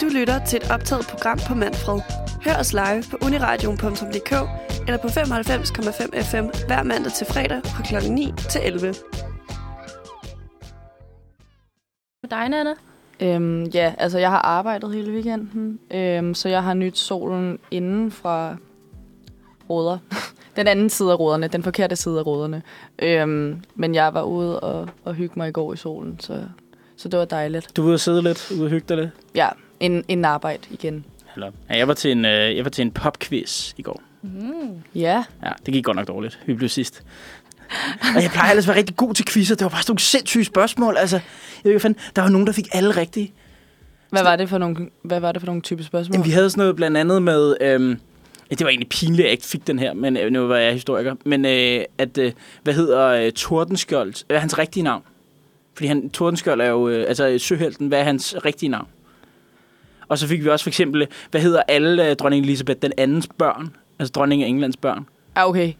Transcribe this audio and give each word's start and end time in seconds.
Du 0.00 0.06
lytter 0.06 0.44
til 0.44 0.56
et 0.56 0.70
optaget 0.70 1.06
program 1.06 1.38
på 1.48 1.54
Manfred. 1.54 2.00
Hør 2.44 2.56
os 2.60 2.72
live 2.72 3.02
på 3.10 3.16
uniradion.dk 3.26 4.32
eller 4.86 4.98
på 4.98 5.08
95,5 5.08 6.22
FM 6.22 6.66
hver 6.66 6.82
mandag 6.82 7.12
til 7.12 7.26
fredag 7.26 7.60
fra 7.64 7.82
kl. 7.82 8.10
9 8.10 8.32
til 8.50 8.60
11. 8.64 8.86
Med 12.22 12.30
dig, 12.30 12.48
Nana? 12.48 12.74
Øhm, 13.20 13.64
ja, 13.64 13.94
altså 13.98 14.18
jeg 14.18 14.30
har 14.30 14.38
arbejdet 14.38 14.94
hele 14.94 15.12
weekenden, 15.12 15.78
øhm, 15.90 16.34
så 16.34 16.48
jeg 16.48 16.62
har 16.62 16.74
nyt 16.74 16.98
solen 16.98 17.58
inden 17.70 18.10
fra 18.10 18.56
råder. 19.70 19.98
den 20.56 20.66
anden 20.66 20.90
side 20.90 21.12
af 21.12 21.18
råderne, 21.18 21.48
den 21.48 21.62
forkerte 21.62 21.96
side 21.96 22.18
af 22.18 22.26
råderne. 22.26 22.62
Øhm, 22.98 23.62
men 23.74 23.94
jeg 23.94 24.14
var 24.14 24.22
ude 24.22 24.60
og, 24.60 24.88
og 25.04 25.14
hygge 25.14 25.34
mig 25.36 25.48
i 25.48 25.52
går 25.52 25.72
i 25.72 25.76
solen, 25.76 26.20
så, 26.20 26.42
så 26.96 27.08
det 27.08 27.18
var 27.18 27.24
dejligt. 27.24 27.76
Du 27.76 27.82
var 27.82 27.88
ude 27.88 27.94
og 27.94 28.00
sidde 28.00 28.22
lidt, 28.22 28.50
ude 28.50 28.64
og 28.64 28.70
hygge 28.70 28.86
dig 28.88 28.96
lidt? 28.96 29.10
Ja, 29.34 29.48
en, 29.80 30.04
en 30.08 30.24
arbejde 30.24 30.62
igen. 30.70 31.04
Eller, 31.34 31.50
ja, 31.70 31.76
jeg 31.78 31.88
var 31.88 31.94
til 31.94 32.12
en, 32.12 32.24
øh, 32.24 32.56
jeg 32.56 32.64
var 32.64 32.70
til 32.70 32.82
en 32.82 32.90
popquiz 32.90 33.72
i 33.76 33.82
går. 33.82 34.02
Mm. 34.22 34.70
Ja, 34.94 35.24
Ja, 35.42 35.50
det 35.66 35.74
gik 35.74 35.84
godt 35.84 35.96
nok 35.96 36.08
dårligt. 36.08 36.38
Vi 36.46 36.54
blev 36.54 36.68
sidst. 36.68 37.02
og 38.16 38.22
jeg 38.22 38.30
plejer 38.30 38.50
ellers 38.50 38.64
at 38.64 38.68
være 38.68 38.76
rigtig 38.76 38.96
god 38.96 39.14
til 39.14 39.26
quizzer. 39.26 39.54
Det 39.54 39.64
var 39.64 39.68
bare 39.70 39.82
sådan 39.82 39.90
nogle 39.90 40.00
sindssyge 40.00 40.44
spørgsmål. 40.44 40.96
Altså, 40.96 41.16
jeg 41.64 41.72
ved 41.72 41.72
ikke. 41.72 41.94
Der 42.16 42.22
var 42.22 42.28
nogen, 42.28 42.46
der 42.46 42.52
fik 42.52 42.68
alle 42.72 42.90
rigtige. 42.90 43.32
hvad 44.10 44.22
var 44.22 44.36
det 44.36 44.48
for 44.48 44.58
nogle, 44.58 44.88
hvad 45.02 45.20
var 45.20 45.32
det 45.32 45.42
for 45.42 45.46
nogle 45.46 45.62
type 45.62 45.84
spørgsmål? 45.84 46.14
Jamen, 46.14 46.26
vi 46.26 46.30
havde 46.30 46.50
sådan 46.50 46.60
noget 46.60 46.76
blandt 46.76 46.96
andet 46.96 47.22
med... 47.22 47.56
Øhm, 47.60 48.00
det 48.50 48.60
var 48.60 48.68
egentlig 48.68 48.88
pinligt, 48.88 49.20
at 49.20 49.24
jeg 49.24 49.32
ikke 49.32 49.44
fik 49.44 49.66
den 49.66 49.78
her, 49.78 49.94
men 49.94 50.16
øh, 50.16 50.30
nu 50.32 50.46
var 50.46 50.56
jeg 50.56 50.72
historiker. 50.72 51.14
Men 51.24 51.44
øh, 51.44 51.84
at, 51.98 52.18
øh, 52.18 52.32
hvad 52.62 52.74
hedder 52.74 53.06
øh, 53.06 53.32
Tordenskjold? 53.32 54.14
Øh, 54.30 54.40
hans 54.40 54.58
rigtige 54.58 54.82
navn. 54.82 55.02
Fordi 55.74 55.86
han, 55.86 56.10
Tordenskjold 56.10 56.60
er 56.60 56.68
jo, 56.68 56.88
øh, 56.88 57.04
altså 57.08 57.38
søhelten, 57.38 57.88
hvad 57.88 57.98
er 57.98 58.04
hans 58.04 58.36
rigtige 58.44 58.68
navn? 58.68 58.86
Og 60.08 60.18
så 60.18 60.26
fik 60.28 60.44
vi 60.44 60.48
også 60.48 60.62
for 60.62 60.70
eksempel, 60.70 61.06
hvad 61.30 61.40
hedder 61.40 61.62
alle 61.68 62.10
øh, 62.10 62.16
dronning 62.16 62.44
Elisabeth 62.44 62.82
den 62.82 62.92
andens 62.96 63.28
børn? 63.38 63.76
Altså 63.98 64.12
dronning 64.12 64.42
af 64.42 64.48
Englands 64.48 64.76
børn. 64.76 65.06
Ah, 65.34 65.48
okay. 65.48 65.72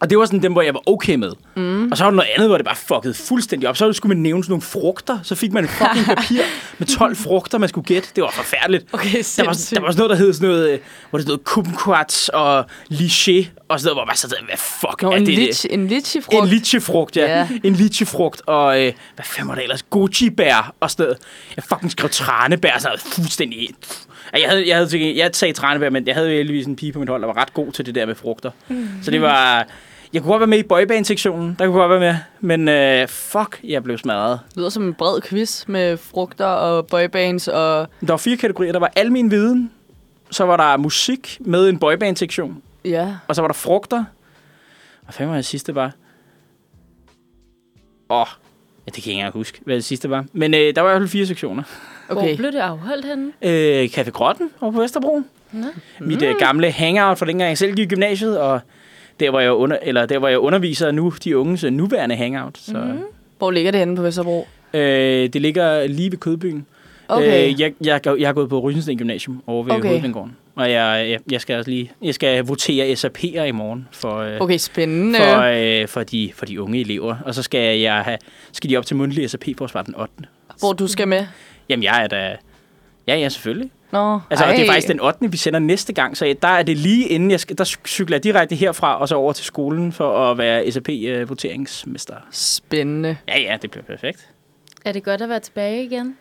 Og 0.00 0.10
det 0.10 0.18
var 0.18 0.24
sådan 0.24 0.42
dem, 0.42 0.52
hvor 0.52 0.62
jeg 0.62 0.74
var 0.74 0.82
okay 0.86 1.14
med. 1.14 1.32
Mm. 1.56 1.90
Og 1.90 1.96
så 1.96 2.04
var 2.04 2.10
der 2.10 2.16
noget 2.16 2.30
andet, 2.34 2.48
hvor 2.48 2.56
det 2.56 2.66
bare 2.66 2.76
fuckede 2.76 3.14
fuldstændig 3.14 3.68
op. 3.68 3.76
Så 3.76 3.92
skulle 3.92 4.14
man 4.16 4.22
nævne 4.22 4.44
sådan 4.44 4.52
nogle 4.52 4.62
frugter. 4.62 5.18
Så 5.22 5.34
fik 5.34 5.52
man 5.52 5.64
et 5.64 5.70
fucking 5.70 6.06
papir 6.16 6.42
med 6.78 6.86
12 6.86 7.16
frugter, 7.16 7.58
man 7.58 7.68
skulle 7.68 7.84
gætte. 7.86 8.08
Det 8.16 8.22
var 8.22 8.30
forfærdeligt. 8.30 8.84
Okay, 8.92 9.18
Der 9.36 9.44
var, 9.44 9.52
der 9.74 9.80
var 9.80 9.90
sådan 9.90 9.96
noget, 9.96 10.10
der 10.10 10.16
hed 10.16 10.32
sådan 10.32 10.48
noget, 10.48 10.70
øh, 10.70 10.78
hvor 11.10 11.18
det 11.18 11.26
stod 11.26 11.38
kumquats 11.38 12.28
og 12.28 12.60
liché, 12.92 13.46
og 13.68 13.80
sådan 13.80 13.94
noget, 13.94 13.96
hvor 13.96 14.04
man 14.04 14.16
så 14.16 14.36
hvad 14.46 14.56
fuck 14.56 15.02
Nå, 15.02 15.10
er 15.10 15.16
en, 15.16 15.26
det? 15.26 15.34
lich, 15.34 15.66
en 15.70 15.86
litchi-frugt. 15.88 16.42
En 16.42 16.48
litchifrugt, 16.48 17.16
ja. 17.16 17.38
Ja. 17.38 17.48
En 17.64 17.72
litchifrugt, 17.74 18.42
og 18.46 18.82
øh, 18.82 18.92
hvad 19.14 19.24
fanden 19.24 19.48
var 19.48 19.54
det 19.54 19.62
ellers? 19.62 19.82
Gucci-bær 19.90 20.74
og 20.80 20.90
sådan 20.90 21.04
noget. 21.04 21.18
Jeg 21.56 21.64
fucking 21.64 21.90
skrev 21.90 22.10
tranebær, 22.10 22.78
så 22.78 22.88
fuldstændig... 23.14 23.68
Jeg, 24.40 24.48
havde, 24.50 24.68
jeg, 24.68 24.76
havde, 24.76 24.88
til- 24.88 25.14
jeg 25.16 25.30
sagde 25.32 25.54
tranebær, 25.54 25.90
men 25.90 26.06
jeg 26.06 26.14
havde 26.14 26.28
jo 26.30 26.34
heldigvis 26.36 26.66
en 26.66 26.76
pige 26.76 26.92
på 26.92 26.98
mit 26.98 27.08
hold, 27.08 27.20
der 27.22 27.26
var 27.26 27.36
ret 27.36 27.54
god 27.54 27.72
til 27.72 27.86
det 27.86 27.94
der 27.94 28.06
med 28.06 28.14
frugter. 28.14 28.50
Mm. 28.68 28.88
Så 29.02 29.10
det 29.10 29.22
var... 29.22 29.66
Jeg 30.12 30.22
kunne 30.22 30.30
godt 30.32 30.40
være 30.40 30.46
med 30.46 30.58
i 30.58 30.62
boyband-sektionen. 30.62 31.56
Der 31.58 31.66
kunne 31.66 31.78
godt 31.80 31.90
være 31.90 32.00
med. 32.00 32.16
Men 32.40 32.68
øh, 32.68 33.08
fuck, 33.08 33.60
jeg 33.64 33.82
blev 33.84 33.98
smadret. 33.98 34.40
Det 34.48 34.56
lyder 34.56 34.68
som 34.68 34.82
en 34.86 34.94
bred 34.94 35.20
quiz 35.22 35.64
med 35.66 35.96
frugter 35.96 36.44
og 36.46 36.86
boybands 36.86 37.48
og... 37.48 37.88
Der 38.00 38.06
var 38.06 38.16
fire 38.16 38.36
kategorier. 38.36 38.72
Der 38.72 38.78
var 38.78 38.92
al 38.96 39.12
min 39.12 39.30
viden. 39.30 39.70
Så 40.30 40.44
var 40.44 40.56
der 40.56 40.76
musik 40.76 41.38
med 41.40 41.68
en 41.68 41.78
boyband-sektion. 41.78 42.62
Ja, 42.84 43.16
Og 43.28 43.34
så 43.34 43.42
var 43.42 43.48
der 43.48 43.54
frugter. 43.54 44.04
Hvad 45.02 45.12
fanden 45.12 45.30
var 45.30 45.36
det 45.36 45.44
sidste 45.44 45.74
var? 45.74 45.92
Åh, 48.10 48.20
oh, 48.20 48.26
ja, 48.86 48.90
det 48.90 48.94
kan 48.94 49.02
jeg 49.04 49.12
ikke 49.12 49.12
engang 49.12 49.32
huske, 49.34 49.60
hvad 49.64 49.74
det 49.76 49.84
sidste 49.84 50.10
var. 50.10 50.24
Men 50.32 50.54
øh, 50.54 50.60
der 50.74 50.80
var 50.80 50.88
i 50.88 50.92
hvert 50.92 51.00
fald 51.00 51.08
fire 51.08 51.26
sektioner. 51.26 51.62
Hvor 52.08 52.22
okay. 52.22 52.36
blev 52.36 52.52
det 52.52 52.58
afholdt 52.58 53.06
henne? 53.06 53.32
Øh, 53.42 53.84
Café 53.84 54.10
Grotten 54.10 54.50
over 54.60 54.72
på 54.72 54.80
Vesterbro. 54.80 55.22
Nå. 55.52 55.66
Mit 56.00 56.22
øh, 56.22 56.34
gamle 56.38 56.70
hangout 56.70 57.18
fra 57.18 57.26
dengang 57.26 57.48
jeg 57.48 57.58
selv 57.58 57.74
gik 57.74 57.86
i 57.86 57.88
gymnasiet, 57.94 58.38
og 58.40 58.60
der 59.20 59.30
var 59.30 59.40
jeg, 59.40 59.52
under, 59.52 59.78
eller 59.82 60.06
der 60.06 60.18
var 60.18 60.28
jeg 60.28 60.38
underviser 60.38 60.90
nu, 60.90 61.12
de 61.24 61.38
unges 61.38 61.64
øh, 61.64 61.72
nuværende 61.72 62.16
hangout. 62.16 62.58
Så, 62.58 62.72
mm. 62.78 62.98
Hvor 63.38 63.50
ligger 63.50 63.70
det 63.70 63.80
henne 63.80 63.96
på 63.96 64.02
Vesterbro? 64.02 64.46
øh, 64.74 65.28
det 65.28 65.42
ligger 65.42 65.86
lige 65.86 66.10
ved 66.10 66.18
Kødbyen. 66.18 66.66
Okay. 67.08 67.52
Øh, 67.52 67.60
jeg, 67.60 67.72
jeg, 67.84 68.00
jeg 68.18 68.28
har 68.28 68.32
gået 68.32 68.48
på 68.48 68.58
Rysensten 68.60 68.98
Gymnasium 68.98 69.42
over 69.46 69.62
ved 69.64 69.72
Okay. 69.72 69.80
okay. 69.80 69.88
Hovedvindgården. 69.88 70.36
Og 70.56 70.70
jeg, 70.70 71.06
jeg, 71.10 71.20
jeg 71.30 71.40
skal 71.40 71.58
også 71.58 71.70
lige, 71.70 71.92
jeg 72.02 72.14
skal 72.14 72.44
votere 72.44 72.92
SAP'er 72.92 73.42
i 73.42 73.50
morgen 73.50 73.88
for, 73.92 74.16
øh, 74.18 74.40
Okay, 74.40 74.56
spændende. 74.58 75.18
for, 75.18 75.40
øh, 75.82 75.88
for, 75.88 76.02
de, 76.02 76.30
for 76.34 76.46
de 76.46 76.62
unge 76.62 76.80
elever. 76.80 77.16
Og 77.24 77.34
så 77.34 77.42
skal 77.42 77.78
jeg 77.78 77.94
have, 78.02 78.18
skal 78.52 78.70
de 78.70 78.76
op 78.76 78.86
til 78.86 78.96
mundtlig 78.96 79.30
SAP 79.30 79.44
for 79.58 79.64
at 79.64 79.70
svare 79.70 79.84
den 79.86 79.94
8. 79.94 80.12
Hvor 80.58 80.72
du 80.72 80.86
skal 80.86 81.08
med? 81.08 81.26
Jamen, 81.68 81.82
jeg 81.82 82.02
er 82.02 82.06
da... 82.06 82.36
Ja, 83.06 83.16
ja, 83.16 83.28
selvfølgelig. 83.28 83.70
Nå, 83.92 84.20
Altså, 84.30 84.44
og 84.44 84.52
det 84.52 84.62
er 84.62 84.66
faktisk 84.66 84.88
den 84.88 85.00
8. 85.00 85.30
vi 85.30 85.36
sender 85.36 85.58
næste 85.58 85.92
gang, 85.92 86.16
så 86.16 86.34
der 86.42 86.48
er 86.48 86.62
det 86.62 86.78
lige 86.78 87.08
inden, 87.08 87.30
jeg 87.30 87.40
skal, 87.40 87.58
der 87.58 87.64
cykler 87.64 88.16
jeg 88.16 88.24
direkte 88.24 88.54
herfra 88.54 89.00
og 89.00 89.08
så 89.08 89.14
over 89.14 89.32
til 89.32 89.44
skolen 89.44 89.92
for 89.92 90.30
at 90.30 90.38
være 90.38 90.72
SAP-voteringsmester. 90.72 92.14
Spændende. 92.30 93.16
Ja, 93.28 93.40
ja, 93.40 93.56
det 93.62 93.70
bliver 93.70 93.84
perfekt. 93.84 94.28
Er 94.84 94.92
det 94.92 95.04
godt 95.04 95.22
at 95.22 95.28
være 95.28 95.40
tilbage 95.40 95.84
igen? 95.84 96.16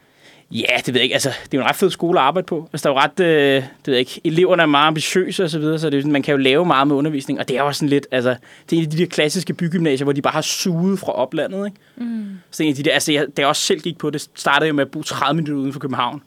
Ja, 0.53 0.77
det 0.85 0.93
ved 0.93 1.01
jeg 1.01 1.03
ikke. 1.03 1.13
Altså, 1.13 1.29
det 1.29 1.53
er 1.53 1.57
jo 1.57 1.61
en 1.61 1.67
ret 1.67 1.75
fed 1.75 1.89
skole 1.89 2.19
at 2.19 2.25
arbejde 2.25 2.45
på. 2.45 2.69
Altså, 2.73 2.89
der 2.89 2.95
er 2.95 2.99
jo 2.99 3.07
ret, 3.07 3.19
øh, 3.19 3.63
det 3.63 3.87
ved 3.87 3.93
jeg 3.93 3.99
ikke, 3.99 4.21
eleverne 4.23 4.61
er 4.61 4.65
meget 4.65 4.87
ambitiøse 4.87 5.43
og 5.43 5.49
så 5.49 5.59
videre, 5.59 5.79
så 5.79 5.87
det 5.87 5.93
er, 5.93 5.97
jo 5.97 6.01
sådan, 6.01 6.11
man 6.11 6.21
kan 6.21 6.31
jo 6.31 6.37
lave 6.37 6.65
meget 6.65 6.87
med 6.87 6.95
undervisning. 6.95 7.39
Og 7.39 7.47
det 7.47 7.57
er 7.57 7.61
jo 7.61 7.67
også 7.67 7.79
sådan 7.79 7.89
lidt, 7.89 8.07
altså, 8.11 8.35
det 8.69 8.75
er 8.75 8.79
en 8.79 8.85
af 8.85 8.91
de 8.91 8.97
der 8.97 9.05
klassiske 9.05 9.53
bygymnasier, 9.53 10.05
hvor 10.05 10.13
de 10.13 10.21
bare 10.21 10.33
har 10.33 10.41
suget 10.41 10.99
fra 10.99 11.11
oplandet, 11.11 11.65
ikke? 11.65 11.77
Mm. 11.95 12.25
Så 12.51 12.57
det 12.57 12.63
er 12.63 12.67
en 12.67 12.71
af 12.71 12.75
de 12.75 12.83
der, 12.83 12.91
altså, 12.91 13.11
jeg, 13.11 13.25
da 13.37 13.41
jeg 13.41 13.47
også 13.47 13.61
selv 13.61 13.81
gik 13.81 13.97
på 13.97 14.09
det, 14.09 14.27
startede 14.35 14.65
jeg 14.65 14.75
med 14.75 14.85
at 14.85 14.91
bo 14.91 15.03
30 15.03 15.35
minutter 15.35 15.61
uden 15.61 15.73
for 15.73 15.79
København. 15.79 16.21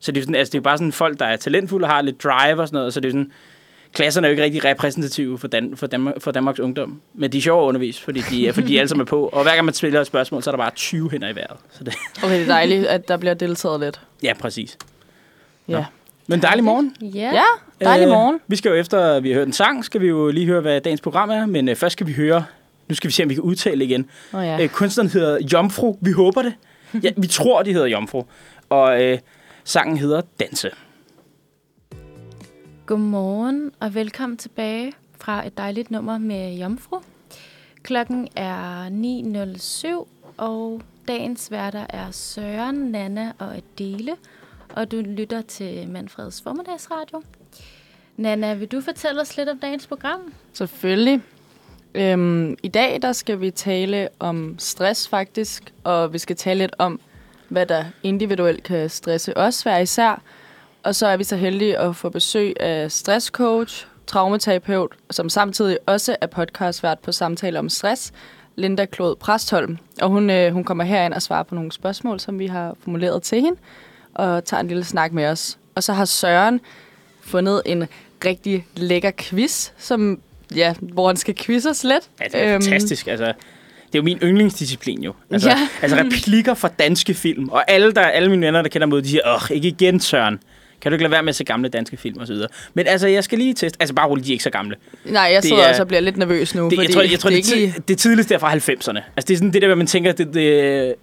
Så 0.00 0.12
det 0.12 0.18
er, 0.18 0.20
jo 0.20 0.24
sådan, 0.24 0.34
altså, 0.34 0.52
det 0.52 0.58
er 0.58 0.62
bare 0.62 0.78
sådan 0.78 0.92
folk, 0.92 1.18
der 1.18 1.26
er 1.26 1.36
talentfulde 1.36 1.84
og 1.84 1.90
har 1.90 2.02
lidt 2.02 2.24
drive 2.24 2.60
og 2.60 2.68
sådan 2.68 2.78
noget, 2.78 2.94
så 2.94 3.00
det 3.00 3.08
er 3.08 3.12
sådan, 3.12 3.32
klasserne 3.92 4.26
er 4.26 4.28
jo 4.28 4.32
ikke 4.32 4.42
rigtig 4.42 4.64
repræsentative 4.64 5.38
for, 5.38 5.48
Dan, 5.48 5.76
for, 5.76 5.86
Danmark, 5.86 6.14
for 6.18 6.30
Danmarks 6.30 6.60
ungdom. 6.60 7.00
Men 7.14 7.32
de 7.32 7.38
er 7.38 7.42
sjove 7.42 7.62
at 7.64 7.68
undervise, 7.68 8.02
fordi 8.02 8.20
de, 8.20 8.52
fordi 8.52 8.66
de 8.66 8.78
alle 8.78 8.88
sammen 8.88 9.02
er 9.02 9.06
på. 9.06 9.28
Og 9.32 9.42
hver 9.42 9.54
gang 9.54 9.64
man 9.64 9.74
stiller 9.74 10.00
et 10.00 10.06
spørgsmål, 10.06 10.42
så 10.42 10.50
er 10.50 10.52
der 10.52 10.56
bare 10.62 10.70
20 10.70 11.10
hænder 11.10 11.28
i 11.28 11.34
vejret. 11.34 11.56
Så 11.70 11.84
det, 11.84 11.94
Okay, 12.22 12.34
det 12.34 12.42
er 12.42 12.46
dejligt, 12.46 12.86
at 12.86 13.08
der 13.08 13.16
bliver 13.16 13.34
deltaget 13.34 13.80
lidt. 13.80 14.00
ja, 14.22 14.32
præcis. 14.40 14.78
Ja. 15.68 15.72
Nå. 15.76 15.84
Men 16.26 16.42
dejlig 16.42 16.64
morgen. 16.64 16.96
Ja. 17.02 17.32
Ja, 17.34 17.84
dejlig 17.84 18.08
morgen. 18.08 18.40
vi 18.48 18.56
skal 18.56 18.68
jo 18.68 18.74
efter, 18.74 19.20
vi 19.20 19.28
har 19.30 19.34
hørt 19.38 19.46
en 19.46 19.52
sang, 19.52 19.84
skal 19.84 20.00
vi 20.00 20.06
jo 20.06 20.28
lige 20.30 20.46
høre, 20.46 20.60
hvad 20.60 20.80
dagens 20.80 21.00
program 21.00 21.30
er. 21.30 21.46
Men 21.46 21.68
øh, 21.68 21.76
først 21.76 21.92
skal 21.92 22.06
vi 22.06 22.12
høre, 22.12 22.44
nu 22.88 22.94
skal 22.94 23.08
vi 23.08 23.12
se, 23.12 23.22
om 23.22 23.28
vi 23.28 23.34
kan 23.34 23.42
udtale 23.42 23.84
igen. 23.84 24.10
Ja. 24.32 24.38
Ja. 24.40 24.62
Øh, 24.62 24.68
kunstneren 24.68 25.10
hedder 25.10 25.38
Jomfru. 25.52 25.96
Vi 26.00 26.12
håber 26.12 26.42
det. 26.42 26.52
Ja, 27.02 27.10
vi 27.16 27.26
tror, 27.26 27.62
de 27.62 27.72
hedder 27.72 27.86
Jomfru. 27.86 28.22
Og 28.68 29.02
øh, 29.02 29.18
sangen 29.64 29.96
hedder 29.96 30.20
Danse. 30.40 30.70
Godmorgen 32.90 33.72
og 33.80 33.94
velkommen 33.94 34.36
tilbage 34.36 34.92
fra 35.20 35.46
et 35.46 35.58
dejligt 35.58 35.90
nummer 35.90 36.18
med 36.18 36.54
Jomfru. 36.54 37.00
Klokken 37.82 38.28
er 38.36 38.88
9.07, 40.08 40.34
og 40.36 40.82
dagens 41.08 41.50
værter 41.50 41.86
er 41.88 42.10
Søren, 42.10 42.76
Nana 42.76 43.32
og 43.38 43.56
Adele, 43.56 44.16
og 44.68 44.90
du 44.90 44.96
lytter 44.96 45.42
til 45.42 45.88
Manfreds 45.88 46.42
formiddagsradio. 46.42 47.22
Nana, 48.16 48.54
vil 48.54 48.68
du 48.68 48.80
fortælle 48.80 49.20
os 49.20 49.36
lidt 49.36 49.48
om 49.48 49.58
dagens 49.58 49.86
program? 49.86 50.34
Selvfølgelig. 50.52 51.22
Øhm, 51.94 52.56
I 52.62 52.68
dag 52.68 53.02
der 53.02 53.12
skal 53.12 53.40
vi 53.40 53.50
tale 53.50 54.08
om 54.18 54.54
stress 54.58 55.08
faktisk, 55.08 55.74
og 55.84 56.12
vi 56.12 56.18
skal 56.18 56.36
tale 56.36 56.58
lidt 56.58 56.74
om, 56.78 57.00
hvad 57.48 57.66
der 57.66 57.84
individuelt 58.02 58.62
kan 58.62 58.90
stresse 58.90 59.36
os 59.36 59.62
hver 59.62 59.78
især. 59.78 60.22
Og 60.82 60.94
så 60.94 61.06
er 61.06 61.16
vi 61.16 61.24
så 61.24 61.36
heldige 61.36 61.78
at 61.78 61.96
få 61.96 62.08
besøg 62.08 62.60
af 62.60 62.92
stresscoach, 62.92 63.86
traumaterapeut, 64.06 64.92
som 65.10 65.28
samtidig 65.28 65.78
også 65.86 66.16
er 66.20 66.26
podcastvært 66.26 66.98
på 66.98 67.12
samtaler 67.12 67.58
om 67.58 67.68
stress, 67.68 68.12
Linda 68.56 68.84
Klod 68.84 69.16
Præstholm. 69.16 69.78
Og 70.02 70.08
hun, 70.08 70.30
øh, 70.30 70.52
hun 70.52 70.64
kommer 70.64 70.84
herind 70.84 71.14
og 71.14 71.22
svarer 71.22 71.42
på 71.42 71.54
nogle 71.54 71.72
spørgsmål, 71.72 72.20
som 72.20 72.38
vi 72.38 72.46
har 72.46 72.76
formuleret 72.84 73.22
til 73.22 73.40
hende, 73.40 73.58
og 74.14 74.44
tager 74.44 74.60
en 74.60 74.68
lille 74.68 74.84
snak 74.84 75.12
med 75.12 75.26
os. 75.26 75.58
Og 75.74 75.82
så 75.82 75.92
har 75.92 76.04
Søren 76.04 76.60
fundet 77.22 77.62
en 77.66 77.86
rigtig 78.24 78.66
lækker 78.76 79.10
quiz, 79.18 79.70
som, 79.78 80.20
ja, 80.54 80.74
hvor 80.80 81.06
han 81.06 81.16
skal 81.16 81.34
quizze 81.34 81.70
os 81.70 81.84
lidt. 81.84 82.08
Ja, 82.20 82.24
det 82.24 82.34
er 82.46 82.54
øhm, 82.54 82.62
fantastisk. 82.62 83.06
Altså, 83.06 83.24
det 83.24 83.94
er 83.94 83.98
jo 83.98 84.02
min 84.02 84.18
yndlingsdisciplin 84.22 85.02
jo. 85.02 85.12
Altså, 85.30 85.48
Ja. 85.48 85.68
altså 85.82 85.96
replikker 85.96 86.54
fra 86.54 86.68
danske 86.68 87.14
film. 87.14 87.48
Og 87.48 87.70
alle, 87.70 87.92
der, 87.92 88.00
alle 88.02 88.30
mine 88.30 88.46
venner, 88.46 88.62
der 88.62 88.68
kender 88.68 88.86
mod, 88.86 89.02
de 89.02 89.08
siger, 89.08 89.22
åh, 89.34 89.50
ikke 89.56 89.68
igen, 89.68 90.00
Søren. 90.00 90.40
Kan 90.80 90.92
du 90.92 90.94
ikke 90.94 91.02
lade 91.02 91.10
være 91.12 91.22
med 91.22 91.28
at 91.28 91.36
se 91.36 91.44
gamle 91.44 91.68
danske 91.68 91.96
film 91.96 92.18
og 92.20 92.26
så 92.26 92.32
videre? 92.32 92.48
Men 92.74 92.86
altså, 92.86 93.08
jeg 93.08 93.24
skal 93.24 93.38
lige 93.38 93.54
teste. 93.54 93.76
Altså, 93.80 93.94
bare 93.94 94.08
roligt, 94.08 94.26
de 94.26 94.30
er 94.30 94.34
ikke 94.34 94.44
så 94.44 94.50
gamle. 94.50 94.76
Nej, 95.04 95.22
jeg 95.22 95.42
Det 95.42 95.48
sidder 95.48 95.64
er- 95.64 95.68
også 95.68 95.82
og 95.82 95.88
bliver 95.88 96.00
lidt 96.00 96.16
nervøs 96.16 96.54
nu, 96.54 96.64
Det, 96.70 96.72
fordi 96.76 96.86
jeg 96.86 96.94
tror, 96.94 97.02
jeg 97.02 97.18
tror 97.18 97.30
det 97.30 97.44
det, 97.44 97.52
er 97.52 97.56
det, 97.56 97.62
ikke 97.62 97.74
det, 97.76 97.88
det 97.88 97.98
tidligste 97.98 98.34
er 98.34 98.38
fra 98.38 98.54
90'erne. 98.54 99.00
Altså, 99.16 99.28
det 99.28 99.30
er 99.30 99.36
sådan 99.36 99.52
det 99.52 99.62
der, 99.62 99.68
hvor 99.68 99.76
man 99.76 99.86
tænker, 99.86 100.12
det, 100.12 100.34
det, 100.34 100.94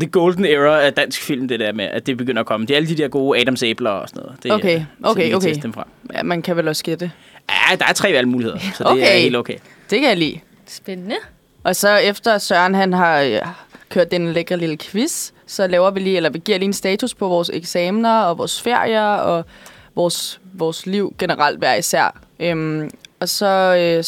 the 0.00 0.10
golden 0.10 0.44
era 0.44 0.82
af 0.82 0.92
dansk 0.92 1.22
film, 1.22 1.48
det 1.48 1.60
der 1.60 1.72
med, 1.72 1.84
at 1.84 2.06
det 2.06 2.16
begynder 2.16 2.40
at 2.40 2.46
komme. 2.46 2.66
Det 2.66 2.72
er 2.74 2.76
alle 2.76 2.88
de 2.88 2.96
der 2.96 3.08
gode 3.08 3.40
Adams 3.40 3.62
æbler 3.62 3.90
og 3.90 4.08
sådan 4.08 4.22
noget. 4.22 4.42
Det, 4.42 4.50
er- 4.50 4.54
Okay, 4.54 4.78
så 4.78 4.84
okay, 5.02 5.34
okay. 5.34 5.48
teste 5.48 5.62
Dem 5.62 5.72
fra. 5.72 5.88
Ja, 6.14 6.22
man 6.22 6.42
kan 6.42 6.56
vel 6.56 6.68
også 6.68 6.84
gætte. 6.84 7.10
Ja, 7.50 7.76
der 7.76 7.84
er 7.88 7.92
tre 7.92 8.12
valgmuligheder, 8.12 8.58
så 8.58 8.66
det 8.84 8.86
er 8.86 8.90
Okay. 8.90 9.20
helt 9.20 9.36
okay. 9.36 9.56
Det 9.90 10.00
kan 10.00 10.08
jeg 10.08 10.16
lide. 10.16 10.38
Spændende. 10.68 11.16
Og 11.64 11.76
så 11.76 11.96
efter 11.96 12.38
Søren 12.38 12.74
han 12.74 12.92
har 12.92 13.20
øh, 13.20 13.38
kørt 13.88 14.10
den 14.10 14.32
lækre 14.32 14.56
lille 14.56 14.76
quiz, 14.78 15.30
så 15.54 15.66
laver 15.66 15.90
vi 15.90 16.00
lige, 16.00 16.16
eller 16.16 16.30
vi 16.30 16.38
giver 16.38 16.58
lige 16.58 16.66
en 16.66 16.72
status 16.72 17.14
på 17.14 17.28
vores 17.28 17.50
eksamener 17.54 18.20
og 18.20 18.38
vores 18.38 18.62
ferier 18.62 19.14
og 19.14 19.44
vores, 19.94 20.40
vores 20.54 20.86
liv 20.86 21.14
generelt 21.18 21.58
hver 21.58 21.74
især. 21.74 22.20
Øhm, 22.40 22.90
og 23.20 23.28
så 23.28 23.46
øh, 23.78 24.04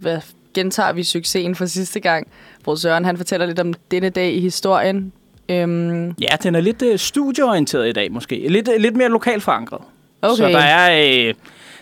hvad, 0.00 0.20
gentager 0.54 0.92
vi 0.92 1.02
succesen 1.02 1.54
fra 1.54 1.66
sidste 1.66 2.00
gang, 2.00 2.28
hvor 2.64 2.74
Søren 2.74 3.04
han 3.04 3.16
fortæller 3.16 3.46
lidt 3.46 3.58
om 3.60 3.74
denne 3.90 4.08
dag 4.10 4.32
i 4.32 4.40
historien. 4.40 5.12
Øhm, 5.48 6.10
Ja, 6.10 6.36
den 6.42 6.54
er 6.54 6.60
lidt 6.60 6.82
øh, 6.82 6.98
studieorienteret 6.98 7.88
i 7.88 7.92
dag 7.92 8.12
måske. 8.12 8.48
Lidt, 8.48 8.68
øh, 8.68 8.80
lidt 8.80 8.96
mere 8.96 9.08
lokalt 9.08 9.42
forankret. 9.42 9.80
okay, 10.22 10.36
Så 10.36 10.48
der 10.48 10.58
er, 10.58 10.92
øh, 11.28 11.34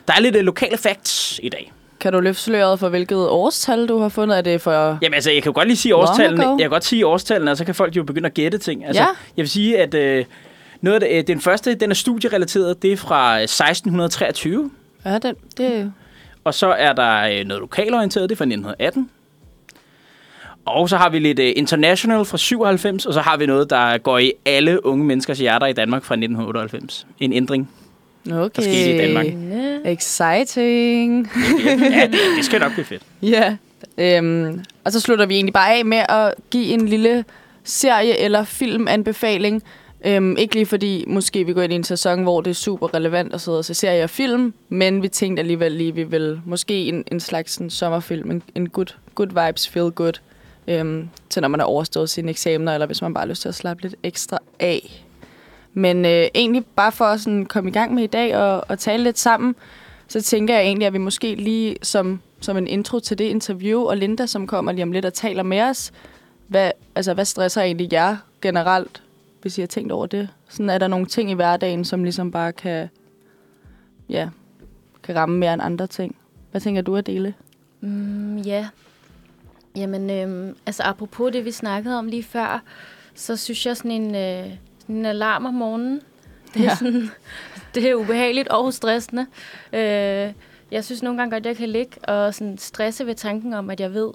der 0.08 0.14
er 0.14 0.20
lidt 0.20 0.36
øh, 0.36 0.42
lokale 0.44 0.78
facts 0.78 1.40
i 1.42 1.48
dag. 1.48 1.72
Kan 2.00 2.12
du 2.12 2.20
løfte 2.20 2.42
sløret 2.42 2.78
for, 2.78 2.88
hvilket 2.88 3.18
årstal 3.18 3.88
du 3.88 3.98
har 3.98 4.08
fundet? 4.08 4.38
Er 4.38 4.42
det 4.42 4.60
for... 4.60 4.98
Jamen 5.02 5.14
altså, 5.14 5.30
jeg 5.30 5.42
kan 5.42 5.50
jo 5.50 5.54
godt 5.54 5.68
lige 5.68 5.76
sige 5.76 5.94
årstallene. 5.96 6.48
Jeg 6.50 6.58
kan 6.60 6.70
godt 6.70 6.84
sige 6.84 7.06
årstallene, 7.06 7.50
og 7.50 7.56
så 7.56 7.64
kan 7.64 7.74
folk 7.74 7.96
jo 7.96 8.02
begynde 8.02 8.26
at 8.26 8.34
gætte 8.34 8.58
ting. 8.58 8.86
Altså, 8.86 9.02
Ja. 9.02 9.06
Jeg 9.36 9.42
vil 9.42 9.48
sige, 9.50 9.78
at 9.78 9.94
øh, 9.94 10.24
noget 10.80 11.02
af 11.02 11.08
det, 11.08 11.18
øh, 11.18 11.26
den 11.26 11.40
første, 11.40 11.74
den 11.74 11.90
er 11.90 11.94
studierelateret. 11.94 12.82
Det 12.82 12.92
er 12.92 12.96
fra 12.96 13.36
øh, 13.36 13.42
1623. 13.42 14.70
Ja, 15.04 15.18
det, 15.18 15.34
det, 15.58 15.92
Og 16.44 16.54
så 16.54 16.66
er 16.66 16.92
der 16.92 17.20
øh, 17.22 17.44
noget 17.46 17.60
lokalorienteret, 17.60 18.28
det 18.30 18.34
er 18.34 18.38
fra 18.38 18.44
1918. 18.44 19.10
Og 20.64 20.88
så 20.88 20.96
har 20.96 21.08
vi 21.10 21.18
lidt 21.18 21.38
øh, 21.38 21.52
international 21.56 22.24
fra 22.24 22.36
97, 22.38 23.06
og 23.06 23.14
så 23.14 23.20
har 23.20 23.36
vi 23.36 23.46
noget, 23.46 23.70
der 23.70 23.98
går 23.98 24.18
i 24.18 24.32
alle 24.46 24.86
unge 24.86 25.04
menneskers 25.04 25.38
hjerter 25.38 25.66
i 25.66 25.72
Danmark 25.72 26.04
fra 26.04 26.14
1998. 26.14 27.06
En 27.20 27.32
ændring. 27.32 27.70
Okay. 28.32 28.62
skete 28.62 28.94
i 28.94 28.98
Danmark. 28.98 29.26
Exciting. 29.84 31.30
Ja, 31.64 32.06
det, 32.06 32.18
det 32.36 32.44
skal 32.44 32.60
nok 32.60 32.72
blive 32.72 32.84
fedt. 32.84 33.02
Ja. 33.22 33.56
Øhm, 33.98 34.64
og 34.84 34.92
så 34.92 35.00
slutter 35.00 35.26
vi 35.26 35.34
egentlig 35.34 35.52
bare 35.52 35.74
af 35.74 35.84
med 35.84 36.02
at 36.08 36.34
give 36.50 36.66
en 36.66 36.88
lille 36.88 37.24
serie- 37.64 38.18
eller 38.18 38.44
filmanbefaling. 38.44 39.62
Øhm, 40.04 40.36
ikke 40.36 40.54
lige 40.54 40.66
fordi 40.66 41.04
måske 41.06 41.46
vi 41.46 41.52
går 41.52 41.62
ind 41.62 41.72
i 41.72 41.76
en 41.76 41.84
sæson, 41.84 42.22
hvor 42.22 42.40
det 42.40 42.50
er 42.50 42.54
super 42.54 42.94
relevant 42.94 43.34
at 43.34 43.40
sidde 43.40 43.58
og 43.58 43.64
se 43.64 43.74
serier 43.74 44.02
og 44.02 44.10
film, 44.10 44.54
men 44.68 45.02
vi 45.02 45.08
tænkte 45.08 45.40
alligevel 45.40 45.72
lige, 45.72 45.94
vi 45.94 46.02
vil 46.02 46.40
måske 46.44 46.74
en, 46.74 47.04
en 47.12 47.20
slags 47.20 47.56
en 47.56 47.70
sommerfilm, 47.70 48.30
en, 48.30 48.42
en 48.54 48.68
good, 48.68 48.94
good 49.14 49.46
vibes, 49.46 49.68
feel 49.68 49.90
good, 49.90 50.12
øhm, 50.68 51.08
til 51.30 51.42
når 51.42 51.48
man 51.48 51.60
har 51.60 51.66
overstået 51.66 52.10
sine 52.10 52.30
eksamener, 52.30 52.74
eller 52.74 52.86
hvis 52.86 53.02
man 53.02 53.14
bare 53.14 53.22
har 53.22 53.28
lyst 53.28 53.42
til 53.42 53.48
at 53.48 53.54
slappe 53.54 53.82
lidt 53.82 53.94
ekstra 54.02 54.38
af. 54.60 55.04
Men 55.78 56.04
øh, 56.04 56.26
egentlig 56.34 56.66
bare 56.66 56.92
for 56.92 57.04
at 57.04 57.20
sådan 57.20 57.46
komme 57.46 57.70
i 57.70 57.72
gang 57.72 57.94
med 57.94 58.02
i 58.02 58.06
dag 58.06 58.36
og, 58.36 58.64
og 58.68 58.78
tale 58.78 59.04
lidt 59.04 59.18
sammen, 59.18 59.54
så 60.08 60.22
tænker 60.22 60.54
jeg 60.54 60.62
egentlig, 60.62 60.86
at 60.86 60.92
vi 60.92 60.98
måske 60.98 61.34
lige 61.34 61.76
som, 61.82 62.20
som 62.40 62.56
en 62.56 62.66
intro 62.66 63.00
til 63.00 63.18
det 63.18 63.24
interview, 63.24 63.80
og 63.80 63.96
Linda, 63.96 64.26
som 64.26 64.46
kommer 64.46 64.72
lige 64.72 64.82
om 64.82 64.92
lidt 64.92 65.04
og 65.04 65.14
taler 65.14 65.42
med 65.42 65.60
os, 65.60 65.92
hvad, 66.46 66.70
altså, 66.94 67.14
hvad 67.14 67.24
stresser 67.24 67.62
egentlig 67.62 67.92
jer 67.92 68.16
generelt, 68.42 69.02
hvis 69.42 69.58
I 69.58 69.60
har 69.60 69.66
tænkt 69.66 69.92
over 69.92 70.06
det? 70.06 70.28
Sådan 70.48 70.70
er 70.70 70.78
der 70.78 70.88
nogle 70.88 71.06
ting 71.06 71.30
i 71.30 71.34
hverdagen, 71.34 71.84
som 71.84 72.02
ligesom 72.02 72.30
bare 72.30 72.52
kan, 72.52 72.88
ja, 74.08 74.28
kan 75.02 75.16
ramme 75.16 75.38
mere 75.38 75.54
end 75.54 75.62
andre 75.62 75.86
ting. 75.86 76.16
Hvad 76.50 76.60
tænker 76.60 76.82
du 76.82 76.96
at 76.96 77.06
dele? 77.06 77.34
Mm, 77.80 78.38
ja. 78.38 78.68
Jamen, 79.76 80.10
øhm, 80.10 80.56
altså 80.66 80.82
apropos 80.82 81.32
det, 81.32 81.44
vi 81.44 81.50
snakkede 81.50 81.98
om 81.98 82.06
lige 82.06 82.22
før, 82.22 82.62
så 83.14 83.36
synes 83.36 83.66
jeg 83.66 83.76
sådan 83.76 83.90
en, 83.90 84.14
øh, 84.14 84.52
en 84.88 85.06
alarm 85.06 85.44
om 85.46 85.54
morgenen, 85.54 86.00
det 86.54 86.60
er, 86.60 86.64
Ja. 86.64 86.74
sådan, 86.74 87.10
det 87.74 87.90
er 87.90 87.94
ubehageligt 87.94 88.48
og 88.48 88.72
stressende. 88.74 89.26
Øh, 89.72 90.32
jeg 90.70 90.84
synes 90.84 91.02
nogle 91.02 91.18
gange 91.18 91.30
godt, 91.36 91.46
jeg 91.46 91.56
kan 91.56 91.68
ligge 91.68 92.08
og 92.08 92.34
sådan 92.34 92.58
stresse 92.58 93.06
ved 93.06 93.14
tanken 93.14 93.54
om, 93.54 93.70
at 93.70 93.80
jeg 93.80 93.94
ved, 93.94 94.10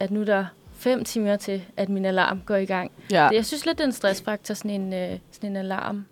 at 0.00 0.10
nu 0.10 0.20
er 0.20 0.24
der 0.24 0.44
fem 0.74 1.04
timer 1.04 1.36
til, 1.36 1.62
at 1.76 1.88
min 1.88 2.04
alarm 2.04 2.40
går 2.46 2.56
i 2.56 2.64
gang. 2.64 2.90
Ja. 3.10 3.28
Jeg 3.28 3.46
synes 3.46 3.66
lidt, 3.66 3.78
det 3.78 3.84
er 3.84 3.88
en 3.88 3.92
stressfaktor, 3.92 4.54
sådan 4.54 4.70
en, 4.70 4.92
øh, 4.92 5.18
sådan 5.32 5.50
en 5.50 5.56
alarm. 5.56 6.04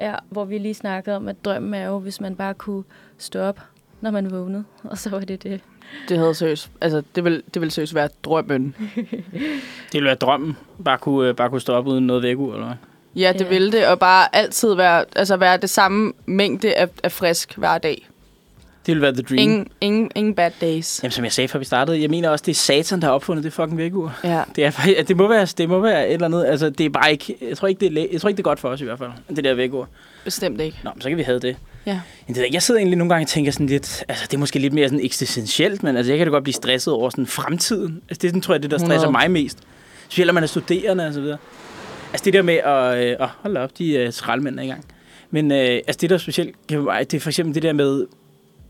Ja, 0.00 0.14
hvor 0.30 0.44
vi 0.44 0.58
lige 0.58 0.74
snakkede 0.74 1.16
om, 1.16 1.28
at 1.28 1.44
drømmen 1.44 1.74
er 1.74 1.86
jo, 1.86 1.98
hvis 1.98 2.20
man 2.20 2.36
bare 2.36 2.54
kunne 2.54 2.84
stå 3.18 3.40
op, 3.40 3.60
når 4.00 4.10
man 4.10 4.30
vågnede. 4.30 4.64
Og 4.90 4.98
så 4.98 5.10
var 5.10 5.20
det 5.20 5.42
det. 5.42 5.60
Det 6.08 6.18
havde 6.18 6.34
seriøst, 6.34 6.70
altså 6.80 7.02
det 7.14 7.24
vil, 7.24 7.42
det 7.54 7.62
vil 7.62 7.70
seriøst 7.70 7.94
være 7.94 8.08
drømmen. 8.24 8.74
Det 9.86 9.92
ville 9.92 10.06
være 10.06 10.14
drømmen. 10.14 10.56
Bare 10.84 10.98
kunne, 10.98 11.28
øh, 11.28 11.34
bare 11.36 11.50
kunne 11.50 11.60
stå 11.60 11.72
op 11.72 11.86
uden 11.86 12.06
noget 12.06 12.22
vækkeur, 12.22 12.52
eller 12.54 12.66
hvad? 12.66 12.76
Ja, 13.16 13.32
det 13.32 13.40
Ja. 13.40 13.48
vil 13.48 13.72
det, 13.72 13.86
og 13.86 13.98
bare 13.98 14.36
altid 14.36 14.74
være, 14.74 15.04
altså 15.16 15.36
være 15.36 15.56
det 15.56 15.70
samme 15.70 16.12
mængde 16.26 16.74
af, 16.74 16.88
af 17.02 17.12
frisk 17.12 17.54
hver 17.56 17.78
dag. 17.78 18.08
Det 18.86 18.92
ville 18.94 19.02
være 19.02 19.12
the 19.12 19.22
dream. 19.22 19.38
Ingen, 19.38 19.68
ingen, 19.80 20.10
ingen 20.14 20.34
bad 20.34 20.50
days. 20.60 21.00
Jamen, 21.02 21.12
som 21.12 21.24
jeg 21.24 21.32
sagde, 21.32 21.48
før 21.48 21.58
vi 21.58 21.64
startede, 21.64 22.02
jeg 22.02 22.10
mener 22.10 22.28
også, 22.30 22.42
det 22.46 22.52
er 22.52 22.56
satan, 22.56 23.00
der 23.00 23.06
har 23.06 23.14
opfundet 23.14 23.44
det 23.44 23.52
fucking 23.52 23.78
vækkeur. 23.78 24.18
Ja. 24.24 24.42
Det, 24.56 24.64
er, 24.64 25.02
det, 25.08 25.16
må 25.16 25.28
være, 25.28 25.46
det 25.46 25.68
må 25.68 25.80
være 25.80 26.08
et 26.08 26.12
eller 26.14 26.26
andet. 26.26 26.44
Altså, 26.44 26.70
det 26.70 26.86
er 26.86 26.90
bare 26.90 27.12
ikke... 27.12 27.36
Jeg 27.48 27.56
tror 27.56 27.68
ikke, 27.68 27.80
det 27.88 27.98
er, 27.98 28.06
jeg 28.12 28.20
tror 28.20 28.28
ikke, 28.28 28.36
det 28.36 28.42
er 28.42 28.48
godt 28.50 28.60
for 28.60 28.68
os 28.68 28.80
i 28.80 28.84
hvert 28.84 28.98
fald, 28.98 29.10
det 29.36 29.44
der 29.44 29.54
vækkeur. 29.54 29.88
Bestemt 30.24 30.60
ikke. 30.60 30.78
Nå, 30.84 30.90
men 30.94 31.00
så 31.02 31.08
kan 31.08 31.18
vi 31.18 31.22
have 31.22 31.38
det. 31.38 31.56
Ja. 31.86 32.00
Men 32.26 32.34
det, 32.36 32.46
jeg 32.52 32.62
sidder 32.62 32.78
egentlig 32.78 32.98
nogle 32.98 33.14
gange 33.14 33.24
og 33.24 33.28
tænker 33.28 33.52
sådan 33.52 33.66
lidt... 33.66 34.04
Altså, 34.08 34.24
det 34.30 34.34
er 34.34 34.38
måske 34.38 34.58
lidt 34.58 34.72
mere 34.72 34.88
sådan 34.88 35.04
eksistentielt, 35.04 35.82
men 35.82 35.96
altså, 35.96 36.12
jeg 36.12 36.18
kan 36.18 36.26
da 36.26 36.30
godt 36.30 36.44
blive 36.44 36.54
stresset 36.54 36.92
over 36.94 37.10
sådan 37.10 37.26
fremtiden. 37.26 38.02
Altså, 38.08 38.18
det 38.22 38.24
er 38.24 38.30
sådan, 38.30 38.40
tror 38.40 38.54
jeg, 38.54 38.62
det 38.62 38.70
der 38.70 38.78
stresser 38.78 38.94
100. 39.08 39.12
mig 39.12 39.30
mest. 39.30 39.58
Specielt, 40.08 40.26
når 40.26 40.32
man 40.34 40.42
er 40.42 40.46
studerende 40.46 41.06
og 41.06 41.14
så 41.14 41.20
videre. 41.20 41.38
Altså, 42.12 42.24
det 42.24 42.32
der 42.32 42.42
med 42.42 42.54
at... 42.54 43.20
Øh, 43.20 43.28
hold 43.42 43.56
op, 43.56 43.78
de 43.78 43.94
øh, 43.94 44.12
skraldemænd 44.12 44.58
er 44.58 44.62
i 44.62 44.66
gang. 44.66 44.84
Men 45.30 45.52
øh, 45.52 45.58
altså, 45.58 45.98
det 46.00 46.10
der 46.10 46.16
er 46.16 46.20
specielt 46.20 46.56
det 46.68 47.14
er 47.14 47.20
for 47.20 47.30
eksempel 47.30 47.54
det 47.54 47.62
der 47.62 47.72
med... 47.72 48.06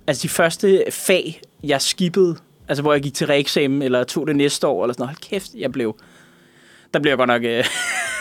Altså, 0.06 0.23
de 0.23 0.29
første 0.29 0.85
fag, 0.91 1.41
jeg 1.62 1.81
skippede, 1.81 2.37
altså, 2.69 2.83
hvor 2.83 2.93
jeg 2.93 3.03
gik 3.03 3.15
til 3.15 3.27
reeksamen, 3.27 3.83
eller 3.83 4.05
tog 4.05 4.27
det 4.27 4.37
næste 4.37 4.67
år, 4.67 4.85
eller 4.85 4.93
sådan 4.93 5.03
noget. 5.03 5.11
Hold 5.11 5.31
kæft, 5.31 5.55
jeg 5.55 5.73
blev... 5.73 5.97
Der 6.94 7.00
blev 7.00 7.11
jeg 7.11 7.19
godt 7.19 7.29
nok 7.29 7.43
øh, 7.44 7.65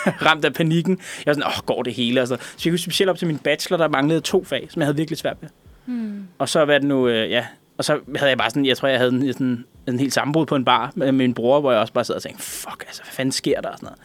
ramt 0.28 0.46
af 0.46 0.54
panikken. 0.54 1.00
Jeg 1.26 1.26
var 1.26 1.34
sådan, 1.34 1.48
åh, 1.48 1.66
går 1.66 1.84
det 1.84 1.94
hele? 1.94 2.20
Altså, 2.20 2.36
så 2.36 2.62
jeg 2.66 2.72
kunne 2.72 2.80
specielt 2.80 3.10
op 3.10 3.18
til 3.18 3.28
min 3.28 3.38
bachelor, 3.38 3.78
der 3.78 3.88
manglede 3.88 4.22
to 4.22 4.44
fag, 4.44 4.68
som 4.70 4.80
jeg 4.80 4.86
havde 4.86 4.98
virkelig 4.98 5.18
svært 5.18 5.38
ved. 5.42 5.50
Hmm. 5.86 6.28
Og 6.38 6.50
så 6.50 6.66
var 6.66 6.74
det 6.74 6.84
nu, 6.84 7.08
øh, 7.08 7.32
ja, 7.32 7.46
og 7.78 7.84
så 7.84 8.00
havde 8.16 8.30
jeg 8.30 8.38
bare 8.38 8.50
sådan, 8.50 8.66
jeg 8.66 8.78
tror, 8.78 8.88
jeg 8.88 8.98
havde 8.98 9.12
en, 9.12 9.34
sådan, 9.34 9.66
en 9.88 10.00
helt 10.00 10.14
sammenbrud 10.14 10.46
på 10.46 10.56
en 10.56 10.66
bar 10.66 10.92
med 10.96 11.12
min 11.12 11.34
bror, 11.34 11.60
hvor 11.60 11.72
jeg 11.72 11.82
også 11.82 11.94
bare 11.94 12.04
sad 12.04 12.16
og 12.16 12.24
tænkte, 12.24 12.44
fuck, 12.44 12.84
altså, 12.88 13.04
hvad 13.04 13.12
fanden 13.12 13.32
sker 13.32 13.62
der? 13.62 13.70
Og 13.70 13.78
sådan 13.78 13.86
noget. 13.86 14.00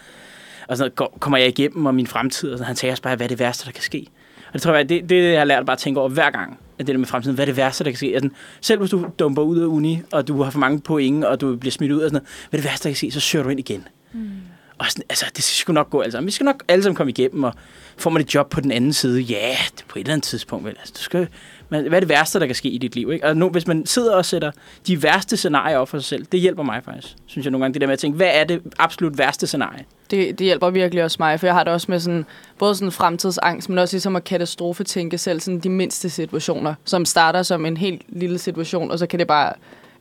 Og 0.70 0.76
sådan 0.76 0.92
noget, 0.98 1.20
kommer 1.20 1.38
jeg 1.38 1.48
igennem 1.48 1.86
og 1.86 1.94
min 1.94 2.06
fremtid? 2.06 2.52
Og 2.52 2.58
sådan, 2.58 2.66
han 2.66 2.76
sagde 2.76 2.92
også 2.92 3.02
bare, 3.02 3.16
hvad 3.16 3.26
er 3.26 3.28
det 3.28 3.38
værste, 3.38 3.66
der 3.66 3.72
kan 3.72 3.82
ske? 3.82 4.06
Og 4.46 4.52
det 4.52 4.62
tror 4.62 4.74
jeg, 4.74 4.88
det, 4.88 5.08
det 5.08 5.32
jeg 5.32 5.40
har 5.40 5.44
lært 5.44 5.66
bare 5.66 5.74
at 5.74 5.78
tænke 5.78 6.00
over 6.00 6.08
hver 6.08 6.30
gang, 6.30 6.58
at 6.78 6.86
det 6.86 6.94
der 6.94 6.98
med 6.98 7.06
fremtiden, 7.06 7.34
hvad 7.34 7.44
er 7.44 7.46
det 7.46 7.56
værste, 7.56 7.84
der 7.84 7.90
kan 7.90 7.96
ske? 7.96 8.14
Altså, 8.14 8.30
selv 8.60 8.78
hvis 8.78 8.90
du 8.90 9.06
dumper 9.18 9.42
ud 9.42 9.58
af 9.58 9.66
uni, 9.66 10.02
og 10.12 10.28
du 10.28 10.42
har 10.42 10.50
for 10.50 10.58
mange 10.58 10.80
point, 10.80 11.24
og 11.24 11.40
du 11.40 11.56
bliver 11.56 11.70
smidt 11.70 11.92
ud, 11.92 12.00
og 12.00 12.10
sådan 12.10 12.12
noget, 12.12 12.28
hvad 12.50 12.60
er 12.60 12.62
det 12.62 12.70
værste, 12.70 12.84
der 12.84 12.90
kan 12.90 12.96
ske? 12.96 13.10
Så 13.10 13.20
søger 13.20 13.42
du 13.42 13.48
ind 13.48 13.60
igen. 13.60 13.88
Mm. 14.12 14.30
Og 14.78 14.86
sådan, 14.88 15.04
altså, 15.08 15.26
det 15.36 15.44
skal 15.44 15.54
sgu 15.54 15.72
nok 15.72 15.90
gå 15.90 16.00
alle 16.00 16.12
sammen. 16.12 16.26
Vi 16.26 16.32
skal 16.32 16.44
nok 16.44 16.64
alle 16.68 16.82
sammen 16.82 16.96
komme 16.96 17.10
igennem, 17.10 17.44
og 17.44 17.54
får 17.96 18.10
man 18.10 18.22
et 18.22 18.34
job 18.34 18.50
på 18.50 18.60
den 18.60 18.70
anden 18.70 18.92
side, 18.92 19.20
ja, 19.20 19.56
det 19.76 19.84
på 19.88 19.98
et 19.98 20.00
eller 20.00 20.12
andet 20.12 20.24
tidspunkt, 20.24 20.64
vel? 20.64 20.76
Altså, 20.78 20.94
du 20.96 21.02
skal, 21.02 21.28
men 21.70 21.88
hvad 21.88 21.98
er 21.98 22.00
det 22.00 22.08
værste, 22.08 22.40
der 22.40 22.46
kan 22.46 22.54
ske 22.54 22.68
i 22.68 22.78
dit 22.78 22.94
liv? 22.94 23.12
Ikke? 23.12 23.26
Og 23.26 23.36
nu, 23.36 23.48
hvis 23.48 23.66
man 23.66 23.86
sidder 23.86 24.16
og 24.16 24.24
sætter 24.24 24.50
de 24.86 25.02
værste 25.02 25.36
scenarier 25.36 25.78
op 25.78 25.88
for 25.88 25.98
sig 25.98 26.04
selv, 26.04 26.26
det 26.32 26.40
hjælper 26.40 26.62
mig 26.62 26.82
faktisk, 26.84 27.16
synes 27.26 27.44
jeg 27.44 27.50
nogle 27.50 27.64
gange, 27.64 27.74
det 27.74 27.80
der 27.80 27.86
med 27.86 27.92
at 27.92 27.98
tænke, 27.98 28.16
hvad 28.16 28.30
er 28.32 28.44
det 28.44 28.62
absolut 28.78 29.18
værste 29.18 29.46
scenarie? 29.46 29.84
Det, 30.10 30.38
det 30.38 30.44
hjælper 30.44 30.70
virkelig 30.70 31.04
også 31.04 31.16
mig, 31.20 31.40
for 31.40 31.46
jeg 31.46 31.54
har 31.54 31.64
det 31.64 31.72
også 31.72 31.86
med 31.90 32.00
sådan, 32.00 32.26
både 32.58 32.74
sådan 32.74 32.92
fremtidsangst, 32.92 33.68
men 33.68 33.78
også 33.78 33.94
ligesom 33.94 34.16
at 34.16 34.24
katastrofetænke 34.24 35.18
selv 35.18 35.40
sådan 35.40 35.60
de 35.60 35.68
mindste 35.68 36.10
situationer, 36.10 36.74
som 36.84 37.04
starter 37.04 37.42
som 37.42 37.66
en 37.66 37.76
helt 37.76 38.02
lille 38.08 38.38
situation, 38.38 38.90
og 38.90 38.98
så 38.98 39.06
kan 39.06 39.18
det 39.18 39.26
bare 39.26 39.52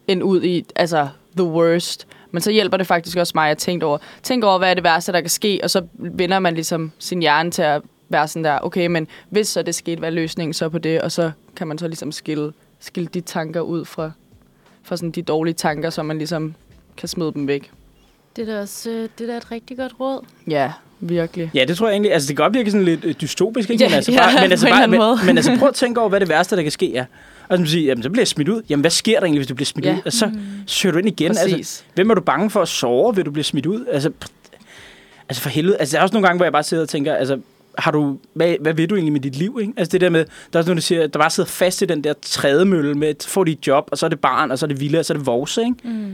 ende 0.07 0.25
ud 0.25 0.43
i, 0.43 0.65
altså, 0.75 1.07
the 1.37 1.45
worst. 1.45 2.07
Men 2.31 2.41
så 2.41 2.51
hjælper 2.51 2.77
det 2.77 2.87
faktisk 2.87 3.17
også 3.17 3.31
mig 3.35 3.51
at 3.51 3.57
tænke 3.57 3.85
over, 3.85 3.97
tænke 4.23 4.47
over, 4.47 4.57
hvad 4.57 4.69
er 4.69 4.73
det 4.73 4.83
værste, 4.83 5.11
der 5.11 5.21
kan 5.21 5.29
ske, 5.29 5.59
og 5.63 5.69
så 5.69 5.81
vender 5.93 6.39
man 6.39 6.53
ligesom 6.53 6.91
sin 6.99 7.19
hjerne 7.19 7.51
til 7.51 7.61
at 7.61 7.81
være 8.09 8.27
sådan 8.27 8.43
der, 8.43 8.59
okay, 8.61 8.87
men 8.87 9.07
hvis 9.29 9.47
så 9.47 9.61
det 9.61 9.75
skete, 9.75 9.99
hvad 9.99 10.09
er 10.09 10.13
løsningen 10.13 10.53
så 10.53 10.69
på 10.69 10.77
det? 10.77 11.01
Og 11.01 11.11
så 11.11 11.31
kan 11.55 11.67
man 11.67 11.77
så 11.77 11.87
ligesom 11.87 12.11
skille, 12.11 12.51
skille 12.79 13.09
de 13.13 13.21
tanker 13.21 13.61
ud 13.61 13.85
fra, 13.85 14.11
fra 14.83 14.97
sådan 14.97 15.11
de 15.11 15.21
dårlige 15.21 15.53
tanker, 15.53 15.89
så 15.89 16.03
man 16.03 16.17
ligesom 16.17 16.53
kan 16.97 17.09
smide 17.09 17.31
dem 17.33 17.47
væk. 17.47 17.71
Det 18.35 18.49
er 18.49 18.53
da 18.53 18.61
også 18.61 18.89
øh, 18.89 19.09
det 19.17 19.29
er 19.29 19.31
da 19.31 19.37
et 19.37 19.51
rigtig 19.51 19.77
godt 19.77 19.93
råd. 19.99 20.25
Ja, 20.47 20.71
virkelig. 20.99 21.51
Ja, 21.53 21.65
det 21.65 21.77
tror 21.77 21.87
jeg 21.87 21.93
egentlig, 21.93 22.13
altså 22.13 22.27
det 22.27 22.37
kan 22.37 22.43
godt 22.43 22.53
virke 22.53 22.71
sådan 22.71 22.85
lidt 22.85 23.05
øh, 23.05 23.15
dystopisk, 23.21 23.69
ikke? 23.69 23.83
Ja, 23.83 23.89
men, 23.89 23.95
altså, 23.95 24.11
ja, 24.11 24.17
bare, 24.17 24.41
men, 24.41 24.51
altså, 24.51 24.69
bare, 24.69 24.87
men, 24.87 24.99
men 25.25 25.37
altså 25.37 25.55
prøv 25.59 25.67
at 25.67 25.75
tænke 25.75 25.99
over, 25.99 26.09
hvad 26.09 26.19
det 26.19 26.29
værste, 26.29 26.55
der 26.55 26.61
kan 26.61 26.71
ske 26.71 26.95
er. 26.95 27.05
Og 27.49 27.57
så 27.57 27.65
sige, 27.65 27.85
jamen 27.85 28.03
så 28.03 28.09
bliver 28.09 28.21
jeg 28.21 28.27
smidt 28.27 28.49
ud. 28.49 28.61
Jamen 28.69 28.81
hvad 28.81 28.91
sker 28.91 29.19
der 29.19 29.25
egentlig, 29.25 29.39
hvis 29.39 29.47
du 29.47 29.55
bliver 29.55 29.65
smidt 29.65 29.85
Ja. 29.85 29.93
ud? 29.95 30.01
Og 30.05 30.13
så 30.13 30.31
søger 30.67 30.93
du 30.93 30.99
ind 30.99 31.07
igen. 31.07 31.31
Præcis. 31.31 31.53
Altså, 31.53 31.83
hvem 31.95 32.09
er 32.09 32.13
du 32.13 32.21
bange 32.21 32.49
for 32.49 32.61
at 32.61 32.67
sove, 32.67 33.15
vil 33.15 33.25
du 33.25 33.31
blive 33.31 33.43
smidt 33.43 33.65
ud? 33.65 33.85
Altså, 33.91 34.11
altså 35.29 35.41
for 35.41 35.49
helvede. 35.49 35.77
Altså 35.77 35.93
der 35.93 35.99
er 35.99 36.03
også 36.03 36.13
nogle 36.13 36.27
gange, 36.27 36.37
hvor 36.37 36.45
jeg 36.45 36.53
bare 36.53 36.63
sidder 36.63 36.83
og 36.83 36.89
tænker, 36.89 37.15
altså 37.15 37.39
har 37.81 37.91
du, 37.91 38.17
hvad, 38.33 38.55
hvad 38.61 38.73
vil 38.73 38.89
du 38.89 38.95
egentlig 38.95 39.13
med 39.13 39.21
dit 39.21 39.35
liv? 39.35 39.57
Ikke? 39.61 39.73
Altså 39.77 39.91
det 39.91 40.01
der 40.01 40.09
med, 40.09 40.25
der 40.53 40.59
er 40.59 40.63
nogen, 40.63 40.77
der 40.77 40.81
siger, 40.81 41.07
der 41.07 41.19
bare 41.19 41.29
sidder 41.29 41.49
fast 41.49 41.81
i 41.81 41.85
den 41.85 42.03
der 42.03 42.13
trædemølle 42.21 42.95
med, 42.95 43.07
at 43.07 43.25
få 43.29 43.43
dit 43.43 43.67
job, 43.67 43.89
og 43.91 43.97
så 43.97 44.05
er 44.05 44.09
det 44.09 44.19
barn, 44.19 44.51
og 44.51 44.59
så 44.59 44.65
er 44.65 44.67
det 44.67 44.79
villa, 44.79 44.99
og 44.99 45.05
så 45.05 45.13
er 45.13 45.17
det 45.17 45.25
vores, 45.25 45.57
ikke? 45.57 45.73
Mm. 45.83 46.13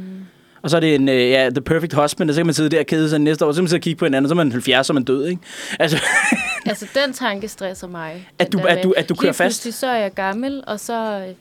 Og 0.62 0.69
så 0.69 0.75
er 0.75 0.81
det 0.81 0.95
en, 0.95 1.10
uh, 1.10 1.15
ja, 1.15 1.50
the 1.50 1.62
perfect 1.62 1.93
husband, 1.93 2.29
og 2.29 2.34
så 2.34 2.39
kan 2.39 2.45
man 2.45 2.53
sidde 2.53 2.69
der 2.69 2.79
og 2.79 2.86
kede 2.86 3.10
sig 3.10 3.19
næste 3.19 3.45
år, 3.45 3.51
så 3.51 3.55
kan 3.55 3.63
man 3.63 3.69
sidde 3.69 3.79
og 3.79 3.84
kigge 3.84 3.98
på 4.00 4.05
hinanden, 4.05 4.25
og 4.25 4.29
så 4.29 4.34
er 4.34 4.43
man 4.45 4.51
70, 4.51 4.88
så 4.88 4.93
er 4.93 4.95
man 4.95 5.03
død, 5.03 5.25
ikke? 5.27 5.41
Altså, 5.79 5.98
Altså, 6.65 6.86
den 7.05 7.13
tanke 7.13 7.48
stresser 7.48 7.88
mig. 7.88 8.29
At 8.39 8.51
du- 8.53 8.60
at 8.60 8.84
du- 8.84 8.93
at 8.98 9.10
du 9.10 9.15
kører 9.15 9.31
lige 9.31 9.34
fast? 9.34 9.62
pludselig 9.62 9.74
så 9.74 9.88
er 9.88 9.95
jeg 9.98 10.13
gammel, 10.13 10.63
og 10.67 10.79
så, 10.79 11.24
øh, 11.27 11.34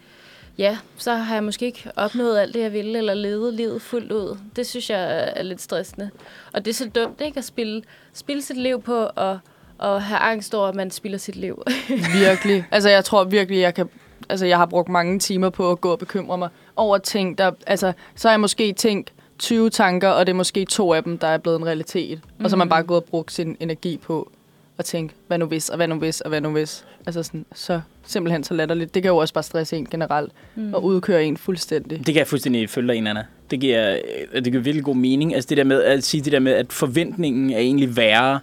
ja, 0.59 0.77
så 0.97 1.15
har 1.15 1.35
jeg 1.35 1.45
måske 1.45 1.67
ikke 1.67 1.91
opnået 1.97 2.39
alt 2.39 2.55
det, 2.55 2.61
jeg 2.61 2.73
ville, 2.73 2.99
eller 2.99 3.15
levet 3.15 3.55
livet 3.55 3.83
fuldt 3.83 4.13
ud. 4.13 4.37
Det 4.57 4.67
synes 4.67 4.91
jeg 4.91 5.33
er 5.37 5.43
lidt 5.43 5.61
stressende. 5.63 6.11
Og 6.53 6.65
det 6.65 6.71
er 6.71 6.75
så 6.75 6.89
dumt, 6.95 7.21
ikke? 7.25 7.39
At 7.39 7.45
spille, 7.45 7.83
spille 8.15 8.43
sit 8.43 8.57
liv 8.57 8.83
på 8.83 9.07
at, 9.07 9.37
at 9.83 10.03
have 10.03 10.19
angst 10.19 10.55
over, 10.55 10.69
at 10.69 10.75
man 10.75 10.91
spilder 10.91 11.19
sit 11.19 11.37
liv. 11.37 11.63
Virkelig. 12.19 12.65
Altså, 12.71 12.91
jeg 12.91 13.05
tror 13.05 13.25
virkelig, 13.25 13.61
jeg 13.61 13.75
kan... 13.75 13.89
Altså, 14.29 14.47
jeg 14.47 14.59
har 14.59 14.67
brugt 14.67 14.89
mange 14.89 15.19
timer 15.19 15.51
på 15.51 15.71
at 15.71 15.81
gå 15.81 15.91
og 15.91 15.99
bekymre 15.99 16.39
mig 16.39 16.49
over 16.77 16.99
ting, 16.99 17.39
der... 17.39 17.51
Altså, 17.67 17.93
så 18.15 18.29
har 18.29 18.33
jeg 18.33 18.41
måske 18.41 18.73
tænkt 18.73 19.13
20 19.39 19.71
tanker, 19.71 20.09
og 20.09 20.27
det 20.27 20.33
er 20.33 20.37
måske 20.37 20.65
to 20.65 20.93
af 20.93 21.03
dem, 21.05 21.19
der 21.19 21.27
er 21.27 21.39
blevet 21.39 21.59
en 21.59 21.67
realitet. 21.67 22.21
Mm. 22.39 22.45
Og 22.45 22.51
så 22.51 22.57
har 22.57 22.59
man 22.59 22.69
bare 22.69 22.83
gået 22.83 23.01
og 23.01 23.05
brugt 23.05 23.33
sin 23.33 23.57
energi 23.61 23.97
på 24.03 24.31
at 24.79 24.85
tænke, 24.85 25.15
hvad 25.27 25.39
nu 25.39 25.47
hvis, 25.47 25.69
og 25.69 25.77
hvad 25.77 25.89
nu 25.89 25.95
hvis, 25.95 26.21
og 26.21 26.29
hvad 26.29 26.41
nu 26.41 26.51
hvis. 26.51 26.85
Altså 27.07 27.23
sådan, 27.23 27.45
så 27.55 27.81
simpelthen 28.07 28.45
så 28.45 28.55
latterligt. 28.55 28.95
Det 28.95 29.03
kan 29.03 29.09
jo 29.09 29.17
også 29.17 29.35
bare 29.35 29.45
stresse 29.45 29.77
en 29.77 29.87
generelt, 29.87 30.33
mm. 30.55 30.75
og 30.75 30.85
udkøre 30.85 31.25
en 31.25 31.37
fuldstændig. 31.37 31.99
Det 31.99 32.07
kan 32.07 32.17
jeg 32.17 32.27
fuldstændig 32.27 32.71
følge 32.71 32.89
dig 32.89 32.97
ind, 32.97 33.09
Anna. 33.09 33.25
Det 33.51 33.61
giver, 33.61 33.99
det 34.35 34.45
giver 34.45 34.63
virkelig 34.63 34.85
god 34.85 34.97
mening. 34.97 35.35
Altså 35.35 35.49
det 35.49 35.57
der 35.57 35.65
med 35.65 35.83
at 35.83 36.05
sige 36.05 36.25
det 36.25 36.33
der 36.33 36.39
med, 36.39 36.53
at 36.53 36.73
forventningen 36.73 37.51
er 37.51 37.59
egentlig 37.59 37.97
værre 37.97 38.41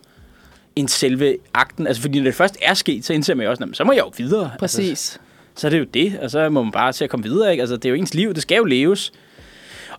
end 0.75 0.88
selve 0.88 1.38
akten. 1.54 1.88
Altså 1.88 2.01
fordi 2.01 2.20
når 2.20 2.24
det 2.24 2.36
først 2.36 2.58
er 2.62 2.74
sket, 2.74 3.06
så 3.06 3.13
indser 3.13 3.36
man 3.36 3.44
jo 3.44 3.50
også, 3.50 3.62
"Nå, 3.62 3.66
men 3.66 3.74
så 3.74 3.84
må 3.84 3.92
jeg 3.92 4.00
jo 4.00 4.12
videre. 4.18 4.51
Præcis. 4.60 4.90
Altså, 4.90 5.18
så 5.56 5.68
er 5.68 5.70
det 5.72 5.80
jo 5.80 5.84
det, 5.84 6.20
og 6.20 6.32
så 6.32 6.50
må 6.50 6.63
man 6.63 6.72
bare 6.72 6.94
til 6.94 7.04
at 7.04 7.10
komme 7.10 7.24
videre. 7.24 7.51
Ikke? 7.51 7.62
Altså, 7.62 7.75
det 7.75 7.86
er 7.86 7.90
jo 7.90 7.96
ens 7.96 8.13
liv, 8.13 8.34
det 8.34 8.42
skal 8.42 8.58
jo 8.58 8.63
leves. 8.63 9.12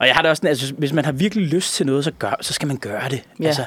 Og 0.01 0.07
jeg 0.07 0.15
har 0.15 0.23
det 0.23 0.31
også 0.31 0.41
sådan, 0.41 0.49
altså, 0.49 0.75
hvis 0.79 0.93
man 0.93 1.05
har 1.05 1.13
virkelig 1.13 1.47
lyst 1.47 1.75
til 1.75 1.87
noget, 1.87 2.05
så, 2.05 2.11
gør, 2.19 2.35
så 2.41 2.53
skal 2.53 2.69
man 2.69 2.77
gøre 2.77 3.09
det. 3.09 3.23
Ja. 3.41 3.47
Altså, 3.47 3.65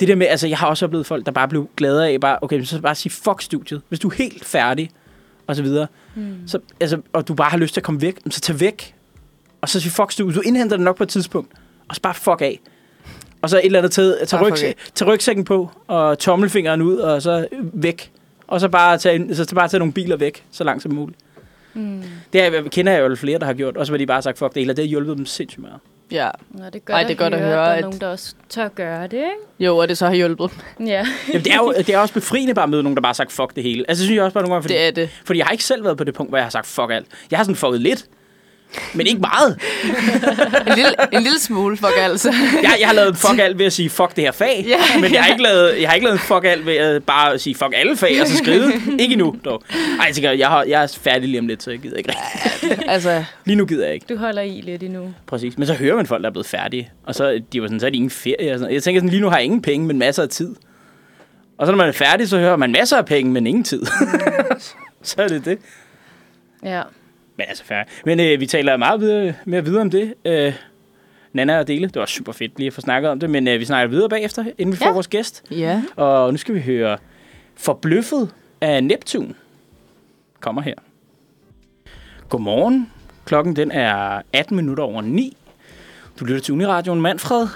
det 0.00 0.08
der 0.08 0.14
med, 0.14 0.26
altså, 0.26 0.46
jeg 0.46 0.58
har 0.58 0.66
også 0.66 0.84
oplevet 0.84 1.06
folk, 1.06 1.26
der 1.26 1.32
bare 1.32 1.48
blev 1.48 1.68
glade 1.76 2.08
af, 2.08 2.20
bare, 2.20 2.38
okay, 2.42 2.64
så 2.64 2.80
bare 2.80 2.94
sige, 2.94 3.12
fuck 3.12 3.42
studiet. 3.42 3.82
Hvis 3.88 4.00
du 4.00 4.08
er 4.08 4.14
helt 4.14 4.44
færdig, 4.44 4.90
og 5.46 5.56
så 5.56 5.62
videre, 5.62 5.86
mm. 6.14 6.34
så, 6.46 6.58
altså, 6.80 7.00
og 7.12 7.28
du 7.28 7.34
bare 7.34 7.50
har 7.50 7.58
lyst 7.58 7.74
til 7.74 7.80
at 7.80 7.84
komme 7.84 8.00
væk, 8.00 8.16
så 8.30 8.40
tag 8.40 8.60
væk. 8.60 8.94
Og 9.60 9.68
så 9.68 9.80
sige, 9.80 9.92
fuck 9.92 10.12
studiet. 10.12 10.36
Du 10.36 10.40
indhenter 10.40 10.76
det 10.76 10.84
nok 10.84 10.96
på 10.96 11.02
et 11.02 11.08
tidspunkt, 11.08 11.52
og 11.88 11.94
så 11.94 12.00
bare 12.02 12.14
fuck 12.14 12.40
af. 12.40 12.60
Og 13.42 13.50
så 13.50 13.56
et 13.58 13.64
eller 13.66 13.78
andet, 13.78 13.92
tage, 13.92 14.14
tage, 14.26 14.38
Bare 14.40 14.46
ryg, 14.50 14.58
fuck 14.58 14.64
af. 14.64 14.74
tage 14.94 15.10
rygsækken 15.10 15.44
på, 15.44 15.70
og 15.86 16.18
tommelfingeren 16.18 16.82
ud, 16.82 16.96
og 16.96 17.22
så 17.22 17.46
væk. 17.72 18.10
Og 18.46 18.60
så 18.60 18.68
bare 18.68 18.98
tage, 18.98 19.34
så 19.34 19.54
bare 19.54 19.68
tage 19.68 19.78
nogle 19.78 19.92
biler 19.92 20.16
væk, 20.16 20.44
så 20.50 20.64
langt 20.64 20.82
som 20.82 20.92
muligt. 20.92 21.18
Mm. 21.74 22.02
Det 22.32 22.40
er, 22.40 22.62
kender 22.68 22.92
jeg 22.92 23.00
jo 23.10 23.14
flere, 23.16 23.38
der 23.38 23.46
har 23.46 23.52
gjort. 23.52 23.76
Og 23.76 23.86
så 23.86 23.92
har 23.92 23.98
de 23.98 24.06
bare 24.06 24.22
sagt, 24.22 24.38
fuck 24.38 24.54
det 24.54 24.60
hele. 24.62 24.72
Det 24.74 24.84
har 24.84 24.88
hjulpet 24.88 25.16
dem 25.16 25.26
sindssygt 25.26 25.62
meget. 25.62 25.78
Ja. 26.10 26.28
Nå, 26.50 26.64
det 26.64 26.74
er 26.74 26.78
godt, 26.78 26.90
Ej, 26.96 27.02
det 27.02 27.10
er 27.10 27.14
godt 27.14 27.34
at 27.34 27.40
høre, 27.40 27.62
at 27.62 27.66
der 27.68 27.74
er 27.76 27.80
nogen, 27.80 28.00
der 28.00 28.08
også 28.08 28.34
tør 28.48 28.68
gøre 28.68 29.02
det, 29.02 29.12
ikke? 29.12 29.30
Jo, 29.60 29.76
og 29.76 29.88
det 29.88 29.98
så 29.98 30.06
har 30.06 30.14
hjulpet. 30.14 30.50
Ja. 30.80 31.06
Jamen, 31.28 31.44
det 31.44 31.52
er 31.52 31.56
jo 31.56 31.74
det 31.76 31.88
er 31.88 31.98
også 31.98 32.14
befriende 32.14 32.54
bare 32.54 32.62
at 32.62 32.68
møde 32.70 32.82
nogen, 32.82 32.96
der 32.96 33.02
bare 33.02 33.08
har 33.08 33.14
sagt, 33.14 33.32
fuck 33.32 33.54
det 33.56 33.62
hele. 33.62 33.84
Altså, 33.88 34.02
det 34.02 34.06
synes 34.06 34.16
jeg 34.16 34.24
også 34.24 34.34
bare 34.34 34.42
nogle 34.44 34.54
gange, 34.54 34.62
fordi, 34.62 34.74
Det 34.74 34.86
er 34.86 34.90
det. 34.90 35.10
fordi 35.24 35.38
jeg 35.38 35.46
har 35.46 35.52
ikke 35.52 35.64
selv 35.64 35.84
været 35.84 35.96
på 35.96 36.04
det 36.04 36.14
punkt, 36.14 36.30
hvor 36.30 36.38
jeg 36.38 36.44
har 36.44 36.50
sagt, 36.50 36.66
fuck 36.66 36.90
alt. 36.90 37.06
Jeg 37.30 37.38
har 37.38 37.44
sådan 37.44 37.56
fucket 37.56 37.80
lidt. 37.80 38.04
Men 38.94 39.06
ikke 39.06 39.20
meget. 39.20 39.58
En 40.66 40.74
lille, 40.74 40.94
en 41.12 41.22
lille 41.22 41.38
smule, 41.38 41.76
fuck 41.76 41.92
altså. 41.96 42.34
Jeg, 42.62 42.76
jeg 42.80 42.88
har 42.88 42.94
lavet 42.94 43.16
fuck 43.16 43.38
alt 43.38 43.58
ved 43.58 43.66
at 43.66 43.72
sige, 43.72 43.90
fuck 43.90 44.16
det 44.16 44.24
her 44.24 44.32
fag. 44.32 44.64
Ja. 44.68 45.00
Men 45.00 45.12
jeg 45.14 45.22
har, 45.22 45.30
ikke 45.30 45.42
lavet, 45.42 45.80
jeg 45.80 45.88
har 45.88 45.94
ikke 45.94 46.06
lavet 46.06 46.20
fuck 46.20 46.44
alt 46.44 46.66
ved 46.66 46.76
at 46.76 47.04
bare 47.04 47.38
sige, 47.38 47.54
fuck 47.54 47.72
alle 47.74 47.96
fag, 47.96 48.20
og 48.20 48.26
så 48.26 48.36
skrive. 48.36 48.72
ikke 48.98 49.12
endnu, 49.12 49.36
dog. 49.44 49.62
Ej, 50.00 50.06
jeg 50.06 50.14
tænker, 50.14 50.30
jeg, 50.32 50.48
har, 50.48 50.62
jeg 50.62 50.82
er 50.82 50.98
færdig 51.00 51.28
lige 51.28 51.38
om 51.38 51.46
lidt, 51.46 51.62
så 51.62 51.70
jeg 51.70 51.80
gider 51.80 51.96
ikke 51.96 52.14
altså, 52.86 53.24
Lige 53.44 53.56
nu 53.56 53.66
gider 53.66 53.84
jeg 53.84 53.94
ikke. 53.94 54.06
Du 54.08 54.16
holder 54.16 54.42
i 54.42 54.60
lidt 54.60 54.82
endnu. 54.82 55.14
Præcis. 55.26 55.58
Men 55.58 55.66
så 55.66 55.74
hører 55.74 55.96
man 55.96 56.06
folk, 56.06 56.22
der 56.22 56.28
er 56.28 56.32
blevet 56.32 56.46
færdige. 56.46 56.90
Og 57.06 57.14
så, 57.14 57.40
de 57.52 57.60
var 57.62 57.66
sådan, 57.66 57.80
så 57.80 57.86
er 57.86 57.90
de 57.90 57.96
ingen 57.96 58.10
ferie. 58.10 58.52
Og 58.52 58.58
sådan. 58.58 58.74
Jeg 58.74 58.82
tænker 58.82 59.00
sådan, 59.00 59.10
lige 59.10 59.20
nu 59.20 59.28
har 59.28 59.36
jeg 59.36 59.44
ingen 59.44 59.62
penge, 59.62 59.86
men 59.86 59.98
masser 59.98 60.22
af 60.22 60.28
tid. 60.28 60.54
Og 61.58 61.66
så 61.66 61.72
når 61.72 61.76
man 61.76 61.88
er 61.88 61.92
færdig, 61.92 62.28
så 62.28 62.38
hører 62.38 62.56
man 62.56 62.72
masser 62.72 62.96
af 62.96 63.06
penge, 63.06 63.32
men 63.32 63.46
ingen 63.46 63.64
tid. 63.64 63.82
så 65.02 65.14
er 65.22 65.28
det 65.28 65.44
det. 65.44 65.58
Ja. 66.64 66.82
Men 67.40 67.48
altså 67.48 67.64
færdig. 67.64 67.92
Men 68.04 68.20
øh, 68.20 68.40
vi 68.40 68.46
taler 68.46 68.76
meget 68.76 69.00
videre, 69.00 69.34
mere 69.44 69.64
videre 69.64 69.80
om 69.80 69.90
det. 69.90 70.14
Øh, 70.24 70.52
Nana 71.32 71.58
og 71.58 71.68
Dele, 71.68 71.86
det 71.88 71.96
var 72.00 72.06
super 72.06 72.32
fedt 72.32 72.58
lige 72.58 72.66
at 72.66 72.72
få 72.72 72.80
snakket 72.80 73.10
om 73.10 73.20
det, 73.20 73.30
men 73.30 73.48
øh, 73.48 73.60
vi 73.60 73.64
snakker 73.64 73.88
videre 73.90 74.08
bagefter, 74.08 74.44
inden 74.58 74.72
vi 74.72 74.76
får 74.76 74.86
Ja. 74.86 74.92
vores 74.92 75.08
gæst. 75.08 75.42
ja. 75.50 75.82
Og 75.96 76.30
nu 76.32 76.36
skal 76.36 76.54
vi 76.54 76.60
høre 76.60 76.98
Forbløffet 77.56 78.30
af 78.60 78.84
Neptun. 78.84 79.36
Kommer 80.40 80.62
her. 80.62 80.74
Godmorgen. 82.28 82.90
Klokken 83.24 83.56
den 83.56 83.70
er 83.70 84.22
18 84.32 84.56
minutter 84.56 84.84
over 84.84 85.02
9. 85.02 85.36
Du 86.20 86.24
lytter 86.24 86.40
til 86.42 86.54
Uniradioen 86.54 87.00
Manfred. 87.00 87.46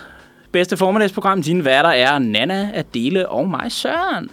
Bedste 0.53 0.76
formiddagsprogram. 0.76 1.43
Dine 1.43 1.64
værter 1.64 1.88
er 1.91 2.19
Nana, 2.19 2.71
Adele 2.75 3.29
og 3.29 3.49
mig, 3.49 3.73
Søren. 3.73 4.31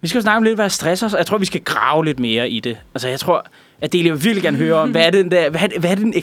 Vi 0.00 0.08
skal 0.08 0.18
jo 0.18 0.22
snakke 0.22 0.36
om 0.36 0.42
lidt, 0.42 0.54
hvad 0.54 0.70
stresser 0.70 1.06
os. 1.06 1.14
Jeg 1.18 1.26
tror, 1.26 1.38
vi 1.38 1.44
skal 1.44 1.60
grave 1.60 2.04
lidt 2.04 2.18
mere 2.18 2.50
i 2.50 2.60
det. 2.60 2.78
Altså, 2.94 3.08
jeg 3.08 3.20
tror, 3.20 3.46
Adele, 3.82 4.06
jeg 4.06 4.14
vil 4.14 4.24
virkelig 4.24 4.42
gerne 4.42 4.56
høre 4.56 4.74
om, 4.74 4.90
hvad 4.90 5.06
er, 5.06 5.10
den 5.10 5.30
der, 5.30 5.50
hvad 5.50 5.60
hvad 5.80 5.90
er 5.90 5.94
den 5.94 6.14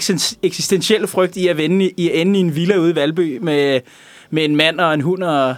eksistentielle 0.44 1.08
frygt 1.08 1.38
i 1.38 1.48
at, 1.48 1.58
vende, 1.58 1.92
i 1.98 2.10
at 2.10 2.22
ende 2.22 2.40
i 2.40 2.42
en 2.42 2.56
villa 2.56 2.78
ude 2.78 2.92
i 2.92 2.96
Valby 2.96 3.38
med, 3.38 3.82
med 4.30 4.46
en 4.46 4.56
mand 4.56 4.80
og 4.80 4.94
en 4.94 5.02
hund 5.02 5.24
og, 5.24 5.56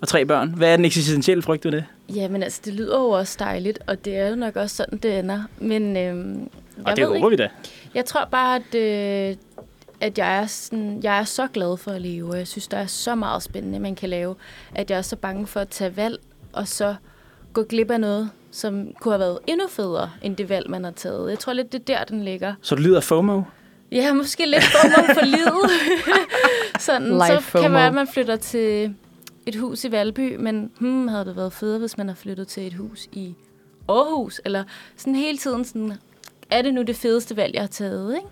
og 0.00 0.08
tre 0.08 0.24
børn? 0.24 0.54
Hvad 0.56 0.72
er 0.72 0.76
den 0.76 0.84
eksistentielle 0.84 1.42
frygt 1.42 1.64
ved 1.64 1.72
det? 1.72 1.84
Jamen 2.14 2.42
altså, 2.42 2.60
det 2.64 2.74
lyder 2.74 2.98
jo 2.98 3.08
også 3.08 3.36
dejligt, 3.38 3.78
og 3.86 4.04
det 4.04 4.16
er 4.16 4.28
jo 4.28 4.34
nok 4.36 4.56
også 4.56 4.76
sådan, 4.76 4.98
det 4.98 5.18
ender. 5.18 5.42
Men 5.58 5.96
øhm, 5.96 6.48
Og 6.84 6.88
jeg 6.88 6.96
det 6.96 7.06
håber 7.06 7.28
vi 7.28 7.36
da. 7.36 7.48
Jeg 7.94 8.04
tror 8.04 8.28
bare, 8.30 8.56
at, 8.56 8.74
øh, 8.74 9.36
at 10.00 10.18
jeg, 10.18 10.36
er 10.42 10.46
sådan, 10.46 11.00
jeg 11.02 11.18
er 11.18 11.24
så 11.24 11.46
glad 11.46 11.76
for 11.76 11.90
at 11.90 12.00
leve, 12.00 12.30
og 12.30 12.38
jeg 12.38 12.48
synes, 12.48 12.68
der 12.68 12.76
er 12.76 12.86
så 12.86 13.14
meget 13.14 13.42
spændende, 13.42 13.78
man 13.78 13.94
kan 13.94 14.08
lave, 14.08 14.34
at 14.74 14.90
jeg 14.90 14.98
er 14.98 15.02
så 15.02 15.16
bange 15.16 15.46
for 15.46 15.60
at 15.60 15.68
tage 15.68 15.96
valg, 15.96 16.18
og 16.52 16.68
så 16.68 16.94
gå 17.52 17.62
glip 17.62 17.90
af 17.90 18.00
noget, 18.00 18.30
som 18.50 18.88
kunne 19.00 19.12
have 19.12 19.20
været 19.20 19.38
endnu 19.46 19.66
federe, 19.68 20.10
end 20.22 20.36
det 20.36 20.48
valg, 20.48 20.70
man 20.70 20.84
har 20.84 20.90
taget. 20.90 21.30
Jeg 21.30 21.38
tror 21.38 21.52
lidt, 21.52 21.72
det 21.72 21.90
er 21.90 21.98
der, 21.98 22.04
den 22.04 22.24
ligger. 22.24 22.54
Så 22.62 22.74
du 22.74 22.82
lider 22.82 22.96
af 22.96 23.02
FOMO? 23.02 23.42
Ja, 23.92 24.12
måske 24.12 24.46
lidt 24.46 24.64
FOMO 24.64 25.14
for 25.14 25.24
livet. 25.24 25.70
Sådan, 26.78 27.08
Life 27.12 27.26
så 27.26 27.40
FOMO. 27.40 27.62
kan 27.62 27.72
være, 27.72 27.86
at 27.86 27.94
man 27.94 28.06
flytter 28.06 28.36
til 28.36 28.94
et 29.46 29.54
hus 29.54 29.84
i 29.84 29.92
Valby, 29.92 30.36
men 30.36 30.70
hmm, 30.78 31.08
havde 31.08 31.24
det 31.24 31.36
været 31.36 31.52
federe, 31.52 31.78
hvis 31.78 31.98
man 31.98 32.08
har 32.08 32.14
flyttet 32.14 32.48
til 32.48 32.66
et 32.66 32.74
hus 32.74 33.08
i 33.12 33.34
Aarhus, 33.88 34.40
eller 34.44 34.64
sådan 34.96 35.14
hele 35.14 35.38
tiden 35.38 35.64
sådan, 35.64 35.92
er 36.50 36.62
det 36.62 36.74
nu 36.74 36.82
det 36.82 36.96
fedeste 36.96 37.36
valg, 37.36 37.54
jeg 37.54 37.62
har 37.62 37.68
taget, 37.68 38.14
ikke? 38.14 38.26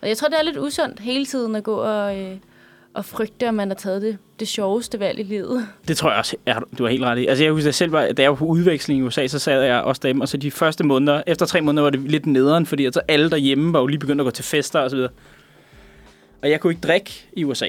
Og 0.00 0.08
jeg 0.08 0.16
tror, 0.16 0.28
det 0.28 0.38
er 0.38 0.42
lidt 0.42 0.58
usundt 0.58 1.00
hele 1.00 1.26
tiden 1.26 1.54
at 1.54 1.62
gå 1.62 1.74
og, 1.74 2.18
øh, 2.20 2.36
og 2.94 3.04
frygte, 3.04 3.48
om 3.48 3.54
man 3.54 3.68
har 3.68 3.74
taget 3.74 4.02
det, 4.02 4.18
det 4.42 4.48
sjoveste 4.48 5.00
valg 5.00 5.18
i 5.18 5.22
livet. 5.22 5.68
Det 5.88 5.96
tror 5.96 6.10
jeg 6.10 6.18
også, 6.18 6.36
ja, 6.46 6.56
du 6.78 6.82
har 6.84 6.90
helt 6.90 7.04
ret 7.04 7.18
i. 7.18 7.26
Altså, 7.26 7.44
jeg 7.44 7.52
husker, 7.52 7.68
at 7.68 7.74
selv 7.74 7.92
da 7.92 8.22
jeg 8.22 8.30
var 8.30 8.36
på 8.36 8.44
udveksling 8.44 9.00
i 9.00 9.02
USA, 9.02 9.26
så 9.26 9.38
sad 9.38 9.62
jeg 9.62 9.80
også 9.80 10.00
derhjemme, 10.02 10.24
og 10.24 10.28
så 10.28 10.36
de 10.36 10.50
første 10.50 10.84
måneder, 10.84 11.22
efter 11.26 11.46
tre 11.46 11.60
måneder, 11.60 11.82
var 11.82 11.90
det 11.90 12.00
lidt 12.00 12.26
nederen, 12.26 12.66
fordi 12.66 12.84
altså, 12.84 13.00
alle 13.08 13.30
derhjemme 13.30 13.72
var 13.72 13.80
jo 13.80 13.86
lige 13.86 13.98
begyndt 13.98 14.20
at 14.20 14.24
gå 14.24 14.30
til 14.30 14.44
fester 14.44 14.80
og 14.80 14.90
så 14.90 14.96
videre. 14.96 15.10
Og 16.42 16.50
jeg 16.50 16.60
kunne 16.60 16.72
ikke 16.72 16.86
drikke 16.86 17.26
i 17.32 17.44
USA. 17.44 17.68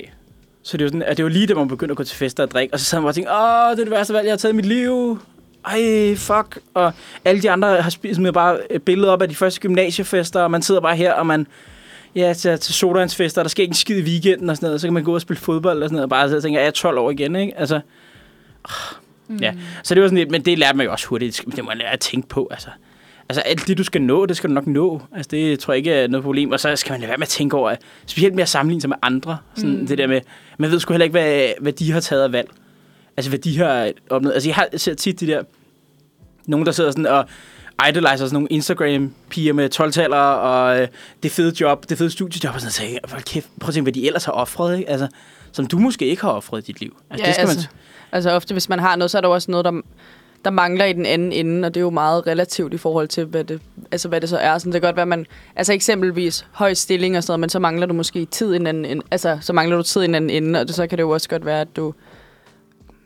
Så 0.64 0.78
det 0.78 0.84
var, 0.84 0.90
sådan, 0.90 1.02
at 1.02 1.18
det 1.18 1.26
var 1.26 1.32
lige 1.32 1.48
da 1.48 1.54
man 1.54 1.68
begyndte 1.68 1.92
at 1.92 1.98
gå 1.98 2.04
til 2.04 2.18
fester 2.18 2.44
og 2.44 2.52
drikke. 2.52 2.74
Og 2.74 2.80
så 2.80 2.86
sad 2.86 3.00
man 3.00 3.04
bare 3.04 3.10
og 3.10 3.16
tænkte, 3.16 3.32
åh, 3.32 3.72
det 3.72 3.80
er 3.80 3.84
det 3.84 3.92
værste 3.92 4.14
valg, 4.14 4.26
jeg 4.26 4.32
har 4.32 4.38
taget 4.38 4.54
i 4.54 4.56
mit 4.56 4.66
liv. 4.66 5.20
Ej, 5.66 6.16
fuck. 6.16 6.60
Og 6.74 6.94
alle 7.26 7.42
de 7.42 7.52
andre 7.52 7.82
har 7.82 7.90
smidt 7.90 8.16
smider 8.16 8.32
bare 8.32 8.60
billeder 8.86 9.12
op 9.12 9.22
af 9.22 9.30
de 9.30 9.36
første 9.36 9.60
gymnasiefester, 9.60 10.42
og 10.42 10.52
man 10.52 10.62
sidder 10.62 10.82
bare 10.82 10.96
her, 10.96 11.14
og 11.14 11.28
man 11.28 11.48
ja, 12.16 12.34
til, 12.34 12.60
til 12.60 12.74
sodavandsfester, 12.74 13.42
og 13.42 13.46
der 13.46 13.50
sker 13.50 13.64
ikke 13.64 13.72
en 13.72 13.76
skid 13.76 13.98
i 13.98 14.04
weekenden 14.04 14.50
og 14.50 14.56
sådan 14.56 14.68
noget, 14.68 14.82
så 14.82 14.88
kan 14.88 14.94
man 14.94 15.04
gå 15.04 15.14
og 15.16 15.22
spille 15.22 15.40
fodbold 15.40 15.84
og 15.84 15.90
sådan 15.90 15.96
noget, 15.96 16.04
og 16.04 16.10
bare 16.10 16.28
sidde 16.28 16.40
og 16.40 16.44
tænke, 16.44 16.60
jeg 16.60 16.68
er 16.68 16.72
12 16.72 16.98
år 16.98 17.12
igen, 17.12 17.36
ikke? 17.36 17.60
Altså, 17.60 17.80
mm. 19.28 19.38
ja. 19.38 19.54
Så 19.84 19.96
det 19.96 20.02
var 20.02 20.08
sådan 20.08 20.18
lidt, 20.18 20.32
men 20.32 20.42
det 20.42 20.60
lærte 20.60 20.78
man 20.78 20.86
jo 20.86 20.92
også 20.92 21.08
hurtigt, 21.08 21.44
det 21.56 21.64
må 21.64 21.68
man 21.68 21.78
lære 21.78 21.92
at 21.92 22.00
tænke 22.00 22.28
på, 22.28 22.48
altså. 22.52 22.70
Altså 23.30 23.42
alt 23.42 23.68
det, 23.68 23.78
du 23.78 23.84
skal 23.84 24.02
nå, 24.02 24.26
det 24.26 24.38
skal 24.38 24.50
du 24.50 24.54
nok 24.54 24.68
nå. 24.68 25.02
Altså 25.16 25.30
det 25.32 25.60
tror 25.60 25.74
jeg 25.74 25.78
ikke 25.78 25.92
er 25.92 26.08
noget 26.08 26.24
problem. 26.24 26.52
Og 26.52 26.60
så 26.60 26.76
skal 26.76 26.94
man 26.94 27.00
lade 27.00 27.10
være 27.10 27.18
med 27.18 27.26
at 27.26 27.30
tænke 27.30 27.58
over, 27.58 27.76
specielt 28.06 28.36
med 28.36 28.42
at 28.44 28.50
sammenligne 28.50 28.82
sig 28.82 28.90
med 28.90 28.98
andre. 29.02 29.38
Sådan 29.56 29.80
mm. 29.80 29.88
det 29.88 29.98
der 29.98 30.08
med, 30.08 30.22
man 30.58 30.72
ved 30.72 30.80
sgu 30.80 30.94
heller 30.94 31.04
ikke, 31.04 31.12
hvad, 31.12 31.50
hvad 31.62 31.74
de 31.74 31.92
har 31.92 32.00
taget 32.00 32.24
af 32.24 32.32
valg. 32.32 32.50
Altså 33.18 33.32
hvad 33.32 33.40
de 33.40 33.58
har 33.58 33.92
opnået. 34.10 34.34
Altså 34.34 34.50
jeg 34.50 34.56
har 34.56 34.68
ser 34.78 34.94
tit 34.94 35.20
de 35.20 35.28
der, 35.28 35.44
nogen 36.46 36.66
der 36.66 36.72
sidder 36.72 36.92
sådan 36.92 37.08
og 37.08 37.26
idolizer 37.90 38.18
sådan 38.18 38.34
nogle 38.34 38.48
Instagram-piger 38.52 39.54
med 39.54 39.70
12 39.70 40.14
og 40.14 40.82
øh, 40.82 40.88
det 41.24 41.32
fede 41.32 41.54
job, 41.62 41.90
det 41.90 41.98
fede 41.98 42.10
studiejob, 42.10 42.56
og 42.56 42.62
sådan 42.62 42.90
noget. 42.90 43.02
Så 43.02 43.16
jeg, 43.16 43.24
kæft, 43.24 43.48
prøv 43.60 43.68
at 43.68 43.74
tænke, 43.74 43.86
hvad 43.86 43.94
de 43.94 44.08
ellers 44.08 44.26
har 44.26 44.32
offret, 44.32 44.78
ikke? 44.78 44.90
Altså, 44.90 45.08
som 45.52 45.68
du 45.68 45.80
måske 45.80 46.06
ikke 46.06 46.22
har 46.22 46.30
offret 46.30 46.60
i 46.60 46.72
dit 46.72 46.80
liv. 46.80 46.98
Altså, 47.10 47.24
Ja, 47.24 47.28
det 47.28 47.36
skal 47.36 47.48
altså, 47.48 47.58
man, 47.72 47.80
altså 48.12 48.32
ofte, 48.32 48.54
hvis 48.54 48.70
man 48.70 48.80
har 48.80 48.96
noget, 48.96 49.12
så 49.12 49.18
er 49.18 49.22
der 49.22 49.28
også 49.28 49.52
noget, 49.52 49.66
der, 49.66 49.82
der 50.46 50.52
mangler 50.52 50.86
i 50.86 50.94
den 50.94 51.06
anden 51.06 51.32
ende, 51.32 51.66
og 51.66 51.74
det 51.74 51.80
er 51.80 51.84
jo 51.84 51.90
meget 51.90 52.28
relativt 52.28 52.74
i 52.74 52.78
forhold 52.78 53.08
til, 53.08 53.26
hvad 53.26 53.44
det, 53.44 53.62
altså, 53.92 54.08
hvad 54.08 54.22
det 54.22 54.30
så 54.30 54.38
er. 54.38 54.58
Sådan, 54.58 54.74
det 54.74 54.82
kan 54.82 54.88
godt 54.88 54.96
være, 54.96 55.06
man, 55.06 55.26
altså 55.56 55.74
eksempelvis 55.74 56.46
høj 56.52 56.74
stilling 56.74 57.18
og 57.18 57.24
sådan 57.24 57.32
noget, 57.32 57.40
men 57.40 57.50
så 57.50 57.60
mangler 57.60 57.88
du 57.88 57.94
måske 57.94 58.26
tid 58.26 58.54
i 58.54 58.56
en 58.56 58.68
anden 58.68 58.86
ende, 58.86 59.04
altså 59.12 59.38
så 59.42 59.54
mangler 59.54 59.78
du 59.78 59.84
tid 59.84 60.02
i 60.02 60.06
en 60.06 60.16
anden 60.16 60.30
ende, 60.30 60.60
og 60.60 60.68
det, 60.68 60.76
så 60.76 60.88
kan 60.88 60.98
det 60.98 61.04
jo 61.04 61.10
også 61.10 61.30
godt 61.30 61.46
være, 61.46 61.62
at 61.62 61.76
du 61.76 61.94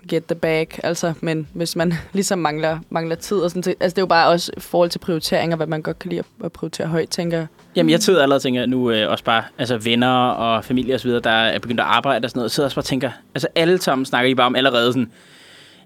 get 0.07 0.25
the 0.25 0.35
bag, 0.35 0.79
altså, 0.83 1.13
men 1.21 1.47
hvis 1.53 1.75
man 1.75 1.93
ligesom 2.13 2.39
mangler, 2.39 2.79
mangler 2.89 3.15
tid 3.15 3.37
og 3.37 3.49
sådan 3.49 3.63
så, 3.63 3.69
altså 3.79 3.95
det 3.95 3.97
er 3.97 4.01
jo 4.01 4.07
bare 4.07 4.27
også 4.27 4.51
i 4.57 4.59
forhold 4.59 4.89
til 4.89 4.99
prioriteringer, 4.99 5.55
hvad 5.57 5.67
man 5.67 5.81
godt 5.81 5.99
kan 5.99 6.09
lide 6.09 6.23
at, 6.43 6.51
prioritere 6.51 6.87
højt, 6.87 7.09
tænker 7.09 7.37
jeg. 7.37 7.47
Jamen, 7.75 7.89
jeg 7.89 8.03
sidder 8.03 8.21
allerede 8.21 8.37
og 8.37 8.41
tænker 8.41 8.65
nu 8.65 8.91
øh, 8.91 9.11
også 9.11 9.23
bare, 9.23 9.43
altså 9.57 9.77
venner 9.77 10.29
og 10.29 10.65
familie 10.65 10.93
og 10.93 10.99
så 10.99 11.07
videre, 11.07 11.21
der 11.21 11.29
er 11.29 11.59
begyndt 11.59 11.79
at 11.79 11.85
arbejde 11.85 12.25
og 12.25 12.29
sådan 12.29 12.39
noget, 12.39 12.51
sidder 12.51 12.67
også 12.67 12.75
bare 12.75 12.81
og 12.81 12.85
tænker, 12.85 13.11
altså 13.35 13.47
alle 13.55 13.81
sammen 13.81 14.05
snakker 14.05 14.31
I 14.31 14.35
bare 14.35 14.45
om 14.45 14.55
allerede 14.55 14.93
sådan, 14.93 15.11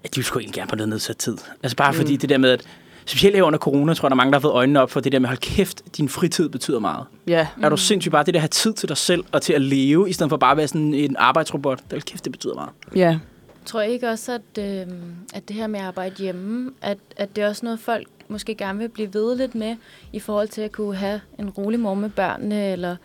at 0.04 0.14
de 0.14 0.22
sgu 0.22 0.38
egentlig 0.38 0.54
gerne 0.54 0.68
på 0.68 0.76
noget 0.76 0.88
nedsat 0.88 1.16
tid. 1.16 1.36
Altså 1.62 1.76
bare 1.76 1.92
mm. 1.92 1.96
fordi 1.96 2.16
det 2.16 2.28
der 2.28 2.38
med, 2.38 2.50
at 2.50 2.62
specielt 3.04 3.36
her 3.36 3.42
under 3.42 3.58
corona, 3.58 3.94
tror 3.94 4.06
jeg, 4.06 4.10
der 4.10 4.14
er 4.14 4.16
mange, 4.16 4.32
der 4.32 4.38
har 4.38 4.40
fået 4.40 4.52
øjnene 4.52 4.80
op 4.80 4.90
for 4.90 5.00
det 5.00 5.12
der 5.12 5.18
med, 5.18 5.28
hold 5.28 5.38
kæft, 5.38 5.82
din 5.96 6.08
fritid 6.08 6.48
betyder 6.48 6.78
meget. 6.78 7.04
Ja. 7.26 7.46
Mm. 7.56 7.64
Er 7.64 7.68
du 7.68 7.76
sindssygt 7.76 8.12
bare 8.12 8.24
det 8.24 8.34
der 8.34 8.38
at 8.38 8.42
have 8.42 8.48
tid 8.48 8.72
til 8.72 8.88
dig 8.88 8.96
selv 8.96 9.24
og 9.32 9.42
til 9.42 9.52
at 9.52 9.60
leve, 9.60 10.10
i 10.10 10.12
stedet 10.12 10.30
for 10.30 10.36
bare 10.36 10.50
at 10.50 10.56
være 10.56 10.68
sådan 10.68 10.94
en 10.94 11.16
arbejdsrobot? 11.18 11.78
Det, 11.78 11.92
hold 11.92 12.02
kæft, 12.02 12.24
det 12.24 12.32
betyder 12.32 12.54
meget. 12.54 12.70
Ja. 12.96 13.18
Tror 13.64 13.80
jeg 13.80 13.90
ikke 13.90 14.08
også, 14.08 14.32
at, 14.32 14.64
øh, 14.64 14.86
at 15.34 15.48
det 15.48 15.56
her 15.56 15.66
med 15.66 15.80
at 15.80 15.86
arbejde 15.86 16.22
hjemme, 16.22 16.70
at, 16.82 16.98
at 17.16 17.36
det 17.36 17.44
er 17.44 17.48
også 17.48 17.64
noget, 17.64 17.80
folk 17.80 18.06
måske 18.28 18.54
gerne 18.54 18.78
vil 18.78 18.88
blive 18.88 19.14
ved 19.14 19.36
lidt 19.36 19.54
med, 19.54 19.76
i 20.12 20.20
forhold 20.20 20.48
til 20.48 20.60
at 20.60 20.72
kunne 20.72 20.96
have 20.96 21.20
en 21.38 21.50
rolig 21.50 21.80
mor 21.80 21.94
med 21.94 22.10
børnene, 22.10 22.72
eller, 22.72 22.96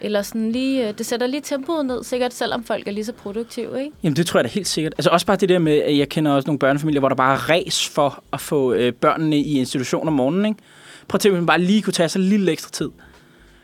eller 0.00 0.22
sådan 0.22 0.52
lige, 0.52 0.88
øh, 0.88 0.98
det 0.98 1.06
sætter 1.06 1.26
lige 1.26 1.40
tempoet 1.40 1.86
ned, 1.86 2.04
sikkert 2.04 2.34
selvom 2.34 2.64
folk 2.64 2.88
er 2.88 2.92
lige 2.92 3.04
så 3.04 3.12
produktive, 3.12 3.80
ikke? 3.80 3.96
Jamen, 4.02 4.16
det 4.16 4.26
tror 4.26 4.38
jeg 4.40 4.44
da 4.44 4.48
helt 4.48 4.66
sikkert. 4.68 4.92
Altså 4.98 5.10
også 5.10 5.26
bare 5.26 5.36
det 5.36 5.48
der 5.48 5.58
med, 5.58 5.78
at 5.78 5.98
jeg 5.98 6.08
kender 6.08 6.32
også 6.32 6.46
nogle 6.46 6.58
børnefamilier, 6.58 7.00
hvor 7.00 7.08
der 7.08 7.16
bare 7.16 7.34
er 7.34 7.50
ræs 7.50 7.88
for 7.88 8.22
at 8.32 8.40
få 8.40 8.72
øh, 8.72 8.92
børnene 8.92 9.38
i 9.38 9.58
institution 9.58 10.08
om 10.08 10.14
morgenen, 10.14 10.46
ikke? 10.46 10.60
Prøv 11.08 11.16
at 11.16 11.20
tænke, 11.20 11.36
at 11.36 11.42
man 11.42 11.46
bare 11.46 11.60
lige 11.60 11.82
kunne 11.82 11.92
tage 11.92 12.08
sig 12.08 12.20
lidt 12.20 12.48
ekstra 12.48 12.70
tid. 12.70 12.90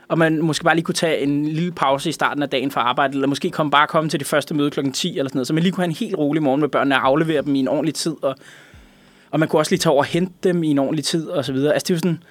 Og 0.09 0.17
man 0.17 0.41
måske 0.41 0.63
bare 0.63 0.75
lige 0.75 0.83
kunne 0.83 0.95
tage 0.95 1.19
en 1.19 1.45
lille 1.45 1.71
pause 1.71 2.09
i 2.09 2.11
starten 2.11 2.43
af 2.43 2.49
dagen 2.49 2.71
fra 2.71 2.81
arbejde, 2.81 3.13
eller 3.13 3.27
måske 3.27 3.49
komme, 3.51 3.71
bare 3.71 3.87
komme 3.87 4.09
til 4.09 4.19
det 4.19 4.27
første 4.27 4.53
møde 4.53 4.71
klokken 4.71 4.93
10 4.93 5.17
eller 5.17 5.29
sådan 5.29 5.37
noget, 5.37 5.47
så 5.47 5.53
man 5.53 5.63
lige 5.63 5.71
kunne 5.71 5.83
have 5.83 5.89
en 5.89 5.95
helt 5.95 6.17
rolig 6.17 6.43
morgen 6.43 6.61
med 6.61 6.69
børnene 6.69 6.95
og 6.95 7.05
aflevere 7.05 7.41
dem 7.41 7.55
i 7.55 7.59
en 7.59 7.67
ordentlig 7.67 7.95
tid, 7.95 8.15
og, 8.21 8.35
og 9.31 9.39
man 9.39 9.49
kunne 9.49 9.59
også 9.59 9.71
lige 9.71 9.79
tage 9.79 9.91
over 9.93 10.01
og 10.01 10.05
hente 10.05 10.33
dem 10.43 10.63
i 10.63 10.67
en 10.67 10.79
ordentlig 10.79 11.05
tid, 11.05 11.27
og 11.27 11.45
så 11.45 11.53
videre. 11.53 11.73
Altså 11.73 11.85
det 11.85 11.93
er 11.93 11.95
jo 11.95 11.99
sådan, 11.99 12.23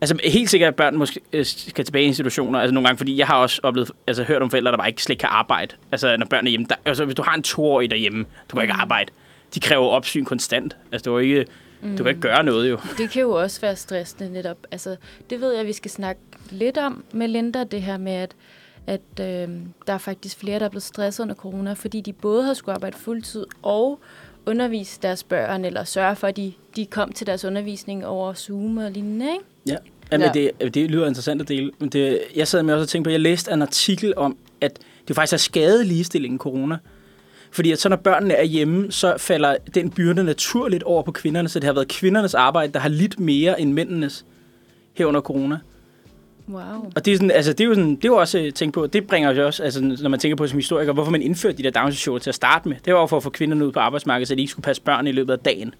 altså 0.00 0.18
helt 0.24 0.50
sikkert, 0.50 0.68
at 0.68 0.76
børn 0.76 0.96
måske 0.96 1.20
øh, 1.32 1.44
skal 1.44 1.84
tilbage 1.84 2.04
i 2.04 2.06
institutioner, 2.06 2.58
altså 2.58 2.74
nogle 2.74 2.88
gange, 2.88 2.98
fordi 2.98 3.18
jeg 3.18 3.26
har 3.26 3.36
også 3.36 3.60
oplevet, 3.62 3.90
altså 4.06 4.22
hørt 4.22 4.42
om 4.42 4.50
forældre, 4.50 4.70
der 4.70 4.76
bare 4.76 4.88
ikke 4.88 5.02
slet 5.02 5.18
kan 5.18 5.28
arbejde. 5.32 5.74
Altså 5.92 6.16
når 6.16 6.26
børn 6.26 6.46
er 6.46 6.50
hjemme, 6.50 6.66
der, 6.68 6.74
altså 6.84 7.04
hvis 7.04 7.14
du 7.14 7.22
har 7.22 7.34
en 7.34 7.42
toårig 7.42 7.90
derhjemme, 7.90 8.24
du 8.50 8.56
kan 8.56 8.62
ikke 8.62 8.74
arbejde. 8.74 9.12
De 9.54 9.60
kræver 9.60 9.88
opsyn 9.88 10.24
konstant. 10.24 10.76
Altså 10.92 11.10
du, 11.10 11.16
er 11.16 11.20
ikke, 11.20 11.46
du 11.82 11.96
kan 11.96 12.06
ikke 12.06 12.20
gøre 12.20 12.44
noget 12.44 12.70
jo. 12.70 12.78
Det 12.98 13.10
kan 13.10 13.22
jo 13.22 13.30
også 13.30 13.60
være 13.60 13.76
stressende 13.76 14.32
netop. 14.32 14.56
Altså, 14.70 14.96
det 15.30 15.40
ved 15.40 15.52
jeg, 15.52 15.66
vi 15.66 15.72
skal 15.72 15.90
snakke 15.90 16.20
lidt 16.52 16.78
om 16.78 17.04
med 17.12 17.28
Linda, 17.28 17.64
det 17.64 17.82
her 17.82 17.98
med, 17.98 18.12
at, 18.12 18.34
at 18.86 19.00
øh, 19.20 19.48
der 19.86 19.92
er 19.92 19.98
faktisk 19.98 20.38
flere, 20.38 20.58
der 20.58 20.64
er 20.64 20.68
blevet 20.68 20.82
stresset 20.82 21.22
under 21.22 21.34
corona, 21.34 21.72
fordi 21.72 22.00
de 22.00 22.12
både 22.12 22.44
har 22.44 22.54
skulle 22.54 22.74
arbejde 22.74 22.96
fuldtid 22.98 23.46
og 23.62 24.00
undervise 24.46 24.98
deres 25.02 25.24
børn, 25.24 25.64
eller 25.64 25.84
sørge 25.84 26.16
for, 26.16 26.26
at 26.26 26.36
de, 26.36 26.52
de 26.76 26.86
kom 26.86 27.12
til 27.12 27.26
deres 27.26 27.44
undervisning 27.44 28.06
over 28.06 28.34
Zoom 28.34 28.76
og 28.78 28.90
lignende, 28.90 29.26
ikke? 29.32 29.44
Ja. 29.66 29.76
Jamen, 30.12 30.26
Ja. 30.34 30.48
det, 30.60 30.74
det 30.74 30.90
lyder 30.90 31.06
interessant 31.06 31.40
at 31.42 31.48
dele. 31.48 31.70
Men 31.78 31.88
det, 31.88 32.20
jeg 32.36 32.48
sad 32.48 32.62
med 32.62 32.74
også 32.74 32.82
og 32.82 32.88
tænkte 32.88 33.08
på, 33.08 33.12
jeg 33.12 33.20
læste 33.20 33.52
en 33.52 33.62
artikel 33.62 34.14
om, 34.16 34.36
at 34.60 34.78
det 35.08 35.16
faktisk 35.16 35.32
er 35.32 35.36
skadet 35.36 35.86
ligestillingen 35.86 36.38
corona. 36.38 36.76
Fordi 37.50 37.72
at 37.72 37.78
så 37.78 37.88
når 37.88 37.96
børnene 37.96 38.34
er 38.34 38.44
hjemme, 38.44 38.92
så 38.92 39.14
falder 39.18 39.56
den 39.74 39.90
byrde 39.90 40.24
naturligt 40.24 40.82
over 40.82 41.02
på 41.02 41.12
kvinderne, 41.12 41.48
så 41.48 41.58
det 41.58 41.66
har 41.66 41.72
været 41.72 41.88
kvindernes 41.88 42.34
arbejde, 42.34 42.72
der 42.72 42.78
har 42.78 42.88
lidt 42.88 43.20
mere 43.20 43.60
end 43.60 43.72
mændenes 43.72 44.24
her 44.92 45.06
under 45.06 45.20
corona. 45.20 45.58
Wow. 46.50 46.90
Og 46.96 47.04
det 47.04 47.12
er, 47.12 47.16
sådan, 47.16 47.30
altså, 47.30 47.52
det 47.52 47.60
er 47.60 47.68
jo 47.68 47.74
sådan, 47.74 47.96
det 47.96 48.04
er 48.04 48.08
jo 48.08 48.16
også 48.16 48.38
at 48.38 48.54
tænke 48.54 48.72
på, 48.72 48.86
det 48.86 49.06
bringer 49.06 49.32
jo 49.32 49.46
også, 49.46 49.62
altså, 49.62 49.80
når 50.02 50.08
man 50.08 50.20
tænker 50.20 50.36
på 50.36 50.46
som 50.46 50.58
historiker, 50.58 50.92
hvorfor 50.92 51.10
man 51.10 51.22
indførte 51.22 51.58
de 51.58 51.62
der 51.62 51.70
daginstitutioner 51.70 52.18
til 52.18 52.30
at 52.30 52.34
starte 52.34 52.68
med. 52.68 52.76
Det 52.84 52.94
var 52.94 53.00
jo 53.00 53.06
for 53.06 53.16
at 53.16 53.22
få 53.22 53.30
kvinderne 53.30 53.66
ud 53.66 53.72
på 53.72 53.80
arbejdsmarkedet, 53.80 54.28
så 54.28 54.34
de 54.34 54.40
ikke 54.40 54.50
skulle 54.50 54.64
passe 54.64 54.82
børn 54.82 55.06
i 55.06 55.12
løbet 55.12 55.32
af 55.32 55.38
dagen. 55.38 55.74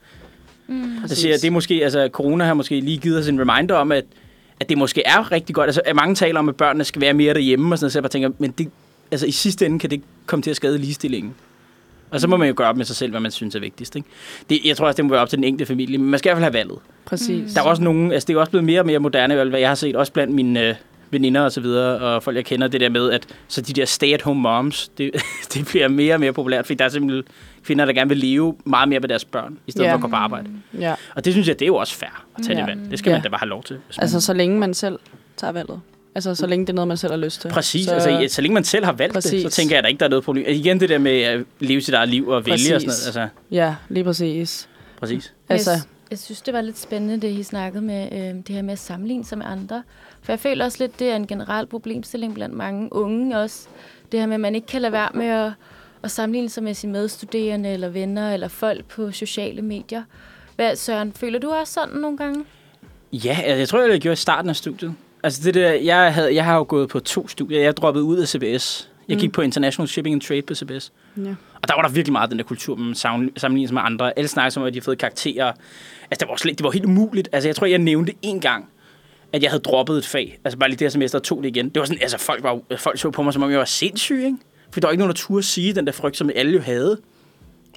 Mm. 0.66 0.94
Jeg 1.02 1.10
siger, 1.10 1.34
det 1.34 1.44
er 1.44 1.50
måske, 1.50 1.74
altså 1.74 2.08
corona 2.12 2.44
har 2.44 2.54
måske 2.54 2.80
lige 2.80 2.98
givet 2.98 3.18
os 3.18 3.28
en 3.28 3.40
reminder 3.40 3.74
om, 3.74 3.92
at, 3.92 4.04
at 4.60 4.68
det 4.68 4.78
måske 4.78 5.02
er 5.06 5.32
rigtig 5.32 5.54
godt. 5.54 5.66
Altså, 5.66 5.80
at 5.84 5.96
mange 5.96 6.14
taler 6.14 6.38
om, 6.38 6.48
at 6.48 6.56
børnene 6.56 6.84
skal 6.84 7.00
være 7.00 7.14
mere 7.14 7.34
derhjemme 7.34 7.74
og 7.74 7.78
sådan 7.78 7.84
noget, 7.84 7.92
så 7.92 7.98
jeg 7.98 8.02
bare 8.02 8.10
tænker, 8.10 8.30
men 8.38 8.50
det, 8.50 8.68
altså, 9.10 9.26
i 9.26 9.30
sidste 9.30 9.66
ende 9.66 9.78
kan 9.78 9.90
det 9.90 10.02
komme 10.26 10.42
til 10.42 10.50
at 10.50 10.56
skade 10.56 10.78
ligestillingen. 10.78 11.34
Og 12.10 12.20
så 12.20 12.28
må 12.28 12.36
man 12.36 12.48
jo 12.48 12.54
gøre 12.56 12.68
op 12.68 12.76
med 12.76 12.84
sig 12.84 12.96
selv, 12.96 13.10
hvad 13.10 13.20
man 13.20 13.30
synes 13.30 13.54
er 13.54 13.60
vigtigst. 13.60 13.96
Ikke? 13.96 14.08
Det, 14.50 14.60
jeg 14.64 14.76
tror 14.76 14.86
også, 14.86 14.96
det 14.96 15.04
må 15.04 15.10
være 15.10 15.20
op 15.20 15.28
til 15.28 15.36
den 15.38 15.44
enkelte 15.44 15.66
familie, 15.66 15.98
men 15.98 16.10
man 16.10 16.18
skal 16.18 16.28
i 16.28 16.30
hvert 16.30 16.36
fald 16.36 16.44
have 16.52 16.58
valget. 16.58 16.78
Præcis. 17.04 17.52
Der 17.54 17.60
er 17.60 17.64
også 17.64 17.82
nogen, 17.82 18.12
altså 18.12 18.26
det 18.26 18.36
er 18.36 18.40
også 18.40 18.50
blevet 18.50 18.64
mere 18.64 18.80
og 18.80 18.86
mere 18.86 18.98
moderne, 18.98 19.36
vel, 19.36 19.48
hvad 19.48 19.60
jeg 19.60 19.68
har 19.70 19.74
set, 19.74 19.96
også 19.96 20.12
blandt 20.12 20.34
mine 20.34 20.68
øh, 20.68 20.74
veninder 21.10 21.40
og 21.40 21.52
så 21.52 21.60
videre, 21.60 21.98
og 22.00 22.22
folk 22.22 22.36
jeg 22.36 22.44
kender, 22.44 22.68
det 22.68 22.80
der 22.80 22.88
med, 22.88 23.10
at 23.10 23.26
så 23.48 23.60
de 23.60 23.72
der 23.72 23.84
stay-at-home 23.84 24.40
moms, 24.40 24.88
det, 24.88 25.10
det 25.54 25.66
bliver 25.66 25.88
mere 25.88 26.14
og 26.14 26.20
mere 26.20 26.32
populært, 26.32 26.66
fordi 26.66 26.76
der 26.76 26.84
er 26.84 26.88
simpelthen 26.88 27.24
kvinder, 27.64 27.84
der 27.84 27.92
gerne 27.92 28.08
vil 28.08 28.18
leve 28.18 28.54
meget 28.64 28.88
mere 28.88 29.00
med 29.00 29.08
deres 29.08 29.24
børn, 29.24 29.58
i 29.66 29.70
stedet 29.70 29.86
Ja. 29.86 29.92
for 29.92 29.96
at 29.96 30.00
gå 30.02 30.08
på 30.08 30.16
arbejde. 30.16 30.48
Ja. 30.78 30.94
Og 31.14 31.24
det 31.24 31.32
synes 31.32 31.48
jeg, 31.48 31.58
det 31.58 31.64
er 31.64 31.66
jo 31.66 31.76
også 31.76 31.94
fair 31.94 32.24
at 32.38 32.44
tage 32.44 32.58
Ja. 32.58 32.66
det 32.66 32.78
valg. 32.78 32.90
Det 32.90 32.98
skal 32.98 33.10
Ja. 33.10 33.16
man 33.16 33.22
da 33.22 33.28
bare 33.28 33.38
have 33.38 33.48
lov 33.48 33.62
til. 33.62 33.78
Altså, 33.98 34.20
så 34.20 34.32
længe 34.32 34.58
man 34.58 34.74
selv 34.74 34.98
tager 35.36 35.52
valget. 35.52 35.80
Altså, 36.14 36.34
så 36.34 36.46
længe 36.46 36.66
det 36.66 36.72
er 36.72 36.74
noget, 36.74 36.88
man 36.88 36.96
selv 36.96 37.12
har 37.12 37.18
lyst 37.18 37.40
til. 37.40 37.48
Præcis, 37.48 37.84
Så, 37.84 37.88
så, 37.88 37.94
altså, 37.94 38.10
ja, 38.10 38.28
så 38.28 38.42
længe 38.42 38.54
man 38.54 38.64
selv 38.64 38.84
har 38.84 38.92
valgt 38.92 39.14
Præcis. 39.14 39.30
det, 39.42 39.52
så 39.52 39.56
tænker 39.56 39.74
jeg, 39.74 39.78
at 39.78 39.82
der 39.84 39.88
ikke 39.88 39.98
der 40.00 40.04
er 40.04 40.10
noget 40.10 40.24
problem. 40.24 40.44
Altså, 40.46 40.60
igen 40.60 40.80
det 40.80 40.88
der 40.88 40.98
med 40.98 41.20
at 41.22 41.44
leve 41.60 41.80
sit 41.80 41.94
eget 41.94 42.08
liv 42.08 42.28
og 42.28 42.46
vælge 42.46 42.52
Præcis. 42.54 42.70
og 42.72 42.80
sådan 42.80 42.88
noget. 42.88 43.06
Altså, 43.06 43.28
Ja, 43.50 43.74
lige 43.88 44.04
præcis. 44.04 44.68
præcis. 45.00 45.34
Altså, 45.48 45.70
Jeg, 45.70 45.80
jeg 46.10 46.18
synes, 46.18 46.40
det 46.40 46.54
var 46.54 46.60
lidt 46.60 46.78
spændende, 46.78 47.20
det 47.28 47.38
I 47.38 47.42
snakkede 47.42 47.82
med 47.84 48.08
øh, 48.12 48.18
det 48.46 48.48
her 48.54 48.62
med 48.62 48.72
at 48.72 48.78
sammenligne 48.78 49.24
sig 49.24 49.38
med 49.38 49.46
andre. 49.46 49.82
For 50.22 50.32
jeg 50.32 50.40
føler 50.40 50.64
også 50.64 50.78
lidt, 50.80 50.98
det 50.98 51.10
er 51.10 51.16
en 51.16 51.26
generel 51.26 51.66
problemstilling 51.66 52.34
blandt 52.34 52.54
mange 52.54 52.92
unge 52.92 53.38
også. 53.38 53.66
Det 54.12 54.20
her 54.20 54.26
med, 54.26 54.34
at 54.34 54.40
man 54.40 54.54
ikke 54.54 54.66
kan 54.66 54.82
lade 54.82 54.92
være 54.92 55.08
med 55.14 55.26
at, 55.26 55.52
at 56.02 56.10
sammenligne 56.10 56.48
sig 56.48 56.62
med 56.62 56.74
sine 56.74 56.92
medstuderende 56.92 57.68
eller 57.68 57.88
venner 57.88 58.34
eller 58.34 58.48
folk 58.48 58.84
på 58.84 59.12
sociale 59.12 59.62
medier. 59.62 60.02
Hvad, 60.56 60.76
Søren, 60.76 61.12
føler 61.12 61.38
du 61.38 61.50
også 61.50 61.72
sådan 61.72 61.94
nogle 61.94 62.16
gange? 62.16 62.44
Ja, 63.12 63.38
altså, 63.44 63.56
jeg 63.58 63.68
tror, 63.68 63.90
jeg 63.90 64.00
gjorde 64.00 64.12
i 64.12 64.16
starten 64.16 64.48
af 64.48 64.56
studiet. 64.56 64.94
Altså 65.22 65.40
det 65.44 65.54
der, 65.54 65.70
jeg, 65.72 66.14
havde, 66.14 66.34
jeg 66.34 66.44
har 66.44 66.56
jo 66.56 66.64
gået 66.68 66.88
på 66.88 67.00
to 67.00 67.28
studier. 67.28 67.60
Jeg 67.62 67.76
droppede 67.76 68.04
ud 68.04 68.18
af 68.18 68.28
CBS. 68.28 68.88
Jeg 69.08 69.18
gik 69.18 69.28
Mm. 69.28 69.32
på 69.32 69.40
International 69.42 69.88
Shipping 69.88 70.14
and 70.14 70.20
Trade 70.22 70.42
på 70.42 70.54
CBS. 70.54 70.92
ja. 71.16 71.30
Og 71.62 71.68
der 71.68 71.74
var 71.74 71.82
der 71.82 71.88
virkelig 71.88 72.12
meget 72.12 72.30
den 72.30 72.38
der 72.38 72.44
kultur, 72.44 72.76
man 72.76 72.94
sammen- 72.94 73.30
sammenligner 73.36 73.68
sig 73.68 73.74
med 73.74 73.82
andre. 73.84 74.18
Alle 74.18 74.28
snakkede 74.28 74.60
om, 74.60 74.66
at 74.66 74.72
de 74.72 74.76
havde 74.78 74.84
fået 74.84 74.98
karakterer. 74.98 75.46
Altså, 76.10 76.20
det 76.20 76.28
var, 76.28 76.36
slet, 76.36 76.58
det 76.58 76.64
var 76.64 76.70
helt 76.70 76.84
umuligt. 76.84 77.28
Altså, 77.32 77.48
jeg 77.48 77.56
tror, 77.56 77.66
jeg 77.66 77.78
nævnte 77.78 78.12
en 78.22 78.40
gang, 78.40 78.68
at 79.32 79.42
jeg 79.42 79.50
havde 79.50 79.62
droppet 79.62 79.98
et 79.98 80.06
fag. 80.06 80.38
Altså, 80.44 80.58
bare 80.58 80.68
lige 80.68 80.78
det 80.78 80.84
her 80.84 80.90
semester 80.90 81.18
og 81.18 81.22
tog 81.22 81.42
det 81.42 81.48
igen. 81.56 81.68
Det 81.68 81.80
var 81.80 81.84
sådan, 81.86 82.02
altså, 82.02 82.18
folk, 82.18 82.42
var, 82.42 82.60
folk 82.76 82.98
så 82.98 83.10
på 83.10 83.22
mig, 83.22 83.32
som 83.32 83.42
om 83.42 83.50
jeg 83.50 83.58
var 83.58 83.64
sindssyg, 83.64 84.16
ikke? 84.24 84.36
For 84.72 84.80
der 84.80 84.86
var 84.88 84.92
ikke 84.92 84.98
nogen, 84.98 85.10
der 85.14 85.16
turde 85.20 85.42
sige 85.42 85.72
den 85.74 85.86
der 85.86 85.92
frygt, 85.92 86.16
som 86.16 86.30
alle 86.34 86.52
jo 86.52 86.60
havde. 86.60 86.98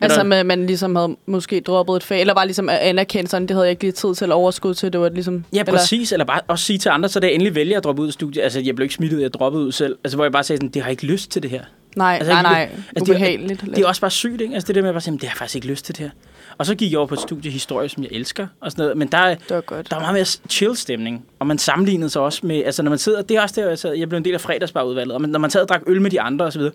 Altså, 0.04 0.20
Eller- 0.20 0.30
med, 0.30 0.38
at 0.38 0.46
man 0.46 0.66
ligesom 0.66 0.96
havde 0.96 1.16
måske 1.26 1.60
droppet 1.60 1.96
et 1.96 2.04
fag, 2.04 2.22
eller 2.22 2.34
bare 2.34 2.46
ligesom 2.46 2.70
at 2.70 2.78
anerkende 2.78 3.30
sådan, 3.30 3.48
det 3.48 3.52
havde 3.56 3.66
jeg 3.66 3.72
ikke 3.72 3.84
lige 3.84 3.92
tid 3.92 4.16
til 4.16 4.26
at 4.26 4.32
overskud 4.32 4.74
til, 4.74 4.94
det 4.94 5.02
var 5.02 5.10
ligesom... 5.10 5.46
Ja, 5.54 5.64
præcis. 5.64 6.12
Eller, 6.12 6.24
eller 6.24 6.26
bare 6.34 6.42
også 6.48 6.66
sige 6.66 6.80
til 6.80 6.90
andre, 6.90 7.10
så 7.10 7.20
jeg 7.24 7.32
endelig 7.32 7.56
vælger 7.56 7.78
at 7.78 7.84
droppe 7.84 8.02
ud 8.02 8.08
af 8.08 8.14
studiet. 8.14 8.44
Altså, 8.44 8.60
jeg 8.60 8.76
blev 8.76 8.84
ikke 8.86 8.96
smittet, 8.96 9.22
jeg 9.22 9.34
droppede 9.34 9.64
ud 9.66 9.72
selv. 9.72 9.96
Altså, 10.04 10.18
hvor 10.18 10.26
jeg 10.26 10.32
bare 10.32 10.44
sagde 10.44 10.58
sådan, 10.58 10.70
det 10.70 10.82
har 10.82 10.90
jeg 10.90 10.92
ikke 10.92 11.06
lyst 11.06 11.32
til 11.32 11.44
det 11.44 11.52
her. 11.52 11.62
Nej, 11.96 12.18
Altså, 12.20 12.32
nej, 12.34 12.42
jeg- 12.42 12.52
nej, 12.52 12.62
altså, 12.62 12.84
det- 12.96 13.02
ubehageligt. 13.02 13.62
Det 13.62 13.78
er 13.84 13.88
også 13.88 14.02
bare 14.02 14.12
sygt, 14.12 14.42
ikke? 14.42 14.54
Altså 14.54 14.68
det 14.68 14.76
der 14.76 14.82
med 14.82 14.90
at 14.90 14.94
bare 14.94 15.02
sige, 15.02 15.12
"Men 15.12 15.20
det 15.20 15.30
har 15.30 15.34
jeg 15.34 15.38
faktisk 15.38 15.56
ikke 15.56 15.68
lyst 15.68 15.86
til 15.86 15.96
det 15.98 16.04
her. 16.04 16.10
Og 16.58 16.66
så 16.66 16.76
gik 16.76 16.92
jeg 16.92 16.98
over 17.00 17.08
på 17.08 17.14
et 17.14 17.20
studie 17.20 17.52
historie, 17.52 17.90
som 17.90 18.04
jeg 18.04 18.12
elsker, 18.12 18.48
og 18.62 18.72
sådan 18.72 18.82
noget. 18.84 18.98
Men 18.98 19.08
der, 19.08 19.18
er- 19.18 19.36
det 19.36 19.42
var 19.50 19.62
godt. 19.62 19.90
der 19.90 19.96
var 19.96 20.02
meget 20.04 20.14
mere 20.14 20.26
chill 20.50 20.76
stemning, 20.76 21.26
og 21.40 21.48
man 21.48 21.58
sammenlignede 21.58 22.10
sig 22.10 22.22
også 22.22 22.40
med, 22.44 22.64
altså 22.66 22.84
når 22.84 22.90
man 22.90 23.00
sidder, 23.00 23.22
det 23.22 23.38
er 23.38 23.42
også 23.42 23.62
der, 23.62 23.68
jeg, 23.68 23.80
sad, 23.80 23.94
jeg 23.94 24.10
blev 24.10 24.18
en 24.18 24.26
del 24.26 24.34
af 24.34 24.42
fredagsbarudvalget, 24.42 25.14
og 25.16 25.22
man, 25.22 25.30
når 25.30 25.40
man 25.40 25.50
sad 25.50 25.62
og 25.62 25.68
drak 25.70 25.82
øl 25.88 26.02
med 26.02 26.12
de 26.12 26.22
andre 26.22 26.46
osv., 26.46 26.62
så 26.62 26.70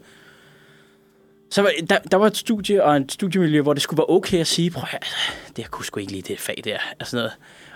så 1.50 1.62
var, 1.62 1.72
der, 1.90 1.98
der 1.98 2.16
var 2.16 2.26
et 2.26 2.36
studie 2.36 2.84
og 2.84 2.96
et 2.96 3.12
studiemiljø, 3.12 3.62
hvor 3.62 3.72
det 3.72 3.82
skulle 3.82 3.98
være 3.98 4.08
okay 4.08 4.40
at 4.40 4.46
sige, 4.46 4.70
prøv 4.70 4.82
at, 4.82 4.94
altså, 4.94 5.16
det 5.48 5.58
jeg 5.58 5.70
kunne 5.70 5.84
sgu 5.84 6.00
ikke 6.00 6.12
lide 6.12 6.32
det 6.32 6.40
fag 6.40 6.60
der, 6.64 6.78
og 7.00 7.06
sådan 7.06 7.16
noget. 7.16 7.32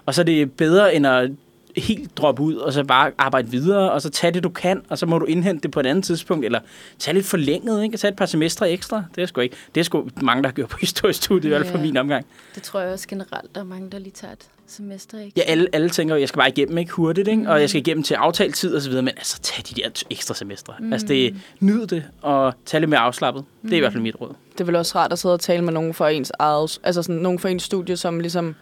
Og 0.06 0.14
så 0.14 0.22
er 0.22 0.24
det 0.24 0.52
bedre 0.52 0.94
end 0.94 1.06
at 1.06 1.30
helt 1.76 2.16
droppe 2.16 2.42
ud, 2.42 2.54
og 2.54 2.72
så 2.72 2.84
bare 2.84 3.12
arbejde 3.18 3.50
videre, 3.50 3.92
og 3.92 4.02
så 4.02 4.10
tage 4.10 4.30
det, 4.30 4.42
du 4.42 4.48
kan, 4.48 4.82
og 4.88 4.98
så 4.98 5.06
må 5.06 5.18
du 5.18 5.24
indhente 5.24 5.62
det 5.62 5.70
på 5.70 5.80
et 5.80 5.86
andet 5.86 6.04
tidspunkt, 6.04 6.44
eller 6.44 6.60
tage 6.98 7.14
lidt 7.14 7.26
forlænget, 7.26 7.82
ikke? 7.82 7.96
Tage 7.96 8.10
et 8.10 8.16
par 8.16 8.26
semestre 8.26 8.70
ekstra. 8.70 9.04
Det 9.14 9.22
er 9.22 9.26
sgu 9.26 9.40
ikke. 9.40 9.56
Det 9.74 9.80
er 9.80 9.84
sgu 9.84 10.08
mange, 10.22 10.42
der 10.42 10.48
har 10.48 10.54
gjort 10.54 10.68
på 10.68 10.78
historiestudiet, 10.86 11.44
i 11.44 11.48
hvert 11.48 11.66
fald 11.66 11.82
min 11.82 11.96
omgang. 11.96 12.26
Det 12.54 12.62
tror 12.62 12.80
jeg 12.80 12.92
også 12.92 13.08
generelt, 13.08 13.54
der 13.54 13.60
er 13.60 13.64
mange, 13.64 13.90
der 13.90 13.98
lige 13.98 14.12
tager 14.12 14.32
et 14.32 14.46
semester, 14.66 15.18
ikke? 15.18 15.32
Ja, 15.36 15.42
alle, 15.42 15.68
alle 15.72 15.90
tænker, 15.90 16.16
jeg 16.16 16.28
skal 16.28 16.38
bare 16.38 16.48
igennem 16.48 16.78
ikke 16.78 16.92
hurtigt, 16.92 17.28
ikke? 17.28 17.50
og 17.50 17.60
jeg 17.60 17.68
skal 17.68 17.80
igennem 17.80 18.02
til 18.02 18.14
aftalt 18.14 18.54
tid 18.54 18.74
og 18.74 18.82
så 18.82 18.88
videre, 18.88 19.02
men 19.02 19.14
altså, 19.16 19.40
tag 19.42 19.64
de 19.68 19.74
der 19.74 20.04
ekstra 20.10 20.34
semestre. 20.34 20.74
Mm. 20.78 20.92
Altså, 20.92 21.06
det, 21.06 21.36
nyd 21.60 21.86
det, 21.86 22.04
og 22.22 22.54
tag 22.66 22.80
lidt 22.80 22.90
mere 22.90 23.00
afslappet. 23.00 23.44
Mm. 23.62 23.68
Det 23.68 23.72
er 23.72 23.76
i 23.76 23.80
hvert 23.80 23.92
fald 23.92 24.02
mit 24.02 24.20
råd. 24.20 24.34
Det 24.52 24.60
er 24.60 24.64
vel 24.64 24.76
også 24.76 24.98
rart 24.98 25.12
at 25.12 25.18
sidde 25.18 25.34
og 25.34 25.40
tale 25.40 25.64
med 25.64 25.72
nogen 25.72 25.94
for 25.94 26.06
ens 26.06 26.32
eget, 26.38 26.80
altså 26.82 27.02
sådan 27.02 27.22
nogen 27.22 27.38
for 27.38 27.48
ens 27.48 27.62
studie, 27.62 27.96
som 27.96 28.20
ligesom 28.20 28.54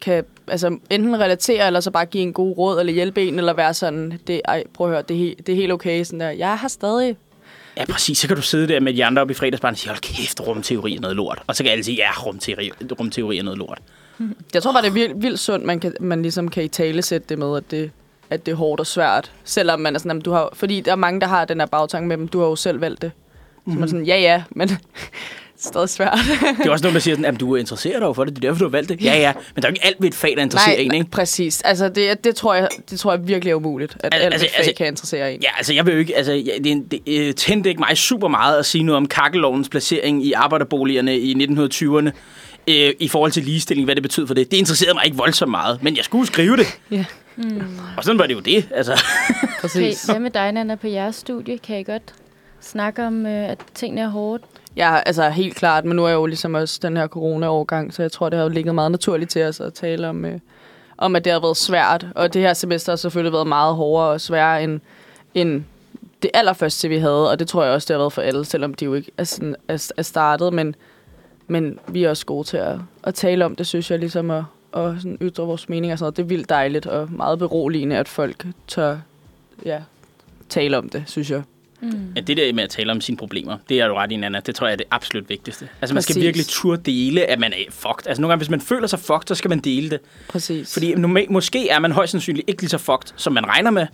kan 0.00 0.24
altså, 0.48 0.78
enten 0.90 1.20
relatere, 1.20 1.66
eller 1.66 1.80
så 1.80 1.90
bare 1.90 2.06
give 2.06 2.22
en 2.22 2.32
god 2.32 2.56
råd, 2.58 2.80
eller 2.80 2.92
hjælpe 2.92 3.28
en, 3.28 3.38
eller 3.38 3.52
være 3.52 3.74
sådan, 3.74 4.20
det, 4.26 4.40
ej, 4.44 4.64
prøv 4.74 4.86
at 4.86 4.92
høre, 4.92 5.02
det 5.02 5.30
er, 5.30 5.34
det 5.46 5.52
er 5.52 5.56
helt 5.56 5.72
okay, 5.72 6.04
sådan 6.04 6.20
der, 6.20 6.30
jeg 6.30 6.58
har 6.58 6.68
stadig, 6.68 7.16
Ja, 7.76 7.84
præcis. 7.84 8.18
Så 8.18 8.26
kan 8.26 8.36
du 8.36 8.42
sidde 8.42 8.68
der 8.68 8.80
med 8.80 8.94
de 8.94 9.04
andre 9.04 9.22
oppe 9.22 9.32
i 9.32 9.34
fredagsbarn 9.34 9.72
og 9.72 9.78
sige, 9.78 9.88
hold 9.90 10.00
kæft, 10.00 10.40
rumteori 10.40 10.96
er 10.96 11.00
noget 11.00 11.16
lort. 11.16 11.42
Og 11.46 11.56
så 11.56 11.62
kan 11.62 11.72
alle 11.72 11.84
sige, 11.84 11.96
ja, 11.96 12.10
rumteori, 12.26 12.70
rumteori 13.00 13.38
er 13.38 13.42
noget 13.42 13.58
lort. 13.58 13.78
jeg 14.54 14.62
tror 14.62 14.72
bare, 14.72 14.82
det 14.82 14.88
er 14.88 14.92
vildt, 14.92 15.22
vildt 15.22 15.38
sundt, 15.40 15.64
man, 15.66 15.80
kan, 15.80 15.94
man 16.00 16.22
ligesom 16.22 16.48
kan 16.48 16.64
i 16.64 16.68
tale 16.68 17.02
sætte 17.02 17.26
det 17.28 17.38
med, 17.38 17.56
at 17.56 17.70
det, 17.70 17.90
at 18.30 18.46
det 18.46 18.52
er 18.52 18.56
hårdt 18.56 18.80
og 18.80 18.86
svært, 18.86 19.32
selvom 19.44 19.80
man 19.80 19.94
er 19.94 19.98
sådan, 19.98 20.10
jamen, 20.10 20.22
du 20.22 20.30
har, 20.32 20.48
fordi 20.52 20.80
der 20.80 20.92
er 20.92 20.96
mange, 20.96 21.20
der 21.20 21.26
har 21.26 21.44
den 21.44 21.60
her 21.60 21.66
bagtanke 21.66 22.08
med 22.08 22.16
dem, 22.16 22.28
du 22.28 22.40
har 22.40 22.46
jo 22.46 22.56
selv 22.56 22.80
valgt 22.80 23.02
det. 23.02 23.10
Så 23.14 23.60
Mhm. 23.64 23.74
man 23.74 23.82
er 23.82 23.86
sådan, 23.88 24.06
ja 24.06 24.20
ja, 24.20 24.42
men 24.50 24.68
stadig 25.64 25.88
svært. 25.88 26.18
Det 26.58 26.66
er 26.66 26.70
også 26.70 26.82
nogen, 26.82 26.94
der 26.94 27.00
siger, 27.00 27.28
at 27.28 27.40
du 27.40 27.54
er 27.54 27.58
interesseret 27.60 28.02
over 28.02 28.14
for 28.14 28.24
det, 28.24 28.36
det 28.36 28.44
er 28.44 28.48
derfor, 28.48 28.58
du 28.58 28.64
har 28.64 28.70
valgt 28.70 28.88
det. 28.88 29.04
Ja, 29.04 29.16
ja, 29.18 29.32
men 29.54 29.62
der 29.62 29.68
er 29.68 29.70
jo 29.70 29.74
ikke 29.74 29.84
alt 29.86 29.96
ved 30.00 30.08
et 30.08 30.14
fag, 30.14 30.34
der 30.36 30.42
interesserer 30.42 30.76
en, 30.76 30.94
ikke? 30.94 31.10
præcis. 31.10 31.60
Altså, 31.62 31.88
det, 31.88 32.24
det, 32.24 32.36
tror 32.36 32.54
jeg, 32.54 32.68
det 32.90 33.00
tror 33.00 33.12
jeg 33.12 33.28
virkelig 33.28 33.50
er 33.50 33.54
umuligt, 33.54 33.96
at 34.00 34.14
Altså, 34.14 34.24
alt 34.24 34.34
altså, 34.34 34.48
fag 34.48 34.58
altså- 34.58 34.72
kan 34.76 34.86
interessere 34.86 35.34
en. 35.34 35.42
Ja, 35.42 35.48
altså 35.56 35.72
jeg 35.74 35.86
vil 35.86 35.92
jo 35.92 35.98
ikke, 35.98 36.16
altså 36.16 36.32
ja, 36.32 36.52
det, 36.64 36.90
det 36.90 37.00
øh, 37.06 37.34
tændte 37.34 37.68
ikke 37.70 37.80
mig 37.88 37.96
super 37.96 38.28
meget 38.28 38.58
at 38.58 38.66
sige 38.66 38.84
noget 38.84 38.96
om 38.96 39.06
kakkelovens 39.08 39.68
placering 39.68 40.24
i 40.26 40.32
arbejderboligerne 40.32 41.18
i 41.18 41.34
1920'erne, 41.34 42.10
øh, 42.68 42.92
i 43.00 43.08
forhold 43.08 43.32
til 43.32 43.42
ligestilling, 43.42 43.84
hvad 43.84 43.94
det 43.94 44.02
betyder 44.02 44.26
for 44.26 44.34
det. 44.34 44.50
Det 44.50 44.56
interesserede 44.56 44.94
mig 44.94 45.04
ikke 45.04 45.16
voldsomt 45.16 45.50
meget, 45.50 45.82
men 45.82 45.96
jeg 45.96 46.04
skulle 46.04 46.26
skrive 46.26 46.56
det. 46.56 46.78
Ja. 46.90 47.04
Mm. 47.36 47.62
Og 47.96 48.04
sådan 48.04 48.18
var 48.18 48.26
det 48.26 48.34
jo 48.34 48.40
det. 48.40 48.68
Altså, 48.74 48.92
Okay, 48.92 49.46
Præcis. 49.60 50.02
hvad 50.04 50.18
med 50.20 50.30
dig, 50.30 50.52
Nana, 50.52 50.74
på 50.74 50.86
jeres 50.86 51.16
studie? 51.16 51.58
Kan 51.58 51.78
I 51.78 51.82
godt 51.82 52.02
snakke 52.60 53.06
om, 53.06 53.26
øh, 53.26 53.50
at 53.50 53.58
tingene 53.74 54.00
er 54.00 54.08
hårdt? 54.08 54.44
Ja, 54.76 55.00
altså 55.06 55.28
helt 55.28 55.56
klart, 55.56 55.84
men 55.84 55.96
nu 55.96 56.04
er 56.04 56.08
jeg 56.08 56.14
jo 56.14 56.26
ligesom 56.26 56.54
også 56.54 56.78
den 56.82 56.96
her 56.96 57.06
corona-årgang, 57.06 57.94
så 57.94 58.02
jeg 58.02 58.12
tror, 58.12 58.28
det 58.28 58.36
har 58.36 58.44
jo 58.44 58.48
ligget 58.48 58.74
meget 58.74 58.90
naturligt 58.90 59.30
til 59.30 59.42
os 59.44 59.60
at 59.60 59.74
tale 59.74 60.08
om, 60.08 60.24
øh, 60.24 60.38
om 60.98 61.16
at 61.16 61.24
det 61.24 61.32
har 61.32 61.40
været 61.40 61.56
svært. 61.56 62.06
Og 62.14 62.34
det 62.34 62.42
her 62.42 62.54
semester 62.54 62.92
har 62.92 62.96
selvfølgelig 62.96 63.32
været 63.32 63.46
meget 63.46 63.74
hårdere 63.74 64.10
og 64.10 64.20
sværere 64.20 64.62
end, 64.62 64.80
end 65.34 65.64
det 66.22 66.30
allerførste, 66.34 66.88
vi 66.88 66.96
havde. 66.96 67.30
Og 67.30 67.38
det 67.38 67.48
tror 67.48 67.64
jeg 67.64 67.72
også, 67.72 67.86
det 67.86 67.94
har 67.94 67.98
været 67.98 68.12
for 68.12 68.22
alle, 68.22 68.44
selvom 68.44 68.74
de 68.74 68.84
jo 68.84 68.94
ikke 68.94 69.10
er, 69.18 69.24
sådan, 69.24 69.56
er, 69.68 69.92
er 69.96 70.02
startet. 70.02 70.52
Men, 70.52 70.74
men 71.46 71.78
vi 71.88 72.04
er 72.04 72.10
også 72.10 72.26
gode 72.26 72.46
til 72.46 72.56
at, 72.56 72.78
at 73.02 73.14
tale 73.14 73.44
om 73.44 73.56
det, 73.56 73.66
synes 73.66 73.90
jeg, 73.90 73.98
ligesom 73.98 74.30
at, 74.30 74.44
og 74.72 74.96
sådan 74.98 75.18
ytre 75.22 75.46
vores 75.46 75.68
mening 75.68 75.92
og 75.92 75.98
sådan 75.98 76.04
noget. 76.04 76.16
Det 76.16 76.22
er 76.22 76.26
vildt 76.26 76.48
dejligt 76.48 76.86
og 76.86 77.12
meget 77.12 77.38
beroligende, 77.38 77.96
at 77.96 78.08
folk 78.08 78.46
tør 78.66 78.98
ja, 79.64 79.82
tale 80.48 80.78
om 80.78 80.88
det, 80.88 81.04
synes 81.06 81.30
jeg. 81.30 81.42
Mm. 81.84 82.12
ja, 82.16 82.20
det 82.20 82.36
der 82.36 82.52
med 82.52 82.64
at 82.64 82.70
tale 82.70 82.92
om 82.92 83.00
sine 83.00 83.16
problemer, 83.16 83.56
det 83.68 83.80
er 83.80 83.88
du 83.88 83.94
ret 83.94 84.12
i, 84.12 84.16
Nana. 84.16 84.40
Det 84.40 84.54
tror 84.54 84.66
jeg 84.66 84.72
er 84.72 84.76
det 84.76 84.86
absolut 84.90 85.28
vigtigste. 85.28 85.68
Altså, 85.80 85.94
man 85.94 86.02
skal 86.02 86.16
virkelig 86.16 86.46
turde 86.46 86.82
dele, 86.82 87.26
at 87.26 87.38
man 87.38 87.52
er 87.52 87.56
fucked. 87.70 88.06
Altså, 88.06 88.20
nogle 88.20 88.32
gange, 88.32 88.38
hvis 88.38 88.50
man 88.50 88.60
føler 88.60 88.86
sig 88.86 88.98
fucked, 88.98 89.26
så 89.26 89.34
skal 89.34 89.48
man 89.48 89.58
dele 89.58 89.90
det. 89.90 90.00
Præcis. 90.28 90.72
Fordi 90.72 90.94
normalt, 90.94 91.30
måske 91.30 91.68
er 91.68 91.78
man 91.78 91.92
højst 91.92 92.10
sandsynligt 92.10 92.48
ikke 92.48 92.62
lige 92.62 92.70
så 92.70 92.78
fucked, 92.78 93.12
som 93.16 93.32
man 93.32 93.46
regner 93.46 93.70
med. 93.70 93.86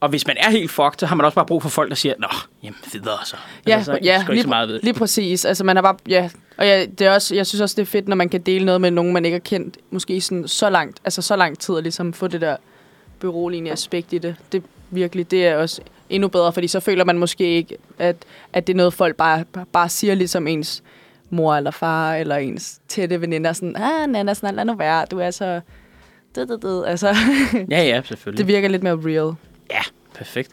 Og 0.00 0.08
hvis 0.08 0.26
man 0.26 0.36
er 0.40 0.50
helt 0.50 0.70
fucked, 0.70 0.98
så 0.98 1.06
har 1.06 1.16
man 1.16 1.24
også 1.24 1.34
bare 1.34 1.46
brug 1.46 1.62
for 1.62 1.68
folk, 1.68 1.88
der 1.88 1.96
siger, 1.96 2.14
Nå, 2.18 2.28
jamen 2.62 2.76
videre 2.92 3.18
så. 3.24 3.36
Ja, 3.66 3.76
altså, 3.76 3.92
så 3.92 3.98
ja 4.02 4.20
skal 4.20 4.20
ikke 4.20 4.32
lige, 4.32 4.42
så 4.42 4.48
meget 4.48 4.68
ved. 4.68 4.80
lige 4.82 4.94
præcis. 4.94 5.44
Altså, 5.44 5.64
man 5.64 5.76
har 5.76 5.82
bare, 5.82 5.96
ja, 6.08 6.30
og 6.56 6.66
ja, 6.66 6.86
det 6.98 7.06
er 7.06 7.12
også, 7.12 7.34
jeg 7.34 7.46
synes 7.46 7.60
også, 7.60 7.74
det 7.76 7.82
er 7.82 7.86
fedt, 7.86 8.08
når 8.08 8.16
man 8.16 8.28
kan 8.28 8.40
dele 8.40 8.64
noget 8.64 8.80
med 8.80 8.90
nogen, 8.90 9.12
man 9.12 9.24
ikke 9.24 9.34
har 9.34 9.40
kendt, 9.40 9.76
måske 9.90 10.20
sådan 10.20 10.48
så 10.48 10.70
langt, 10.70 11.00
altså 11.04 11.22
så 11.22 11.36
lang 11.36 11.58
tid, 11.58 11.74
og 11.74 11.82
ligesom 11.82 12.12
få 12.12 12.28
det 12.28 12.40
der 12.40 12.56
beroligende 13.20 13.70
aspekt 13.70 14.12
i 14.12 14.18
det. 14.18 14.34
Det 14.52 14.62
virkelig, 14.90 15.30
det 15.30 15.46
er 15.46 15.56
også 15.56 15.80
endnu 16.10 16.28
bedre, 16.28 16.52
fordi 16.52 16.68
så 16.68 16.80
føler 16.80 17.04
man 17.04 17.18
måske 17.18 17.44
ikke, 17.56 17.76
at, 17.98 18.16
at 18.52 18.66
det 18.66 18.72
er 18.72 18.76
noget, 18.76 18.94
folk 18.94 19.16
bare, 19.16 19.44
bare 19.72 19.88
siger, 19.88 20.14
ligesom 20.14 20.46
ens 20.46 20.82
mor 21.30 21.54
eller 21.54 21.70
far, 21.70 22.14
eller 22.14 22.36
ens 22.36 22.78
tætte 22.88 23.20
veninder, 23.20 23.52
sådan, 23.52 23.76
ah, 23.76 24.08
Nana, 24.10 24.34
sådan, 24.34 24.54
lad 24.54 24.64
nu 24.64 24.74
være, 24.74 25.04
du 25.10 25.18
er 25.18 25.30
så... 25.30 25.60
Det, 26.34 26.48
det, 26.48 26.62
det. 26.62 26.84
Altså, 26.86 27.08
Ja, 27.70 27.82
ja, 27.82 28.00
selvfølgelig. 28.04 28.38
det 28.46 28.54
virker 28.54 28.68
lidt 28.68 28.82
mere 28.82 28.98
real. 29.04 29.34
Ja, 29.70 29.80
perfekt. 30.14 30.50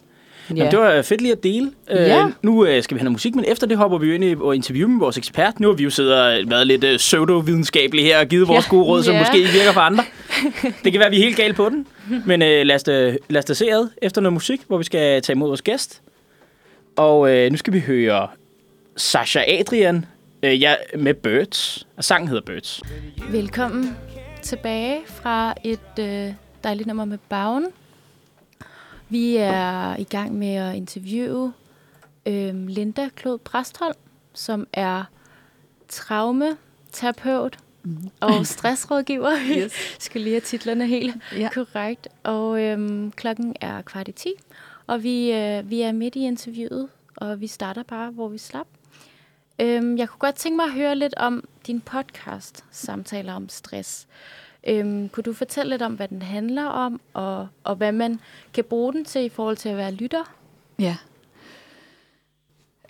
Ja. 0.50 0.56
Jamen, 0.56 0.72
det 0.72 0.80
var 0.80 1.02
fedt 1.02 1.22
lige 1.22 1.32
at 1.32 1.44
dele. 1.44 1.72
Ja. 1.90 2.26
Øh, 2.26 2.32
nu 2.42 2.66
øh, 2.66 2.84
skal 2.84 2.96
vi 2.96 3.00
have 3.00 3.04
noget 3.04 3.12
musik, 3.14 3.36
men 3.36 3.46
efter 3.48 3.68
det 3.68 3.78
hopper 3.78 3.98
vi 3.98 4.16
ind 4.16 4.24
i 4.24 4.36
og 4.40 4.56
interviewe 4.56 4.90
med 4.92 5.00
vores 5.00 5.18
ekspert. 5.18 5.60
Nu 5.60 5.68
har 5.68 5.76
vi 5.76 5.84
jo 5.84 5.90
siddet 5.90 6.14
og 6.22 6.38
været 6.48 6.68
lidt 6.68 6.84
øh, 6.84 6.98
pseudo-videnskabelige 6.98 8.06
her 8.06 8.20
og 8.20 8.26
givet 8.28 8.48
vores 8.48 8.66
Ja. 8.66 8.70
gode 8.70 8.84
råd, 8.84 9.04
som 9.04 9.14
Ja. 9.14 9.20
måske 9.22 9.38
ikke 9.38 9.52
virker 9.52 9.72
for 9.72 9.82
andre. 9.82 10.04
det 10.84 10.92
kan 10.92 11.00
være, 11.00 11.06
at 11.06 11.12
vi 11.12 11.18
er 11.18 11.24
helt 11.24 11.38
gale 11.38 11.54
på 11.54 11.70
den. 11.70 11.88
Men 12.26 12.42
øh, 12.42 12.66
lad, 12.66 12.76
os, 12.76 12.84
da- 12.84 13.18
lad 13.30 13.40
os 13.40 13.46
da 13.46 13.54
se 13.54 13.72
ad 13.72 13.88
efter 14.02 14.22
noget 14.22 14.34
musik, 14.34 14.62
hvor 14.68 14.78
vi 14.78 14.84
skal 14.84 15.22
tage 15.22 15.36
imod 15.36 15.48
vores 15.48 15.62
gæst. 15.62 16.02
Og 16.96 17.36
øh, 17.36 17.52
nu 17.52 17.58
skal 17.58 17.74
vi 17.74 17.80
høre 17.80 18.28
Sasha 18.98 19.44
Adrian 19.48 20.06
øh, 20.44 20.62
ja, 20.62 20.76
med 20.98 21.14
Birds. 21.14 21.88
Og 21.98 22.04
sangen 22.04 22.28
hedder 22.28 22.42
Birds. 22.42 22.82
Velkommen 23.30 23.98
tilbage 24.42 25.02
fra 25.06 25.54
et 25.64 26.00
øh, 26.00 26.34
dejligt 26.64 26.88
nummer 26.88 27.06
med 27.06 27.18
Bagen. 27.30 27.66
Vi 29.10 29.36
er 29.38 29.96
i 29.96 30.04
gang 30.04 30.36
med 30.36 30.56
at 30.56 30.76
interviewe 30.76 31.54
øh, 32.26 32.68
Linda 32.68 33.10
Klod 33.16 33.38
Præstholm, 33.38 33.96
som 34.34 34.68
er 34.74 35.04
traumaterapeut 37.84 38.40
og 38.40 38.48
stressrådgiver. 38.48 39.32
Yes. 39.58 39.74
skal 40.00 40.22
lige 40.22 40.34
have 40.34 40.42
titlerne 40.42 40.88
helt 40.88 41.16
Ja. 41.38 41.50
korrekt. 41.54 42.08
Og 42.24 42.62
øhm, 42.62 43.12
klokken 43.12 43.56
er 43.62 43.82
kvart 43.82 44.08
i 44.08 44.12
10, 44.12 44.30
og 44.88 45.04
vi, 45.04 45.32
øh, 45.32 45.70
vi 45.70 45.82
er 45.82 45.92
midt 45.92 46.16
i 46.16 46.20
interviewet, 46.20 46.90
og 47.18 47.42
vi 47.42 47.48
starter 47.48 47.84
bare, 47.84 48.12
hvor 48.12 48.28
vi 48.28 48.38
slap. 48.38 48.68
Øhm, 49.60 49.98
jeg 49.98 50.10
kunne 50.10 50.20
godt 50.20 50.36
tænke 50.36 50.56
mig 50.56 50.66
at 50.66 50.72
høre 50.72 50.96
lidt 50.96 51.14
om 51.18 51.44
din 51.68 51.82
podcast, 51.82 52.64
Samtaler 52.72 53.34
om 53.34 53.50
stress. 53.50 54.08
Øhm, 54.68 55.10
kunne 55.10 55.24
du 55.24 55.34
fortælle 55.34 55.70
lidt 55.70 55.82
om, 55.82 55.94
hvad 55.94 56.08
den 56.08 56.22
handler 56.22 56.66
om, 56.66 57.02
og, 57.14 57.48
og 57.64 57.76
hvad 57.76 57.92
man 57.92 58.20
kan 58.54 58.64
bruge 58.64 58.94
den 58.94 59.06
til 59.06 59.22
i 59.26 59.30
forhold 59.30 59.58
til 59.58 59.70
at 59.70 59.78
være 59.78 59.92
lytter? 59.92 60.34
Ja. 60.80 60.96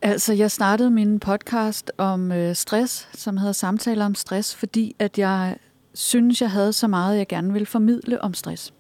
Altså, 0.06 0.34
jeg 0.34 0.52
startede 0.52 0.92
min 0.92 1.20
podcast 1.20 1.92
om 1.98 2.32
øh, 2.32 2.56
stress, 2.56 3.10
som 3.14 3.38
hedder 3.38 3.54
Samtaler 3.54 4.06
om 4.06 4.16
stress, 4.16 4.56
fordi 4.56 4.96
at 5.00 5.20
jeg 5.20 5.58
synes, 5.94 6.42
jeg 6.42 6.52
havde 6.52 6.74
så 6.74 6.88
meget, 6.88 7.18
jeg 7.18 7.28
gerne 7.28 7.54
ville 7.54 7.66
formidle 7.66 8.22
om 8.22 8.34
stress. 8.34 8.74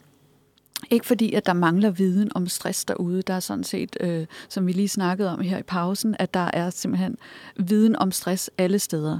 Ikke 0.91 1.05
fordi, 1.05 1.33
at 1.33 1.45
der 1.45 1.53
mangler 1.53 1.91
viden 1.91 2.31
om 2.35 2.47
stress 2.47 2.85
derude. 2.85 3.21
Der 3.21 3.33
er 3.33 3.39
sådan 3.39 3.63
set, 3.63 3.97
øh, 3.99 4.25
som 4.49 4.67
vi 4.67 4.71
lige 4.71 4.89
snakkede 4.89 5.33
om 5.33 5.41
her 5.41 5.57
i 5.57 5.63
pausen, 5.63 6.15
at 6.19 6.33
der 6.33 6.49
er 6.53 6.69
simpelthen 6.69 7.17
viden 7.57 7.95
om 7.95 8.11
stress 8.11 8.51
alle 8.57 8.79
steder. 8.79 9.19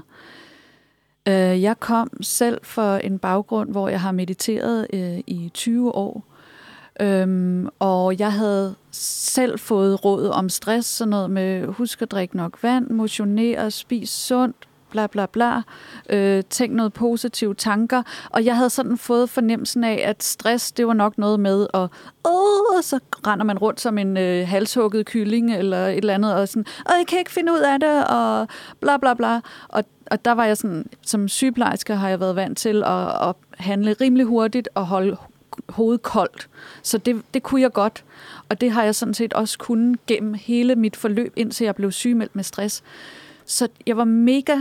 Øh, 1.27 1.61
jeg 1.61 1.79
kom 1.79 2.09
selv 2.21 2.59
for 2.63 2.95
en 2.95 3.19
baggrund, 3.19 3.71
hvor 3.71 3.89
jeg 3.89 4.01
har 4.01 4.11
mediteret 4.11 4.87
øh, 4.93 5.19
i 5.27 5.51
20 5.53 5.95
år, 5.95 6.32
Øhm, 7.01 7.67
og 7.79 8.19
jeg 8.19 8.33
havde 8.33 8.75
selv 8.91 9.59
fået 9.59 10.05
råd 10.05 10.27
om 10.27 10.49
stress, 10.49 10.89
sådan 10.89 11.09
noget 11.09 11.31
med 11.31 11.67
husk 11.67 12.01
at 12.01 12.11
drikke 12.11 12.37
nok 12.37 12.63
vand, 12.63 12.89
motionere, 12.89 13.71
spis 13.71 14.09
sundt, 14.09 14.67
bla 14.93 15.07
bla 15.07 15.25
bla, 15.25 15.61
øh, 16.09 16.43
tænk 16.49 16.73
noget 16.73 16.93
positive 16.93 17.53
tanker. 17.53 18.03
Og 18.29 18.45
jeg 18.45 18.55
havde 18.55 18.69
sådan 18.69 18.97
fået 18.97 19.29
fornemmelsen 19.29 19.83
af, 19.83 20.03
at 20.05 20.23
stress, 20.23 20.71
det 20.71 20.87
var 20.87 20.93
nok 20.93 21.17
noget 21.17 21.39
med, 21.39 21.67
at 21.73 21.89
åh, 22.25 22.81
så 22.81 22.99
render 23.27 23.45
man 23.45 23.57
rundt 23.57 23.81
som 23.81 23.97
en 23.97 24.17
øh, 24.17 24.47
halshugget 24.47 25.05
kylling 25.05 25.55
eller 25.55 25.87
et 25.87 25.97
eller 25.97 26.13
andet, 26.13 26.35
og 26.35 26.47
sådan, 26.47 26.65
og 26.85 26.91
jeg 26.97 27.07
kan 27.07 27.19
ikke 27.19 27.31
finde 27.31 27.51
ud 27.51 27.59
af 27.59 27.79
det, 27.79 28.07
og 28.07 28.47
bla 28.79 28.97
bla 28.97 29.13
bla. 29.13 29.39
Og, 29.67 29.83
og 30.11 30.25
der 30.25 30.31
var 30.31 30.45
jeg 30.45 30.57
sådan, 30.57 30.85
som 31.01 31.27
sygeplejerske 31.27 31.95
har 31.95 32.09
jeg 32.09 32.19
været 32.19 32.35
vant 32.35 32.57
til 32.57 32.83
at, 32.83 33.29
at 33.29 33.35
handle 33.57 33.93
rimelig 34.01 34.25
hurtigt 34.25 34.69
og 34.75 34.85
holde 34.85 35.17
hovedet 35.69 36.01
koldt. 36.01 36.49
Så 36.83 36.97
det, 36.97 37.21
det 37.33 37.43
kunne 37.43 37.61
jeg 37.61 37.71
godt. 37.73 38.03
Og 38.49 38.61
det 38.61 38.71
har 38.71 38.83
jeg 38.83 38.95
sådan 38.95 39.13
set 39.13 39.33
også 39.33 39.57
kunnet 39.57 40.05
gennem 40.05 40.33
hele 40.33 40.75
mit 40.75 40.95
forløb, 40.95 41.33
indtil 41.35 41.65
jeg 41.65 41.75
blev 41.75 41.91
sygemeldt 41.91 42.35
med 42.35 42.43
stress. 42.43 42.83
Så 43.45 43.67
jeg 43.87 43.97
var 43.97 44.03
mega 44.03 44.57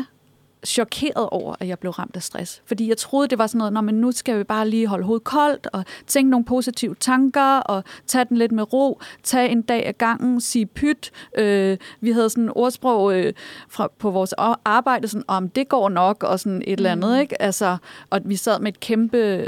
chokeret 0.66 1.28
over, 1.30 1.54
at 1.60 1.68
jeg 1.68 1.78
blev 1.78 1.92
ramt 1.92 2.16
af 2.16 2.22
stress. 2.22 2.62
Fordi 2.66 2.88
jeg 2.88 2.96
troede, 2.96 3.28
det 3.28 3.38
var 3.38 3.46
sådan 3.46 3.72
noget, 3.72 3.84
men 3.84 3.94
nu 3.94 4.12
skal 4.12 4.38
vi 4.38 4.44
bare 4.44 4.68
lige 4.68 4.86
holde 4.86 5.04
hovedet 5.04 5.24
koldt, 5.24 5.68
og 5.72 5.84
tænke 6.06 6.30
nogle 6.30 6.44
positive 6.44 6.94
tanker, 7.00 7.56
og 7.56 7.84
tage 8.06 8.24
den 8.24 8.36
lidt 8.36 8.52
med 8.52 8.72
ro, 8.72 9.00
tage 9.22 9.48
en 9.48 9.62
dag 9.62 9.86
ad 9.86 9.92
gangen, 9.92 10.40
sige 10.40 10.66
pyt. 10.66 11.10
Øh, 11.38 11.78
vi 12.00 12.10
havde 12.10 12.30
sådan 12.30 12.44
et 12.44 12.52
ordsprog 12.54 13.14
øh, 13.14 13.32
fra, 13.68 13.88
på 13.98 14.10
vores 14.10 14.34
arbejde, 14.64 15.08
sådan, 15.08 15.24
om 15.28 15.48
det 15.48 15.68
går 15.68 15.88
nok, 15.88 16.22
og 16.22 16.40
sådan 16.40 16.62
et 16.66 16.72
eller 16.72 16.92
andet, 16.92 17.20
ikke? 17.20 17.42
Altså, 17.42 17.76
og 18.10 18.20
vi 18.24 18.36
sad 18.36 18.60
med 18.60 18.72
et 18.72 18.80
kæmpe 18.80 19.46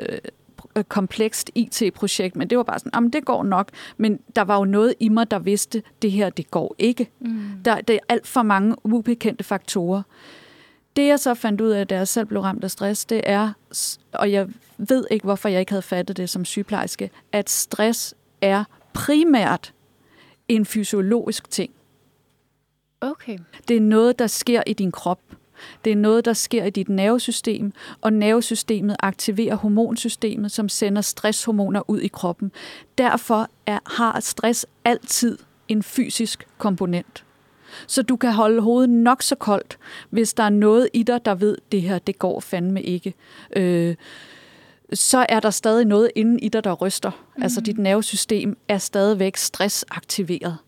øh, 0.76 0.84
komplekst 0.84 1.50
IT-projekt, 1.54 2.36
men 2.36 2.50
det 2.50 2.58
var 2.58 2.64
bare 2.64 2.78
sådan, 2.78 2.90
jamen 2.94 3.10
det 3.10 3.24
går 3.24 3.42
nok. 3.42 3.68
Men 3.96 4.20
der 4.36 4.42
var 4.42 4.58
jo 4.58 4.64
noget 4.64 4.94
i 5.00 5.08
mig, 5.08 5.30
der 5.30 5.38
vidste, 5.38 5.82
det 6.02 6.12
her, 6.12 6.30
det 6.30 6.50
går 6.50 6.74
ikke. 6.78 7.10
Mm. 7.20 7.50
Der, 7.64 7.80
der 7.80 7.94
er 7.94 7.98
alt 8.08 8.26
for 8.26 8.42
mange 8.42 8.76
ubekendte 8.84 9.44
faktorer. 9.44 10.02
Det 10.96 11.06
jeg 11.06 11.20
så 11.20 11.34
fandt 11.34 11.60
ud 11.60 11.70
af, 11.70 11.86
da 11.86 11.96
jeg 11.96 12.08
selv 12.08 12.26
blev 12.26 12.40
ramt 12.40 12.64
af 12.64 12.70
stress, 12.70 13.04
det 13.04 13.20
er, 13.24 13.52
og 14.12 14.32
jeg 14.32 14.48
ved 14.78 15.04
ikke, 15.10 15.24
hvorfor 15.24 15.48
jeg 15.48 15.60
ikke 15.60 15.72
havde 15.72 15.82
fattet 15.82 16.16
det 16.16 16.30
som 16.30 16.44
sygeplejerske, 16.44 17.10
at 17.32 17.50
stress 17.50 18.14
er 18.40 18.64
primært 18.92 19.74
en 20.48 20.66
fysiologisk 20.66 21.50
ting. 21.50 21.70
Okay. 23.00 23.38
Det 23.68 23.76
er 23.76 23.80
noget, 23.80 24.18
der 24.18 24.26
sker 24.26 24.62
i 24.66 24.72
din 24.72 24.92
krop. 24.92 25.20
Det 25.84 25.92
er 25.92 25.96
noget, 25.96 26.24
der 26.24 26.32
sker 26.32 26.64
i 26.64 26.70
dit 26.70 26.88
nervesystem, 26.88 27.72
og 28.00 28.12
nervesystemet 28.12 28.96
aktiverer 29.00 29.54
hormonsystemet, 29.54 30.52
som 30.52 30.68
sender 30.68 31.02
stresshormoner 31.02 31.90
ud 31.90 32.00
i 32.00 32.08
kroppen. 32.08 32.52
Derfor 32.98 33.48
er, 33.66 33.78
har 33.96 34.20
stress 34.20 34.66
altid 34.84 35.38
en 35.68 35.82
fysisk 35.82 36.46
komponent. 36.58 37.24
Så 37.86 38.02
du 38.02 38.16
kan 38.16 38.32
holde 38.32 38.60
hovedet 38.60 38.90
nok 38.90 39.22
så 39.22 39.34
koldt, 39.34 39.78
hvis 40.10 40.34
der 40.34 40.42
er 40.42 40.48
noget 40.48 40.88
i 40.92 41.02
dig, 41.02 41.24
der 41.24 41.34
ved, 41.34 41.58
det 41.72 41.82
her, 41.82 41.98
det 41.98 42.18
går 42.18 42.40
fandme 42.40 42.82
ikke. 42.82 43.14
Øh, 43.56 43.94
så 44.92 45.26
er 45.28 45.40
der 45.40 45.50
stadig 45.50 45.84
noget 45.84 46.10
inde 46.14 46.40
i 46.40 46.48
dig, 46.48 46.64
der 46.64 46.72
ryster. 46.72 47.10
Mm. 47.36 47.42
Altså 47.42 47.60
dit 47.60 47.78
nervesystem 47.78 48.56
er 48.68 48.78
stadigvæk 48.78 49.36
stressaktiveret. 49.36 50.58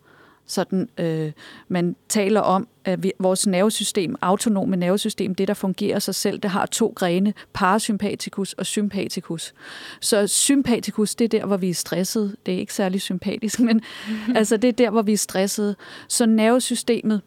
Sådan, 0.46 0.88
øh, 0.98 1.32
man 1.68 1.96
taler 2.08 2.40
om, 2.40 2.68
at 2.84 3.02
vi, 3.02 3.12
vores 3.18 3.46
nervesystem, 3.46 4.16
autonome 4.20 4.76
nervesystem, 4.76 5.34
det 5.34 5.48
der 5.48 5.54
fungerer 5.54 5.98
sig 5.98 6.14
selv, 6.14 6.38
det 6.38 6.50
har 6.50 6.66
to 6.66 6.92
grene, 6.96 7.34
parasympatikus 7.52 8.52
og 8.52 8.66
sympatikus. 8.66 9.54
Så 10.00 10.26
sympatikus, 10.26 11.14
det 11.14 11.24
er 11.24 11.38
der, 11.38 11.46
hvor 11.46 11.56
vi 11.56 11.70
er 11.70 11.74
stresset. 11.74 12.36
Det 12.46 12.54
er 12.54 12.58
ikke 12.58 12.74
særlig 12.74 13.00
sympatisk, 13.00 13.60
men 13.60 13.80
altså, 14.36 14.56
det 14.56 14.68
er 14.68 14.72
der, 14.72 14.90
hvor 14.90 15.02
vi 15.02 15.12
er 15.12 15.16
stresset. 15.16 15.76
Så 16.08 16.26
nervesystemet 16.26 17.20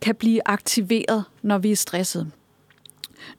kan 0.00 0.14
blive 0.14 0.40
aktiveret, 0.44 1.24
når 1.42 1.58
vi 1.58 1.72
er 1.72 1.76
stresset. 1.76 2.30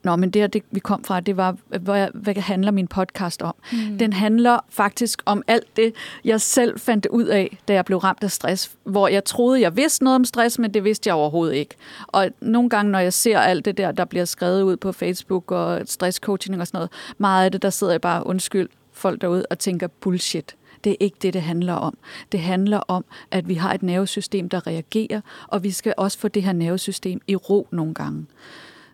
Nå, 0.03 0.15
men 0.15 0.29
det, 0.29 0.41
her, 0.41 0.47
det 0.47 0.63
vi 0.71 0.79
kom 0.79 1.03
fra, 1.03 1.19
det 1.19 1.37
var, 1.37 1.55
hvad, 1.67 2.07
hvad 2.13 2.35
handler 2.35 2.71
min 2.71 2.87
podcast 2.87 3.41
om? 3.41 3.55
Mm. 3.71 3.97
Den 3.97 4.13
handler 4.13 4.59
faktisk 4.69 5.21
om 5.25 5.43
alt 5.47 5.75
det, 5.75 5.93
jeg 6.25 6.41
selv 6.41 6.79
fandt 6.79 7.05
ud 7.05 7.25
af, 7.25 7.57
da 7.67 7.73
jeg 7.73 7.85
blev 7.85 7.97
ramt 7.97 8.23
af 8.23 8.31
stress, 8.31 8.71
hvor 8.83 9.07
jeg 9.07 9.25
troede, 9.25 9.61
jeg 9.61 9.77
vidste 9.77 10.03
noget 10.03 10.15
om 10.15 10.25
stress, 10.25 10.59
men 10.59 10.73
det 10.73 10.83
vidste 10.83 11.07
jeg 11.07 11.15
overhovedet 11.15 11.55
ikke. 11.55 11.75
Og 12.07 12.29
nogle 12.41 12.69
gange, 12.69 12.91
når 12.91 12.99
jeg 12.99 13.13
ser 13.13 13.39
alt 13.39 13.65
det 13.65 13.77
der, 13.77 13.91
der 13.91 14.05
bliver 14.05 14.25
skrevet 14.25 14.61
ud 14.61 14.77
på 14.77 14.91
Facebook 14.91 15.51
og 15.51 15.81
stresscoaching 15.85 16.61
og 16.61 16.67
sådan 16.67 16.77
noget, 16.77 16.91
meget 17.17 17.45
af 17.45 17.51
det, 17.51 17.61
der 17.61 17.69
sidder 17.69 17.93
jeg 17.93 18.01
bare, 18.01 18.27
undskyld, 18.27 18.69
folk 18.93 19.21
derude 19.21 19.45
og 19.49 19.59
tænker 19.59 19.87
bullshit. 19.87 20.55
Det 20.83 20.91
er 20.91 20.95
ikke 20.99 21.17
det, 21.21 21.33
det 21.33 21.41
handler 21.41 21.73
om. 21.73 21.97
Det 22.31 22.39
handler 22.39 22.77
om, 22.77 23.05
at 23.31 23.47
vi 23.47 23.53
har 23.53 23.73
et 23.73 23.83
nervesystem, 23.83 24.49
der 24.49 24.67
reagerer, 24.67 25.21
og 25.47 25.63
vi 25.63 25.71
skal 25.71 25.93
også 25.97 26.19
få 26.19 26.27
det 26.27 26.43
her 26.43 26.53
nervesystem 26.53 27.21
i 27.27 27.35
ro 27.35 27.67
nogle 27.71 27.93
gange. 27.93 28.25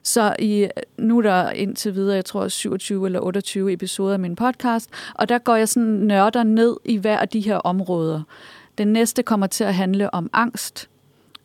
Så 0.04 0.36
i, 0.40 0.68
nu 0.98 1.18
er 1.18 1.22
der 1.22 1.50
indtil 1.50 1.96
videre, 1.96 2.16
jeg 2.16 2.26
tror 2.26 2.48
27 2.48 3.06
eller 3.06 3.20
28 3.20 3.74
episoder 3.74 4.14
af 4.14 4.20
min 4.20 4.36
podcast, 4.36 4.90
og 5.16 5.30
der 5.30 5.38
går 5.38 5.56
jeg 5.56 5.70
sådan 5.70 5.90
nørder 5.90 6.44
ned 6.44 6.78
i 6.86 6.98
hver 6.98 7.18
af 7.18 7.30
de 7.30 7.40
her 7.40 7.56
områder. 7.56 8.22
Den 8.78 8.88
næste 8.88 9.24
kommer 9.24 9.48
til 9.48 9.64
at 9.64 9.76
handle 9.76 10.14
om 10.14 10.30
angst, 10.34 10.90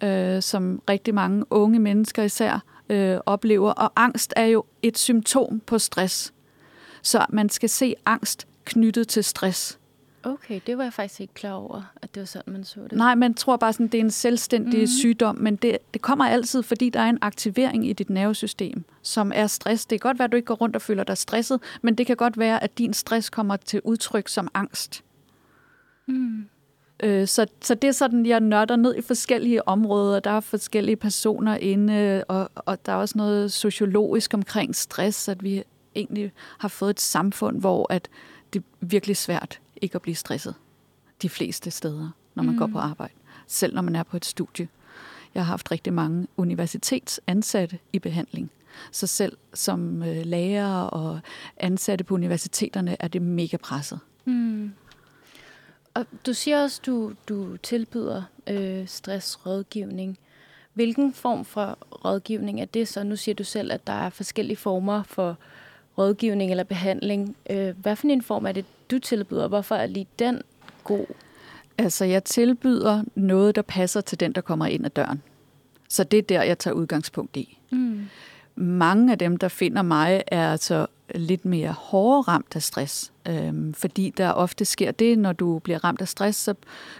øh, 0.02 0.42
som 0.42 0.82
rigtig 0.90 1.14
mange 1.14 1.44
unge 1.50 1.78
mennesker 1.78 2.22
især 2.22 2.62
øh, 2.88 3.18
oplever. 3.26 3.70
Og 3.70 3.92
angst 3.96 4.32
er 4.36 4.44
jo 4.44 4.64
et 4.82 4.98
symptom 4.98 5.60
på 5.66 5.78
stress. 5.78 6.32
Så 7.02 7.26
man 7.28 7.48
skal 7.48 7.68
se 7.68 7.94
angst 8.06 8.46
knyttet 8.64 9.08
til 9.08 9.24
stress. 9.24 9.78
Okay, 10.26 10.60
det 10.66 10.78
var 10.78 10.84
jeg 10.84 10.92
faktisk 10.92 11.20
ikke 11.20 11.34
klar 11.34 11.52
over, 11.52 11.82
at 12.02 12.14
det 12.14 12.20
var 12.20 12.26
sådan, 12.26 12.52
man 12.52 12.64
så 12.64 12.80
det. 12.80 12.92
Nej, 12.92 13.14
man 13.14 13.34
tror 13.34 13.56
bare, 13.56 13.72
sådan, 13.72 13.86
det 13.86 13.98
er 13.98 14.04
en 14.04 14.10
selvstændig 14.10 14.80
mm. 14.80 14.86
sygdom, 14.86 15.36
men 15.38 15.56
det, 15.56 15.78
det 15.94 16.02
kommer 16.02 16.24
altid, 16.24 16.62
fordi 16.62 16.90
der 16.90 17.00
er 17.00 17.08
en 17.08 17.18
aktivering 17.20 17.88
i 17.88 17.92
dit 17.92 18.10
nervesystem, 18.10 18.84
som 19.02 19.32
er 19.34 19.46
stress. 19.46 19.86
Det 19.86 20.00
kan 20.00 20.08
godt 20.08 20.18
være, 20.18 20.24
at 20.24 20.32
du 20.32 20.36
ikke 20.36 20.46
går 20.46 20.54
rundt 20.54 20.76
og 20.76 20.82
føler 20.82 21.04
dig 21.04 21.18
stresset, 21.18 21.60
men 21.82 21.94
det 21.94 22.06
kan 22.06 22.16
godt 22.16 22.38
være, 22.38 22.62
at 22.62 22.78
din 22.78 22.92
stress 22.92 23.30
kommer 23.30 23.56
til 23.56 23.80
udtryk 23.84 24.28
som 24.28 24.48
angst. 24.54 25.04
Mm. 26.06 26.46
Øh, 27.02 27.26
så, 27.26 27.46
så 27.60 27.74
det 27.74 27.88
er 27.88 27.92
sådan, 27.92 28.26
jeg 28.26 28.40
nørder 28.40 28.76
ned 28.76 28.96
i 28.96 29.02
forskellige 29.02 29.68
områder. 29.68 30.20
Der 30.20 30.30
er 30.30 30.40
forskellige 30.40 30.96
personer 30.96 31.56
inde, 31.56 32.24
og, 32.28 32.50
og 32.54 32.86
der 32.86 32.92
er 32.92 32.96
også 32.96 33.18
noget 33.18 33.52
sociologisk 33.52 34.34
omkring 34.34 34.76
stress, 34.76 35.28
at 35.28 35.42
vi 35.42 35.62
egentlig 35.94 36.32
har 36.58 36.68
fået 36.68 36.90
et 36.90 37.00
samfund, 37.00 37.60
hvor 37.60 37.86
at 37.92 38.08
det 38.52 38.58
er 38.60 38.86
virkelig 38.86 39.16
svært 39.16 39.60
ikke 39.82 39.94
at 39.94 40.02
blive 40.02 40.14
stresset 40.14 40.54
de 41.22 41.28
fleste 41.28 41.70
steder, 41.70 42.10
når 42.34 42.42
man 42.42 42.54
mm. 42.54 42.58
går 42.58 42.66
på 42.66 42.78
arbejde. 42.78 43.14
Selv 43.46 43.74
når 43.74 43.82
man 43.82 43.96
er 43.96 44.02
på 44.02 44.16
et 44.16 44.24
studie. 44.24 44.68
Jeg 45.34 45.44
har 45.44 45.50
haft 45.50 45.70
rigtig 45.70 45.92
mange 45.92 46.26
universitetsansatte 46.36 47.78
i 47.92 47.98
behandling. 47.98 48.50
Så 48.90 49.06
selv 49.06 49.36
som 49.54 50.02
øh, 50.02 50.26
lærer 50.26 50.82
og 50.82 51.20
ansatte 51.56 52.04
på 52.04 52.14
universiteterne 52.14 52.96
er 53.00 53.08
det 53.08 53.22
mega 53.22 53.56
presset. 53.56 54.00
Mm. 54.24 54.72
Og 55.94 56.06
du 56.26 56.34
siger 56.34 56.62
også, 56.62 56.80
du 56.86 57.12
du 57.28 57.56
tilbyder 57.56 58.22
øh, 58.46 58.88
stressrådgivning. 58.88 60.18
Hvilken 60.74 61.14
form 61.14 61.44
for 61.44 61.78
rådgivning 62.04 62.60
er 62.60 62.64
det 62.64 62.88
så? 62.88 63.04
Nu 63.04 63.16
siger 63.16 63.34
du 63.34 63.44
selv, 63.44 63.72
at 63.72 63.86
der 63.86 63.92
er 63.92 64.10
forskellige 64.10 64.56
former 64.56 65.02
for 65.02 65.36
rådgivning 65.98 66.50
eller 66.50 66.64
behandling. 66.64 67.36
Øh, 67.50 67.74
hvad 67.82 67.96
for 67.96 68.08
en 68.08 68.22
form 68.22 68.46
er 68.46 68.52
det, 68.52 68.64
du 68.90 68.98
tilbyder? 68.98 69.48
Hvorfor 69.48 69.74
er 69.74 69.86
lige 69.86 70.06
den 70.18 70.42
god? 70.84 71.06
Altså, 71.78 72.04
jeg 72.04 72.24
tilbyder 72.24 73.04
noget, 73.14 73.56
der 73.56 73.62
passer 73.62 74.00
til 74.00 74.20
den, 74.20 74.32
der 74.32 74.40
kommer 74.40 74.66
ind 74.66 74.84
ad 74.84 74.90
døren. 74.90 75.22
Så 75.88 76.04
det 76.04 76.18
er 76.18 76.22
der, 76.22 76.42
jeg 76.42 76.58
tager 76.58 76.74
udgangspunkt 76.74 77.36
i. 77.36 77.58
Mm. 77.70 78.06
Mange 78.56 79.12
af 79.12 79.18
dem, 79.18 79.36
der 79.36 79.48
finder 79.48 79.82
mig, 79.82 80.22
er 80.26 80.52
altså 80.52 80.86
lidt 81.14 81.44
mere 81.44 81.72
hårdere 81.72 82.22
ramt 82.22 82.56
af 82.56 82.62
stress. 82.62 83.12
Øhm, 83.28 83.74
fordi 83.74 84.12
der 84.16 84.30
ofte 84.30 84.64
sker 84.64 84.90
det, 84.90 85.18
når 85.18 85.32
du 85.32 85.58
bliver 85.58 85.84
ramt 85.84 86.00
af 86.00 86.08
stress, 86.08 86.38
så 86.38 86.54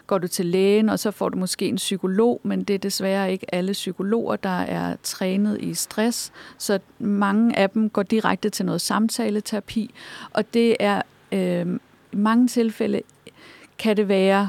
går 0.06 0.18
du 0.18 0.28
til 0.28 0.46
lægen, 0.46 0.88
og 0.88 0.98
så 0.98 1.10
får 1.10 1.28
du 1.28 1.38
måske 1.38 1.68
en 1.68 1.76
psykolog, 1.76 2.40
men 2.42 2.64
det 2.64 2.74
er 2.74 2.78
desværre 2.78 3.32
ikke 3.32 3.54
alle 3.54 3.72
psykologer, 3.72 4.36
der 4.36 4.58
er 4.58 4.96
trænet 5.02 5.60
i 5.60 5.74
stress. 5.74 6.32
Så 6.58 6.78
mange 6.98 7.58
af 7.58 7.70
dem 7.70 7.90
går 7.90 8.02
direkte 8.02 8.50
til 8.50 8.66
noget 8.66 8.80
samtaleterapi, 8.80 9.94
og 10.30 10.54
det 10.54 10.76
er 10.80 11.02
øh, 11.32 11.66
i 12.12 12.16
mange 12.16 12.48
tilfælde 12.48 13.02
kan 13.78 13.96
det 13.96 14.08
være 14.08 14.48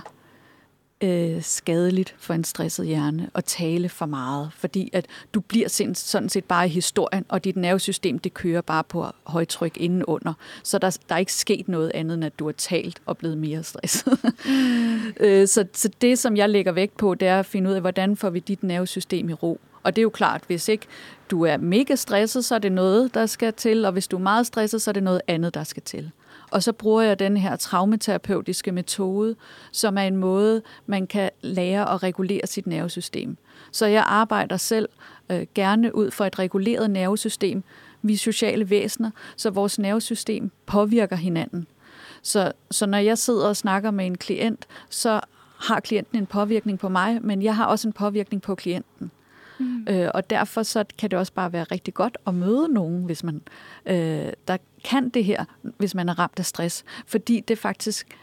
øh, 1.02 1.42
skadeligt 1.42 2.16
for 2.18 2.34
en 2.34 2.44
stresset 2.44 2.88
hjerne 2.88 3.30
at 3.36 3.46
tale 3.46 3.90
for 3.90 4.06
meget, 4.06 4.50
fordi 4.54 4.90
at 4.94 5.06
du 5.34 5.40
bliver 5.40 5.94
sådan 5.94 6.30
set 6.30 6.46
bare 6.46 6.66
i 6.66 6.70
historien, 6.70 7.26
og 7.30 7.44
dit 7.44 7.56
nervesystem 7.56 8.20
det 8.20 8.34
kører 8.34 8.62
bare 8.62 8.84
på 8.84 9.06
højtryk 9.24 9.78
indenunder. 9.78 10.34
Så 10.64 10.78
der, 10.78 10.98
der 11.10 11.16
er 11.16 11.20
ikke 11.20 11.34
sket 11.34 11.68
noget 11.68 11.92
andet, 11.94 12.16
end 12.16 12.26
at 12.26 12.40
du 12.40 12.46
har 12.46 12.52
talt 12.52 13.02
og 13.06 13.18
blevet 13.18 13.38
mere 13.38 13.64
stresset. 13.64 14.20
Mm. 14.46 15.14
øh, 15.26 15.48
så, 15.48 15.66
så 15.74 15.90
det, 16.02 16.20
som 16.20 16.38
jeg 16.38 16.50
lægger 16.50 16.72
vægt 16.72 16.98
på, 16.98 17.16
det 17.16 17.28
er 17.28 17.40
at 17.40 17.46
finde 17.46 17.70
ud 17.70 17.76
af, 17.76 17.82
hvordan 17.82 18.18
får 18.18 18.30
vi 18.30 18.40
dit 18.40 18.64
nervesystem 18.64 19.30
i 19.30 19.34
ro. 19.34 19.60
Og 19.84 19.96
det 19.96 20.02
er 20.02 20.04
jo 20.04 20.10
klart, 20.10 20.44
hvis 20.48 20.68
ikke 20.68 20.86
du 21.32 21.46
er 21.46 21.58
mega 21.58 21.96
stresset, 21.96 22.46
så 22.46 22.56
er 22.56 22.60
det 22.60 22.72
noget, 22.72 23.14
der 23.14 23.26
skal 23.26 23.54
til, 23.54 23.86
og 23.86 23.92
hvis 23.92 24.08
du 24.08 24.18
er 24.18 24.22
meget 24.22 24.48
stresset, 24.48 24.82
så 24.82 24.92
er 24.92 24.94
det 24.94 25.04
noget 25.04 25.22
andet, 25.28 25.54
der 25.54 25.64
skal 25.64 25.84
til. 25.84 26.12
Og 26.52 26.64
så 26.64 26.74
bruger 26.74 27.02
jeg 27.02 27.20
den 27.20 27.38
her 27.38 27.56
traumaterapeutiske 27.56 28.72
metode, 28.72 29.36
som 29.72 29.98
er 29.98 30.02
en 30.02 30.18
måde, 30.18 30.62
man 30.86 31.08
kan 31.08 31.30
lære 31.42 31.94
at 31.94 32.04
regulere 32.04 32.48
sit 32.48 32.68
nervesystem. 32.68 33.38
Så 33.72 33.86
jeg 33.86 34.04
arbejder 34.08 34.58
selv 34.58 34.90
øh, 35.32 35.46
gerne 35.56 35.96
ud 35.96 36.12
for 36.12 36.26
et 36.26 36.40
reguleret 36.40 36.92
nervesystem. 36.92 37.64
Vi 38.02 38.14
er 38.14 38.18
sociale 38.18 38.70
væsener, 38.70 39.12
så 39.36 39.50
vores 39.50 39.80
nervesystem 39.80 40.52
påvirker 40.66 41.16
hinanden. 41.16 41.68
Så, 42.22 42.52
så 42.72 42.86
når 42.86 42.98
jeg 42.98 43.18
sidder 43.18 43.48
og 43.48 43.56
snakker 43.56 43.92
med 43.92 44.06
en 44.06 44.18
klient, 44.18 44.68
så 44.90 45.22
har 45.60 45.80
klienten 45.80 46.18
en 46.18 46.26
påvirkning 46.26 46.80
på 46.80 46.90
mig, 46.90 47.20
men 47.22 47.42
jeg 47.42 47.56
har 47.56 47.66
også 47.66 47.88
en 47.88 47.94
påvirkning 47.94 48.42
på 48.42 48.56
klienten. 48.56 49.12
Øh, 49.88 50.10
og 50.14 50.30
derfor 50.30 50.64
så 50.64 50.86
kan 50.98 51.12
det 51.12 51.20
også 51.20 51.34
bare 51.34 51.54
være 51.54 51.64
rigtig 51.64 51.94
godt 51.94 52.18
at 52.28 52.34
møde 52.34 52.68
nogen, 52.70 53.04
hvis 53.04 53.24
man 53.24 53.42
øh, 53.86 54.34
der 54.48 54.58
kan 54.84 55.10
det 55.10 55.26
her, 55.26 55.46
hvis 55.62 55.96
man 55.96 56.10
er 56.10 56.20
ramt 56.20 56.40
af 56.40 56.46
stress. 56.46 56.86
Fordi 57.06 57.40
det 57.40 57.58
faktisk 57.58 58.18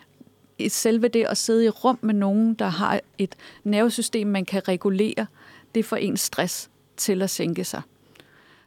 selve 0.68 1.09
det 1.09 1.24
at 1.24 1.37
sidde 1.37 1.64
i 1.64 1.68
rum 1.68 1.98
med 2.03 2.14
nogen, 2.14 2.55
der 2.55 2.68
har 2.68 3.00
et 3.18 3.35
nervesystem, 3.64 4.27
man 4.27 4.44
kan 4.44 4.68
regulere, 4.68 5.27
det 5.74 5.85
får 5.85 5.96
ens 5.96 6.20
stress 6.20 6.70
til 6.96 7.22
at 7.22 7.31
sænke 7.31 7.64
sig. 7.64 7.83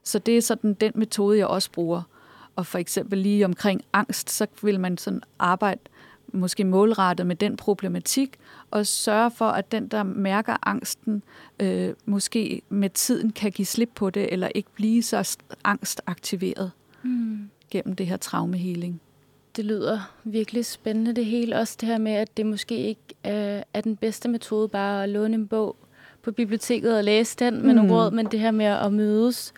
Så 0.04 0.20
det 0.20 0.38
er 0.38 0.42
sådan 0.42 0.74
den 0.74 0.92
metode, 0.96 1.38
jeg 1.38 1.48
også 1.48 1.72
bruger. 1.72 2.02
Og 2.56 2.66
for 2.66 2.78
eksempel 2.78 3.20
lige 3.20 3.46
omkring 3.46 3.82
angst, 3.94 4.30
så 4.30 4.48
vil 4.62 4.80
man 4.80 4.98
sådan 4.98 5.22
arbejde 5.40 5.80
måske 6.34 6.64
målrettet 6.64 7.28
med 7.28 7.36
den 7.36 7.58
problematik, 7.58 8.38
og 8.72 8.88
sørge 8.88 9.32
for, 9.32 9.46
at 9.46 9.72
den, 9.72 9.88
der 9.88 10.04
mærker 10.04 10.58
angsten, 10.68 11.24
øh, 11.60 11.94
måske 12.06 12.62
med 12.70 12.90
tiden 12.90 13.32
kan 13.32 13.52
give 13.52 13.66
slip 13.66 13.90
på 13.96 14.10
det, 14.10 14.34
eller 14.34 14.50
ikke 14.56 14.70
blive 14.74 15.04
så 15.04 15.38
angstaktiveret 15.64 16.72
mm. 17.04 17.50
gennem 17.72 17.96
det 17.96 18.08
her 18.08 18.18
traumehealing. 18.18 19.02
Det 19.56 19.66
lyder 19.66 20.14
virkelig 20.24 20.66
spændende 20.66 21.16
det 21.16 21.26
hele. 21.26 21.56
Også 21.56 21.78
det 21.82 21.90
her 21.90 21.98
med, 21.98 22.12
at 22.12 22.38
det 22.38 22.46
måske 22.46 22.78
ikke 22.78 23.02
øh, 23.26 23.62
er 23.74 23.82
den 23.84 23.96
bedste 23.96 24.30
metode 24.30 24.70
bare 24.70 25.04
at 25.04 25.10
låne 25.10 25.36
en 25.36 25.48
bog 25.48 25.76
på 26.22 26.32
biblioteket 26.32 26.98
og 26.98 27.04
læse 27.04 27.36
den 27.40 27.54
med 27.54 27.70
mm. 27.70 27.76
nogle 27.76 27.94
råd, 27.94 28.12
men 28.12 28.26
det 28.26 28.40
her 28.40 28.52
med 28.52 28.66
at 28.66 28.94
mødes 28.94 29.54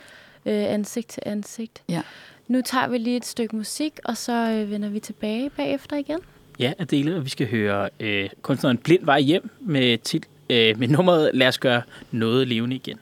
øh, 0.46 0.74
ansigt 0.74 1.08
til 1.08 1.24
ansigt. 1.26 1.84
Ja. 1.90 2.02
Nu 2.48 2.62
tager 2.62 2.88
vi 2.88 2.98
lige 2.98 3.18
et 3.18 3.26
stykke 3.26 3.56
musik, 3.56 4.00
og 4.06 4.18
så 4.18 4.34
øh, 4.34 4.72
vender 4.72 4.90
vi 4.90 5.00
tilbage 5.00 5.50
bagefter 5.50 5.96
igen. 5.96 6.20
Ja, 6.60 6.74
Adele, 6.80 7.16
og 7.16 7.26
vi 7.26 7.30
skal 7.30 7.50
høre 7.50 7.90
øh, 8.00 8.30
kunstneren 8.42 8.78
Blind 8.78 9.06
Vej 9.06 9.20
Hjem 9.20 9.50
med, 9.60 9.98
tit, 9.98 10.30
øh, 10.50 10.80
med 10.80 10.88
nummeret 10.88 11.32
Lad 11.34 11.48
os 11.48 11.58
gøre 11.58 11.82
noget 12.12 12.48
levende 12.48 12.76
igen. 12.76 13.00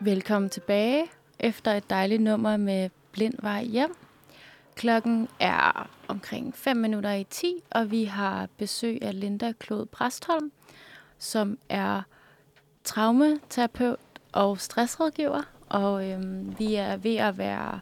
Velkommen 0.00 0.50
tilbage 0.50 1.04
efter 1.38 1.72
et 1.72 1.90
dejligt 1.90 2.22
nummer 2.22 2.56
med 2.56 2.90
Blind 3.12 3.34
Vej 3.42 3.64
Hjem. 3.64 3.94
Klokken 4.74 5.28
er 5.40 5.90
omkring 6.08 6.56
5 6.56 6.76
minutter 6.76 7.12
i 7.12 7.24
10, 7.30 7.54
og 7.70 7.90
vi 7.90 8.04
har 8.04 8.48
besøg 8.56 8.98
af 9.02 9.20
Linda 9.20 9.52
Klod 9.58 9.86
Præstholm, 9.86 10.52
som 11.18 11.58
er 11.68 12.02
traumaterapeut 12.84 13.98
og 14.32 14.60
stressrådgiver. 14.60 15.42
Og 15.68 16.10
øhm, 16.10 16.58
vi 16.58 16.74
er 16.74 16.96
ved 16.96 17.16
at 17.16 17.38
være 17.38 17.80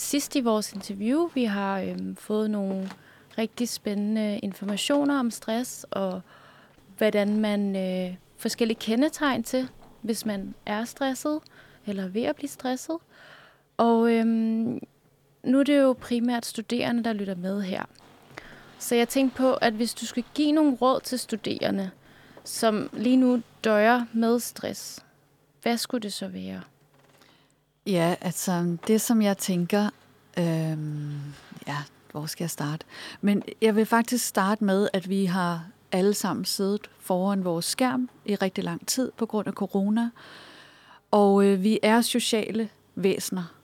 sidst 0.00 0.36
i 0.36 0.40
vores 0.40 0.72
interview. 0.72 1.28
Vi 1.34 1.44
har 1.44 1.80
øhm, 1.80 2.16
fået 2.16 2.50
nogle 2.50 2.90
rigtig 3.38 3.68
spændende 3.68 4.38
informationer 4.38 5.18
om 5.18 5.30
stress 5.30 5.86
og 5.90 6.20
hvordan 6.98 7.40
man 7.40 7.76
øh, 7.76 8.16
forskellige 8.36 8.78
kendetegn 8.80 9.42
til, 9.42 9.68
hvis 10.02 10.26
man 10.26 10.54
er 10.66 10.84
stresset 10.84 11.40
eller 11.86 12.08
ved 12.08 12.22
at 12.22 12.36
blive 12.36 12.48
stresset. 12.48 12.96
Og 13.76 14.12
øhm, 14.12 14.80
nu 15.42 15.60
er 15.60 15.64
det 15.64 15.78
jo 15.78 15.92
primært 15.92 16.46
studerende, 16.46 17.04
der 17.04 17.12
lytter 17.12 17.34
med 17.34 17.62
her. 17.62 17.84
Så 18.78 18.94
jeg 18.94 19.08
tænkte 19.08 19.36
på, 19.36 19.54
at 19.54 19.72
hvis 19.72 19.94
du 19.94 20.06
skal 20.06 20.24
give 20.34 20.52
nogle 20.52 20.74
råd 20.74 21.00
til 21.00 21.18
studerende, 21.18 21.90
som 22.44 22.90
lige 22.92 23.16
nu 23.16 23.42
døjer 23.64 24.04
med 24.12 24.40
stress, 24.40 25.04
hvad 25.62 25.76
skulle 25.76 26.02
det 26.02 26.12
så 26.12 26.28
være? 26.28 26.60
Ja, 27.86 28.14
altså 28.20 28.76
det 28.86 29.00
som 29.00 29.22
jeg 29.22 29.38
tænker, 29.38 29.90
øhm, 30.38 31.20
ja, 31.66 31.76
hvor 32.12 32.26
skal 32.26 32.44
jeg 32.44 32.50
starte? 32.50 32.86
Men 33.20 33.42
jeg 33.62 33.76
vil 33.76 33.86
faktisk 33.86 34.26
starte 34.26 34.64
med, 34.64 34.88
at 34.92 35.08
vi 35.08 35.24
har 35.24 35.66
alle 35.92 36.14
sammen 36.14 36.44
siddet 36.44 36.90
foran 36.98 37.44
vores 37.44 37.64
skærm 37.64 38.10
i 38.24 38.34
rigtig 38.34 38.64
lang 38.64 38.86
tid 38.86 39.12
på 39.16 39.26
grund 39.26 39.48
af 39.48 39.52
corona. 39.52 40.10
Og 41.10 41.44
øh, 41.44 41.62
vi 41.62 41.78
er 41.82 42.00
sociale 42.00 42.68
væsener. 42.94 43.54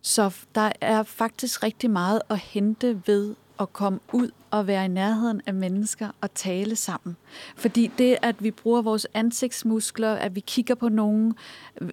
Så 0.00 0.30
der 0.54 0.72
er 0.80 1.02
faktisk 1.02 1.62
rigtig 1.62 1.90
meget 1.90 2.22
at 2.28 2.38
hente 2.38 3.02
ved 3.06 3.34
at 3.60 3.72
komme 3.72 3.98
ud 4.12 4.30
og 4.52 4.66
være 4.66 4.84
i 4.84 4.88
nærheden 4.88 5.40
af 5.46 5.54
mennesker 5.54 6.08
og 6.20 6.34
tale 6.34 6.76
sammen. 6.76 7.16
Fordi 7.56 7.90
det, 7.98 8.16
at 8.22 8.44
vi 8.44 8.50
bruger 8.50 8.82
vores 8.82 9.06
ansigtsmuskler, 9.14 10.12
at 10.12 10.34
vi 10.34 10.40
kigger 10.40 10.74
på 10.74 10.88
nogen, 10.88 11.34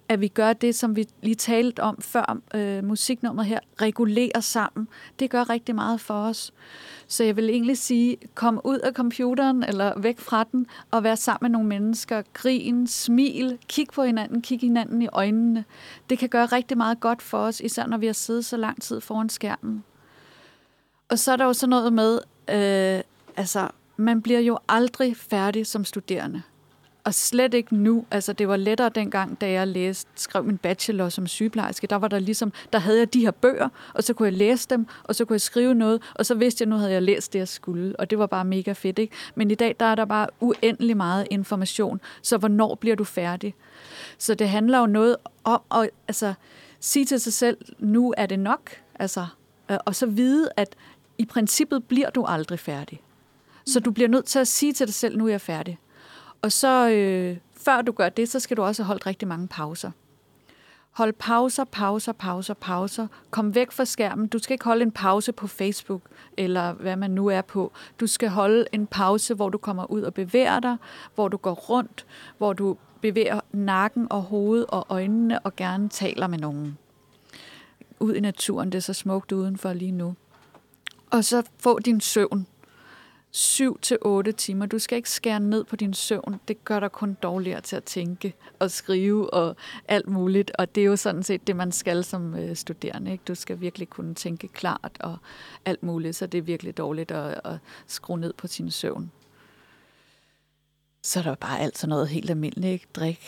at 0.08 0.20
vi 0.20 0.28
gør 0.28 0.52
det, 0.52 0.74
som 0.74 0.96
vi 0.96 1.06
lige 1.22 1.34
talte 1.34 1.80
om 1.80 2.00
før 2.00 2.38
øh, 2.54 2.84
musiknummeret 2.84 3.48
her, 3.48 3.58
regulerer 3.80 4.40
sammen, 4.40 4.88
det 5.18 5.30
gør 5.30 5.50
rigtig 5.50 5.74
meget 5.74 6.00
for 6.00 6.14
os. 6.14 6.52
Så 7.06 7.24
jeg 7.24 7.36
vil 7.36 7.50
egentlig 7.50 7.78
sige, 7.78 8.16
kom 8.34 8.60
ud 8.64 8.78
af 8.78 8.92
computeren 8.92 9.64
eller 9.64 10.00
væk 10.00 10.18
fra 10.18 10.44
den 10.52 10.66
og 10.90 11.04
vær 11.04 11.14
sammen 11.14 11.50
med 11.50 11.58
nogle 11.58 11.68
mennesker. 11.68 12.22
Grin, 12.32 12.86
smil, 12.86 13.58
kig 13.68 13.86
på 13.94 14.02
hinanden, 14.02 14.42
kig 14.42 14.60
hinanden 14.60 15.02
i 15.02 15.08
øjnene. 15.12 15.64
Det 16.10 16.18
kan 16.18 16.28
gøre 16.28 16.46
rigtig 16.46 16.76
meget 16.76 17.00
godt 17.00 17.22
for 17.22 17.38
os, 17.38 17.60
især 17.60 17.86
når 17.86 17.98
vi 17.98 18.06
har 18.06 18.12
siddet 18.12 18.44
så 18.44 18.56
lang 18.56 18.82
tid 18.82 19.00
foran 19.00 19.28
skærmen. 19.28 19.84
Og 21.10 21.18
så 21.18 21.32
er 21.32 21.36
der 21.36 21.44
jo 21.44 21.52
sådan 21.52 21.70
noget 21.70 21.92
med, 21.92 22.14
øh, 22.48 23.02
altså, 23.36 23.68
man 23.96 24.22
bliver 24.22 24.40
jo 24.40 24.58
aldrig 24.68 25.16
færdig 25.16 25.66
som 25.66 25.84
studerende. 25.84 26.42
Og 27.04 27.14
slet 27.14 27.54
ikke 27.54 27.76
nu. 27.76 28.04
Altså, 28.10 28.32
det 28.32 28.48
var 28.48 28.56
lettere 28.56 28.88
dengang, 28.88 29.40
da 29.40 29.50
jeg 29.50 29.68
læste, 29.68 30.10
skrev 30.14 30.44
min 30.44 30.58
bachelor 30.58 31.08
som 31.08 31.26
sygeplejerske. 31.26 31.86
Der 31.86 31.96
var 31.96 32.08
der 32.08 32.18
ligesom, 32.18 32.52
der 32.72 32.78
havde 32.78 32.98
jeg 32.98 33.14
de 33.14 33.20
her 33.20 33.30
bøger, 33.30 33.68
og 33.94 34.04
så 34.04 34.14
kunne 34.14 34.26
jeg 34.26 34.36
læse 34.36 34.68
dem, 34.68 34.86
og 35.04 35.14
så 35.14 35.24
kunne 35.24 35.34
jeg 35.34 35.40
skrive 35.40 35.74
noget, 35.74 36.02
og 36.14 36.26
så 36.26 36.34
vidste 36.34 36.62
jeg, 36.62 36.68
nu 36.68 36.76
havde 36.76 36.92
jeg 36.92 37.02
læst 37.02 37.32
det, 37.32 37.38
jeg 37.38 37.48
skulle. 37.48 38.00
Og 38.00 38.10
det 38.10 38.18
var 38.18 38.26
bare 38.26 38.44
mega 38.44 38.72
fedt, 38.72 38.98
ikke? 38.98 39.14
Men 39.34 39.50
i 39.50 39.54
dag, 39.54 39.76
der 39.80 39.86
er 39.86 39.94
der 39.94 40.04
bare 40.04 40.26
uendelig 40.40 40.96
meget 40.96 41.26
information. 41.30 42.00
Så 42.22 42.38
hvornår 42.38 42.74
bliver 42.74 42.96
du 42.96 43.04
færdig? 43.04 43.54
Så 44.18 44.34
det 44.34 44.48
handler 44.48 44.78
jo 44.78 44.86
noget 44.86 45.16
om 45.44 45.60
at 45.74 45.90
altså, 46.08 46.34
sige 46.80 47.04
til 47.04 47.20
sig 47.20 47.32
selv, 47.32 47.56
nu 47.78 48.14
er 48.16 48.26
det 48.26 48.38
nok. 48.38 48.70
Altså, 48.94 49.26
øh, 49.70 49.78
og 49.84 49.94
så 49.94 50.06
vide, 50.06 50.48
at 50.56 50.76
i 51.20 51.24
princippet 51.24 51.84
bliver 51.84 52.10
du 52.10 52.24
aldrig 52.24 52.58
færdig. 52.58 53.00
Så 53.66 53.80
du 53.80 53.90
bliver 53.90 54.08
nødt 54.08 54.24
til 54.24 54.38
at 54.38 54.48
sige 54.48 54.72
til 54.72 54.86
dig 54.86 54.94
selv, 54.94 55.18
nu 55.18 55.26
er 55.26 55.30
jeg 55.30 55.40
færdig. 55.40 55.78
Og 56.42 56.52
så 56.52 56.90
øh, 56.90 57.36
før 57.56 57.82
du 57.82 57.92
gør 57.92 58.08
det, 58.08 58.28
så 58.28 58.40
skal 58.40 58.56
du 58.56 58.62
også 58.62 58.82
holdt 58.82 59.06
rigtig 59.06 59.28
mange 59.28 59.48
pauser. 59.48 59.90
Hold 60.90 61.12
pauser, 61.12 61.64
pauser, 61.64 62.12
pauser, 62.12 62.54
pauser. 62.54 63.06
Kom 63.30 63.54
væk 63.54 63.72
fra 63.72 63.84
skærmen. 63.84 64.26
Du 64.26 64.38
skal 64.38 64.54
ikke 64.54 64.64
holde 64.64 64.82
en 64.82 64.92
pause 64.92 65.32
på 65.32 65.46
Facebook, 65.46 66.02
eller 66.36 66.72
hvad 66.72 66.96
man 66.96 67.10
nu 67.10 67.26
er 67.26 67.42
på. 67.42 67.72
Du 68.00 68.06
skal 68.06 68.28
holde 68.28 68.64
en 68.72 68.86
pause, 68.86 69.34
hvor 69.34 69.48
du 69.48 69.58
kommer 69.58 69.90
ud 69.90 70.02
og 70.02 70.14
bevæger 70.14 70.60
dig, 70.60 70.76
hvor 71.14 71.28
du 71.28 71.36
går 71.36 71.54
rundt, 71.54 72.06
hvor 72.38 72.52
du 72.52 72.76
bevæger 73.00 73.40
nakken 73.52 74.06
og 74.10 74.22
hovedet 74.22 74.66
og 74.68 74.86
øjnene 74.88 75.38
og 75.38 75.56
gerne 75.56 75.88
taler 75.88 76.26
med 76.26 76.38
nogen. 76.38 76.78
Ud 78.00 78.14
i 78.14 78.20
naturen, 78.20 78.72
det 78.72 78.78
er 78.78 78.82
så 78.82 78.92
smukt 78.92 79.32
udenfor 79.32 79.72
lige 79.72 79.92
nu. 79.92 80.14
Og 81.10 81.24
så 81.24 81.42
få 81.58 81.78
din 81.78 82.00
søvn. 82.00 82.46
7 83.32 83.78
til 83.78 83.98
8 84.02 84.32
timer. 84.32 84.66
Du 84.66 84.78
skal 84.78 84.96
ikke 84.96 85.10
skære 85.10 85.40
ned 85.40 85.64
på 85.64 85.76
din 85.76 85.94
søvn. 85.94 86.40
Det 86.48 86.64
gør 86.64 86.80
dig 86.80 86.92
kun 86.92 87.16
dårligere 87.22 87.60
til 87.60 87.76
at 87.76 87.84
tænke 87.84 88.34
og 88.58 88.70
skrive 88.70 89.34
og 89.34 89.56
alt 89.88 90.08
muligt. 90.08 90.50
Og 90.58 90.74
det 90.74 90.80
er 90.80 90.84
jo 90.84 90.96
sådan 90.96 91.22
set 91.22 91.46
det, 91.46 91.56
man 91.56 91.72
skal 91.72 92.04
som 92.04 92.34
øh, 92.34 92.56
studerende. 92.56 93.12
Ikke? 93.12 93.24
Du 93.28 93.34
skal 93.34 93.60
virkelig 93.60 93.88
kunne 93.88 94.14
tænke 94.14 94.48
klart 94.48 94.96
og 95.00 95.16
alt 95.64 95.82
muligt, 95.82 96.16
så 96.16 96.26
det 96.26 96.38
er 96.38 96.42
virkelig 96.42 96.76
dårligt 96.76 97.10
at, 97.10 97.40
at 97.44 97.58
skrue 97.86 98.20
ned 98.20 98.32
på 98.32 98.46
sin 98.46 98.70
søvn. 98.70 99.10
Så 101.02 101.18
er 101.18 101.22
der 101.22 101.34
bare 101.34 101.60
alt 101.60 101.78
sådan 101.78 101.88
noget 101.88 102.08
helt 102.08 102.30
almindeligt. 102.30 102.72
Ikke? 102.72 102.86
Drik 102.94 103.20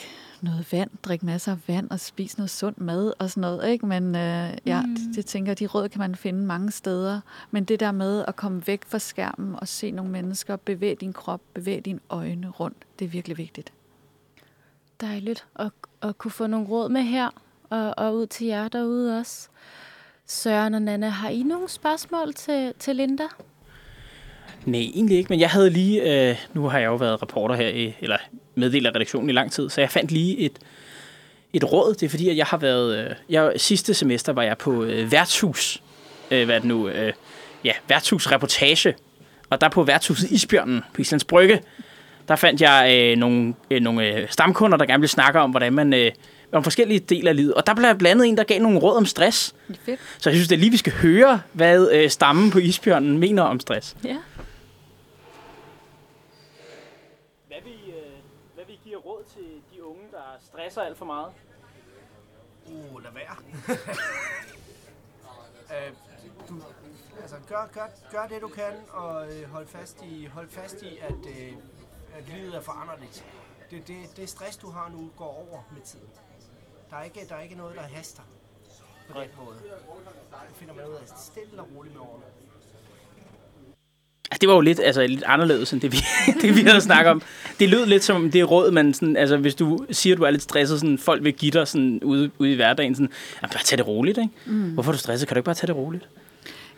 noget 0.43 0.73
vand, 0.73 0.91
drik 1.03 1.23
masser 1.23 1.53
af 1.53 1.59
vand 1.69 1.91
og 1.91 2.01
spis 2.01 2.39
noget 2.39 2.51
sund 2.51 2.75
mad 2.79 3.13
og 3.19 3.31
sådan 3.31 3.41
noget. 3.41 3.69
Ikke? 3.69 3.87
Men 3.87 4.15
øh, 4.17 4.57
ja, 4.67 4.83
mm. 4.83 4.97
det, 4.97 5.17
det 5.17 5.27
tænker 5.27 5.55
de 5.55 5.67
råd 5.67 5.89
kan 5.89 5.99
man 5.99 6.15
finde 6.15 6.47
mange 6.47 6.71
steder. 6.71 7.21
Men 7.51 7.65
det 7.65 7.81
der 7.81 7.93
med 7.93 8.25
at 8.29 8.37
komme 8.37 8.67
væk 8.67 8.85
fra 8.87 8.99
skærmen 8.99 9.57
og 9.59 9.69
se 9.69 9.91
nogle 9.91 10.11
mennesker, 10.11 10.57
bevæge 10.57 10.95
din 10.95 11.13
krop, 11.13 11.41
bevæge 11.55 11.81
dine 11.81 12.01
øjne 12.11 12.49
rundt, 12.49 12.77
det 12.99 13.05
er 13.05 13.09
virkelig 13.09 13.39
vigtigt. 13.39 13.73
Dejligt 15.01 15.47
at, 15.57 15.71
at 16.03 16.19
kunne 16.19 16.31
få 16.31 16.47
nogle 16.47 16.69
råd 16.69 16.89
med 16.89 17.03
her, 17.03 17.31
og, 17.71 17.95
og 17.97 18.17
ud 18.17 18.27
til 18.27 18.47
jer 18.47 18.69
derude 18.69 19.19
også. 19.19 19.49
Søren 20.27 20.75
og 20.75 20.83
Nana, 20.83 21.09
har 21.09 21.29
I 21.29 21.43
nogle 21.43 21.69
spørgsmål 21.69 22.35
til, 22.35 22.75
til 22.79 22.97
Linda? 22.97 23.25
Nej, 24.65 24.81
egentlig 24.81 25.19
ikke, 25.19 25.29
men 25.29 25.41
jeg 25.41 25.51
havde 25.51 25.71
lige, 25.71 26.29
øh, 26.31 26.37
nu 26.55 26.69
har 26.69 26.79
jeg 26.79 26.87
jo 26.87 26.95
været 26.95 27.23
reporter 27.23 27.55
her, 27.55 27.69
i, 27.69 27.95
eller 28.01 28.17
meddeler 28.55 28.95
redaktionen 28.95 29.31
i 29.31 29.33
lang 29.33 29.53
tid, 29.53 29.69
så 29.69 29.81
jeg 29.81 29.91
fandt 29.91 30.11
lige 30.11 30.39
et, 30.39 30.59
et 31.53 31.73
råd. 31.73 31.95
Det 31.95 32.03
er 32.03 32.11
fordi, 32.11 32.29
at 32.29 32.37
jeg 32.37 32.47
har 32.47 32.57
været, 32.57 32.99
øh, 32.99 33.11
jeg, 33.29 33.53
sidste 33.57 33.95
semester 33.95 34.33
var 34.33 34.43
jeg 34.43 34.59
på 34.59 34.85
øh, 34.85 35.13
værtshus, 35.13 35.83
øh, 36.31 36.45
hvad 36.45 36.55
er 36.55 36.59
det 36.59 36.69
nu, 36.69 36.89
øh, 36.89 37.13
ja, 37.65 37.73
værtshusreportage, 37.89 38.95
og 39.51 39.61
der 39.61 39.69
på 39.69 39.83
værtshuset 39.83 40.31
Isbjørnen 40.31 40.81
på 40.95 41.01
Islands 41.01 41.25
Brygge, 41.25 41.61
der 42.29 42.37
fandt 42.37 42.61
jeg 42.61 42.97
øh, 42.99 43.19
nogle, 43.19 43.55
øh, 43.71 43.81
nogle 43.81 44.07
øh, 44.07 44.29
stamkunder, 44.31 44.79
der 44.79 44.87
gerne 44.87 45.01
ville 45.01 45.11
snakke 45.11 45.41
om, 45.41 45.51
hvordan 45.51 45.73
man... 45.73 45.93
Øh, 45.93 46.11
om 46.53 46.65
forskellige 46.65 47.01
dele 47.01 47.31
af 47.31 47.37
livet. 47.37 47.55
Og 47.55 47.67
der 47.67 47.75
blev 47.75 47.95
blandet 47.99 48.29
en, 48.29 48.37
der 48.37 48.45
gav 48.45 48.61
nogle 48.61 48.79
råd 48.79 48.97
om 48.97 49.07
stress. 49.07 49.55
Fedt. 49.85 50.01
Så 50.19 50.31
jeg 50.31 50.37
synes, 50.37 50.49
det 50.49 50.57
er 50.57 50.61
lige, 50.61 50.71
vi 50.71 50.77
skal 50.77 50.93
høre, 50.93 51.41
hvad 51.53 51.91
øh, 51.93 52.11
stammen 52.11 52.51
på 52.51 52.59
isbjørnen 52.59 53.19
mener 53.19 53.43
om 53.43 53.61
stress. 53.61 53.97
Ja. 54.05 54.17
Hvad 57.47 57.57
vil, 57.65 57.73
øh, 57.89 57.95
hvad 58.55 58.65
vil 58.67 58.75
I 58.75 58.79
give 58.85 58.97
råd 58.97 59.23
til 59.35 59.43
de 59.75 59.85
unge, 59.85 60.03
der 60.11 60.39
stresser 60.63 60.83
alt 60.83 60.99
for 60.99 61.05
meget? 61.05 61.33
Uh, 62.67 63.03
lad 63.03 63.13
være. 63.13 63.37
øh, 65.75 65.93
du, 66.49 66.55
altså, 67.21 67.37
gør, 67.49 67.67
gør, 67.73 67.87
gør 68.11 68.27
det, 68.27 68.43
du 68.43 68.49
kan, 68.49 68.73
og 68.91 69.33
øh, 69.33 69.51
hold, 69.51 69.67
fast 69.67 70.03
i, 70.03 70.25
hold 70.25 70.49
fast 70.49 70.83
i, 70.83 70.99
at, 70.99 71.27
øh, 71.27 71.53
at 72.15 72.29
livet 72.29 72.55
er 72.55 72.61
foranderligt. 72.61 73.27
Det, 73.71 73.89
det, 73.89 74.17
det 74.17 74.29
stress, 74.29 74.57
du 74.57 74.71
har 74.71 74.89
nu, 74.89 75.11
går 75.17 75.49
over 75.51 75.63
med 75.73 75.83
tiden. 75.83 76.11
Der 76.91 76.97
er 76.97 77.03
ikke, 77.03 77.27
der 77.29 77.37
er 77.37 77.41
ikke 77.41 77.55
noget, 77.55 77.77
der 77.77 77.83
haster 77.83 78.23
på 79.11 79.21
den 79.21 79.31
måde. 79.45 79.57
Det 80.49 80.57
finder 80.57 80.75
man 80.75 80.87
ud 80.87 80.95
af 80.95 81.09
stille 81.09 81.63
og 81.63 81.69
roligt 81.77 81.95
med 81.95 82.03
årene. 82.03 82.25
Det 84.41 84.49
var 84.49 84.55
jo 84.55 84.61
lidt, 84.61 84.81
altså, 84.85 85.07
lidt 85.07 85.23
anderledes 85.27 85.73
end 85.73 85.81
det 85.81 85.93
vi, 85.93 85.99
det, 86.43 86.57
vi 86.57 86.61
havde 86.61 86.81
snakket 86.81 87.11
om. 87.11 87.23
Det 87.61 87.69
lød 87.69 87.87
lidt 87.87 88.05
som 88.05 88.31
det 88.31 88.51
råd, 88.51 88.71
man 88.71 88.95
sådan, 88.95 89.17
altså, 89.17 89.37
hvis 89.37 89.55
du 89.55 89.79
siger, 89.91 90.15
at 90.15 90.19
du 90.19 90.25
er 90.25 90.31
lidt 90.31 90.43
stresset, 90.43 90.81
sådan, 90.81 90.99
folk 90.99 91.25
vil 91.25 91.33
give 91.33 91.51
dig 91.51 91.69
sådan, 91.69 92.01
ude, 92.03 92.31
ude 92.39 92.53
i 92.53 92.55
hverdagen, 92.55 92.95
sådan, 92.95 93.11
bare 93.41 93.63
tag 93.65 93.79
det 93.79 93.87
roligt, 93.87 94.19
ikke? 94.19 94.31
Mm. 94.47 94.71
Hvorfor 94.71 94.91
er 94.91 94.93
du 94.93 94.99
stresset? 94.99 95.29
Kan 95.29 95.35
du 95.35 95.39
ikke 95.39 95.45
bare 95.45 95.55
tage 95.55 95.67
det 95.67 95.77
roligt? 95.77 96.09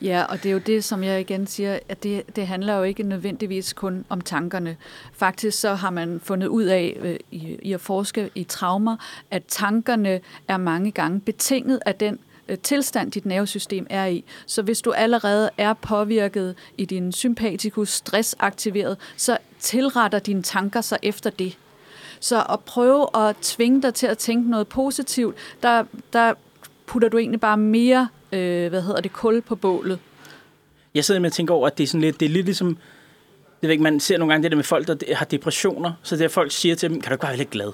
Ja, 0.02 0.22
og 0.22 0.42
det 0.42 0.48
er 0.48 0.52
jo 0.52 0.58
det, 0.58 0.84
som 0.84 1.04
jeg 1.04 1.20
igen 1.20 1.46
siger, 1.46 1.78
at 1.88 2.02
det, 2.02 2.36
det 2.36 2.46
handler 2.46 2.76
jo 2.76 2.82
ikke 2.82 3.02
nødvendigvis 3.02 3.72
kun 3.72 4.04
om 4.08 4.20
tankerne. 4.20 4.76
Faktisk 5.12 5.60
så 5.60 5.74
har 5.74 5.90
man 5.90 6.20
fundet 6.24 6.46
ud 6.46 6.64
af 6.64 6.96
øh, 7.02 7.16
i, 7.30 7.56
i 7.62 7.72
at 7.72 7.80
forske 7.80 8.30
i 8.34 8.44
traumer, 8.44 8.96
at 9.30 9.42
tankerne 9.48 10.20
er 10.48 10.56
mange 10.56 10.90
gange 10.90 11.20
betinget 11.20 11.80
af 11.86 11.94
den 11.94 12.18
Øh, 12.48 12.58
tilstand, 12.58 13.12
dit 13.12 13.26
nervesystem 13.26 13.86
er 13.90 14.06
i. 14.06 14.24
Så 14.46 14.62
hvis 14.62 14.82
du 14.82 14.92
allerede 14.92 15.50
er 15.58 15.72
påvirket 15.72 16.54
i 16.78 16.84
din 16.84 17.12
sympatikus, 17.12 17.90
stressaktiveret, 17.90 18.96
så 19.16 19.38
tilretter 19.58 20.18
dine 20.18 20.42
tanker 20.42 20.80
sig 20.80 20.98
efter 21.02 21.30
det. 21.30 21.58
Så 22.20 22.44
at 22.50 22.60
prøve 22.60 23.28
at 23.28 23.36
tvinge 23.36 23.82
dig 23.82 23.94
til 23.94 24.06
at 24.06 24.18
tænke 24.18 24.50
noget 24.50 24.68
positivt, 24.68 25.36
der, 25.62 25.84
der 26.12 26.34
putter 26.86 27.08
du 27.08 27.18
egentlig 27.18 27.40
bare 27.40 27.56
mere, 27.56 28.08
øh, 28.32 28.68
hvad 28.68 28.82
hedder 28.82 29.00
det, 29.00 29.12
kul 29.12 29.40
på 29.40 29.56
bålet. 29.56 29.98
Jeg 30.94 31.04
sidder 31.04 31.20
med 31.20 31.26
at 31.26 31.32
tænke 31.32 31.52
over, 31.52 31.66
at 31.66 31.78
det 31.78 31.84
er 31.84 31.88
sådan 31.88 32.00
lidt, 32.00 32.20
det 32.20 32.26
er 32.26 32.30
lidt 32.30 32.46
ligesom, 32.46 32.68
det 33.60 33.68
ved 33.68 33.70
ikke, 33.70 33.82
man 33.82 34.00
ser 34.00 34.18
nogle 34.18 34.32
gange 34.32 34.42
det 34.42 34.50
der 34.50 34.56
med 34.56 34.64
folk, 34.64 34.86
der 34.86 35.14
har 35.14 35.24
depressioner, 35.24 35.92
så 36.02 36.16
det 36.16 36.24
er 36.24 36.28
folk 36.28 36.52
siger 36.52 36.74
til 36.74 36.90
dem, 36.90 37.00
kan 37.00 37.10
du 37.10 37.14
ikke 37.14 37.22
bare 37.22 37.30
være 37.30 37.38
lidt 37.38 37.50
glad? 37.50 37.72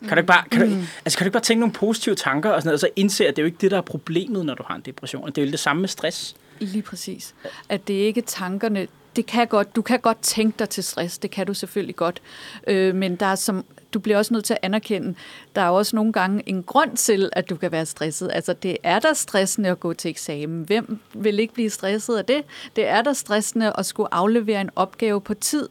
Kan 0.00 0.08
du 0.08 0.16
ikke 0.16 0.26
bare, 0.26 0.44
kan 0.50 0.60
du, 0.60 0.76
altså, 1.04 1.18
kan 1.18 1.24
du 1.24 1.28
ikke 1.28 1.32
bare 1.32 1.42
tænke 1.42 1.60
nogle 1.60 1.72
positive 1.72 2.14
tanker, 2.14 2.50
og, 2.50 2.62
sådan 2.62 2.68
noget, 2.68 2.74
og 2.74 2.80
så 2.80 2.88
indse, 2.96 3.26
at 3.26 3.36
det 3.36 3.42
er 3.42 3.44
jo 3.44 3.46
ikke 3.46 3.58
det, 3.60 3.70
der 3.70 3.76
er 3.76 3.82
problemet, 3.82 4.46
når 4.46 4.54
du 4.54 4.62
har 4.66 4.74
en 4.74 4.80
depression. 4.80 5.26
Det 5.26 5.38
er 5.38 5.46
jo 5.46 5.50
det 5.50 5.60
samme 5.60 5.80
med 5.80 5.88
stress. 5.88 6.36
Lige 6.58 6.82
præcis. 6.82 7.34
At 7.68 7.88
det 7.88 7.94
ikke 7.94 8.20
er 8.20 8.24
tankerne. 8.26 8.86
Det 9.16 9.26
kan 9.26 9.46
godt, 9.46 9.76
du 9.76 9.82
kan 9.82 10.00
godt 10.00 10.20
tænke 10.22 10.58
dig 10.58 10.68
til 10.68 10.84
stress, 10.84 11.18
det 11.18 11.30
kan 11.30 11.46
du 11.46 11.54
selvfølgelig 11.54 11.96
godt. 11.96 12.22
Øh, 12.66 12.94
men 12.94 13.16
der 13.16 13.26
er 13.26 13.34
som, 13.34 13.64
du 13.94 13.98
bliver 13.98 14.18
også 14.18 14.34
nødt 14.34 14.44
til 14.44 14.54
at 14.54 14.58
anerkende, 14.62 15.14
der 15.54 15.62
er 15.62 15.68
også 15.68 15.96
nogle 15.96 16.12
gange 16.12 16.42
en 16.46 16.62
grund 16.62 16.96
til, 16.96 17.30
at 17.32 17.50
du 17.50 17.56
kan 17.56 17.72
være 17.72 17.86
stresset. 17.86 18.30
Altså 18.32 18.52
det 18.52 18.76
er 18.82 18.98
der 18.98 19.12
stressende 19.12 19.68
at 19.68 19.80
gå 19.80 19.92
til 19.92 20.08
eksamen. 20.08 20.62
Hvem 20.62 20.98
vil 21.14 21.38
ikke 21.38 21.54
blive 21.54 21.70
stresset 21.70 22.16
af 22.16 22.24
det? 22.24 22.44
Det 22.76 22.86
er 22.86 23.02
der 23.02 23.12
stressende 23.12 23.72
at 23.78 23.86
skulle 23.86 24.14
aflevere 24.14 24.60
en 24.60 24.70
opgave 24.76 25.20
på 25.20 25.34
tid. 25.34 25.68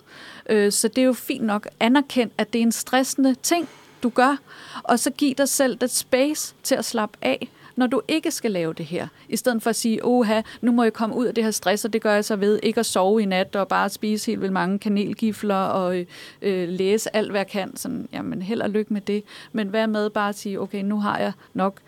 Øh, 0.50 0.72
så 0.72 0.88
det 0.88 0.98
er 0.98 1.06
jo 1.06 1.14
fint 1.14 1.43
nok 1.43 1.68
anerkendt, 1.80 2.34
at 2.38 2.54
det 2.54 2.60
er 2.60 2.64
en 2.64 2.72
stressende 2.72 3.36
ting, 3.43 3.70
du 4.08 4.12
gør. 4.16 4.38
Og 4.84 4.99
så 4.99 5.12
giv 5.12 5.36
dig 5.36 5.49
selv 5.49 5.78
det 5.78 5.91
space 5.91 6.55
til 6.64 6.76
at 6.76 6.86
slappe 6.86 7.18
af, 7.22 7.49
når 7.76 7.88
du 7.88 8.01
ikke 8.08 8.32
skal 8.32 8.51
lave 8.51 8.74
det 8.74 8.86
her. 8.86 9.08
I 9.30 9.36
stedet 9.36 9.64
for 9.64 9.70
at 9.70 9.76
sige, 9.76 10.05
oha, 10.05 10.41
nu 10.62 10.72
må 10.72 10.84
jeg 10.84 10.93
komme 10.93 11.16
ud 11.16 11.26
af 11.26 11.36
det 11.36 11.43
her 11.43 11.51
stress, 11.51 11.86
og 11.86 11.93
det 11.93 12.01
gør 12.01 12.14
jeg 12.14 12.26
så 12.26 12.36
ved 12.36 12.60
ikke 12.64 12.80
at 12.80 12.86
sove 12.86 13.22
i 13.22 13.26
nat 13.26 13.55
og 13.55 13.68
bare 13.68 13.89
spise 13.89 14.26
helt 14.32 14.41
vildt 14.41 14.53
mange 14.53 14.80
kanelgifler 14.80 15.55
og 15.55 16.05
øh, 16.41 16.70
læse 16.70 17.16
alt, 17.16 17.32
hvad 17.32 17.39
jeg 17.39 17.47
kan. 17.47 17.78
Sådan, 17.78 18.10
jamen, 18.14 18.41
held 18.41 18.62
og 18.62 18.70
lykke 18.70 18.93
med 18.93 19.01
det. 19.01 19.24
Men 19.51 19.68
hvad 19.68 19.88
med 19.88 20.10
bare 20.10 20.30
at 20.30 20.38
sige, 20.38 20.62
okay, 20.62 20.82
nu 20.84 20.99
har 20.99 21.20
jeg 21.20 21.32
nok 21.53 21.80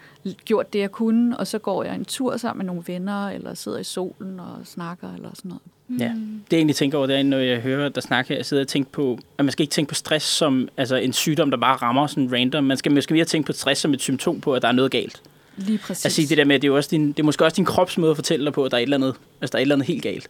gjort 0.45 0.73
det, 0.73 0.79
jeg 0.79 0.91
kunne, 0.91 1.37
og 1.37 1.47
så 1.47 1.59
går 1.59 1.83
jeg 1.83 1.95
en 1.95 2.05
tur 2.05 2.37
sammen 2.37 2.65
med 2.65 2.73
nogle 2.73 2.83
venner, 2.87 3.29
eller 3.29 3.53
sidder 3.53 3.77
i 3.77 3.83
solen 3.83 4.39
og 4.39 4.57
snakker, 4.63 5.13
eller 5.13 5.29
sådan 5.33 5.49
noget. 5.49 5.61
Ja, 5.89 6.05
det 6.05 6.51
jeg 6.51 6.57
egentlig 6.57 6.75
tænker 6.75 6.97
over, 6.97 7.07
det 7.07 7.19
er, 7.19 7.23
når 7.23 7.37
jeg 7.37 7.59
hører 7.59 7.89
der 7.89 8.01
snakke, 8.01 8.35
jeg 8.35 8.45
sidder 8.45 8.63
og 8.63 8.67
tænker 8.67 8.89
på, 8.91 9.19
at 9.37 9.45
man 9.45 9.51
skal 9.51 9.63
ikke 9.63 9.71
tænke 9.71 9.89
på 9.89 9.95
stress 9.95 10.25
som 10.25 10.69
altså 10.77 10.95
en 10.95 11.13
sygdom, 11.13 11.51
der 11.51 11.57
bare 11.57 11.75
rammer 11.75 12.07
sådan 12.07 12.33
random. 12.33 12.63
Man 12.63 12.77
skal 12.77 12.91
måske 12.91 13.13
mere 13.13 13.25
tænke 13.25 13.45
på 13.45 13.53
stress 13.53 13.81
som 13.81 13.93
et 13.93 14.01
symptom 14.01 14.41
på, 14.41 14.53
at 14.53 14.61
der 14.61 14.67
er 14.67 14.71
noget 14.71 14.91
galt. 14.91 15.21
Lige 15.57 15.77
præcis. 15.77 16.05
Altså 16.05 16.21
det 16.29 16.37
der 16.37 16.45
med, 16.45 16.55
at 16.55 16.61
det 16.61 16.67
er, 16.67 16.71
også 16.71 16.89
din, 16.91 17.07
det 17.07 17.19
er 17.19 17.23
måske 17.23 17.45
også 17.45 17.55
din 17.55 17.65
krops 17.65 17.97
måde 17.97 18.11
at 18.11 18.17
fortælle 18.17 18.45
dig 18.45 18.53
på, 18.53 18.63
at 18.63 18.71
der 18.71 18.77
er 18.77 18.81
et 18.81 18.83
eller 18.83 18.97
andet, 18.97 19.15
altså, 19.41 19.51
der 19.51 19.57
er 19.57 19.59
et 19.59 19.61
eller 19.61 19.75
andet 19.75 19.87
helt 19.87 20.03
galt. 20.03 20.27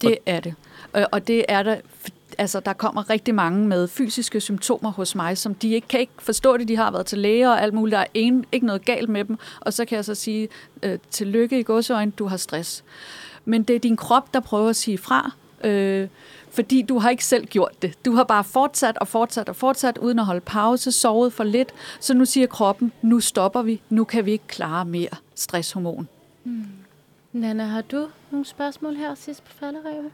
Det 0.00 0.18
er 0.26 0.40
det. 0.40 0.54
Og, 0.92 1.08
og 1.12 1.28
det 1.28 1.44
er 1.48 1.62
der, 1.62 1.76
altså 2.38 2.60
der 2.60 2.72
kommer 2.72 3.10
rigtig 3.10 3.34
mange 3.34 3.68
med 3.68 3.88
fysiske 3.88 4.40
symptomer 4.40 4.92
hos 4.92 5.14
mig, 5.14 5.38
som 5.38 5.54
de 5.54 5.72
ikke 5.72 5.88
kan 5.88 6.00
ikke 6.00 6.12
forstå 6.18 6.56
det, 6.56 6.68
de 6.68 6.76
har 6.76 6.90
været 6.90 7.06
til 7.06 7.18
læger 7.18 7.50
og 7.50 7.62
alt 7.62 7.74
muligt, 7.74 7.92
der 7.92 7.98
er 7.98 8.06
en, 8.14 8.44
ikke 8.52 8.66
noget 8.66 8.84
galt 8.84 9.08
med 9.08 9.24
dem, 9.24 9.38
og 9.60 9.72
så 9.72 9.84
kan 9.84 9.96
jeg 9.96 10.04
så 10.04 10.14
sige, 10.14 10.48
øh, 10.82 10.98
tillykke 11.10 11.60
i 11.60 11.62
godsøjne, 11.62 12.10
du 12.10 12.26
har 12.26 12.36
stress. 12.36 12.84
Men 13.44 13.62
det 13.62 13.76
er 13.76 13.80
din 13.80 13.96
krop, 13.96 14.34
der 14.34 14.40
prøver 14.40 14.68
at 14.68 14.76
sige 14.76 14.98
fra, 14.98 15.32
øh, 15.64 16.08
fordi 16.50 16.82
du 16.82 16.98
har 16.98 17.10
ikke 17.10 17.24
selv 17.24 17.46
gjort 17.46 17.82
det. 17.82 18.04
Du 18.04 18.12
har 18.12 18.24
bare 18.24 18.44
fortsat 18.44 18.98
og 18.98 19.08
fortsat 19.08 19.48
og 19.48 19.56
fortsat, 19.56 19.98
uden 19.98 20.18
at 20.18 20.24
holde 20.24 20.40
pause, 20.40 20.92
sovet 20.92 21.32
for 21.32 21.44
lidt. 21.44 21.72
Så 22.00 22.14
nu 22.14 22.24
siger 22.24 22.46
kroppen, 22.46 22.92
nu 23.02 23.20
stopper 23.20 23.62
vi, 23.62 23.80
nu 23.90 24.04
kan 24.04 24.26
vi 24.26 24.32
ikke 24.32 24.46
klare 24.48 24.84
mere 24.84 25.08
stresshormon. 25.34 26.08
Hmm. 26.42 26.66
Nana, 27.32 27.64
har 27.64 27.82
du 27.82 28.08
nogle 28.30 28.46
spørgsmål 28.46 28.94
her 28.94 29.14
sidst 29.14 29.44
på 29.44 29.52
falderæbet? 29.60 30.10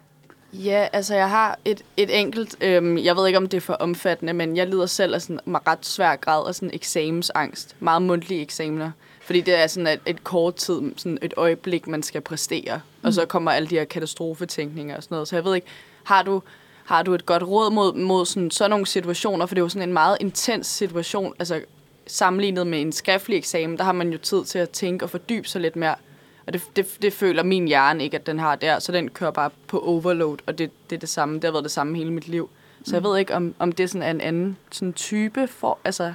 Ja, 0.52 0.88
altså 0.92 1.14
jeg 1.14 1.30
har 1.30 1.58
et, 1.64 1.82
et 1.96 2.20
enkelt, 2.20 2.56
øhm, 2.60 2.98
jeg 2.98 3.16
ved 3.16 3.26
ikke 3.26 3.36
om 3.36 3.48
det 3.48 3.56
er 3.56 3.60
for 3.60 3.74
omfattende, 3.74 4.32
men 4.32 4.56
jeg 4.56 4.66
lider 4.66 4.86
selv 4.86 5.14
af 5.14 5.22
sådan 5.22 5.40
en 5.46 5.66
ret 5.66 5.86
svær 5.86 6.16
grad 6.16 6.48
af 6.48 6.54
sådan 6.54 6.70
eksamensangst. 6.74 7.76
Meget 7.80 8.02
mundtlige 8.02 8.42
eksamener. 8.42 8.90
Fordi 9.30 9.40
det 9.40 9.54
er 9.54 9.66
sådan 9.66 9.86
et, 9.86 10.00
et 10.06 10.24
kort 10.24 10.54
tid, 10.54 10.82
sådan 10.96 11.18
et 11.22 11.34
øjeblik, 11.36 11.86
man 11.86 12.02
skal 12.02 12.20
præstere. 12.20 12.76
Mm. 12.76 13.06
Og 13.06 13.12
så 13.12 13.26
kommer 13.26 13.50
alle 13.50 13.68
de 13.68 13.74
her 13.74 13.84
katastrofetænkninger 13.84 14.96
og 14.96 15.02
sådan 15.02 15.14
noget. 15.14 15.28
Så 15.28 15.36
jeg 15.36 15.44
ved 15.44 15.54
ikke, 15.54 15.66
har 16.04 16.22
du, 16.22 16.42
har 16.84 17.02
du 17.02 17.14
et 17.14 17.26
godt 17.26 17.42
råd 17.42 17.70
mod, 17.70 17.94
mod 17.94 18.26
sådan, 18.26 18.50
sådan 18.50 18.70
nogle 18.70 18.86
situationer? 18.86 19.46
For 19.46 19.54
det 19.54 19.60
er 19.60 19.64
jo 19.64 19.68
sådan 19.68 19.88
en 19.88 19.92
meget 19.92 20.16
intens 20.20 20.66
situation. 20.66 21.34
Altså 21.38 21.60
sammenlignet 22.06 22.66
med 22.66 22.80
en 22.80 22.92
skriftlig 22.92 23.36
eksamen, 23.36 23.78
der 23.78 23.84
har 23.84 23.92
man 23.92 24.12
jo 24.12 24.18
tid 24.18 24.44
til 24.44 24.58
at 24.58 24.70
tænke 24.70 25.04
og 25.04 25.10
fordybe 25.10 25.48
sig 25.48 25.60
lidt 25.60 25.76
mere. 25.76 25.94
Og 26.46 26.52
det, 26.52 26.62
det, 26.76 26.86
det 27.02 27.12
føler 27.12 27.42
min 27.42 27.68
hjerne 27.68 28.04
ikke, 28.04 28.16
at 28.16 28.26
den 28.26 28.38
har 28.38 28.56
der. 28.56 28.78
Så 28.78 28.92
den 28.92 29.10
kører 29.10 29.30
bare 29.30 29.50
på 29.66 29.78
overload, 29.78 30.38
og 30.46 30.58
det, 30.58 30.70
det 30.90 30.96
er 30.96 31.00
det 31.00 31.08
samme. 31.08 31.34
Det 31.34 31.44
har 31.44 31.52
været 31.52 31.64
det 31.64 31.72
samme 31.72 31.96
hele 31.96 32.12
mit 32.12 32.28
liv. 32.28 32.50
Så 32.84 32.96
jeg 32.96 33.04
ved 33.04 33.18
ikke, 33.18 33.34
om, 33.34 33.54
om 33.58 33.72
det 33.72 33.84
er 33.84 33.88
sådan 33.88 34.16
en 34.16 34.20
anden 34.20 34.56
sådan 34.70 34.92
type 34.92 35.46
for... 35.46 35.78
Altså, 35.84 36.14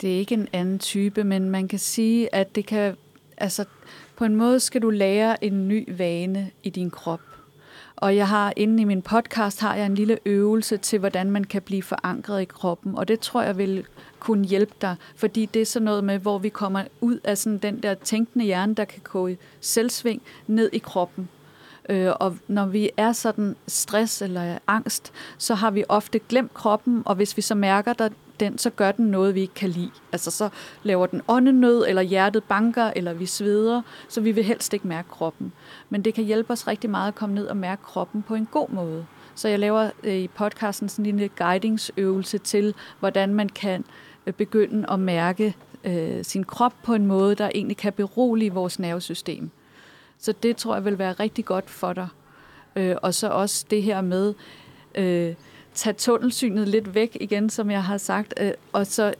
det 0.00 0.14
er 0.14 0.18
ikke 0.18 0.34
en 0.34 0.48
anden 0.52 0.78
type, 0.78 1.24
men 1.24 1.50
man 1.50 1.68
kan 1.68 1.78
sige, 1.78 2.34
at 2.34 2.54
det 2.54 2.66
kan... 2.66 2.96
Altså, 3.36 3.64
på 4.16 4.24
en 4.24 4.36
måde 4.36 4.60
skal 4.60 4.82
du 4.82 4.90
lære 4.90 5.44
en 5.44 5.68
ny 5.68 5.96
vane 5.98 6.50
i 6.62 6.70
din 6.70 6.90
krop. 6.90 7.20
Og 7.96 8.16
jeg 8.16 8.28
har 8.28 8.52
inde 8.56 8.82
i 8.82 8.84
min 8.84 9.02
podcast 9.02 9.60
har 9.60 9.74
jeg 9.74 9.86
en 9.86 9.94
lille 9.94 10.18
øvelse 10.26 10.76
til, 10.76 10.98
hvordan 10.98 11.30
man 11.30 11.44
kan 11.44 11.62
blive 11.62 11.82
forankret 11.82 12.42
i 12.42 12.44
kroppen. 12.44 12.94
Og 12.94 13.08
det 13.08 13.20
tror 13.20 13.42
jeg 13.42 13.58
vil 13.58 13.84
kunne 14.18 14.44
hjælpe 14.44 14.74
dig, 14.80 14.96
fordi 15.16 15.46
det 15.46 15.62
er 15.62 15.66
sådan 15.66 15.84
noget 15.84 16.04
med, 16.04 16.18
hvor 16.18 16.38
vi 16.38 16.48
kommer 16.48 16.84
ud 17.00 17.18
af 17.24 17.38
sådan 17.38 17.58
den 17.58 17.82
der 17.82 17.94
tænkende 17.94 18.44
hjerne, 18.44 18.74
der 18.74 18.84
kan 18.84 19.00
gå 19.04 19.28
i 19.28 19.36
selvsving 19.60 20.22
ned 20.46 20.70
i 20.72 20.78
kroppen. 20.78 21.28
Øh, 21.90 22.12
og 22.20 22.36
når 22.48 22.66
vi 22.66 22.90
er 22.96 23.12
sådan 23.12 23.56
stress 23.66 24.22
eller 24.22 24.58
angst, 24.66 25.12
så 25.38 25.54
har 25.54 25.70
vi 25.70 25.84
ofte 25.88 26.20
glemt 26.28 26.54
kroppen, 26.54 27.02
og 27.04 27.14
hvis 27.14 27.36
vi 27.36 27.42
så 27.42 27.54
mærker 27.54 27.92
der 27.92 28.08
den, 28.40 28.58
så 28.58 28.70
gør 28.70 28.92
den 28.92 29.06
noget, 29.06 29.34
vi 29.34 29.40
ikke 29.40 29.54
kan 29.54 29.68
lide. 29.68 29.90
Altså 30.12 30.30
så 30.30 30.48
laver 30.82 31.06
den 31.06 31.22
åndenød, 31.28 31.84
eller 31.88 32.02
hjertet 32.02 32.44
banker, 32.44 32.92
eller 32.96 33.12
vi 33.12 33.26
sveder, 33.26 33.82
så 34.08 34.20
vi 34.20 34.32
vil 34.32 34.44
helst 34.44 34.72
ikke 34.72 34.88
mærke 34.88 35.08
kroppen. 35.08 35.52
Men 35.90 36.02
det 36.02 36.14
kan 36.14 36.24
hjælpe 36.24 36.52
os 36.52 36.66
rigtig 36.66 36.90
meget 36.90 37.08
at 37.08 37.14
komme 37.14 37.34
ned 37.34 37.46
og 37.46 37.56
mærke 37.56 37.82
kroppen 37.82 38.22
på 38.22 38.34
en 38.34 38.46
god 38.50 38.68
måde. 38.68 39.06
Så 39.34 39.48
jeg 39.48 39.58
laver 39.58 39.90
øh, 40.02 40.14
i 40.14 40.28
podcasten 40.28 40.88
sådan 40.88 41.06
en 41.06 41.16
lille 41.16 41.30
guidingsøvelse 41.38 42.38
til, 42.38 42.74
hvordan 43.00 43.34
man 43.34 43.48
kan 43.48 43.84
øh, 44.26 44.34
begynde 44.34 44.90
at 44.90 45.00
mærke 45.00 45.56
øh, 45.84 46.24
sin 46.24 46.44
krop 46.44 46.74
på 46.82 46.94
en 46.94 47.06
måde, 47.06 47.34
der 47.34 47.50
egentlig 47.54 47.76
kan 47.76 47.92
berolige 47.92 48.52
vores 48.52 48.78
nervesystem. 48.78 49.50
Så 50.20 50.32
det 50.32 50.56
tror 50.56 50.74
jeg 50.74 50.84
vil 50.84 50.98
være 50.98 51.12
rigtig 51.12 51.44
godt 51.44 51.70
for 51.70 51.92
dig. 51.92 52.08
Øh, 52.76 52.96
og 53.02 53.14
så 53.14 53.28
også 53.28 53.66
det 53.70 53.82
her 53.82 54.00
med, 54.00 54.34
øh, 54.94 55.34
tage 55.74 55.94
tunnelsynet 55.94 56.68
lidt 56.68 56.94
væk 56.94 57.16
igen, 57.20 57.50
som 57.50 57.70
jeg 57.70 57.84
har 57.84 57.98
sagt, 57.98 58.34
øh, 58.40 58.52
og 58.72 58.86
så 58.86 59.14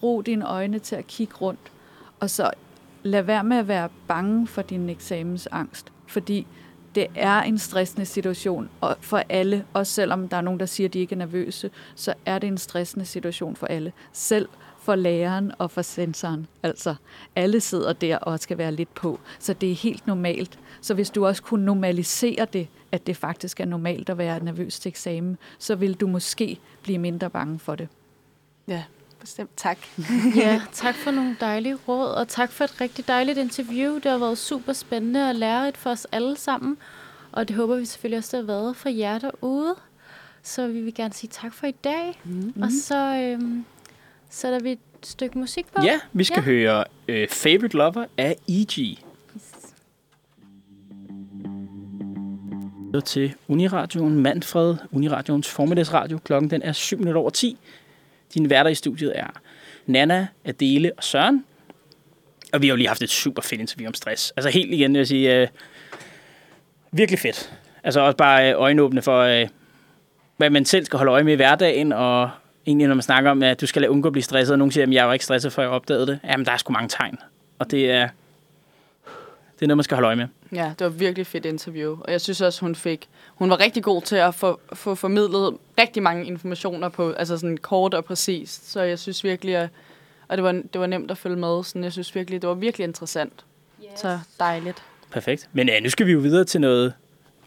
brug 0.00 0.26
dine 0.26 0.48
øjne 0.48 0.78
til 0.78 0.96
at 0.96 1.06
kigge 1.06 1.34
rundt. 1.34 1.72
Og 2.20 2.30
så 2.30 2.50
lad 3.02 3.22
være 3.22 3.44
med 3.44 3.56
at 3.56 3.68
være 3.68 3.88
bange 4.08 4.46
for 4.46 4.62
din 4.62 4.88
eksamensangst, 4.88 5.92
fordi 6.06 6.46
det 6.94 7.06
er 7.14 7.42
en 7.42 7.58
stressende 7.58 8.06
situation 8.06 8.68
og 8.80 8.96
for 9.00 9.22
alle, 9.28 9.64
også 9.72 9.92
selvom 9.92 10.28
der 10.28 10.36
er 10.36 10.40
nogen, 10.40 10.60
der 10.60 10.66
siger, 10.66 10.88
at 10.88 10.94
de 10.94 10.98
ikke 10.98 11.14
er 11.14 11.18
nervøse, 11.18 11.70
så 11.94 12.14
er 12.26 12.38
det 12.38 12.46
en 12.46 12.58
stressende 12.58 13.04
situation 13.04 13.56
for 13.56 13.66
alle. 13.66 13.92
Selv 14.12 14.48
for 14.88 14.94
læreren 14.94 15.52
og 15.58 15.70
for 15.70 15.82
sensoren. 15.82 16.46
Altså, 16.62 16.94
alle 17.36 17.60
sidder 17.60 17.92
der 17.92 18.18
og 18.18 18.40
skal 18.40 18.58
være 18.58 18.72
lidt 18.72 18.94
på, 18.94 19.20
så 19.38 19.52
det 19.52 19.70
er 19.70 19.74
helt 19.74 20.06
normalt. 20.06 20.58
Så 20.80 20.94
hvis 20.94 21.10
du 21.10 21.26
også 21.26 21.42
kunne 21.42 21.64
normalisere 21.64 22.46
det, 22.52 22.68
at 22.92 23.06
det 23.06 23.16
faktisk 23.16 23.60
er 23.60 23.64
normalt 23.64 24.10
at 24.10 24.18
være 24.18 24.44
nervøs 24.44 24.80
til 24.80 24.88
eksamen, 24.88 25.38
så 25.58 25.74
vil 25.74 25.94
du 25.94 26.06
måske 26.06 26.60
blive 26.82 26.98
mindre 26.98 27.30
bange 27.30 27.58
for 27.58 27.74
det. 27.74 27.88
Ja, 28.68 28.82
bestemt. 29.20 29.50
Tak. 29.56 29.78
ja, 30.36 30.62
tak 30.72 30.94
for 30.94 31.10
nogle 31.10 31.36
dejlige 31.40 31.78
råd, 31.88 32.08
og 32.08 32.28
tak 32.28 32.52
for 32.52 32.64
et 32.64 32.80
rigtig 32.80 33.08
dejligt 33.08 33.38
interview. 33.38 33.94
Det 33.94 34.04
har 34.04 34.18
været 34.18 34.38
super 34.38 34.72
spændende 34.72 35.28
og 35.28 35.34
lærerigt 35.34 35.76
for 35.76 35.90
os 35.90 36.06
alle 36.12 36.36
sammen, 36.36 36.76
og 37.32 37.48
det 37.48 37.56
håber 37.56 37.76
vi 37.76 37.84
selvfølgelig 37.84 38.18
også, 38.18 38.36
det 38.36 38.46
har 38.46 38.54
været 38.54 38.76
for 38.76 38.88
jer 38.88 39.18
derude. 39.18 39.74
Så 40.42 40.68
vi 40.68 40.80
vil 40.80 40.94
gerne 40.94 41.14
sige 41.14 41.30
tak 41.32 41.52
for 41.52 41.66
i 41.66 41.74
dag, 41.84 42.20
mm-hmm. 42.24 42.62
og 42.62 42.68
så 42.82 43.14
øhm, 43.14 43.64
sætter 44.30 44.58
vi 44.60 44.72
et 44.72 44.78
stykke 45.02 45.38
musik 45.38 45.66
på. 45.76 45.82
Ja, 45.84 46.00
vi 46.12 46.24
skal 46.24 46.36
ja. 46.36 46.42
høre 46.42 46.84
øh, 47.08 47.28
Favorite 47.28 47.76
Lover 47.76 48.04
af 48.18 48.36
E.G. 48.48 48.98
til 53.04 53.34
Uniradioen 53.48 54.22
Manfred, 54.22 54.76
Uniradions 54.92 55.48
formiddagsradio. 55.48 56.18
Klokken 56.24 56.50
den 56.50 56.62
er 56.62 56.72
7 56.72 56.98
minutter 56.98 57.20
over 57.20 57.30
10. 57.30 57.58
Dine 58.34 58.50
værter 58.50 58.70
i 58.70 58.74
studiet 58.74 59.18
er 59.18 59.26
Nana, 59.86 60.26
Adele 60.44 60.92
og 60.96 61.04
Søren. 61.04 61.44
Og 62.52 62.62
vi 62.62 62.66
har 62.66 62.72
jo 62.72 62.76
lige 62.76 62.88
haft 62.88 63.02
et 63.02 63.10
super 63.10 63.42
fedt 63.42 63.60
interview 63.60 63.88
om 63.88 63.94
stress. 63.94 64.32
Altså 64.36 64.50
helt 64.50 64.72
igen, 64.72 64.92
jeg 64.94 64.98
vil 64.98 65.06
sige, 65.06 65.34
øh, 65.34 65.48
virkelig 66.92 67.18
fedt. 67.18 67.58
Altså 67.84 68.00
også 68.00 68.16
bare 68.16 68.50
øh, 68.50 68.60
øjenåbne 68.60 69.02
for, 69.02 69.20
øh, 69.20 69.48
hvad 70.36 70.50
man 70.50 70.64
selv 70.64 70.84
skal 70.84 70.96
holde 70.96 71.12
øje 71.12 71.24
med 71.24 71.32
i 71.32 71.36
hverdagen, 71.36 71.92
og 71.92 72.30
egentlig 72.68 72.88
når 72.88 72.94
man 72.94 73.02
snakker 73.02 73.30
om, 73.30 73.42
at 73.42 73.60
du 73.60 73.66
skal 73.66 73.82
lade 73.82 73.90
undgå 73.90 74.06
at 74.06 74.12
blive 74.12 74.22
stresset, 74.22 74.52
og 74.52 74.58
nogen 74.58 74.72
siger, 74.72 74.86
at 74.86 74.92
jeg 74.92 75.06
var 75.06 75.12
ikke 75.12 75.24
stresset, 75.24 75.52
før 75.52 75.62
jeg 75.62 75.70
opdagede 75.70 76.06
det. 76.06 76.20
Jamen, 76.24 76.46
der 76.46 76.52
er 76.52 76.56
sgu 76.56 76.72
mange 76.72 76.88
tegn. 76.88 77.18
Og 77.58 77.70
det 77.70 77.90
er, 77.90 78.08
det 79.54 79.62
er 79.62 79.66
noget, 79.66 79.76
man 79.76 79.84
skal 79.84 79.94
holde 79.94 80.06
øje 80.06 80.16
med. 80.16 80.26
Ja, 80.52 80.72
det 80.78 80.84
var 80.84 80.90
virkelig 80.90 81.26
fedt 81.26 81.46
interview. 81.46 81.98
Og 82.00 82.12
jeg 82.12 82.20
synes 82.20 82.40
også, 82.40 82.60
hun 82.60 82.74
fik... 82.74 83.08
Hun 83.34 83.50
var 83.50 83.60
rigtig 83.60 83.82
god 83.82 84.02
til 84.02 84.16
at 84.16 84.34
få, 84.34 84.60
få 84.72 84.94
formidlet 84.94 85.56
rigtig 85.80 86.02
mange 86.02 86.26
informationer 86.26 86.88
på, 86.88 87.12
altså 87.12 87.38
sådan 87.38 87.56
kort 87.56 87.94
og 87.94 88.04
præcist. 88.04 88.70
Så 88.70 88.80
jeg 88.80 88.98
synes 88.98 89.24
virkelig, 89.24 89.56
at, 89.56 89.68
og 90.28 90.36
det 90.36 90.44
var, 90.44 90.52
det 90.52 90.80
var 90.80 90.86
nemt 90.86 91.10
at 91.10 91.18
følge 91.18 91.36
med. 91.36 91.64
Sådan, 91.64 91.84
jeg 91.84 91.92
synes 91.92 92.14
virkelig, 92.14 92.42
det 92.42 92.48
var 92.48 92.54
virkelig 92.54 92.84
interessant. 92.84 93.44
Yes. 93.84 94.00
Så 94.00 94.18
dejligt. 94.38 94.82
Perfekt. 95.10 95.48
Men 95.52 95.68
ja, 95.68 95.80
nu 95.80 95.90
skal 95.90 96.06
vi 96.06 96.12
jo 96.12 96.18
videre 96.18 96.44
til 96.44 96.60
noget... 96.60 96.92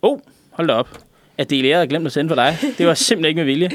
Oh, 0.02 0.20
hold 0.52 0.68
da 0.68 0.74
op. 0.74 1.00
At 1.42 1.50
det 1.50 1.66
jeg 1.66 1.78
havde 1.78 1.88
glemt 1.88 2.06
at 2.06 2.12
sende 2.12 2.30
for 2.30 2.36
dig. 2.36 2.58
Det 2.78 2.88
var 2.88 2.94
simpelthen 2.94 3.30
ikke 3.30 3.38
med 3.38 3.46
vilje. 3.46 3.70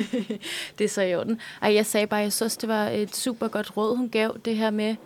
det 0.78 0.84
er 0.84 0.88
så 0.88 1.02
i 1.02 1.14
orden. 1.14 1.40
Ej, 1.62 1.74
jeg 1.74 1.86
sagde 1.86 2.06
bare, 2.06 2.20
at 2.20 2.24
jeg 2.24 2.32
synes, 2.32 2.56
det 2.56 2.68
var 2.68 2.88
et 2.88 3.16
super 3.16 3.48
godt 3.48 3.76
råd, 3.76 3.96
hun 3.96 4.08
gav. 4.08 4.36
Det 4.44 4.56
her 4.56 4.70
med 4.70 4.96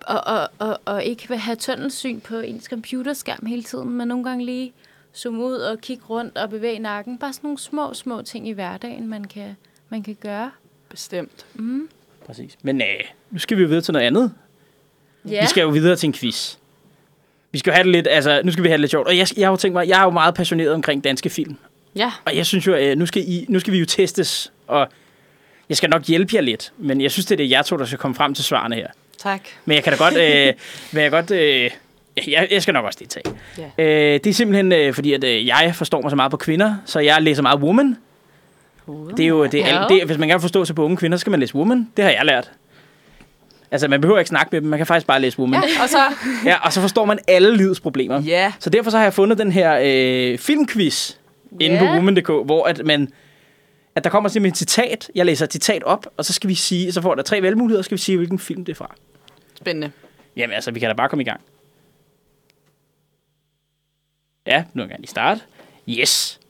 og, 0.00 0.20
og, 0.26 0.48
og, 0.58 0.80
og 0.84 1.04
ikke 1.04 1.36
have 1.36 1.56
tunnelsyn 1.56 2.20
på 2.20 2.36
ens 2.36 2.64
computerskærm 2.64 3.46
hele 3.46 3.62
tiden, 3.62 3.90
men 3.90 4.08
nogle 4.08 4.24
gange 4.24 4.44
lige 4.44 4.72
zoome 5.14 5.44
ud 5.44 5.54
og 5.54 5.78
kigge 5.78 6.04
rundt 6.10 6.38
og 6.38 6.50
bevæge 6.50 6.78
nakken. 6.78 7.18
Bare 7.18 7.32
sådan 7.32 7.46
nogle 7.46 7.58
små, 7.58 7.94
små 7.94 8.22
ting 8.22 8.48
i 8.48 8.52
hverdagen, 8.52 9.08
man 9.08 9.24
kan, 9.24 9.56
man 9.88 10.02
kan 10.02 10.16
gøre. 10.20 10.50
Bestemt. 10.88 11.46
Mm. 11.54 11.88
Præcis. 12.26 12.56
Men 12.62 12.80
øh, 12.82 12.86
nu 13.30 13.38
skal 13.38 13.56
vi 13.56 13.62
jo 13.62 13.68
videre 13.68 13.82
til 13.82 13.92
noget 13.92 14.06
andet. 14.06 14.32
Ja. 15.28 15.40
Vi 15.40 15.46
skal 15.46 15.62
jo 15.62 15.68
videre 15.68 15.96
til 15.96 16.06
en 16.06 16.12
quiz. 16.12 16.56
Vi 17.54 17.58
skal 17.58 17.70
jo 17.70 17.74
have 17.74 17.84
det 17.84 17.92
lidt, 17.92 18.06
altså, 18.10 18.40
nu 18.44 18.52
skal 18.52 18.64
vi 18.64 18.68
have 18.68 18.74
det 18.76 18.80
lidt 18.80 18.90
sjovt. 18.90 19.06
Og 19.08 19.16
jeg, 19.18 19.26
jeg 19.36 19.46
har 19.46 19.52
jo 19.52 19.56
tænkt 19.56 19.72
mig, 19.72 19.88
jeg 19.88 20.00
er 20.00 20.04
jo 20.04 20.10
meget 20.10 20.34
passioneret 20.34 20.72
omkring 20.72 21.04
danske 21.04 21.30
film. 21.30 21.56
Ja. 21.96 22.10
Og 22.24 22.36
jeg 22.36 22.46
synes 22.46 22.66
jo, 22.66 22.74
at 22.74 22.98
nu 22.98 23.06
skal, 23.06 23.22
I, 23.26 23.46
nu 23.48 23.60
skal 23.60 23.72
vi 23.72 23.78
jo 23.78 23.84
testes, 23.86 24.52
og 24.66 24.88
Jeg 25.68 25.76
skal 25.76 25.90
nok 25.90 26.02
hjælpe 26.06 26.36
jer 26.36 26.40
lidt, 26.40 26.72
men 26.78 27.00
jeg 27.00 27.10
synes, 27.10 27.26
det 27.26 27.34
er 27.34 27.36
det, 27.36 27.50
jeg 27.50 27.64
to, 27.66 27.76
der 27.76 27.84
skal 27.84 27.98
komme 27.98 28.14
frem 28.14 28.34
til 28.34 28.44
svarene 28.44 28.74
her. 28.74 28.86
Tak. 29.18 29.40
Men 29.64 29.74
jeg 29.74 29.84
kan 29.84 29.92
da 29.92 29.98
godt... 29.98 30.14
Øh, 30.16 30.52
men 30.92 31.02
jeg, 31.02 31.10
godt 31.10 31.30
øh, 31.30 31.70
jeg, 32.28 32.48
jeg 32.50 32.62
skal 32.62 32.74
nok 32.74 32.84
også 32.84 32.98
deltage. 33.02 33.24
Ja. 33.78 33.84
Øh, 33.84 34.20
det 34.24 34.26
er 34.26 34.34
simpelthen 34.34 34.72
øh, 34.72 34.94
fordi, 34.94 35.12
at 35.12 35.24
øh, 35.24 35.46
jeg 35.46 35.72
forstår 35.74 36.00
mig 36.02 36.10
så 36.10 36.16
meget 36.16 36.30
på 36.30 36.36
kvinder, 36.36 36.74
så 36.86 37.00
jeg 37.00 37.22
læser 37.22 37.42
meget 37.42 37.60
woman. 37.60 37.96
Det 39.16 39.24
er 39.24 39.28
jo, 39.28 39.46
det 39.46 39.60
er, 39.60 39.80
Ja. 39.82 39.86
det, 39.88 40.04
hvis 40.04 40.18
man 40.18 40.28
gerne 40.28 40.38
vil 40.38 40.40
forstå 40.42 40.64
sig 40.64 40.76
på 40.76 40.84
unge 40.84 40.96
kvinder, 40.96 41.18
så 41.18 41.20
skal 41.20 41.30
man 41.30 41.40
læse 41.40 41.54
woman. 41.54 41.88
Det 41.96 42.04
har 42.04 42.10
jeg 42.10 42.24
lært. 42.24 42.50
Altså, 43.74 43.88
man 43.88 44.00
behøver 44.00 44.18
ikke 44.18 44.28
snakke 44.28 44.48
med 44.52 44.60
dem, 44.60 44.68
man 44.70 44.78
kan 44.78 44.86
faktisk 44.86 45.06
bare 45.06 45.20
læse 45.20 45.38
woman. 45.38 45.62
Og 45.82 45.88
så... 45.88 45.98
Ja, 46.50 46.56
og 46.66 46.72
så 46.72 46.80
forstår 46.80 47.04
man 47.04 47.18
alle 47.28 47.56
livets 47.56 47.80
problemer. 47.80 48.22
Ja. 48.22 48.52
Så 48.58 48.70
derfor 48.70 48.90
så 48.90 48.96
har 48.96 49.04
jeg 49.04 49.14
fundet 49.14 49.38
den 49.38 49.52
her 49.52 49.78
øh, 49.82 50.38
filmquiz 50.38 51.16
inde 51.60 51.78
på 51.78 51.84
Ja. 51.84 51.94
woman.dk, 51.94 52.26
hvor 52.28 52.64
at 52.66 52.86
man 52.86 53.08
at 53.94 54.04
der 54.04 54.10
kommer 54.10 54.28
simpelthen 54.28 54.52
et 54.52 54.58
citat. 54.58 55.10
Jeg 55.14 55.26
læser 55.26 55.44
et 55.44 55.52
citat 55.52 55.82
op, 55.82 56.06
og 56.16 56.24
så 56.24 56.32
skal 56.32 56.48
vi 56.50 56.54
sige, 56.54 56.92
så 56.92 57.00
får 57.02 57.14
der 57.14 57.22
tre 57.22 57.42
valgmuligheder, 57.42 57.78
og 57.78 57.84
så 57.84 57.86
skal 57.88 57.96
vi 57.96 58.00
sige, 58.02 58.16
hvilken 58.16 58.38
film 58.38 58.64
det 58.64 58.72
er 58.72 58.76
fra. 58.76 58.94
Spændende. 59.54 59.90
Jamen 60.36 60.54
altså, 60.54 60.70
vi 60.70 60.80
kan 60.80 60.88
da 60.88 60.94
bare 60.94 61.08
komme 61.08 61.22
i 61.22 61.26
gang. 61.26 61.40
Ja, 64.46 64.64
nu 64.74 64.82
kan 64.82 64.90
jeg 64.90 64.98
lige 64.98 65.10
starte. 65.10 65.40
Yes. 65.88 66.40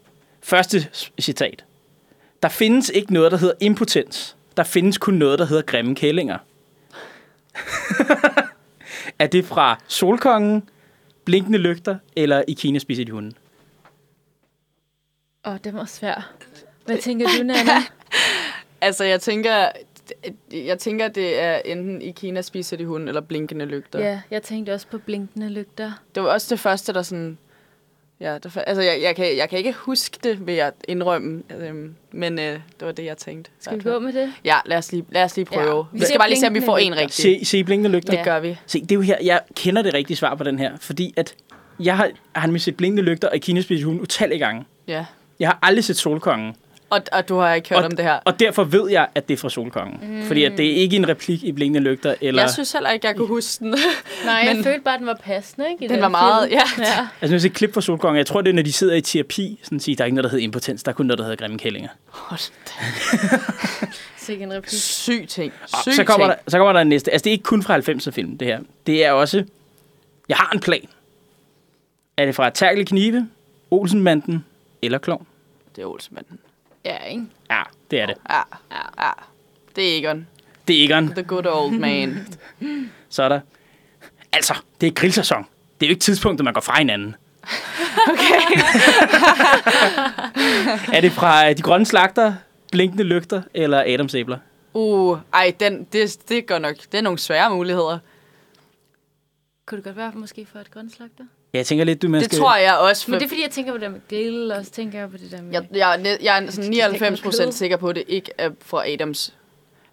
Første 0.42 0.86
citat. 1.20 1.64
Der 2.42 2.48
findes 2.48 2.88
ikke 2.94 3.12
noget, 3.12 3.32
der 3.32 3.38
hedder 3.38 3.54
impotens. 3.60 4.36
Der 4.56 4.62
findes 4.62 4.98
kun 4.98 5.14
noget, 5.14 5.38
der 5.38 5.44
hedder 5.46 5.62
grimme 5.62 5.94
kællinger. 5.94 6.38
er 9.18 9.26
det 9.26 9.44
fra 9.44 9.78
Solkongen, 9.88 10.68
Blinkende 11.24 11.58
Lygter 11.58 11.98
eller 12.16 12.42
I 12.48 12.52
Kina 12.52 12.78
spiser 12.78 13.04
de 13.04 13.12
hunden? 13.12 13.32
Åh, 15.46 15.52
oh, 15.52 15.58
det 15.64 15.74
var 15.74 15.84
svært. 15.84 16.22
Hvad 16.86 16.98
tænker 16.98 17.26
du, 17.38 17.42
Nana? 17.42 17.72
Altså, 18.80 19.04
jeg 19.04 19.20
tænker... 19.20 19.68
Jeg 20.52 20.78
tænker, 20.78 21.08
det 21.08 21.40
er 21.42 21.56
enten 21.64 22.02
i 22.02 22.10
Kina 22.10 22.42
spiser 22.42 22.76
de 22.76 22.86
hund 22.86 23.08
eller 23.08 23.20
blinkende 23.20 23.64
lygter. 23.64 23.98
ja, 24.00 24.20
jeg 24.30 24.42
tænkte 24.42 24.74
også 24.74 24.86
på 24.86 24.98
blinkende 24.98 25.48
lygter. 25.48 25.92
Det 26.14 26.22
var 26.22 26.28
også 26.28 26.46
det 26.50 26.60
første, 26.60 26.92
der 26.92 27.02
sådan... 27.02 27.38
Ja, 28.20 28.38
der, 28.38 28.60
altså, 28.66 28.82
jeg, 28.82 28.98
jeg, 29.02 29.16
kan, 29.16 29.36
jeg 29.36 29.48
kan 29.48 29.58
ikke 29.58 29.72
huske 29.72 30.18
det, 30.22 30.46
vil 30.46 30.54
jeg 30.54 30.72
indrømme. 30.88 31.42
Øhm, 31.60 31.94
men 32.12 32.38
øh, 32.38 32.52
det 32.80 32.86
var 32.86 32.92
det, 32.92 33.04
jeg 33.04 33.16
tænkte. 33.16 33.50
Skal 33.60 33.78
vi 33.78 33.82
gå 33.82 33.98
med 33.98 34.12
det? 34.12 34.32
Ja, 34.44 34.56
lad 34.66 34.76
os 34.76 34.92
lige, 34.92 35.04
lad 35.10 35.24
os 35.24 35.36
lige 35.36 35.46
prøve. 35.46 35.76
Ja. 35.76 35.82
Vi 35.92 35.98
Vi 35.98 36.04
skal 36.04 36.18
bare 36.18 36.28
lige 36.28 36.40
se, 36.40 36.46
om 36.46 36.54
vi 36.54 36.60
får 36.60 36.78
en 36.78 36.96
rigtig. 36.96 37.14
Se, 37.14 37.44
se 37.44 37.64
Blinkende 37.64 37.90
Lygter. 37.96 38.12
Det 38.12 38.24
gør 38.24 38.40
vi. 38.40 38.56
Se, 38.66 38.80
det 38.80 38.92
er 38.92 38.94
jo 38.94 39.00
her, 39.00 39.16
jeg 39.22 39.40
kender 39.56 39.82
det 39.82 39.94
rigtige 39.94 40.16
svar 40.16 40.34
på 40.34 40.44
den 40.44 40.58
her, 40.58 40.76
fordi 40.80 41.14
at 41.16 41.34
jeg 41.80 41.96
har, 41.96 42.10
har 42.32 42.46
nemlig 42.46 42.62
set 42.62 42.76
Blinkende 42.76 43.02
Lygter 43.02 43.28
og 43.28 43.38
hunden 43.84 44.00
utallige 44.00 44.38
gange. 44.38 44.64
Ja. 44.88 45.04
Jeg 45.40 45.48
har 45.48 45.58
aldrig 45.62 45.84
set 45.84 45.96
Solkongen. 45.96 46.54
Og, 46.94 47.02
og 47.12 47.28
du 47.28 47.36
har 47.38 47.54
ikke 47.54 47.68
hørt 47.68 47.78
og, 47.78 47.84
om 47.84 47.90
det 47.96 48.04
her. 48.04 48.18
Og 48.24 48.40
derfor 48.40 48.64
ved 48.64 48.90
jeg, 48.90 49.06
at 49.14 49.28
det 49.28 49.34
er 49.34 49.38
fra 49.38 49.50
Solkongen. 49.50 49.98
Mm. 50.20 50.22
Fordi 50.26 50.44
at 50.44 50.52
det 50.58 50.66
er 50.70 50.74
ikke 50.76 50.96
en 50.96 51.08
replik 51.08 51.44
i 51.44 51.52
Blinkende 51.52 51.80
Lygter. 51.90 52.14
Eller, 52.20 52.42
Jeg 52.42 52.50
synes 52.50 52.72
heller 52.72 52.90
ikke, 52.90 53.06
jeg 53.06 53.16
kunne 53.16 53.28
huske 53.28 53.64
den. 53.64 53.70
Nej, 54.24 54.34
jeg 54.34 54.54
Men- 54.56 54.64
følte 54.64 54.80
bare, 54.80 54.94
at 54.94 54.98
den 54.98 55.06
var 55.06 55.18
passende, 55.24 55.66
ikke? 55.72 55.84
i 55.84 55.88
Den 55.88 56.00
var 56.00 56.08
meget- 56.08 56.48
film. 56.48 56.60
ja. 56.78 56.84
ja. 56.84 57.06
Altså, 57.20 57.34
jeg 57.34 57.40
set 57.40 57.50
et 57.50 57.56
klip 57.56 57.74
fra 57.74 57.80
Solkongen. 57.80 58.16
Jeg 58.18 58.26
tror, 58.26 58.40
det 58.40 58.50
er, 58.50 58.54
når 58.54 58.62
de 58.62 58.72
sidder 58.72 58.94
i 58.94 59.00
terapi. 59.00 59.60
Sådan 59.62 59.80
siger, 59.80 59.96
der 59.96 60.04
er 60.04 60.06
ikke 60.06 60.14
noget, 60.14 60.24
der 60.24 60.30
hedder 60.30 60.44
impotens. 60.44 60.82
Der 60.82 60.90
er 60.90 60.94
kun 60.94 61.06
noget, 61.06 61.18
der 61.18 61.24
hedder 61.24 61.36
grimme 61.36 61.58
kællinger. 61.58 61.88
Hold 62.08 62.40
da. 62.66 63.36
Sikke 64.16 64.44
en 64.44 64.52
replik. 64.52 64.70
Syg 64.80 65.24
ting. 65.28 65.52
Og 65.62 65.78
Syg 65.82 65.92
så 65.92 66.04
kommer, 66.04 66.26
ting. 66.26 66.38
der, 66.44 66.50
så 66.50 66.58
kommer 66.58 66.72
der 66.72 66.80
en 66.80 66.86
næste. 66.88 67.10
Altså, 67.12 67.24
det 67.24 67.30
er 67.30 67.32
ikke 67.32 67.42
kun 67.44 67.62
fra 67.62 67.78
90'er 67.78 68.10
film, 68.10 68.38
det 68.38 68.48
her. 68.48 68.60
Det 68.86 69.04
er 69.04 69.12
også... 69.12 69.44
Jeg 70.28 70.36
har 70.36 70.50
en 70.54 70.60
plan. 70.60 70.88
Er 72.16 72.24
det 72.26 72.34
fra 72.34 72.50
Terkel 72.50 72.86
Knibe, 72.86 73.26
Olsenbanden 73.70 74.44
eller 74.82 74.98
Klovn? 74.98 75.26
Det 75.76 75.82
er 75.82 75.86
Olsmanden. 75.86 76.38
Ja, 76.84 77.04
ikke? 77.04 77.26
Ja, 77.50 77.62
det 77.90 78.00
er 78.00 78.06
det. 78.06 78.14
Ja, 78.30 78.42
ja, 78.70 79.04
ja. 79.04 79.10
Det 79.76 79.94
er 79.94 79.98
Egon. 79.98 80.26
Det 80.68 80.80
er 80.80 80.84
Egon. 80.84 81.08
The 81.08 81.22
good 81.22 81.46
old 81.46 81.72
man. 81.78 82.26
Så 83.08 83.22
er 83.22 83.28
der... 83.28 83.40
Altså, 84.32 84.54
det 84.80 84.86
er 84.86 84.90
grillsæson. 84.92 85.46
Det 85.80 85.86
er 85.86 85.88
jo 85.88 85.92
ikke 85.92 86.00
tidspunktet, 86.00 86.44
man 86.44 86.54
går 86.54 86.60
fra 86.60 86.78
hinanden. 86.78 87.16
Okay. 88.08 88.60
er 90.96 91.00
det 91.00 91.12
fra 91.12 91.52
De 91.52 91.62
Grønne 91.62 91.86
Slagter, 91.86 92.34
Blinkende 92.72 93.04
Lygter 93.04 93.42
eller 93.54 93.84
Adams 93.86 94.14
Æbler? 94.14 94.38
Uh, 94.74 95.18
ej, 95.32 95.54
den, 95.60 95.84
det, 95.92 96.18
det 96.28 96.46
går 96.46 96.58
nok. 96.58 96.76
Det 96.92 96.98
er 96.98 97.02
nogle 97.02 97.18
svære 97.18 97.50
muligheder. 97.50 97.98
Kunne 99.66 99.76
det 99.76 99.84
godt 99.84 99.96
være 99.96 100.12
måske 100.14 100.46
for 100.52 100.58
et 100.58 100.70
grønslagter? 100.70 101.24
Ja, 101.54 101.58
jeg 101.58 101.66
tænker 101.66 101.84
lidt, 101.84 102.02
du 102.02 102.08
man 102.08 102.20
Det 102.20 102.24
skal... 102.30 102.38
tror 102.38 102.56
jeg 102.56 102.74
også. 102.76 103.04
For 103.04 103.10
Men 103.10 103.20
det 103.20 103.24
er 103.24 103.28
fordi, 103.28 103.42
jeg 103.42 103.50
tænker 103.50 103.72
på 103.72 103.78
det 103.78 103.90
med 103.90 104.00
grill, 104.10 104.52
og 104.52 104.64
så 104.64 104.70
tænker 104.70 104.98
jeg 104.98 105.10
på 105.10 105.16
det 105.16 105.30
der 105.30 105.42
med... 105.42 105.52
jeg, 105.52 105.62
jeg, 105.74 105.92
er 105.94 105.96
net- 105.98 106.18
jeg 106.24 106.44
er 106.44 106.50
sådan 106.50 106.70
Det 106.72 106.82
er 106.82 106.86
ikke 106.86 106.92
99 106.92 107.20
kød. 107.20 107.24
procent 107.30 107.54
sikker 107.54 107.76
på, 107.76 107.88
at 107.88 107.96
det 107.96 108.04
ikke 108.08 108.30
er 108.38 108.50
fra 108.64 108.88
Adams, 108.90 109.34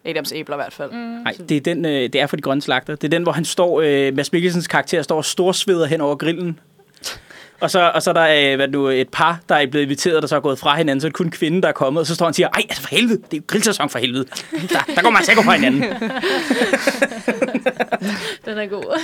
Adams 0.04 0.32
æbler 0.32 0.56
i 0.56 0.58
hvert 0.58 0.72
fald. 0.72 0.90
Mm. 0.90 0.96
Nej, 0.98 1.34
det 1.48 1.56
er, 1.56 1.60
den, 1.60 1.84
øh, 1.84 1.92
det 1.92 2.14
er 2.14 2.26
for 2.26 2.36
De 2.36 2.42
Grønne 2.42 2.62
Slagter. 2.62 2.94
Det 2.94 3.04
er 3.04 3.08
den, 3.10 3.22
hvor 3.22 3.32
han 3.32 3.44
står... 3.44 3.80
Øh, 3.80 4.14
Mads 4.16 4.32
Mikkelsens 4.32 4.66
karakter 4.66 5.02
står 5.02 5.16
og 5.16 5.24
storsveder 5.24 5.86
hen 5.86 6.00
over 6.00 6.14
grillen. 6.16 6.60
Og 7.62 7.70
så, 7.70 7.90
og 7.94 8.02
så 8.02 8.10
er 8.10 8.14
der 8.14 8.50
øh, 8.52 8.56
hvad 8.56 8.68
nu, 8.68 8.86
et 8.88 9.08
par, 9.08 9.40
der 9.48 9.54
er 9.54 9.66
blevet 9.66 9.84
inviteret, 9.84 10.22
der 10.22 10.28
så 10.28 10.36
er 10.36 10.40
gået 10.40 10.58
fra 10.58 10.76
hinanden. 10.76 11.00
Så 11.00 11.06
er 11.06 11.08
det 11.08 11.16
kun 11.16 11.30
kvinden, 11.30 11.62
der 11.62 11.68
er 11.68 11.72
kommet. 11.72 12.00
Og 12.00 12.06
så 12.06 12.14
står 12.14 12.26
han 12.26 12.28
og 12.30 12.34
siger, 12.34 12.48
ej, 12.48 12.62
altså 12.68 12.82
for 12.82 12.88
helvede, 12.88 13.16
det 13.16 13.32
er 13.32 13.36
jo 13.36 13.42
grillsæson 13.46 13.90
for 13.90 13.98
helvede. 13.98 14.24
Der, 14.52 14.78
der 14.94 15.02
går 15.02 15.10
man 15.10 15.16
altså 15.16 15.32
ikke 15.32 15.42
fra 15.42 15.52
hinanden. 15.54 15.82
Den 18.44 18.58
er 18.58 18.66
god. 18.66 19.00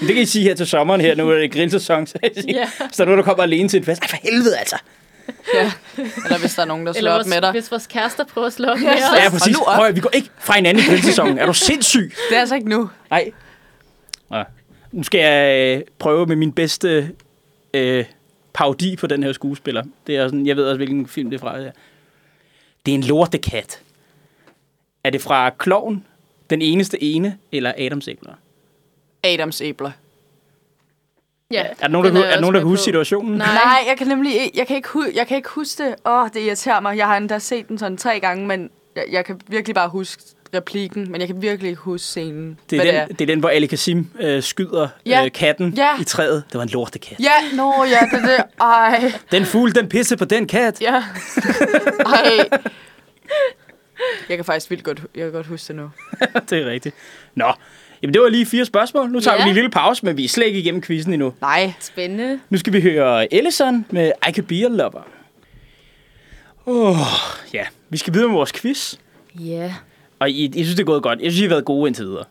Men 0.00 0.06
det 0.08 0.14
kan 0.14 0.22
I 0.22 0.26
sige 0.26 0.42
her 0.44 0.54
til 0.54 0.66
sommeren 0.66 1.00
her, 1.00 1.14
nu 1.14 1.30
er 1.30 1.38
det 1.38 1.52
grillsæson. 1.52 2.06
Så, 2.06 2.18
Ja. 2.48 2.64
så 2.78 2.88
der 2.96 3.00
er 3.00 3.04
nogen, 3.04 3.18
der 3.18 3.24
kommer 3.24 3.42
alene 3.42 3.68
til 3.68 3.78
en 3.78 3.84
fest. 3.84 4.02
Ej, 4.02 4.08
for 4.08 4.16
helvede 4.22 4.58
altså. 4.58 4.76
Ja. 5.54 5.72
Eller 6.24 6.38
hvis 6.38 6.54
der 6.54 6.62
er 6.62 6.66
nogen, 6.66 6.86
der 6.86 6.92
Eller 6.92 7.00
slår 7.00 7.10
op 7.10 7.16
vores, 7.18 7.26
med 7.28 7.40
dig. 7.40 7.50
hvis 7.50 7.70
vores 7.70 7.86
kærester 7.86 8.24
prøver 8.24 8.46
at 8.46 8.52
slå 8.52 8.68
op 8.68 8.78
med 8.78 8.86
Ja, 8.86 8.94
os. 8.94 9.24
Ja, 9.24 9.30
præcis. 9.30 9.56
nu 9.56 9.62
op. 9.66 9.74
Prøv, 9.76 9.94
vi 9.94 10.00
går 10.00 10.10
ikke 10.14 10.28
fra 10.38 10.54
hinanden 10.54 10.84
i 10.84 10.86
grillsæsonen. 10.86 11.38
Er 11.38 11.46
du 11.46 11.52
sindssyg? 11.54 12.12
Det 12.28 12.36
er 12.36 12.40
altså 12.40 12.54
ikke 12.54 12.68
nu. 12.68 12.90
Nej. 13.10 13.30
Nå. 14.30 14.36
Nu 14.92 15.02
skal 15.02 15.20
jeg 15.20 15.76
øh, 15.78 15.82
prøve 15.98 16.26
med 16.26 16.36
min 16.36 16.52
bedste 16.52 17.10
øh, 17.74 18.04
parodi 18.52 18.96
på 18.96 19.06
den 19.06 19.22
her 19.22 19.32
skuespiller. 19.32 19.82
Det 20.06 20.16
er 20.16 20.28
sådan, 20.28 20.46
jeg 20.46 20.56
ved 20.56 20.64
også, 20.64 20.76
hvilken 20.76 21.06
film 21.06 21.30
det 21.30 21.36
er 21.36 21.40
fra. 21.40 21.58
Ja. 21.58 21.70
Det 22.86 22.92
er 22.92 22.98
en 22.98 23.02
lortekat. 23.04 23.82
Er 25.04 25.10
det 25.10 25.20
fra 25.22 25.50
Kloven, 25.50 26.06
Den 26.50 26.62
Eneste 26.62 27.02
Ene, 27.02 27.38
eller 27.52 27.72
Adams 27.78 28.08
Æbler? 28.08 28.32
Adams 29.24 29.60
æbler. 29.60 29.90
Ja, 31.50 31.62
Er 31.62 31.74
der 31.80 31.88
nogen, 31.88 32.04
der, 32.14 32.20
er 32.20 32.24
der 32.24 32.30
jeg 32.30 32.40
nogen, 32.40 32.54
der 32.54 32.60
kan 32.60 32.68
huske 32.68 32.80
på. 32.80 32.84
situationen? 32.84 33.38
Nej. 33.38 33.54
Nej, 33.54 33.84
jeg 33.88 33.94
kan 33.98 34.06
nemlig 34.06 34.34
ikke, 34.40 34.58
jeg 34.58 34.66
kan 34.66 34.76
ikke, 34.76 34.88
hu- 34.88 35.10
jeg 35.14 35.26
kan 35.26 35.36
ikke 35.36 35.48
huske 35.48 35.84
det. 35.84 35.94
Åh, 36.06 36.28
det 36.34 36.40
irriterer 36.40 36.80
mig. 36.80 36.96
Jeg 36.96 37.06
har 37.06 37.16
endda 37.16 37.38
set 37.38 37.68
den 37.68 37.78
sådan 37.78 37.96
tre 37.96 38.20
gange, 38.20 38.46
men 38.46 38.70
jeg, 38.96 39.04
jeg 39.10 39.24
kan 39.24 39.40
virkelig 39.46 39.74
bare 39.74 39.88
huske 39.88 40.22
replikken, 40.54 41.10
men 41.12 41.20
jeg 41.20 41.28
kan 41.28 41.42
virkelig 41.42 41.68
ikke 41.70 41.82
huske 41.82 42.06
scenen. 42.06 42.58
Det 42.70 42.78
er, 42.78 42.82
hvad 42.92 42.92
den, 43.06 43.08
det 43.16 43.20
er 43.20 43.26
den, 43.26 43.40
hvor 43.40 43.48
Ali 43.48 43.66
Kassim 43.66 44.06
øh, 44.20 44.42
skyder 44.42 44.88
Ja. 45.06 45.24
øh, 45.24 45.32
katten 45.32 45.74
Ja. 45.76 46.00
i 46.00 46.04
træet. 46.04 46.44
Det 46.48 46.54
var 46.58 46.62
en 46.62 46.68
lortekat. 46.68 47.20
Ja, 47.20 47.56
nå, 47.56 47.84
ja, 47.84 47.98
det 48.16 48.22
er 48.24 48.36
det. 48.36 48.44
Ej, 48.60 49.12
Den 49.30 49.44
fugl, 49.44 49.74
den 49.74 49.88
pisse 49.88 50.16
på 50.16 50.24
den 50.24 50.46
kat. 50.46 50.80
ja. 50.80 50.96
Ej. 52.16 52.48
Jeg 54.28 54.36
kan 54.38 54.44
faktisk 54.44 54.70
vildt 54.70 54.84
godt, 54.84 55.00
jeg 55.14 55.22
kan 55.24 55.32
godt 55.32 55.46
huske 55.46 55.68
det 55.68 55.76
nu. 55.76 55.90
det 56.50 56.52
er 56.62 56.66
rigtigt. 56.70 56.94
Nå, 57.34 57.52
jamen 58.02 58.14
det 58.14 58.22
var 58.22 58.28
lige 58.28 58.46
fire 58.46 58.64
spørgsmål. 58.64 59.10
Nu 59.10 59.20
tager 59.20 59.34
Ja. 59.34 59.38
vi 59.42 59.44
lige 59.44 59.50
en 59.50 59.54
lille 59.54 59.70
pause, 59.70 60.06
men 60.06 60.16
vi 60.16 60.24
er 60.24 60.28
slet 60.28 60.46
ikke 60.46 60.58
igennem 60.58 60.82
quizzen 60.82 61.12
endnu. 61.12 61.34
Nej. 61.40 61.72
Spændende. 61.80 62.40
Nu 62.50 62.58
skal 62.58 62.72
vi 62.72 62.80
høre 62.80 63.34
Ellison 63.34 63.86
med 63.90 64.12
I 64.28 64.32
Could 64.32 64.46
Be 64.46 64.54
A 64.54 64.68
Lover. 64.68 65.02
Åh, 66.66 66.90
oh, 66.90 66.96
ja. 67.54 67.64
Vi 67.88 67.96
skal 67.98 68.14
videre 68.14 68.28
med 68.28 68.36
vores 68.36 68.52
quiz. 68.52 68.94
Ja. 69.34 69.74
Og 70.20 70.30
I, 70.30 70.44
I 70.44 70.52
synes, 70.64 70.74
det 70.74 70.80
er 70.80 70.86
gået 70.86 71.02
godt. 71.02 71.20
Jeg 71.20 71.32
synes, 71.32 71.40
I 71.40 71.42
har 71.44 71.48
været 71.48 71.64
gode 71.64 71.88
indtil 71.88 72.04
videre. 72.06 72.24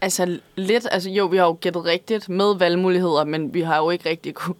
Altså 0.00 0.38
lidt, 0.56 0.86
altså 0.90 1.10
jo, 1.10 1.26
vi 1.26 1.36
har 1.36 1.44
jo 1.44 1.56
gættet 1.60 1.84
rigtigt 1.84 2.28
med 2.28 2.58
valgmuligheder, 2.58 3.24
men 3.24 3.54
vi 3.54 3.60
har 3.60 3.76
jo 3.78 3.90
ikke 3.90 4.08
rigtig 4.10 4.34
kunne, 4.34 4.54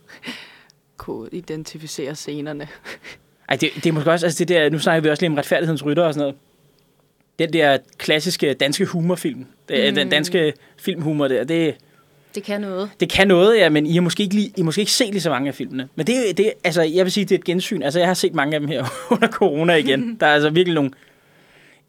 kunne 0.96 1.28
identificere 1.32 2.14
scenerne. 2.14 2.68
Ej, 3.48 3.56
det, 3.56 3.70
det 3.74 3.86
er 3.86 3.92
måske 3.92 4.10
også, 4.10 4.26
altså 4.26 4.38
det 4.38 4.48
der, 4.48 4.70
nu 4.70 4.78
snakker 4.78 5.02
vi 5.02 5.10
også 5.10 5.22
lige 5.22 5.30
om 5.30 5.34
retfærdighedens 5.36 5.84
rytter 5.84 6.02
og 6.04 6.14
sådan 6.14 6.20
noget. 6.20 6.34
Den 7.38 7.52
der 7.52 7.78
klassiske 7.98 8.54
danske 8.54 8.84
humorfilm, 8.84 9.46
det, 9.68 9.88
mm. 9.88 9.94
den 9.94 10.08
danske 10.10 10.52
filmhumor 10.78 11.28
der, 11.28 11.44
det, 11.44 11.74
Det 12.34 12.42
kan 12.42 12.60
noget. 12.60 12.90
det 13.00 13.08
kan 13.10 13.28
noget, 13.28 13.56
ja, 13.58 13.68
men 13.68 13.86
I 13.86 13.94
har 13.94 14.00
måske 14.00 14.22
ikke, 14.22 14.34
lige, 14.34 14.46
I 14.48 14.52
har 14.56 14.64
måske 14.64 14.80
ikke 14.80 14.92
set 14.92 15.10
lige 15.10 15.20
så 15.20 15.30
mange 15.30 15.48
af 15.48 15.54
filmene. 15.54 15.88
Men 15.94 16.06
det, 16.06 16.30
er- 16.30 16.34
det, 16.34 16.52
altså, 16.64 16.82
jeg 16.82 17.04
vil 17.04 17.12
sige, 17.12 17.24
det 17.24 17.34
er 17.34 17.38
et 17.38 17.44
gensyn. 17.44 17.82
Altså, 17.82 17.98
jeg 17.98 18.08
har 18.08 18.14
set 18.14 18.34
mange 18.34 18.54
af 18.54 18.60
dem 18.60 18.68
her 18.68 18.84
under 19.12 19.28
corona 19.28 19.74
igen. 19.74 20.16
Der 20.20 20.26
er 20.26 20.34
altså 20.34 20.50
virkelig 20.50 20.74
nogle... 20.74 20.90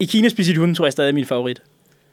I 0.04 0.06
Kina 0.06 0.28
spiser 0.28 0.58
hunden, 0.58 0.74
tror 0.74 0.86
jeg 0.86 0.92
stadig 0.92 1.08
er 1.08 1.12
min 1.12 1.26
favorit. 1.26 1.62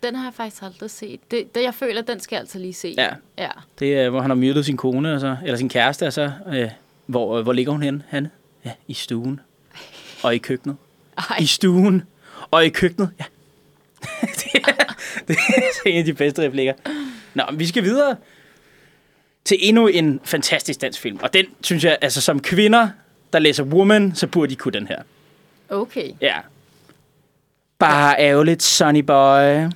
Den 0.04 0.16
har 0.16 0.24
jeg 0.24 0.34
faktisk 0.34 0.64
aldrig 0.64 0.92
set. 0.92 1.20
Det, 1.32 1.56
det 1.56 1.64
jeg 1.64 1.74
føler, 1.74 2.02
den 2.02 2.20
skal 2.20 2.36
jeg 2.36 2.42
altså 2.42 2.60
lige 2.60 2.74
se. 2.74 2.94
Ja. 2.98 3.10
Ja. 3.38 3.50
Det 3.80 3.98
er, 3.98 4.10
hvor 4.10 4.22
han 4.22 4.30
har 4.30 4.36
myrdet 4.36 4.66
sin 4.66 4.78
kone, 4.78 5.14
og 5.14 5.20
så, 5.20 5.38
eller 5.44 5.58
sin 5.58 5.70
kæreste, 5.70 6.08
og 6.08 6.14
så, 6.14 6.32
øh, 6.48 6.70
hvor, 7.06 7.38
øh, 7.38 7.44
hvor 7.44 7.54
ligger 7.54 7.72
hun 7.72 7.84
henne? 7.84 8.04
Han? 8.08 8.28
Ja, 8.66 8.72
i 8.88 8.94
stuen. 8.94 9.39
Og 10.24 10.36
i 10.36 10.38
køkkenet. 10.38 10.78
Ej. 11.18 11.38
I 11.39 11.46
stuen. 11.46 12.04
Og 12.52 12.66
i 12.66 12.70
køkkenet, 12.70 13.10
ja. 13.20 13.26
det, 14.39 14.62
er, 14.68 14.96
det 15.28 15.38
er 15.86 15.89
en 15.89 15.98
af 15.98 16.06
de 16.06 16.14
bedste 16.14 16.46
replikker. 16.46 16.74
Nå, 17.34 17.44
vi 17.54 17.68
skal 17.68 17.84
videre 17.84 18.16
til 19.46 19.58
endnu 19.60 19.88
en 19.88 20.20
fantastisk 20.24 20.82
dansk 20.82 21.02
film. 21.02 21.20
Og 21.22 21.34
den, 21.34 21.46
synes 21.62 21.84
jeg, 21.84 21.98
altså 22.02 22.22
som 22.22 22.39
kvinder, 22.39 22.89
der 23.34 23.39
læser 23.39 23.64
Woman, 23.64 24.16
så 24.16 24.28
burde 24.28 24.50
de 24.50 24.56
kunne 24.56 24.74
den 24.74 24.88
her. 24.88 25.02
Okay. 25.70 26.12
Ja. 26.22 26.36
Bare 27.82 28.16
ærgerligt, 28.20 28.64
Sonny 28.64 29.00
Boy. 29.00 29.70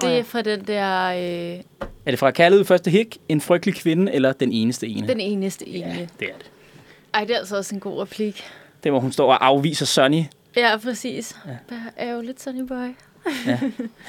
Det 0.00 0.18
er 0.18 0.22
fra 0.24 0.42
den 0.42 0.60
der... 0.66 1.06
Øh, 1.06 1.60
Er 2.06 2.10
det 2.10 2.18
fra 2.18 2.30
Kærlighed 2.30 2.64
første 2.64 2.90
hik, 2.90 3.18
En 3.28 3.40
frygtelig 3.40 3.74
kvinde 3.74 4.12
eller 4.12 4.32
Den 4.32 4.52
eneste 4.52 4.86
ene? 4.88 5.08
den 5.08 5.20
eneste 5.20 5.68
ene. 5.68 5.86
Ja, 5.88 6.06
det 6.20 6.28
er 6.28 6.38
det. 6.38 6.50
Ej, 7.14 7.24
det 7.24 7.34
er 7.34 7.38
altså 7.38 7.56
også 7.56 7.74
en 7.74 7.80
god 7.80 8.02
replik. 8.02 8.44
Det 8.84 8.92
hvor 8.92 9.00
hun 9.00 9.12
står 9.12 9.32
og 9.32 9.46
afviser 9.46 9.86
Sonny. 9.86 10.22
Ja, 10.56 10.76
præcis. 10.76 11.36
Ja. 11.46 11.50
Bare 11.68 12.08
ærgerligt, 12.08 12.42
Sonny 12.42 12.66
Boy. 12.66 12.88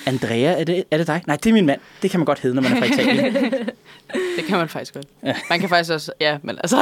Andrea, 0.06 0.60
er 0.60 0.64
det, 0.64 0.84
er 0.92 0.98
det 0.98 1.08
dig? 1.08 1.24
Nej, 1.28 1.36
det 1.36 1.50
er 1.50 1.54
min 1.54 1.66
mand. 1.66 1.82
Det 2.02 2.12
kan 2.12 2.20
man 2.20 2.26
godt 2.26 2.40
hedde, 2.40 2.56
når 2.56 2.62
man 2.62 2.72
er 2.72 2.78
fra 2.78 2.86
Italien. 2.86 3.34
Det 4.38 4.46
kan 4.48 4.58
man 4.58 4.70
faktisk 4.70 4.94
godt. 4.94 5.06
Ja. 5.24 5.36
Man 5.50 5.60
kan 5.60 5.70
faktisk 5.70 5.92
også... 5.94 6.12
Ja, 6.22 6.38
men 6.42 6.58
altså... 6.58 6.78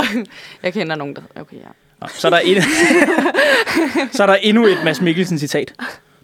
Jeg 0.63 0.73
kender 0.73 0.95
nogen, 0.95 1.15
der... 1.15 1.21
Okay, 1.35 1.55
ja. 1.57 1.67
Nå, 2.01 2.07
så, 2.07 2.27
er 2.27 2.29
der 2.29 2.39
en, 2.39 2.61
så 4.15 4.23
er 4.23 4.27
der 4.27 4.35
endnu 4.35 4.65
et 4.67 4.77
Mads 4.83 5.01
Mikkelsen 5.01 5.39
citat. 5.39 5.73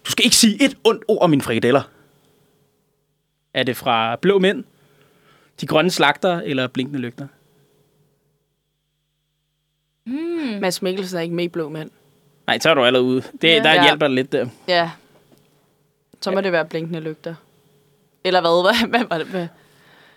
Du 0.10 0.12
skal 0.12 0.26
ikke 0.26 0.36
sige 0.36 0.64
et 0.64 0.78
ondt 0.84 1.04
ord 1.08 1.22
om 1.22 1.30
mine 1.30 1.42
frikadeller. 1.42 1.82
Er 3.54 3.64
det 3.64 3.78
fra 3.78 4.16
Blå 4.16 4.40
Mænd, 4.40 4.64
De 5.62 5.68
Grønne 5.68 5.92
Slagter 5.92 6.42
eller 6.42 6.68
Blinkende 6.68 7.00
Lygter? 7.00 7.28
Hmm. 10.06 10.62
Mads 10.62 10.82
Mikkelsen 10.82 11.18
er 11.18 11.22
ikke 11.22 11.36
med 11.36 11.44
i 11.44 11.48
Blå 11.48 11.70
Mænd. 11.70 11.90
Nej, 12.48 12.60
så 12.60 12.70
er 12.70 12.74
du 12.74 12.84
allerede 12.86 13.06
ude. 13.08 13.22
Det, 13.42 13.48
Ja. 13.48 13.56
der 13.64 13.74
Ja. 13.74 13.84
hjælper 13.84 14.08
det 14.08 14.16
lidt 14.16 14.32
der. 14.32 14.48
Ja. 14.68 14.92
Så 16.22 16.32
må 16.32 16.42
det 16.42 16.52
være 16.52 16.66
blinkende 16.66 17.00
lygter. 17.00 17.36
Eller 18.24 18.42
hvad? 18.42 18.64
Hvad, 18.90 18.90
hvad 19.00 19.08
var 19.10 19.18
det? 19.18 19.28
Hvad? 19.28 19.48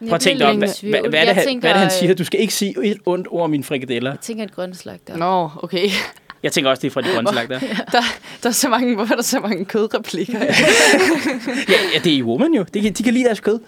Prøv 0.01 0.13
at 0.15 0.21
tænke 0.21 0.39
dig 0.39 0.49
om, 0.51 0.59
hvad, 0.59 0.91
hvad, 0.91 1.01
hvad, 1.11 1.21
er 1.21 1.25
det, 1.35 1.35
han, 1.49 1.59
hvad 1.59 1.71
er 1.71 1.75
det, 1.75 1.83
han 1.83 1.91
siger? 1.91 2.09
Jeg 2.11 2.19
Du 2.19 2.25
skal 2.25 2.41
ikke 2.41 2.55
sige 2.55 2.85
et 2.87 2.99
ondt 3.07 3.29
ord 3.31 3.45
om 3.45 3.51
mine 3.51 3.65
frikadeller. 3.65 4.13
øh, 4.13 4.19
tænker 4.19 4.45
et 4.45 4.53
grønt 4.53 4.77
slagter. 4.77 5.17
Nå, 5.17 5.51
okay. 5.63 5.89
Jeg 6.43 6.53
tænker 6.53 6.71
også, 6.71 6.81
det 6.81 6.87
er 6.87 6.91
fra 6.93 7.01
De 7.01 7.09
Grønne 7.15 7.31
Slagter. 7.33 7.59
Der, 7.93 8.03
der 8.43 8.49
er 8.49 8.53
så 8.53 8.69
mange, 8.69 8.95
hvorfor 8.95 9.13
er 9.13 9.17
der 9.17 9.23
så 9.23 9.41
mange 9.41 9.65
kødreplikker? 9.65 10.39
Ja, 10.39 11.79
ja, 11.95 11.99
det 12.05 12.15
er 12.15 12.19
jo 12.19 12.27
woman 12.27 12.55
jo. 12.55 12.65
De 12.75 12.81
kan, 12.81 12.93
de 12.93 13.03
kan 13.03 13.15
lide 13.15 13.25
deres 13.25 13.41
kød. 13.41 13.59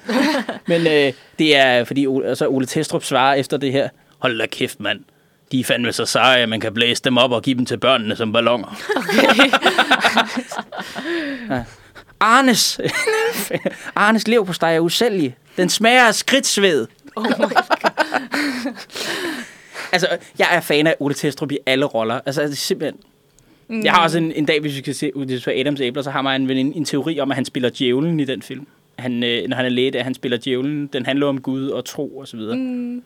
Men 0.67 0.87
øh, 0.87 1.13
det 1.39 1.57
er, 1.57 1.85
fordi 1.85 2.07
Ole, 2.07 2.29
altså 2.29 2.49
Ole 2.49 2.67
Testrup 2.67 3.05
svarer 3.05 3.35
efter 3.35 3.57
det 3.57 3.73
her. 3.73 3.89
Hold 4.19 4.39
da 4.39 4.47
kæft, 4.47 4.81
mand. 4.81 5.01
De 5.53 5.61
er 5.61 5.65
fandme 5.65 5.93
så 5.93 6.07
seje, 6.07 6.43
at 6.43 6.49
man 6.49 6.61
kan 6.61 6.75
blæse 6.75 7.03
dem 7.03 7.17
op 7.17 7.33
og 7.33 7.43
give 7.43 7.57
dem 7.57 7.67
til 7.67 7.79
børnene 7.79 8.17
som 8.17 8.33
ballonger. 8.33 8.81
ja. 11.51 11.65
Arnes, 12.21 12.81
Arnes 13.97 14.29
leverpostej 14.29 14.75
er 14.75 14.81
usælgelig. 14.81 15.37
Den 15.57 15.69
smager 15.69 16.07
af 16.07 16.15
skridtsved. 16.15 16.87
Oh 17.17 17.25
my 17.25 17.31
God. 17.31 17.63
Altså, 19.95 20.19
jeg 20.39 20.49
er 20.51 20.61
fan 20.61 20.87
af 20.87 20.97
Ole 21.01 21.15
Testrup 21.15 21.53
i 21.53 21.59
alle 21.67 21.85
roller. 21.85 22.21
Altså, 22.27 22.43
det 22.43 22.51
er 22.51 22.55
simpelthen... 22.55 23.01
Mm. 23.69 23.81
Jeg 23.85 23.93
har 23.93 24.03
også 24.03 24.19
en, 24.19 24.33
en 24.33 24.47
dag, 24.47 24.61
hvis 24.61 24.75
vi 24.75 24.79
skal 24.79 24.95
se 24.95 25.17
ud 25.17 25.27
til 25.27 25.51
Adams 25.51 25.81
Æbler, 25.81 26.03
så 26.03 26.11
har 26.11 26.23
man 26.23 26.43
en, 26.43 26.51
en, 26.51 26.73
en 26.73 26.85
teori 26.85 27.21
om, 27.21 27.31
at 27.31 27.35
han 27.35 27.45
spiller 27.45 27.71
djævlen 27.71 28.21
i 28.21 28.25
den 28.25 28.43
film. 28.43 28.67
Han, 28.99 29.23
øh, 29.23 29.49
når 29.49 29.57
han 29.57 29.65
er 29.65 29.71
læge, 29.71 29.99
at 29.99 30.05
han 30.05 30.15
spiller 30.15 30.39
djævlen. 30.39 30.87
Den 30.87 31.07
handler 31.07 31.27
om 31.27 31.41
Gud 31.41 31.69
og 31.69 31.85
tro 31.85 32.19
og 32.19 32.29
så 32.29 32.37
videre. 32.37 32.57
Mm. 32.57 33.03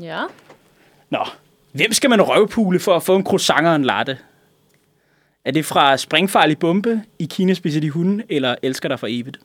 Ja. 0.00 0.22
Nå, 1.10 1.24
hvem 1.72 1.92
skal 1.92 2.10
man 2.10 2.22
røvpule 2.22 2.80
for 2.80 2.96
at 2.96 3.02
få 3.02 3.16
en 3.16 3.24
croissant 3.24 3.66
og 3.66 3.76
en 3.76 3.84
latte? 3.84 4.18
Er 5.44 5.50
det 5.50 5.64
fra 5.64 5.96
Springfarlig 5.96 6.58
Bombe, 6.58 7.02
I 7.18 7.24
Kina 7.24 7.54
spiser 7.54 7.80
de 7.80 7.90
hunde, 7.90 8.24
eller 8.28 8.54
Elsker 8.62 8.88
dig 8.88 9.00
for 9.00 9.06
evigt? 9.10 9.40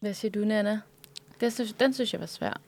Hvad 0.00 0.14
siger 0.14 0.32
du, 0.32 0.38
Nana? 0.38 0.80
Den 1.40 1.50
synes, 1.50 1.72
den 1.72 1.94
synes 1.94 2.12
jeg 2.12 2.20
var 2.20 2.26
svær. 2.26 2.60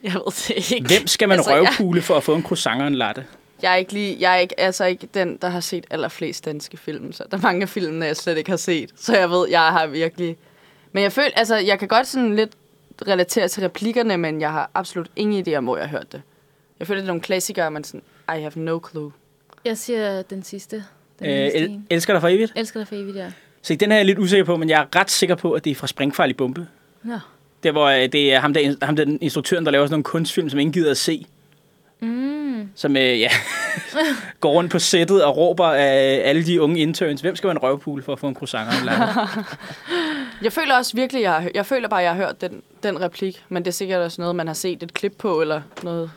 Jeg 0.04 0.12
ved 0.14 0.54
det 0.56 0.72
ikke. 0.74 0.86
Hvem 0.86 1.06
skal 1.06 1.28
man 1.28 1.38
Altså, 1.38 1.50
altså, 1.50 1.84
jeg- 1.94 2.02
for 2.02 2.16
at 2.16 2.22
få 2.22 2.34
en 2.34 2.42
croissant 2.42 2.82
og 2.82 2.86
en 2.88 2.94
latte? 2.94 3.24
Jeg 3.62 3.72
er 3.72 3.76
ikke 3.76 3.92
lige, 3.92 4.16
jeg 4.20 4.32
er 4.34 4.38
ikke, 4.38 4.60
altså 4.60 4.84
ikke 4.84 5.08
den, 5.14 5.36
der 5.42 5.48
har 5.48 5.60
set 5.60 5.84
allerflest 5.90 6.44
danske 6.44 6.76
film, 6.76 7.12
så 7.12 7.24
der 7.30 7.36
er 7.36 7.40
mange 7.40 7.62
af 7.62 7.68
filmene, 7.68 8.06
jeg 8.06 8.16
slet 8.16 8.38
ikke 8.38 8.50
har 8.50 8.56
set. 8.56 8.90
Så 8.96 9.16
jeg 9.16 9.30
ved, 9.30 9.48
jeg 9.48 9.60
har 9.60 9.86
virkelig... 9.86 10.36
Men 10.92 11.02
jeg 11.02 11.12
føler, 11.12 11.30
altså, 11.36 11.56
jeg 11.56 11.78
kan 11.78 11.88
godt 11.88 12.06
sådan 12.06 12.36
lidt 12.36 12.50
relatere 13.08 13.48
til 13.48 13.62
replikkerne, 13.62 14.16
men 14.16 14.40
jeg 14.40 14.52
har 14.52 14.70
absolut 14.74 15.08
ingen 15.16 15.46
idé 15.48 15.54
om, 15.54 15.64
hvor 15.64 15.76
jeg 15.76 15.88
har 15.88 15.98
hørt 15.98 16.12
det. 16.12 16.22
Jeg 16.78 16.86
føler, 16.86 17.00
det 17.00 17.04
er 17.04 17.06
nogle 17.06 17.22
klassikere, 17.22 17.70
men 17.70 17.84
sådan, 17.84 18.02
I 18.28 18.40
have 18.40 18.52
no 18.54 18.80
clue. 18.90 19.12
Jeg 19.64 19.78
siger 19.78 20.22
den 20.22 20.42
sidste. 20.42 20.84
Den 21.18 21.26
Øh, 21.26 21.50
el- 21.54 21.80
elsker 21.90 22.12
dig 22.14 22.20
for 22.20 22.28
evigt? 22.28 22.52
Elsker 22.56 22.80
dig 22.80 22.88
for 22.88 22.94
evigt, 22.94 23.16
ja. 23.16 23.32
Se, 23.62 23.76
den 23.76 23.92
er 23.92 23.96
jeg 23.96 24.04
lidt 24.04 24.18
usikker 24.18 24.44
på, 24.44 24.56
men 24.56 24.68
jeg 24.68 24.80
er 24.80 24.96
ret 25.00 25.10
sikker 25.10 25.34
på, 25.34 25.52
at 25.52 25.64
det 25.64 25.70
er 25.70 25.74
fra 25.74 25.86
Springfarlig 25.86 26.36
Bombe. 26.36 26.66
Nå. 27.02 27.18
Der, 27.62 27.72
hvor 27.72 27.86
øh, 27.86 28.02
det 28.12 28.32
er 28.34 28.40
ham, 28.40 28.54
der, 28.54 28.74
ham 28.86 28.96
der, 28.96 29.04
den 29.04 29.18
instruktøren, 29.20 29.64
der 29.64 29.70
laver 29.70 29.86
sådan 29.86 29.92
nogle 29.92 30.04
kunstfilm, 30.04 30.50
som 30.50 30.58
ingen 30.58 30.72
gider 30.72 30.90
at 30.90 30.96
se. 30.96 31.26
Mm. 32.00 32.68
Som 32.74 32.96
øh, 32.96 33.20
ja, 33.20 33.30
går 34.40 34.52
rundt 34.52 34.72
på 34.72 34.78
sættet 34.78 35.24
og 35.24 35.36
råber 35.36 35.66
af 35.66 36.20
alle 36.24 36.46
de 36.46 36.60
unge 36.62 36.80
interns. 36.80 37.20
Hvem 37.20 37.36
skal 37.36 37.46
man 37.46 37.58
røvpule 37.58 38.02
for 38.02 38.12
at 38.12 38.18
få 38.18 38.28
en 38.28 38.34
croissant 38.34 38.84
latte? 38.84 39.02
Jeg 40.42 40.52
føler 40.52 40.74
også 40.76 40.96
virkelig, 40.96 41.22
jeg, 41.22 41.32
har, 41.32 41.50
jeg 41.54 41.66
føler 41.66 41.88
bare, 41.88 41.98
jeg 42.00 42.10
har 42.10 42.16
hørt 42.16 42.40
den, 42.40 42.62
den 42.82 43.00
replik, 43.00 43.44
men 43.48 43.62
det 43.64 43.68
er 43.70 43.72
sikkert 43.72 44.00
også 44.00 44.20
noget, 44.20 44.36
man 44.36 44.46
har 44.46 44.54
set 44.54 44.82
et 44.82 44.94
klip 44.94 45.14
på, 45.18 45.40
eller 45.40 45.62
noget. 45.82 46.10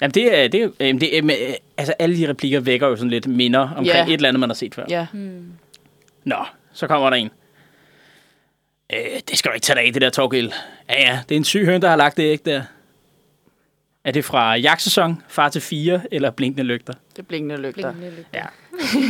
Jamen, 0.00 0.12
det 0.14 0.38
er, 0.44 0.48
det 0.48 0.62
er, 0.80 0.92
det 0.92 1.18
er 1.18 1.22
øh, 1.24 1.54
altså, 1.76 1.94
alle 1.98 2.16
de 2.16 2.28
replikker 2.28 2.60
vækker 2.60 2.86
jo 2.88 2.96
sådan 2.96 3.10
lidt 3.10 3.26
minder 3.26 3.60
omkring 3.60 3.86
Ja. 3.86 4.04
et 4.06 4.12
eller 4.12 4.28
andet, 4.28 4.40
man 4.40 4.48
har 4.48 4.54
set 4.54 4.74
før. 4.74 4.84
Ja. 4.88 5.06
Mm. 5.12 5.44
Nå, 6.24 6.36
så 6.72 6.86
kommer 6.86 7.10
der 7.10 7.16
en. 7.16 7.30
Øh, 8.92 9.20
det 9.30 9.38
skal 9.38 9.48
du 9.50 9.54
ikke 9.54 9.64
tage 9.64 9.76
dig 9.76 9.84
af, 9.86 9.92
det 9.92 10.02
der 10.02 10.10
Torgild. 10.10 10.50
Ja, 10.88 11.00
ja, 11.00 11.20
det 11.28 11.34
er 11.34 11.36
en 11.36 11.44
syg 11.44 11.64
høn, 11.64 11.82
der 11.82 11.88
har 11.88 11.96
lagt 11.96 12.16
det 12.16 12.22
æg 12.22 12.40
der. 12.44 12.62
Er 14.04 14.12
det 14.12 14.24
fra 14.24 14.54
jagtsæson, 14.54 15.22
far 15.28 15.48
til 15.48 15.60
fire, 15.60 16.00
eller 16.12 16.30
blinkende 16.30 16.64
lygter? 16.64 16.92
Det 17.10 17.18
er 17.18 17.22
blinkende 17.22 17.56
lygter. 17.56 17.92
Blinkende 17.92 18.16
lygter. 18.16 18.38
Ja. 18.38 18.46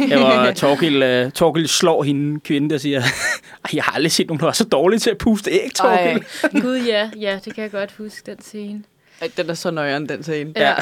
Det 0.08 0.18
var 0.20 0.52
Torgild, 0.52 1.26
uh, 1.26 1.32
Torgild 1.32 1.66
slår 1.66 2.02
hende 2.02 2.40
kvinde, 2.40 2.70
der 2.70 2.78
siger, 2.78 3.00
"Ej, 3.00 3.70
jeg 3.72 3.84
har 3.84 3.92
aldrig 3.92 4.12
set 4.12 4.26
nogen, 4.26 4.40
der 4.40 4.46
var 4.46 4.52
så 4.52 4.64
dårlig 4.64 5.02
til 5.02 5.10
at 5.10 5.18
puste 5.18 5.50
æg, 5.50 5.70
Torgild. 5.74 6.22
Ej, 6.42 6.60
Gud, 6.60 6.76
ja. 6.86 7.10
Ja, 7.20 7.38
det 7.44 7.54
kan 7.54 7.62
jeg 7.62 7.70
godt 7.70 7.92
huske, 7.98 8.22
den 8.26 8.42
scene. 8.42 8.82
ej, 9.20 9.30
den 9.36 9.50
er 9.50 9.54
så 9.54 9.70
nøjeren, 9.70 10.08
den 10.08 10.22
scene. 10.22 10.52
Ja. 10.56 10.74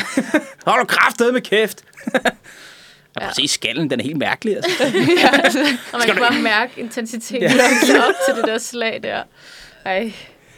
Hold 0.66 0.80
du 0.86 0.86
kraftedet 0.86 1.34
med 1.34 1.40
kæft. 1.40 1.84
Jeg 3.20 3.32
Ja. 3.38 3.42
se 3.42 3.48
skallen, 3.48 3.90
den 3.90 4.00
er 4.00 4.04
helt 4.04 4.16
mærkelig. 4.16 4.56
Altså. 4.56 4.70
Og 5.92 5.98
man 5.98 6.06
kan 6.06 6.14
du 6.14 6.20
bare 6.20 6.42
mærke 6.42 6.80
intensiteten 6.80 7.42
ja. 7.42 7.48
op 8.08 8.14
til 8.28 8.34
det 8.36 8.44
der 8.44 8.58
slag 8.58 9.00
der. 9.02 9.22
Ej. 9.84 10.00
Altså, 10.02 10.12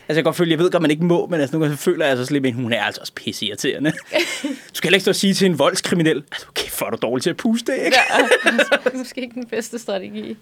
jeg 0.09 0.15
kan 0.15 0.25
godt 0.25 0.37
føle, 0.37 0.51
jeg 0.51 0.59
ved 0.59 0.71
godt, 0.71 0.83
man 0.83 0.91
ikke 0.91 1.05
må, 1.05 1.27
men 1.27 1.41
altså, 1.41 1.57
nogle 1.57 1.67
gange 1.67 1.77
så 1.79 1.83
føler 1.85 2.05
jeg 2.05 2.11
altså 2.11 2.27
slet, 2.27 2.47
at 2.47 2.55
hun 2.55 2.73
er 2.73 2.83
altså 2.83 3.01
også 3.01 3.13
pisse 3.13 3.47
irriterende. 3.47 3.91
Du 3.93 4.49
skal 4.73 4.89
heller 4.89 4.97
ikke 4.97 5.01
stå 5.03 5.11
og 5.11 5.17
sige 5.17 5.35
til 5.35 5.47
en 5.47 5.59
voldskriminel, 5.59 6.17
altså, 6.33 6.47
okay, 6.49 6.69
for 6.69 6.87
er 6.87 6.91
du 6.91 6.99
dårlig 7.03 7.23
til 7.23 7.31
at 7.31 7.37
puste, 7.37 7.73
ikke? 7.85 7.97
Ja. 8.11 8.19
Det 8.85 8.93
er 8.93 8.97
måske 8.99 9.21
ikke 9.21 9.35
den 9.35 9.47
bedste 9.47 9.79
strategi. 9.79 10.37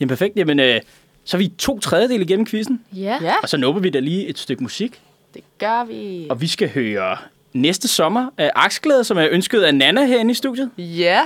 Jamen, 0.00 0.08
perfekt. 0.08 0.36
Jamen, 0.36 0.60
øh, 0.60 0.80
så 1.24 1.36
er 1.36 1.38
vi 1.38 1.48
to 1.58 1.80
tredjedel 1.80 2.22
igennem 2.22 2.46
quizzen, 2.46 2.80
Ja. 2.92 3.18
Ja, 3.22 3.34
og 3.42 3.48
så 3.48 3.56
nupper 3.56 3.80
vi 3.82 3.90
da 3.90 3.98
lige 4.00 4.26
et 4.26 4.38
stykke 4.38 4.62
musik. 4.62 5.00
det 5.34 5.42
gør 5.58 5.84
vi. 5.84 6.26
Og 6.30 6.40
vi 6.40 6.46
skal 6.46 6.70
høre 6.70 7.16
næste 7.54 7.88
sommer 7.88 8.30
af 8.38 8.50
Aksglæde, 8.54 9.04
som 9.04 9.16
er 9.18 9.28
ønsket 9.30 9.62
af 9.62 9.74
Nana 9.74 10.04
herinde 10.04 10.30
i 10.30 10.34
studiet. 10.34 10.70
Ja, 10.78 11.22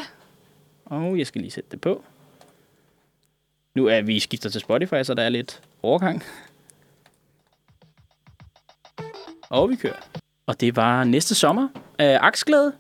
Og 0.85 1.19
jeg 1.19 1.27
skal 1.27 1.41
lige 1.41 1.51
sætte 1.51 1.71
det 1.71 1.81
på. 1.81 2.05
Nu 3.75 3.87
er 3.87 4.01
vi 4.03 4.21
skifter 4.21 4.51
til 4.51 4.61
Spotify, 4.61 5.03
så 5.03 5.15
der 5.15 5.23
er 5.23 5.29
lidt 5.29 5.61
overgang. 5.83 6.25
Og 9.51 9.71
vi 9.71 9.77
kører. 9.77 9.95
Og 10.47 10.61
det 10.61 10.77
var 10.77 11.05
næste 11.05 11.35
sommer 11.35 11.69
af 11.99 12.19
Aksglæde. 12.21 12.73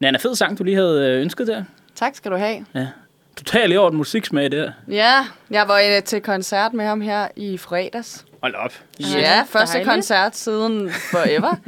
Nana, 0.00 0.18
fed 0.18 0.34
sang, 0.34 0.58
du 0.58 0.64
lige 0.64 0.76
havde 0.76 1.10
øh, 1.10 1.20
ønsket 1.20 1.46
der. 1.46 1.64
tak 1.94 2.14
skal 2.14 2.30
du 2.30 2.36
have. 2.36 2.66
Ja. 2.74 2.88
Totalt 3.36 3.72
i 3.72 3.76
orden 3.76 3.96
musiksmag 3.96 4.50
der. 4.52 4.72
Ja, 4.88 5.26
jeg 5.50 5.68
var 5.68 5.80
øh, 5.96 6.02
til 6.02 6.20
koncert 6.20 6.72
med 6.72 6.84
ham 6.84 7.00
her 7.00 7.28
i 7.36 7.58
fredags. 7.58 8.24
Hold 8.42 8.54
op. 8.54 8.72
Ja, 9.00 9.06
ja 9.18 9.42
første 9.48 9.72
dejligt. 9.72 9.90
koncert 9.90 10.36
siden 10.36 10.90
forever. 10.90 11.56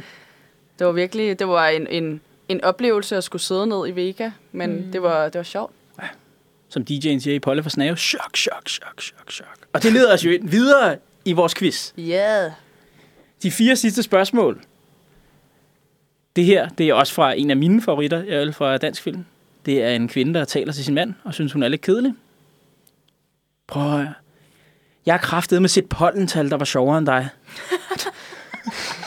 det 0.78 0.86
var 0.86 0.92
virkelig, 0.92 1.38
det 1.38 1.48
var 1.48 1.68
en, 1.68 1.86
en, 1.86 2.20
en 2.48 2.64
oplevelse 2.64 3.16
at 3.16 3.24
skulle 3.24 3.42
sidde 3.42 3.66
ned 3.66 3.88
i 3.88 3.90
Vega, 3.90 4.30
men 4.52 4.76
mm. 4.76 4.92
det, 4.92 5.02
var, 5.02 5.24
det 5.24 5.38
var 5.38 5.42
sjovt. 5.42 5.72
Som 6.68 6.84
DJ'en 6.90 7.18
siger 7.18 7.34
i 7.34 7.38
Polle 7.38 7.62
for 7.62 7.70
Snave. 7.70 7.96
Chok, 7.96 8.36
chok, 8.36 8.68
chok, 8.68 9.00
chok, 9.00 9.30
chok. 9.30 9.58
Og 9.72 9.82
det 9.82 9.92
leder 9.92 10.14
os 10.14 10.24
jo 10.24 10.30
ind 10.30 10.48
videre 10.48 10.96
i 11.24 11.32
vores 11.32 11.54
quiz. 11.54 11.92
Ja. 11.98 12.40
Yeah. 12.42 12.52
De 13.42 13.50
fire 13.50 13.76
sidste 13.76 14.02
spørgsmål. 14.02 14.62
Det 16.36 16.44
her, 16.44 16.68
det 16.68 16.88
er 16.88 16.94
også 16.94 17.14
fra 17.14 17.32
en 17.32 17.50
af 17.50 17.56
mine 17.56 17.82
favoritter, 17.82 18.24
jeg 18.24 18.42
er 18.42 18.52
fra 18.52 18.76
dansk 18.76 19.02
film. 19.02 19.24
Det 19.66 19.82
er 19.82 19.90
en 19.90 20.08
kvinde, 20.08 20.34
der 20.34 20.44
taler 20.44 20.72
til 20.72 20.84
sin 20.84 20.94
mand, 20.94 21.14
og 21.24 21.34
synes, 21.34 21.52
hun 21.52 21.62
er 21.62 21.68
lidt 21.68 21.80
kedelig. 21.80 22.14
Prøv 23.66 23.82
at 23.82 23.90
høre. 23.90 24.14
Jeg 25.06 25.14
har 25.14 25.18
kraftet 25.18 25.62
med 25.62 25.68
sit 25.68 25.88
pollental, 25.88 26.50
der 26.50 26.56
var 26.56 26.64
sjovere 26.64 26.98
end 26.98 27.06
dig. 27.06 27.28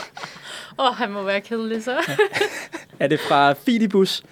Åh, 0.80 0.86
oh, 0.90 0.96
han 0.96 1.12
må 1.12 1.24
være 1.24 1.42
kedelig 1.42 1.84
så. 1.84 1.98
Er 3.00 3.08
det 3.08 3.20
fra 3.20 3.54
Fidibus, 3.54 4.24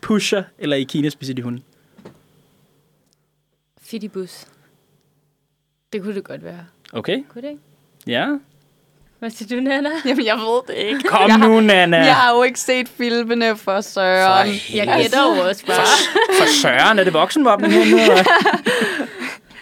Pusher 0.00 0.42
eller 0.58 0.76
i 0.76 0.82
Kina 0.84 1.08
spiser 1.08 1.34
de 1.34 1.42
hunde? 1.42 1.62
Fidibus. 3.82 4.46
Det 5.92 6.02
kunne 6.02 6.14
det 6.14 6.24
godt 6.24 6.44
være. 6.44 6.66
Okay, 6.92 7.18
Kunne 7.28 7.42
det 7.42 7.48
ikke? 7.48 7.62
ja. 8.06 8.26
Hvad 9.18 9.30
siger 9.30 9.56
du, 9.56 9.62
Nana? 9.62 9.88
Jamen, 10.06 10.26
jeg 10.26 10.36
ved 10.36 10.62
det 10.68 10.74
ikke. 10.74 11.08
Kom 11.08 11.30
jeg, 11.30 11.38
nu, 11.38 11.60
Nana. 11.60 11.96
Jeg 11.96 12.14
har 12.16 12.34
jo 12.34 12.42
ikke 12.42 12.60
set 12.60 12.88
filmene 12.88 13.56
for 13.56 13.80
Søren. 13.80 14.46
For 14.48 14.76
Jeg 14.76 14.86
gætter 15.02 15.36
jo 15.36 15.48
også 15.48 15.66
bare. 15.66 15.76
For 16.38 16.46
søren, 16.62 16.98
er 16.98 17.04
det 17.04 17.12
voksenmobning 17.12 17.72
her 17.72 17.84
nu? 17.96 17.98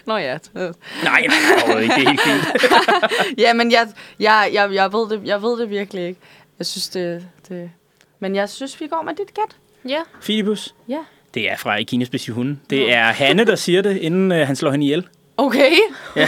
Nå 0.07 0.17
ja. 0.17 0.37
Nej, 0.53 0.71
nej, 1.03 1.27
overhovedet 1.55 1.83
ikke. 1.83 1.95
Det 1.95 2.03
er 2.05 2.09
helt 2.09 2.21
fint. 2.21 3.37
Jamen, 3.43 3.71
jeg, 3.71 3.87
jeg, 4.19 4.49
jeg, 4.53 4.73
jeg, 4.73 4.93
ved 4.93 5.09
det, 5.09 5.21
jeg 5.25 5.41
ved 5.41 5.59
det 5.59 5.69
virkelig 5.69 6.07
ikke. 6.07 6.19
Jeg 6.59 6.65
synes, 6.65 6.89
det, 6.89 7.25
det... 7.49 7.71
Men 8.19 8.35
jeg 8.35 8.49
synes, 8.49 8.81
vi 8.81 8.87
går 8.87 9.01
med 9.01 9.13
dit 9.15 9.33
gæt. 9.33 9.55
Ja. 9.91 9.99
Filibus? 10.21 10.75
Ja. 10.89 10.99
Det 11.33 11.51
er 11.51 11.57
fra 11.57 11.75
Ikines 11.75 12.07
Specie 12.07 12.33
Hunde. 12.33 12.57
Det 12.69 12.93
er 12.93 13.03
Hanne, 13.03 13.45
der 13.45 13.55
siger 13.55 13.81
det, 13.81 13.97
inden 13.97 14.31
øh, 14.31 14.47
han 14.47 14.55
slår 14.55 14.71
hende 14.71 14.85
ihjel. 14.85 15.07
Okay. 15.37 15.71
Ja. 16.15 16.27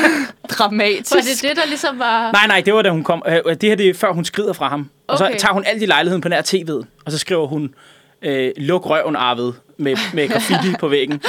Dramatisk. 0.50 1.14
Var 1.14 1.20
det 1.20 1.42
det, 1.42 1.56
der 1.56 1.66
ligesom 1.66 1.98
var... 1.98 2.32
Nej, 2.32 2.46
nej, 2.46 2.60
det 2.60 2.74
var 2.74 2.82
da 2.82 2.90
hun 2.90 3.04
kom. 3.04 3.22
Øh, 3.28 3.42
det 3.46 3.62
her 3.62 3.74
det 3.76 3.88
er 3.88 3.94
før 3.94 4.12
hun 4.12 4.24
skrider 4.24 4.52
fra 4.52 4.68
ham. 4.68 4.90
Og 5.06 5.18
så 5.18 5.24
Okay. 5.24 5.38
tager 5.38 5.52
hun 5.52 5.64
alt 5.66 5.82
i 5.82 5.86
lejligheden 5.86 6.20
på 6.22 6.28
nær 6.28 6.42
tv'et. 6.42 6.84
Og 7.04 7.12
så 7.12 7.18
skriver 7.18 7.46
hun, 7.46 7.74
øh, 8.24 8.52
luk 8.56 8.86
røven, 8.90 9.16
Arved, 9.16 9.52
med, 9.76 9.96
med 10.14 10.28
graffiti 10.28 10.74
på 10.80 10.88
væggen. 10.88 11.22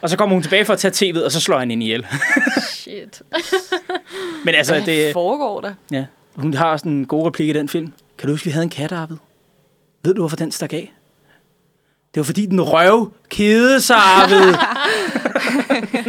Og 0.00 0.10
så 0.10 0.16
kommer 0.18 0.34
hun 0.36 0.42
tilbage 0.42 0.64
for 0.64 0.72
at 0.72 0.78
tage 0.78 1.12
tv'et, 1.12 1.24
og 1.24 1.32
så 1.32 1.40
slår 1.40 1.58
han 1.58 1.70
hende 1.70 1.84
ihjel. 1.86 2.06
Shit. 2.70 3.22
Men 4.44 4.54
altså, 4.54 4.74
Hvad 4.74 4.82
det, 4.86 5.12
foregår 5.12 5.60
der? 5.60 5.74
ja, 5.92 6.04
hun 6.36 6.54
har 6.54 6.76
sådan 6.76 6.92
en 6.92 7.06
god 7.06 7.26
replik 7.26 7.48
i 7.48 7.52
den 7.52 7.68
film. 7.68 7.92
Kan 8.18 8.26
du 8.26 8.32
huske, 8.32 8.44
vi 8.44 8.50
havde 8.50 8.64
en 8.64 8.70
kat, 8.70 8.92
Arved? 8.92 9.16
Ved 10.04 10.14
du, 10.14 10.20
hvorfor 10.20 10.36
den 10.36 10.50
stak 10.52 10.72
af? 10.72 10.92
Det 12.14 12.20
var 12.20 12.24
fordi, 12.24 12.46
den 12.46 12.60
røv 12.62 13.12
kedede 13.28 13.80
sig, 13.80 13.96
Arved. 13.96 14.54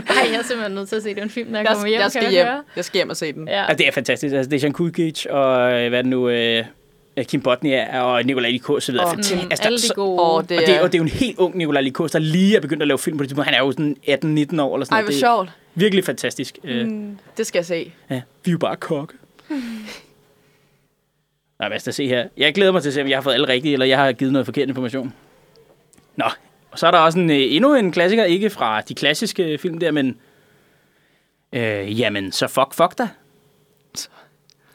Ej, 0.10 0.32
jeg 0.32 0.39
er 0.39 0.43
simpelthen 0.43 0.72
nødt 0.76 0.89
til 0.89 0.96
at 0.96 1.04
se 1.04 1.16
den 1.16 1.30
film, 1.30 1.52
når 1.52 1.60
jeg, 1.60 1.66
Jeg, 1.68 1.74
kommer 1.76 1.88
hjem. 1.89 2.00
jeg 2.02 2.10
skal 2.12 2.22
kan 2.24 2.32
hjem. 2.32 2.46
høre? 2.46 2.64
Jeg 2.76 2.86
skal 2.86 2.98
hjem 2.98 3.10
og 3.10 3.18
se 3.18 3.34
den. 3.34 3.48
Ja. 3.48 3.62
Altså, 3.66 3.76
det 3.78 3.88
er 3.88 3.91
fantastisk. 3.91 4.36
Altså, 4.36 4.50
det 4.50 4.58
er 4.58 4.62
Jean 4.62 4.74
Kukic 4.74 5.26
og, 5.30 5.74
øh, 5.74 5.89
hvad 5.89 6.00
er 6.00 6.02
det 6.02 6.06
nu, 6.10 6.30
øh, 6.30 6.66
Kim 7.24 7.41
Botnia 7.41 8.01
og 8.03 8.24
Nikolaj 8.24 8.49
Likos, 8.49 8.84
så 8.84 8.91
videre. 8.91 9.05
Og, 9.05 9.09
Fantastisk. 9.11 9.43
Mm, 9.43 9.47
Altså, 9.51 9.63
alle 9.63 9.78
de 9.80 9.89
gode. 9.95 10.20
Og 10.22 10.49
det 10.49 10.57
Og 10.59 10.63
det, 10.68 10.76
er... 10.76 10.82
og 10.82 10.91
det 10.91 10.95
er 10.97 10.99
jo 10.99 11.03
en 11.03 11.09
helt 11.09 11.38
ung 11.39 11.57
Nikolaj 11.57 11.82
Likos, 11.82 12.11
der 12.11 12.20
lige 12.20 12.55
er 12.55 12.59
begyndt 12.61 12.82
at 12.82 12.88
lave 12.88 12.97
film 12.99 13.18
på 13.18 13.24
det 13.24 13.30
tidspunkt. 13.30 13.45
Han 13.45 13.53
er 13.53 13.59
jo 13.66 13.72
sådan 13.72 13.97
18-19 14.03 14.07
år 14.09 14.11
eller 14.11 14.26
sådan 14.45 14.61
Ej, 14.61 14.66
noget. 14.66 14.89
hvor 14.91 15.01
Det 15.01 15.07
er 15.16 15.20
sjovt. 15.20 15.49
virkelig 15.76 16.05
fantastisk. 16.05 16.57
Mm. 16.63 16.70
Mm, 16.70 17.18
det 17.38 17.47
skal 17.47 17.59
jeg 17.59 17.66
se. 17.66 17.91
Ja, 18.09 18.22
vi 18.43 18.49
er 18.49 18.51
jo 18.51 18.57
bare 18.57 18.76
kokke. 18.76 19.13
Nej, 21.59 21.70
hvad 21.70 21.80
skal 21.80 21.89
jeg 21.89 21.95
se 21.95 22.07
her? 22.07 22.28
Jeg 22.38 22.53
glæder 22.53 22.72
mig 22.72 22.82
til 22.82 22.89
at 22.89 22.93
se, 22.93 23.01
om 23.01 23.07
jeg 23.09 23.18
har 23.18 23.22
fået 23.22 23.34
alle 23.34 23.47
rigtige, 23.47 23.74
eller 23.74 23.86
jeg 23.86 23.97
har 23.97 24.11
givet 24.11 24.34
noget 24.34 24.45
forkert 24.45 24.68
information. 24.70 25.13
Nå, 26.16 26.26
og 26.72 26.80
så 26.80 26.88
er 26.88 26.91
der 26.91 26.97
også 26.99 27.20
en, 27.20 27.30
øh, 27.30 27.38
endnu 27.39 27.76
en 27.76 27.91
klassiker, 27.91 28.24
ikke 28.24 28.49
fra 28.49 28.82
de 28.82 28.93
klassiske 28.95 29.57
film 29.57 29.78
der, 29.78 29.91
men... 29.91 30.18
Øh, 31.53 31.99
jamen, 31.99 32.32
så 32.32 32.47
fuck, 32.47 32.74
fuck 32.74 32.97
da. 32.97 33.07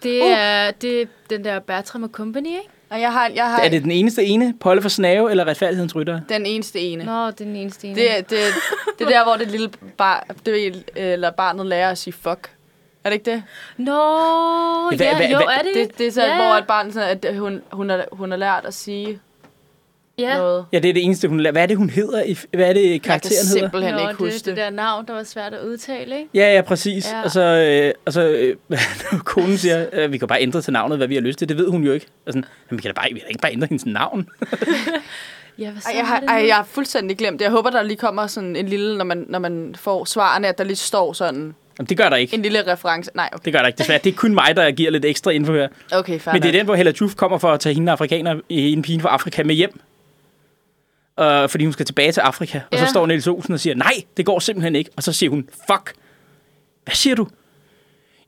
Det 0.02 0.26
er, 0.26 0.70
det 0.70 1.02
er 1.02 1.06
den 1.30 1.44
der 1.44 1.58
Bertram 1.58 2.02
og 2.02 2.08
Company, 2.12 2.46
ikke? 2.46 2.68
Og 2.90 3.00
jeg 3.00 3.12
har, 3.12 3.30
jeg 3.34 3.50
har 3.50 3.60
Er 3.60 3.68
det 3.68 3.82
den 3.82 3.90
eneste 3.90 4.24
ene? 4.24 4.54
Polle 4.60 4.82
for 4.82 4.88
Snave 4.88 5.30
eller 5.30 5.46
Retfærdighedens 5.46 5.96
Rytter? 5.96 6.20
den 6.28 6.46
eneste 6.46 6.80
ene. 6.80 7.04
Nå, 7.04 7.26
det 7.26 7.40
er 7.40 7.44
den 7.44 7.56
eneste 7.56 7.86
ene. 7.86 7.94
Det, 7.96 8.10
er- 8.18 8.22
det, 8.22 8.38
det 8.98 9.04
er 9.06 9.08
der, 9.10 9.24
hvor 9.24 9.36
det 9.36 9.48
lille 9.50 9.70
bar, 9.98 10.26
det, 10.46 10.66
er- 10.66 10.72
eller 11.12 11.30
barnet 11.30 11.66
lærer 11.66 11.90
at 11.90 11.98
sige 11.98 12.12
fuck. 12.14 12.50
Er 13.04 13.10
det 13.10 13.12
ikke 13.14 13.30
det? 13.30 13.42
Nå, 13.76 13.92
ja, 14.90 14.96
hvad- 15.16 15.28
jo, 15.28 15.36
hvad- 15.36 15.46
er 15.58 15.62
det? 15.62 15.74
Det, 15.74 15.98
det 15.98 16.06
er 16.06 16.12
så, 16.12 16.22
ja, 16.24 16.36
hvor 16.36 16.54
et 16.54 16.66
barn 16.66 16.92
sådan, 16.92 17.18
at 17.22 17.36
hun, 17.38 17.62
hun, 17.72 17.90
har, 17.90 18.04
hun 18.12 18.30
har 18.30 18.38
lært 18.38 18.64
at 18.64 18.74
sige 18.74 19.20
ja. 20.20 20.28
ja. 20.32 20.38
noget. 20.38 20.64
Ja, 20.72 20.78
det 20.78 20.88
er 20.88 20.92
det 20.92 21.04
eneste, 21.04 21.28
hun 21.28 21.40
Hvad 21.40 21.56
er 21.56 21.66
det, 21.66 21.76
hun 21.76 21.90
hedder? 21.90 22.22
i- 22.24 22.36
Hvad 22.56 22.68
er 22.68 22.72
det, 22.72 22.82
Jeg 22.82 22.90
kan 22.90 23.00
karakteren 23.00 23.34
hedder? 23.46 23.60
simpelthen 23.60 23.94
Nå, 23.94 24.00
ikke 24.00 24.08
det, 24.10 24.16
huske 24.18 24.36
det 24.38 24.44
det. 24.46 24.56
der 24.56 24.70
navn, 24.70 25.06
der 25.06 25.12
var 25.12 25.22
svært 25.22 25.54
at 25.54 25.60
udtale, 25.64 26.18
ikke? 26.18 26.30
Ja, 26.34 26.54
ja, 26.54 26.60
præcis. 26.62 27.12
Ja. 27.12 27.22
Og 27.24 27.30
så, 27.30 27.40
øh, 27.42 27.92
og 28.06 28.12
så 28.12 28.28
øh, 28.28 28.56
konen 29.24 29.58
siger, 29.58 29.86
øh, 29.92 30.12
vi 30.12 30.18
kan 30.18 30.28
bare 30.28 30.42
ændre 30.42 30.62
til 30.62 30.72
navnet, 30.72 30.98
hvad 30.98 31.06
vi 31.08 31.14
har 31.14 31.22
lyst 31.22 31.38
til. 31.38 31.48
Det 31.48 31.56
ved 31.58 31.68
hun 31.68 31.84
jo 31.84 31.92
ikke. 31.92 32.06
Og 32.26 32.32
sådan, 32.32 32.44
men 32.70 32.76
vi 32.78 32.82
kan 32.82 32.88
da 32.94 33.00
bare, 33.00 33.08
vi 33.12 33.18
kan 33.18 33.22
da 33.26 33.28
ikke 33.28 33.40
bare 33.42 33.52
ændre 33.52 33.66
hendes 33.70 33.86
navn. 33.86 34.28
Ja, 35.58 35.70
hvad 35.70 35.80
så 35.82 35.88
Ej, 35.90 35.96
jeg, 35.98 36.06
har, 36.06 36.22
ej, 36.28 36.44
jeg 36.48 36.56
har 36.56 36.64
fuldstændig 36.70 37.18
glemt 37.18 37.38
det. 37.38 37.44
Jeg 37.44 37.52
håber, 37.52 37.70
der 37.70 37.82
lige 37.82 37.96
kommer 37.96 38.26
sådan 38.26 38.56
en 38.56 38.66
lille, 38.68 38.98
når 38.98 39.04
man, 39.04 39.24
når 39.28 39.38
man 39.38 39.74
får 39.78 40.04
svarene, 40.04 40.48
at 40.48 40.58
der 40.58 40.64
lige 40.64 40.76
står 40.76 41.12
sådan 41.12 41.54
Jamen, 41.78 41.88
det 41.88 41.96
gør 41.96 42.08
der 42.08 42.16
ikke. 42.16 42.34
en 42.34 42.42
lille 42.42 42.72
reference. 42.72 43.10
Nej, 43.14 43.28
okay, 43.32 43.44
Det 43.44 43.52
gør 43.52 43.60
der 43.60 43.66
ikke, 43.66 43.78
desværre. 43.78 44.00
Det 44.04 44.12
er 44.12 44.16
kun 44.16 44.34
mig, 44.34 44.56
der 44.56 44.70
giver 44.70 44.90
lidt 44.90 45.04
ekstra 45.04 45.30
info 45.30 45.52
her. 45.52 45.68
okay 45.92 46.18
fair 46.20 46.32
Men 46.34 46.42
det 46.42 46.48
er 46.48 46.52
nok. 46.52 46.58
den, 46.58 46.64
hvor 46.66 46.74
Hella 46.74 46.92
Juf 47.00 47.14
kommer 47.14 47.38
for 47.38 47.52
at 47.52 47.60
tage 47.60 47.74
hende 47.74 47.92
afrikaner, 47.92 48.40
en 48.48 48.82
pige 48.82 49.00
fra 49.00 49.08
Afrika 49.08 49.42
med 49.42 49.54
hjem. 49.54 49.80
Uh, 51.20 51.48
fordi 51.48 51.64
hun 51.64 51.72
skal 51.72 51.86
tilbage 51.86 52.12
til 52.12 52.20
Afrika. 52.20 52.60
Og 52.72 52.78
så 52.78 52.86
står 52.86 53.06
Niels 53.06 53.26
Olsen 53.26 53.54
og 53.54 53.60
siger, 53.60 53.74
nej, 53.74 53.92
det 54.16 54.26
går 54.26 54.38
simpelthen 54.38 54.76
ikke. 54.76 54.90
Og 54.96 55.02
så 55.02 55.12
siger 55.12 55.30
hun, 55.30 55.48
fuck. 55.70 55.92
Hvad 56.84 56.94
siger 56.94 57.16
du? 57.16 57.26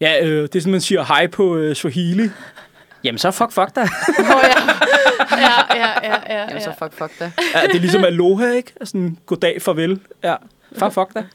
Ja, 0.00 0.24
øh, 0.26 0.42
det 0.42 0.56
er 0.56 0.60
sådan, 0.60 0.72
man 0.72 0.80
siger 0.80 1.04
hej 1.04 1.26
på 1.26 1.56
øh, 1.56 1.74
Swahili. 1.74 2.28
Jamen, 3.04 3.18
så 3.18 3.30
fuck, 3.30 3.52
fuck 3.52 3.74
dig. 3.74 3.88
Nå, 4.18 4.24
ja. 4.24 4.62
Ja, 5.38 5.76
ja, 5.76 5.88
ja, 6.02 6.34
ja, 6.34 6.40
Jamen, 6.48 6.62
så 6.62 6.72
fuck, 6.78 6.92
fuck 6.92 7.18
da. 7.20 7.32
Ja, 7.54 7.66
det 7.66 7.76
er 7.76 7.80
ligesom 7.80 8.04
aloha, 8.04 8.50
ikke? 8.52 8.72
Sådan, 8.84 9.18
goddag, 9.26 9.62
farvel. 9.62 10.00
Ja, 10.24 10.34
fuck, 10.78 10.92
fuck 10.92 11.14
dig. 11.14 11.24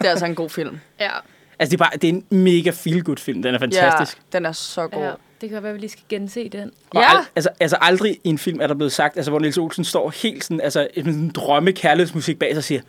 Det 0.00 0.06
er 0.06 0.10
altså 0.10 0.26
en 0.26 0.34
god 0.34 0.50
film. 0.50 0.80
ja. 1.00 1.10
Altså, 1.58 1.70
det 1.70 1.80
er, 1.80 1.84
bare, 1.84 1.98
det 1.98 2.04
er 2.04 2.12
en 2.12 2.24
mega 2.30 2.70
feel-good 2.70 3.16
film. 3.18 3.42
Den 3.42 3.54
er 3.54 3.58
fantastisk. 3.58 4.16
Ja, 4.32 4.38
den 4.38 4.46
er 4.46 4.52
så 4.52 4.88
god. 4.88 5.02
ja. 5.02 5.10
Det 5.40 5.50
kan 5.50 5.62
være, 5.62 5.70
at 5.70 5.74
vi 5.74 5.80
lige 5.80 5.90
skal 5.90 6.04
gense 6.08 6.48
den. 6.48 6.70
Og 6.90 7.00
Ja. 7.02 7.18
al, 7.18 7.24
altså, 7.36 7.50
altså 7.60 7.76
aldrig 7.80 8.18
i 8.24 8.28
en 8.28 8.38
film 8.38 8.60
er 8.60 8.66
der 8.66 8.74
blevet 8.74 8.92
sagt, 8.92 9.16
altså 9.16 9.30
hvor 9.30 9.38
Niels 9.40 9.58
Olsen 9.58 9.84
står 9.84 10.10
helt 10.22 10.44
sådan, 10.44 10.60
altså 10.60 10.88
med 10.96 11.04
sådan 11.04 11.14
en 11.20 11.30
drømme 11.30 11.72
kærlighedsmusik 11.72 12.38
bag 12.38 12.50
sig 12.50 12.56
og 12.56 12.64
siger, 12.64 12.80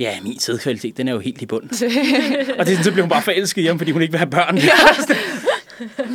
ja, 0.00 0.18
min 0.22 0.38
sædkvalitet, 0.38 0.96
den 0.96 1.08
er 1.08 1.12
jo 1.12 1.18
helt 1.18 1.42
i 1.42 1.46
bund. 1.46 1.62
og 2.58 2.66
det 2.66 2.72
er 2.72 2.76
sådan, 2.76 2.84
så 2.84 2.90
bliver 2.90 3.02
hun 3.02 3.10
bare 3.10 3.22
forelsket 3.22 3.62
hjemme, 3.62 3.78
fordi 3.78 3.90
hun 3.90 4.02
ikke 4.02 4.12
vil 4.12 4.18
have 4.18 4.30
børn. 4.30 4.58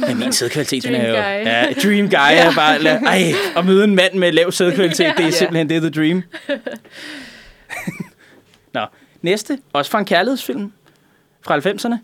Ja, 0.07 0.15
min 0.15 0.31
sædkvalitet, 0.33 0.83
den 0.83 0.95
er 0.95 1.07
jo... 1.09 1.15
Dream 1.15 1.43
guy. 1.43 1.47
Ja, 1.47 1.73
dream 1.83 2.05
guy 2.09 2.47
er 2.49 2.55
bare... 2.55 2.77
la- 2.77 3.05
Ej, 3.07 3.33
at 3.57 3.65
møde 3.65 3.83
en 3.83 3.95
mand 3.95 4.13
med 4.13 4.31
lav 4.31 4.51
sædkvalitet, 4.51 5.13
det 5.17 5.25
er 5.25 5.31
simpelthen 5.31 5.69
det 5.69 5.77
er 5.77 5.79
the 5.81 5.89
dream. 5.89 6.23
Nå, 8.73 8.85
næste. 9.21 9.59
Også 9.73 9.91
fra 9.91 9.99
en 9.99 10.05
kærlighedsfilm 10.05 10.71
fra 11.41 11.59
90'erne. 11.59 11.95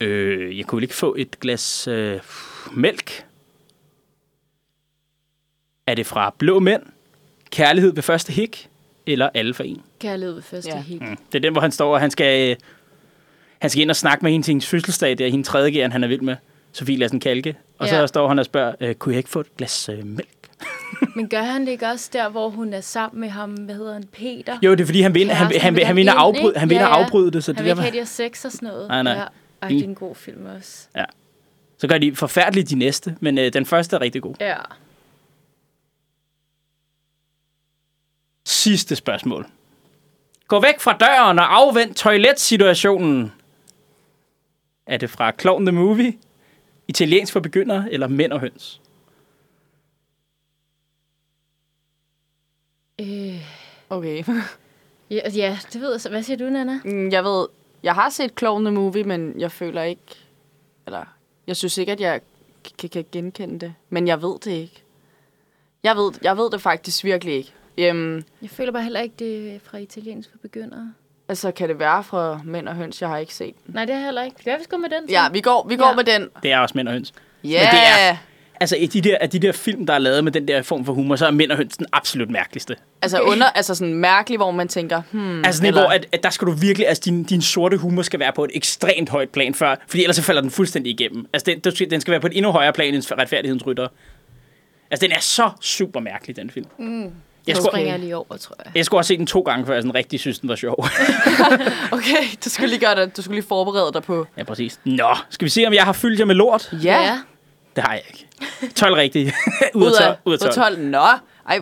Øh, 0.00 0.58
jeg 0.58 0.66
kunne 0.66 0.76
vel 0.76 0.82
ikke 0.82 0.94
få 0.94 1.14
et 1.18 1.40
glas 1.40 1.88
øh, 1.88 2.18
mælk? 2.72 3.24
Er 5.86 5.94
det 5.94 6.06
fra 6.06 6.34
Blå 6.38 6.58
Mænd, 6.60 6.82
Kærlighed 7.50 7.92
ved 7.94 8.02
første 8.02 8.32
hik, 8.32 8.68
eller 9.06 9.28
Alle 9.34 9.54
for 9.54 9.64
en? 9.64 9.82
Kærlighed 10.00 10.34
ved 10.34 10.42
første 10.42 10.70
Ja. 10.70 10.76
ja. 10.76 10.82
hik. 10.82 11.00
Mm. 11.00 11.16
Det 11.32 11.34
er 11.34 11.40
den, 11.40 11.52
hvor 11.52 11.60
han 11.60 11.72
står, 11.72 11.94
og 11.94 12.00
han 12.00 12.10
skal, 12.10 12.50
øh, 12.50 12.56
han 13.58 13.70
skal 13.70 13.82
ind 13.82 13.90
og 13.90 13.96
snakke 13.96 14.22
med 14.24 14.32
hende 14.32 14.46
til 14.46 14.52
hendes 14.52 14.66
fødselsdag. 14.66 15.18
Det 15.18 15.26
er 15.26 15.30
hende 15.30 15.44
tredje 15.44 15.70
gæren, 15.70 15.92
han 15.92 16.04
er 16.04 16.08
vild 16.08 16.20
med. 16.20 16.36
Sofie 16.72 16.96
Lassen 16.96 17.20
Kalke. 17.20 17.56
Og 17.78 17.86
ja. 17.88 17.94
Ja. 17.94 18.02
så 18.02 18.06
står 18.06 18.28
han 18.28 18.38
og 18.38 18.44
spørger, 18.44 18.74
øh, 18.80 18.94
kunne 18.94 19.12
jeg 19.12 19.18
ikke 19.18 19.30
få 19.30 19.40
et 19.40 19.56
glas 19.56 19.88
øh, 19.88 20.06
mælk? 20.06 20.28
Men 21.16 21.28
gør 21.28 21.42
han 21.42 21.60
det 21.66 21.68
ikke 21.72 21.86
også 21.86 22.10
der, 22.12 22.28
hvor 22.28 22.48
hun 22.48 22.72
er 22.74 22.80
sammen 22.80 23.20
med 23.20 23.28
ham, 23.28 23.50
hvad 23.50 23.74
hedder 23.74 23.92
han, 23.92 24.04
Peter? 24.12 24.58
Jo, 24.62 24.70
det 24.70 24.80
er 24.80 24.84
fordi, 24.86 25.00
han 25.00 25.14
vinder, 25.14 25.34
han, 25.34 25.60
han, 25.60 25.78
han, 25.86 25.96
vinder 25.96 26.12
ind, 26.12 26.20
afbryd, 26.20 26.54
han 26.54 26.70
vinder 26.70 26.84
Ja, 26.84 26.96
ja. 26.98 27.04
afbryde 27.04 27.30
det. 27.30 27.44
Så, 27.44 27.52
han 27.52 27.56
det 27.56 27.64
vil 27.64 27.70
ikke 27.70 27.82
have 27.82 28.00
de 28.00 28.06
sex 28.06 28.44
og 28.44 28.52
sådan 28.52 28.68
noget. 28.68 28.88
Nej, 28.88 29.02
nej. 29.02 29.12
Ja. 29.12 29.24
Ej, 29.62 29.68
det 29.68 29.78
er 29.80 29.84
en 29.84 29.94
god 29.94 30.14
film 30.14 30.46
også. 30.56 30.88
Så 31.78 31.88
gør 31.88 31.98
de 31.98 32.16
forfærdeligt 32.16 32.70
de 32.70 32.74
næste, 32.74 33.16
men 33.20 33.38
øh, 33.38 33.52
den 33.52 33.66
første 33.66 33.96
er 33.96 34.00
rigtig 34.00 34.22
god. 34.22 34.34
Ja. 34.40 34.56
Sidste 38.46 38.96
spørgsmål. 38.96 39.46
Gå 40.48 40.60
væk 40.60 40.80
fra 40.80 40.92
døren 40.96 41.38
og 41.38 41.54
afvend 41.56 41.94
toiletsituationen. 41.94 43.32
Er 44.86 44.96
det 44.96 45.10
fra 45.10 45.32
Clown 45.40 45.66
the 45.66 45.72
Movie, 45.72 46.18
Italiensk 46.88 47.32
for 47.32 47.40
begyndere 47.40 47.92
eller 47.92 48.08
Mænd 48.08 48.32
og 48.32 48.40
høns? 48.40 48.80
Øh, 53.00 53.42
Okay. 53.90 54.24
ja, 55.10 55.20
ja, 55.34 55.58
det 55.72 55.80
ved 55.80 55.90
jeg 55.90 56.00
så. 56.00 56.08
Hvad 56.08 56.22
siger 56.22 56.36
du, 56.36 56.44
Nana? 56.44 56.80
Mm, 56.84 57.10
Jeg 57.10 57.24
ved, 57.24 57.46
jeg 57.82 57.94
har 57.94 58.08
set 58.10 58.32
Clown 58.38 58.64
the 58.64 58.74
Movie, 58.74 59.04
men 59.04 59.40
jeg 59.40 59.52
føler 59.52 59.82
ikke, 59.82 60.02
eller 60.86 61.04
jeg 61.48 61.56
synes 61.56 61.78
ikke, 61.78 61.92
at 61.92 62.00
jeg 62.00 62.20
kan, 62.78 62.88
kan 62.88 63.04
genkende 63.12 63.58
det. 63.58 63.74
Men 63.90 64.08
jeg 64.08 64.22
ved 64.22 64.38
det 64.44 64.50
ikke. 64.50 64.82
Jeg 65.82 65.96
ved, 65.96 66.12
jeg 66.22 66.36
ved 66.36 66.50
det 66.50 66.60
faktisk 66.62 67.04
virkelig 67.04 67.34
ikke. 67.34 67.52
Øhm, 67.78 68.24
Jeg 68.42 68.50
føler 68.50 68.72
bare 68.72 68.82
heller 68.82 69.00
ikke, 69.00 69.14
det 69.18 69.54
er 69.54 69.58
fra 69.64 69.78
italiensk 69.78 70.30
for 70.30 70.38
begyndere. 70.38 70.92
altså, 71.28 71.50
kan 71.52 71.68
det 71.68 71.78
være 71.78 72.04
fra 72.04 72.40
Mænd 72.44 72.68
og 72.68 72.74
Høns? 72.74 73.00
Jeg 73.02 73.08
har 73.08 73.18
ikke 73.18 73.34
set 73.34 73.54
den. 73.66 73.74
Nej, 73.74 73.84
det 73.84 73.94
er 73.94 74.00
heller 74.00 74.22
ikke. 74.22 74.36
Skal 74.40 74.58
vi 74.58 74.64
gå 74.70 74.76
med 74.76 74.88
den? 74.90 75.08
så? 75.08 75.12
Ja, 75.14 75.28
vi 75.28 75.40
går, 75.40 75.68
vi 75.68 75.76
går 75.76 75.86
Ja. 75.88 75.94
med 75.94 76.04
den. 76.04 76.28
Det 76.42 76.52
er 76.52 76.58
også 76.58 76.72
Mænd 76.78 76.88
og 76.88 76.94
høns. 76.94 77.12
Ja! 77.44 77.48
det 77.48 77.78
er- 78.10 78.16
Altså, 78.60 78.76
i 78.76 78.86
de 78.86 79.00
der, 79.00 79.16
af 79.20 79.30
de 79.30 79.38
der 79.38 79.52
film, 79.52 79.86
der 79.86 79.94
er 79.94 79.98
lavet 79.98 80.24
med 80.24 80.32
den 80.32 80.48
der 80.48 80.62
form 80.62 80.84
for 80.84 80.92
humor, 80.92 81.16
så 81.16 81.26
er 81.26 81.30
Mænd 81.30 81.50
og 81.50 81.56
høns 81.56 81.76
den 81.76 81.86
absolut 81.92 82.30
mærkeligste. 82.30 82.76
Altså, 83.02 83.20
under, 83.20 83.46
altså 83.46 83.74
sådan 83.74 83.94
mærkeligt, 83.94 84.38
hvor 84.38 84.50
man 84.50 84.68
tænker, 84.68 85.02
hmm, 85.10 85.44
Altså, 85.44 85.58
sådan, 85.58 85.68
eller- 85.68 85.80
hvor 85.82 85.90
at, 85.90 86.06
at 86.12 86.22
der 86.22 86.30
skal 86.30 86.46
du 86.46 86.52
virkelig, 86.52 86.88
altså 86.88 87.02
din, 87.04 87.24
din 87.24 87.42
sorte 87.42 87.76
humor 87.76 88.02
skal 88.02 88.20
være 88.20 88.32
på 88.32 88.44
et 88.44 88.50
ekstremt 88.54 89.08
højt 89.08 89.28
plan 89.28 89.54
før, 89.54 89.74
fordi 89.88 90.02
ellers 90.02 90.16
så 90.16 90.22
falder 90.22 90.40
den 90.42 90.50
fuldstændig 90.50 90.90
igennem. 91.00 91.26
Altså, 91.32 91.52
den, 91.64 91.90
den 91.90 92.00
skal 92.00 92.10
være 92.12 92.20
på 92.20 92.26
et 92.26 92.36
endnu 92.36 92.50
højere 92.52 92.72
plan 92.72 92.94
end 92.94 93.12
retfærdighedens 93.18 93.66
rytter. 93.66 93.88
Altså, 94.90 95.06
den 95.06 95.12
er 95.12 95.20
så 95.20 95.50
super 95.60 96.00
mærkelig, 96.00 96.36
den 96.36 96.50
film. 96.50 96.66
Mm. 96.78 97.10
Jeg 97.46 97.56
skulle, 97.56 97.70
springer 97.70 97.90
jeg 97.92 97.98
lige 98.00 98.16
over, 98.16 98.36
tror 98.40 98.56
jeg. 98.64 98.72
jeg 98.74 98.84
skulle 98.84 98.98
også 98.98 99.08
se 99.08 99.18
den 99.18 99.26
to 99.26 99.40
gange, 99.40 99.66
før 99.66 99.74
jeg 99.74 99.82
sådan 99.82 99.94
rigtig 99.94 100.20
synes, 100.20 100.38
den 100.38 100.48
var 100.48 100.56
sjov. 100.56 100.74
Okay, 101.92 102.16
du 102.44 102.50
skulle 102.50 102.68
lige, 102.70 102.80
gøre 102.80 102.94
det. 102.96 103.16
Du 103.16 103.22
skulle 103.22 103.36
lige 103.36 103.48
forberede 103.48 103.90
dig 103.92 104.02
på... 104.02 104.26
ja, 104.36 104.42
præcis. 104.44 104.80
Nå, 104.84 105.08
skal 105.30 105.44
vi 105.44 105.50
se, 105.50 105.64
om 105.66 105.72
jeg 105.74 105.84
har 105.84 105.92
fyldt 105.92 106.20
jer 106.20 106.26
med 106.26 106.34
lort? 106.34 106.72
Ja, 106.84 107.18
Det 107.78 107.86
har 107.86 107.92
jeg 107.92 108.02
ikke. 108.08 108.74
12 108.74 108.94
rigtige. 108.94 109.32
ud, 109.74 109.82
ud 109.86 109.92
af 109.92 110.08
af, 110.08 110.14
12. 110.14 110.16
Ud 110.24 110.32
af 110.32 110.38
12. 110.38 110.54
12. 110.54 110.78
Nå, 110.78 110.98
ej, 111.48 111.58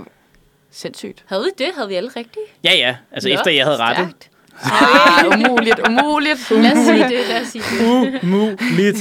sindssygt. 0.71 1.25
Havde 1.27 1.43
vi 1.43 1.64
det? 1.64 1.73
Havde 1.75 1.89
vi 1.89 1.95
alle 1.95 2.11
rigtige? 2.17 2.45
Ja, 2.64 2.75
ja. 2.75 2.97
Altså 3.12 3.29
Nå, 3.29 3.35
efter 3.35 3.51
jeg 3.51 3.64
havde 3.64 3.77
rettet. 3.77 4.09
stærkt. 4.11 4.31
Ah, 4.64 5.27
umuligt, 5.27 5.79
umuligt. 5.89 6.51
Lad 6.62 6.73
os 6.73 6.79
sige 6.79 7.05
det, 7.05 7.29
lad 7.29 7.41
os 7.41 7.49
sige 7.49 7.64
det. 7.81 8.23
Umuligt. 8.23 8.99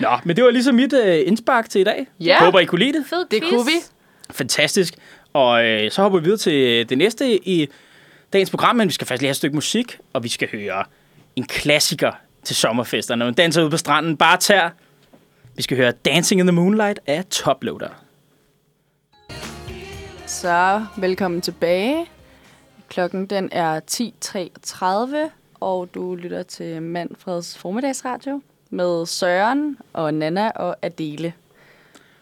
Nå, 0.00 0.08
men 0.24 0.36
det 0.36 0.44
var 0.44 0.50
ligesom 0.50 0.74
mit 0.74 0.92
øh, 0.92 1.22
indspark 1.26 1.70
til 1.70 1.80
i 1.80 1.84
dag. 1.84 2.06
Ja. 2.20 2.44
Håber, 2.44 2.60
I 2.60 2.64
kunne 2.64 2.78
lide 2.78 2.98
det. 2.98 3.06
Fed 3.10 3.24
Det 3.30 3.42
quiz. 3.42 3.50
kunne 3.52 3.66
vi. 3.66 3.72
Fantastisk. 4.30 4.94
Og 5.32 5.64
øh, 5.66 5.90
så 5.90 6.02
hopper 6.02 6.18
vi 6.18 6.24
videre 6.24 6.38
til 6.38 6.88
det 6.88 6.98
næste 6.98 7.48
i 7.48 7.68
dagens 8.32 8.50
program, 8.50 8.76
men 8.76 8.88
vi 8.88 8.92
skal 8.92 9.06
faktisk 9.06 9.20
lige 9.22 9.28
have 9.28 9.30
et 9.32 9.36
stykke 9.36 9.54
musik, 9.54 9.98
og 10.12 10.24
vi 10.24 10.28
skal 10.28 10.48
høre 10.52 10.84
en 11.36 11.44
klassiker 11.46 12.12
til 12.44 12.56
sommerfesterne. 12.56 13.18
Når 13.18 13.26
man 13.26 13.34
danser 13.34 13.62
ude 13.62 13.70
på 13.70 13.76
stranden, 13.76 14.16
bare 14.16 14.36
tær. 14.36 14.74
Vi 15.54 15.62
skal 15.62 15.76
høre 15.76 15.92
Dancing 15.92 16.40
in 16.40 16.46
the 16.46 16.52
Moonlight 16.52 17.00
af 17.06 17.24
Toploader. 17.24 18.04
Så 20.26 20.86
velkommen 20.96 21.40
tilbage. 21.40 22.06
Klokken 22.88 23.26
den 23.26 23.48
er 23.52 23.80
10.33, 23.90 25.30
og 25.60 25.88
du 25.94 26.14
lytter 26.14 26.42
til 26.42 26.82
Manfreds 26.82 27.58
formiddagsradio 27.58 28.42
med 28.70 29.06
Søren 29.06 29.78
og 29.92 30.14
Nana 30.14 30.50
og 30.50 30.76
Adele. 30.82 31.32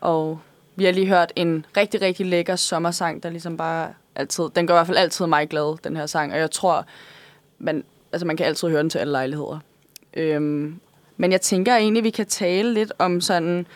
Og 0.01 0.41
vi 0.77 0.85
har 0.85 0.93
lige 0.93 1.07
hørt 1.07 1.33
en 1.37 1.67
rigtig, 1.77 2.03
rigtig 2.03 2.27
lækker 2.27 2.57
sommersang, 2.57 3.23
der 3.23 3.31
ligesom 3.31 3.57
bare 3.57 3.95
altid, 4.15 4.45
den 4.55 4.67
gør 4.67 4.75
i 4.75 4.77
hvert 4.77 4.87
fald 4.87 4.99
altid 4.99 5.27
mig 5.27 5.49
glad, 5.49 5.79
den 5.85 5.97
her 5.97 6.07
sang. 6.07 6.33
Og 6.33 6.39
jeg 6.39 6.51
tror, 6.51 6.87
man, 7.59 7.85
altså 8.13 8.27
man 8.27 8.37
kan 8.37 8.47
altid 8.47 8.69
høre 8.69 8.83
den 8.83 8.91
til 8.91 8.99
alle 8.99 9.13
lejligheder. 9.13 9.59
Øhm, 10.15 10.81
men 11.21 11.33
jeg 11.33 11.41
tænker 11.41 11.77
egentlig, 11.77 12.05
vi 12.05 12.11
kan 12.11 12.27
tale 12.27 12.75
lidt 12.75 12.93
om 12.99 13.21
sådan, 13.21 13.67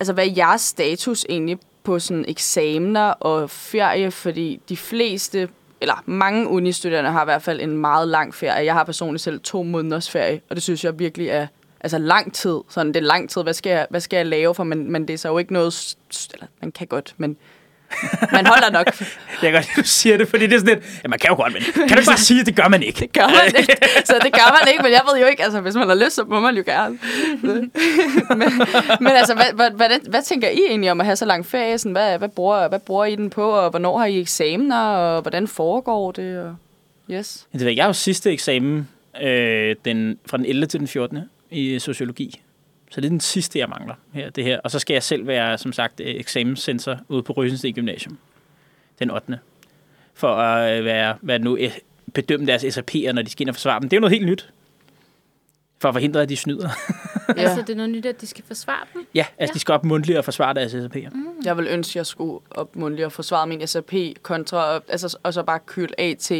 altså 0.00 0.12
hvad 0.12 0.26
er 0.26 0.32
jeres 0.36 0.60
status 0.60 1.26
egentlig 1.28 1.58
på 1.82 1.98
sådan 1.98 2.24
eksamener 2.28 3.02
og 3.10 3.50
ferie, 3.50 4.10
fordi 4.10 4.60
de 4.68 4.76
fleste, 4.76 5.48
eller 5.80 6.02
mange 6.06 6.48
unistuderende 6.48 7.10
har 7.10 7.22
i 7.22 7.24
hvert 7.24 7.42
fald 7.42 7.60
en 7.60 7.76
meget 7.76 8.08
lang 8.08 8.34
ferie. 8.34 8.64
Jeg 8.64 8.74
har 8.74 8.84
personligt 8.84 9.22
selv 9.22 9.40
to 9.40 9.62
måneders 9.62 10.10
ferie, 10.10 10.40
og 10.50 10.56
det 10.56 10.62
synes 10.62 10.84
jeg 10.84 10.98
virkelig 10.98 11.28
er 11.28 11.46
altså 11.80 11.98
lang 11.98 12.34
tid. 12.34 12.60
Sådan, 12.68 12.88
det 12.88 12.96
er 12.96 13.06
lang 13.06 13.30
tid. 13.30 13.42
Hvad 13.42 13.54
skal 13.54 13.70
jeg, 13.70 13.86
hvad 13.90 14.00
skal 14.00 14.16
jeg 14.16 14.26
lave 14.26 14.54
for? 14.54 14.64
man, 14.64 14.90
men 14.90 15.08
det 15.08 15.14
er 15.14 15.18
så 15.18 15.28
jo 15.28 15.38
ikke 15.38 15.52
noget... 15.52 15.96
Eller, 16.34 16.46
man 16.60 16.72
kan 16.72 16.86
godt, 16.86 17.14
men 17.16 17.36
man 18.32 18.46
holder 18.46 18.70
nok. 18.70 18.86
Jeg 19.42 19.52
kan 19.52 19.52
godt, 19.52 19.68
du 19.76 19.82
siger 19.84 20.16
det, 20.16 20.28
fordi 20.28 20.46
det 20.46 20.54
er 20.54 20.58
sådan 20.58 20.74
lidt, 20.74 21.00
ja, 21.02 21.08
man 21.08 21.18
kan 21.18 21.28
jo 21.30 21.36
godt, 21.36 21.52
men 21.52 21.62
kan 21.62 21.88
du 21.88 21.96
ikke 21.96 22.06
bare 22.06 22.18
sige, 22.18 22.40
at 22.40 22.46
det 22.46 22.56
gør 22.56 22.68
man 22.68 22.82
ikke? 22.82 23.00
Det 23.00 23.12
gør 23.12 23.26
man 23.26 23.46
ikke. 23.58 23.76
Så 24.10 24.14
det 24.22 24.32
gør 24.32 24.58
man 24.60 24.72
ikke, 24.72 24.82
men 24.82 24.92
jeg 24.92 25.02
ved 25.12 25.20
jo 25.20 25.26
ikke, 25.26 25.44
altså 25.44 25.60
hvis 25.60 25.74
man 25.74 25.88
har 25.88 25.94
lyst, 25.94 26.12
så 26.12 26.24
må 26.24 26.40
man 26.40 26.56
jo 26.56 26.62
gerne. 26.66 26.98
men, 28.40 28.62
men 29.00 29.12
altså, 29.12 29.34
hvad, 29.34 29.52
hvad, 29.54 29.70
hvad, 29.70 30.10
hvad 30.10 30.22
tænker 30.22 30.48
I 30.48 30.60
egentlig 30.68 30.90
om 30.90 31.00
at 31.00 31.06
have 31.06 31.16
så 31.16 31.24
lang 31.24 31.46
ferie? 31.46 31.78
Sådan, 31.78 31.92
hvad, 31.92 32.18
hvad, 32.18 32.28
bruger, 32.28 32.68
hvad 32.68 32.78
bruger 32.78 33.04
I 33.04 33.16
den 33.16 33.30
på, 33.30 33.50
og 33.50 33.70
hvornår 33.70 33.98
har 33.98 34.06
I 34.06 34.20
eksamener, 34.20 34.80
og 34.80 35.22
hvordan 35.22 35.48
foregår 35.48 36.12
det? 36.12 36.38
Og... 36.38 36.56
Yes. 37.10 37.46
Det 37.52 37.60
ved 37.60 37.66
jeg, 37.68 37.76
jeg 37.76 37.84
har 37.84 37.88
jo 37.88 37.92
sidste 37.92 38.32
eksamen 38.32 38.88
øh, 39.22 39.76
den, 39.84 40.18
fra 40.26 40.36
den 40.36 40.46
11. 40.46 40.66
til 40.66 40.80
den 40.80 40.88
14. 40.88 41.18
i 41.50 41.78
sociologi. 41.78 42.40
Så 42.90 43.00
det 43.00 43.06
er 43.06 43.10
den 43.10 43.20
sidste, 43.20 43.58
jeg 43.58 43.68
mangler 43.68 43.94
her, 44.12 44.30
det 44.30 44.44
her. 44.44 44.60
Og 44.60 44.70
så 44.70 44.78
skal 44.78 44.94
jeg 44.94 45.02
selv 45.02 45.26
være, 45.26 45.58
som 45.58 45.72
sagt, 45.72 46.00
øh, 46.00 46.06
eksamenssensor 46.06 46.98
ude 47.08 47.22
på 47.22 47.32
Rysensteen 47.32 47.74
Gymnasium. 47.74 48.18
Den 48.98 49.10
8. 49.10 49.38
For 50.14 50.28
at 50.28 50.78
øh, 50.78 50.84
være, 50.84 51.16
være 51.22 51.38
nu 51.38 51.56
øh, 51.56 51.78
bedømme 52.14 52.46
deres 52.46 52.64
SAP'er, 52.64 53.12
når 53.12 53.22
de 53.22 53.30
skal 53.30 53.42
ind 53.42 53.48
og 53.48 53.54
forsvare 53.54 53.80
dem. 53.80 53.88
Det 53.88 53.96
er 53.96 53.98
jo 53.98 54.00
noget 54.00 54.18
helt 54.18 54.26
nyt. 54.26 54.52
For 55.78 55.88
at 55.88 55.94
forhindre, 55.94 56.22
at 56.22 56.28
de 56.28 56.36
snyder. 56.36 56.68
Ja. 57.36 57.42
Altså, 57.42 57.60
det 57.60 57.70
er 57.70 57.76
noget 57.76 57.90
nyt, 57.90 58.06
at 58.06 58.20
de 58.20 58.26
skal 58.26 58.44
forsvare 58.46 58.86
dem. 58.94 59.06
ja, 59.14 59.26
altså 59.38 59.54
de 59.54 59.58
skal 59.58 59.72
op 59.72 59.84
mundtligt 59.84 60.18
og 60.18 60.24
forsvare 60.24 60.54
deres 60.54 60.74
SAP'er. 60.74 61.08
Mm. 61.10 61.26
Jeg 61.44 61.56
vil 61.56 61.66
ønske, 61.66 61.90
at 61.90 61.96
jeg 61.96 62.06
skulle 62.06 62.40
op 62.50 62.76
mundtligt 62.76 63.06
og 63.06 63.12
forsvare 63.12 63.46
min 63.46 63.66
SAP 63.66 63.92
kontra, 64.22 64.80
altså, 64.88 65.18
og 65.22 65.34
så 65.34 65.42
bare 65.42 65.58
køle 65.66 66.00
AT 66.00 66.32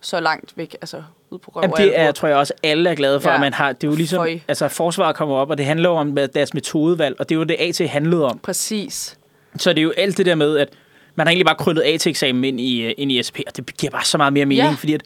så 0.00 0.20
langt 0.20 0.56
væk, 0.56 0.76
altså 0.80 1.02
på 1.38 1.50
røv 1.54 1.62
Jamen, 1.62 1.76
det 1.76 1.98
er, 1.98 2.12
tror 2.12 2.28
jeg 2.28 2.36
også, 2.36 2.52
alle 2.62 2.90
er 2.90 2.94
glade 2.94 3.20
for, 3.20 3.28
ja. 3.28 3.34
At 3.34 3.40
man 3.40 3.52
har. 3.52 3.72
Det 3.72 3.84
er 3.84 3.88
jo 3.90 3.96
ligesom, 3.96 4.18
Føj. 4.18 4.38
altså 4.48 4.68
forsvaret 4.68 5.16
kommer 5.16 5.34
op, 5.36 5.50
og 5.50 5.58
det 5.58 5.66
handler 5.66 5.88
jo 5.90 5.96
om 5.96 6.18
deres 6.34 6.54
metodevalg, 6.54 7.16
og 7.18 7.28
det 7.28 7.34
er 7.34 7.38
jo 7.38 7.44
det 7.44 7.56
AT 7.58 7.88
handlede 7.88 8.24
om. 8.24 8.38
Præcis. 8.38 9.18
Så 9.56 9.70
det 9.72 9.78
er 9.78 9.82
jo 9.82 9.92
alt 9.96 10.18
det 10.18 10.26
der 10.26 10.34
med, 10.34 10.58
at 10.58 10.68
man 11.14 11.26
har 11.26 11.30
egentlig 11.30 11.46
bare 11.46 11.56
krøllet 11.56 11.82
AT-eksamen 11.82 12.44
ind 12.44 12.60
i, 12.60 12.82
øh, 12.82 12.92
ind 12.98 13.12
i 13.12 13.22
SP, 13.28 13.36
og 13.46 13.56
det 13.56 13.76
giver 13.78 13.90
bare 13.90 14.04
så 14.04 14.18
meget 14.18 14.32
mere 14.32 14.46
mening, 14.46 14.68
Ja. 14.68 14.74
fordi 14.78 14.94
at 14.94 15.02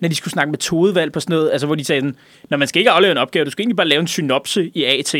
når 0.00 0.08
de 0.08 0.14
skulle 0.14 0.32
snakke 0.32 0.50
metodevalg 0.50 1.12
på 1.12 1.20
sådan 1.20 1.36
noget, 1.36 1.50
altså 1.50 1.66
hvor 1.66 1.74
de 1.74 1.84
sagde 1.84 2.00
sådan, 2.00 2.16
når 2.50 2.58
man 2.58 2.68
skal 2.68 2.80
ikke 2.80 2.90
aflevere 2.90 3.12
en 3.12 3.18
opgave, 3.18 3.44
du 3.44 3.50
skal 3.50 3.62
egentlig 3.62 3.76
bare 3.76 3.88
lave 3.88 4.00
en 4.00 4.06
synopse 4.06 4.70
i 4.74 4.84
AT, 4.84 5.14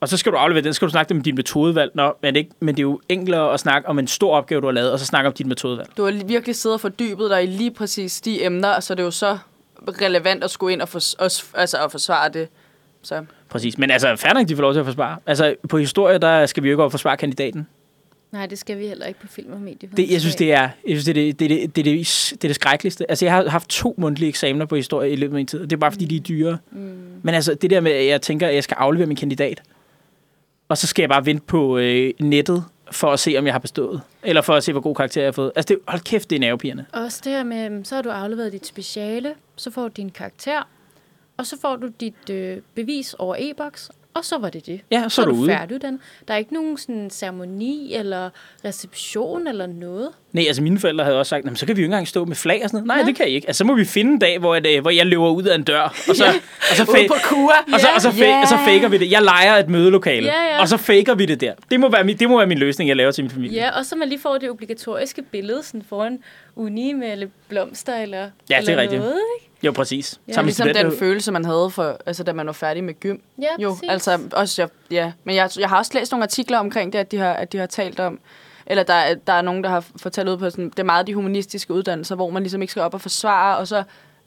og 0.00 0.08
så 0.08 0.16
skal 0.16 0.32
du 0.32 0.36
aflevere 0.36 0.64
den, 0.64 0.74
skal 0.74 0.86
du 0.88 0.90
snakke 0.90 1.14
om 1.14 1.22
din 1.22 1.34
metodevalg. 1.34 1.90
Nå, 1.94 2.12
men, 2.22 2.34
det, 2.34 2.40
er 2.40 2.44
ikke, 2.44 2.50
men 2.60 2.68
det 2.74 2.78
er 2.78 2.82
jo 2.82 3.00
enklere 3.08 3.52
at 3.54 3.60
snakke 3.60 3.88
om 3.88 3.98
en 3.98 4.06
stor 4.06 4.36
opgave, 4.36 4.60
du 4.60 4.66
har 4.66 4.72
lavet, 4.72 4.92
og 4.92 4.98
så 4.98 5.06
snakke 5.06 5.26
om 5.28 5.32
dit 5.32 5.46
metodevalg. 5.46 5.88
Du 5.96 6.04
har 6.04 6.24
virkelig 6.26 6.56
siddet 6.56 6.74
og 6.74 6.80
fordybet 6.80 7.30
dig 7.30 7.42
i 7.42 7.46
lige 7.46 7.70
præcis 7.70 8.20
de 8.20 8.44
emner, 8.44 8.80
så 8.80 8.92
er 8.92 8.94
det 8.94 9.02
jo 9.02 9.10
så 9.10 9.38
relevant 9.88 10.44
at 10.44 10.50
skulle 10.50 10.72
ind 10.72 10.82
og, 10.82 10.88
fors- 10.88 11.14
og, 11.18 11.30
altså 11.60 11.84
at 11.84 11.90
forsvare 11.90 12.28
det. 12.28 12.48
Så 13.02 13.24
Præcis, 13.48 13.78
men 13.78 13.90
altså, 13.90 14.16
færdig 14.16 14.48
de 14.48 14.56
får 14.56 14.62
lov 14.62 14.72
til 14.72 14.80
at 14.80 14.86
forsvare. 14.86 15.16
Altså, 15.26 15.54
på 15.68 15.78
historie, 15.78 16.18
der 16.18 16.46
skal 16.46 16.62
vi 16.62 16.68
jo 16.68 16.72
ikke 16.72 16.84
og 16.84 16.90
forsvare 16.90 17.16
kandidaten. 17.16 17.66
Nej, 18.32 18.46
det 18.46 18.58
skal 18.58 18.78
vi 18.78 18.86
heller 18.86 19.06
ikke 19.06 19.20
på 19.20 19.26
film 19.26 19.52
og 19.52 19.60
medie. 19.60 19.88
Det, 19.96 20.10
jeg 20.10 20.20
synes, 20.20 20.36
det 20.36 20.52
er, 20.52 20.60
jeg 20.60 20.70
synes, 21.00 21.04
det, 21.04 21.10
er 21.10 21.14
det, 21.14 21.38
det, 21.40 21.44
er 21.44 21.48
det, 21.48 21.76
det, 21.76 21.80
er 21.80 21.94
det, 21.94 22.32
det, 22.32 22.42
det 22.42 22.54
skrækkeligste. 22.54 23.10
Altså, 23.10 23.24
jeg 23.24 23.34
har 23.34 23.48
haft 23.48 23.68
to 23.68 23.94
mundtlige 23.98 24.28
eksamener 24.28 24.66
på 24.66 24.76
historie 24.76 25.10
i 25.10 25.16
løbet 25.16 25.34
af 25.34 25.38
min 25.38 25.46
tid, 25.46 25.60
og 25.60 25.70
det 25.70 25.76
er 25.76 25.80
bare, 25.80 25.92
fordi 25.92 26.04
de 26.04 26.16
er 26.16 26.20
dyre. 26.20 26.58
Mm. 26.70 26.78
Men 27.22 27.34
altså, 27.34 27.54
det 27.54 27.70
der 27.70 27.80
med, 27.80 27.92
at 27.92 28.06
jeg 28.06 28.22
tænker, 28.22 28.48
at 28.48 28.54
jeg 28.54 28.64
skal 28.64 28.74
aflevere 28.74 29.06
min 29.06 29.16
kandidat, 29.16 29.62
og 30.68 30.78
så 30.78 30.86
skal 30.86 31.02
jeg 31.02 31.08
bare 31.08 31.26
vente 31.26 31.46
på 31.46 31.78
øh, 31.78 32.12
nettet, 32.20 32.64
for 32.90 33.12
at 33.12 33.20
se, 33.20 33.34
om 33.38 33.46
jeg 33.46 33.54
har 33.54 33.58
bestået. 33.58 34.00
Eller 34.22 34.42
for 34.42 34.54
at 34.54 34.64
se, 34.64 34.72
hvor 34.72 34.80
god 34.80 34.94
karakter 34.94 35.20
jeg 35.20 35.26
har 35.26 35.32
fået. 35.32 35.52
Altså, 35.56 35.74
det, 35.74 35.78
hold 35.88 36.00
kæft, 36.00 36.30
det 36.30 36.36
er 36.36 36.40
nervepirrende. 36.40 36.84
Også 36.92 37.20
det 37.24 37.32
her 37.32 37.44
med, 37.44 37.84
så 37.84 37.94
har 37.94 38.02
du 38.02 38.10
afleveret 38.10 38.52
dit 38.52 38.66
speciale, 38.66 39.34
så 39.56 39.70
får 39.70 39.82
du 39.82 39.92
din 39.96 40.10
karakter, 40.10 40.62
og 41.36 41.46
så 41.46 41.60
får 41.60 41.76
du 41.76 41.88
dit 42.00 42.30
øh, 42.30 42.58
bevis 42.74 43.14
over 43.14 43.36
e-boks, 43.38 43.90
og 44.14 44.24
så 44.24 44.38
var 44.38 44.50
det 44.50 44.66
det. 44.66 44.80
Ja, 44.90 45.04
så 45.08 45.22
er 45.22 45.26
du 45.26 45.32
ude. 45.32 45.48
færdiguddannet. 45.50 46.00
Der 46.28 46.34
er 46.34 46.38
ikke 46.38 46.54
nogen 46.54 46.78
sådan 46.78 47.10
ceremoni 47.10 47.94
eller 47.94 48.30
reception 48.64 49.46
eller 49.46 49.66
noget. 49.66 50.08
Nej, 50.32 50.44
altså 50.46 50.62
mine 50.62 50.78
forældre 50.78 51.04
havde 51.04 51.18
også 51.18 51.30
sagt, 51.30 51.44
"Nå, 51.44 51.50
men 51.50 51.56
så 51.56 51.66
kan 51.66 51.76
vi 51.76 51.80
jo 51.82 51.84
ikke 51.84 51.92
engang 51.92 52.08
stå 52.08 52.24
med 52.24 52.36
flag 52.36 52.60
og 52.64 52.70
sådan 52.70 52.76
noget. 52.76 52.86
Nej, 52.86 52.96
Ja. 52.98 53.04
det 53.06 53.16
kan 53.16 53.28
I 53.28 53.30
ikke. 53.30 53.46
Altså, 53.46 53.58
så 53.58 53.64
må 53.64 53.74
vi 53.74 53.84
finde 53.84 54.12
en 54.12 54.18
dag, 54.18 54.38
hvor, 54.38 54.54
jeg, 54.54 54.66
øh, 54.66 54.80
hvor 54.80 54.90
jeg 54.90 55.06
løber 55.06 55.28
ud 55.30 55.42
af 55.42 55.54
en 55.54 55.62
dør, 55.62 55.80
og 56.08 56.16
så, 56.16 56.24
og 56.70 56.76
så, 56.76 56.82
fa- 56.82 57.08
på 57.08 57.14
kura. 57.24 57.64
og 57.74 57.80
så, 57.80 57.86
og 57.94 58.00
så, 58.00 58.08
fa- 58.08 58.24
Ja. 58.24 58.40
og 58.42 58.48
så 58.48 58.56
faker 58.64 58.88
vi 58.88 58.98
det. 58.98 59.10
Jeg 59.10 59.22
leger 59.22 59.56
et 59.56 59.68
mødelokale, 59.68 60.26
Ja, 60.26 60.42
ja. 60.54 60.60
og 60.60 60.68
så 60.68 60.76
faker 60.76 61.14
vi 61.14 61.26
det 61.26 61.40
der. 61.40 61.54
Det 61.70 61.80
må, 61.80 61.88
være 61.88 62.04
min, 62.04 62.16
det 62.16 62.28
må 62.28 62.36
være 62.36 62.46
min 62.46 62.58
løsning, 62.58 62.88
jeg 62.88 62.96
laver 62.96 63.10
til 63.10 63.24
min 63.24 63.30
familie. 63.30 63.54
Ja, 63.62 63.78
og 63.78 63.86
så 63.86 63.96
man 63.96 64.08
lige 64.08 64.20
får 64.20 64.38
det 64.38 64.50
obligatoriske 64.50 65.22
billede 65.22 65.62
sådan 65.62 65.82
foran 65.88 66.18
uni 66.56 66.92
med 66.92 67.16
lidt 67.16 67.30
blomster 67.48 67.96
eller, 67.96 68.18
Ja, 68.18 68.26
det 68.48 68.54
er 68.54 68.58
eller 68.58 68.82
rigtigt. 68.82 69.00
noget. 69.00 69.14
Ikke? 69.40 69.49
Jo, 69.62 69.72
præcis. 69.72 70.20
Ja, 70.28 70.32
Sammen 70.32 70.46
Ligesom 70.48 70.68
den 70.74 70.98
følelse, 70.98 71.32
man 71.32 71.44
havde, 71.44 71.70
for, 71.70 71.96
altså, 72.06 72.24
da 72.24 72.32
man 72.32 72.46
var 72.46 72.52
færdig 72.52 72.84
med 72.84 73.00
gym. 73.00 73.16
Ja, 73.40 73.46
Jo, 73.58 73.70
præcis. 73.74 73.88
altså 73.90 74.18
også, 74.32 74.62
jeg, 74.62 74.68
ja. 74.90 75.12
Men 75.24 75.34
jeg, 75.36 75.50
jeg 75.58 75.68
har 75.68 75.78
også 75.78 75.90
læst 75.94 76.12
nogle 76.12 76.24
artikler 76.24 76.58
omkring 76.58 76.92
det, 76.92 76.98
at 76.98 77.10
de 77.10 77.16
har, 77.18 77.32
at 77.32 77.52
de 77.52 77.58
har 77.58 77.66
talt 77.66 78.00
om, 78.00 78.20
eller 78.66 78.82
der, 78.82 78.94
er- 78.94 79.14
der 79.14 79.32
er 79.32 79.42
nogen, 79.42 79.64
der 79.64 79.70
har 79.70 79.84
fortalt 79.96 80.28
ud 80.28 80.36
på, 80.36 80.50
sådan, 80.50 80.70
det 80.70 80.78
er 80.78 80.82
meget 80.84 81.06
de 81.06 81.14
humanistiske 81.14 81.72
uddannelser, 81.74 82.14
hvor 82.14 82.30
man 82.30 82.42
ligesom 82.42 82.62
ikke 82.62 82.70
skal 82.70 82.82
op 82.82 82.94
og 82.94 83.00
forsvare, 83.00 83.56
og 83.56 83.68
så 83.68 83.82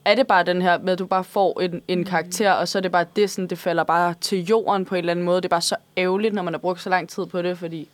er 0.06 0.16
det 0.16 0.28
bare 0.28 0.44
den 0.44 0.62
her 0.62 0.78
med, 0.78 0.94
at 0.94 1.00
du 1.00 1.06
bare 1.06 1.24
får 1.24 1.62
en, 1.62 1.82
en 1.88 1.98
Mm. 2.00 2.06
karakter, 2.06 2.52
og 2.52 2.68
så 2.68 2.78
er 2.78 2.82
det 2.82 2.92
bare 2.92 3.06
det, 3.16 3.30
sådan, 3.30 3.48
det 3.48 3.58
falder 3.58 3.84
bare 3.84 4.14
til 4.22 4.46
jorden 4.46 4.86
på 4.86 4.96
en 4.96 5.00
eller 5.00 5.12
anden 5.12 5.26
måde. 5.26 5.38
Det 5.38 5.46
er 5.46 5.50
bare 5.50 5.62
så 5.62 5.76
ærgerligt, 5.98 6.34
når 6.34 6.42
man 6.44 6.54
har 6.54 6.60
brugt 6.60 6.82
så 6.82 6.90
lang 6.90 7.10
tid 7.10 7.26
på 7.26 7.42
det, 7.42 7.58
fordi 7.58 7.88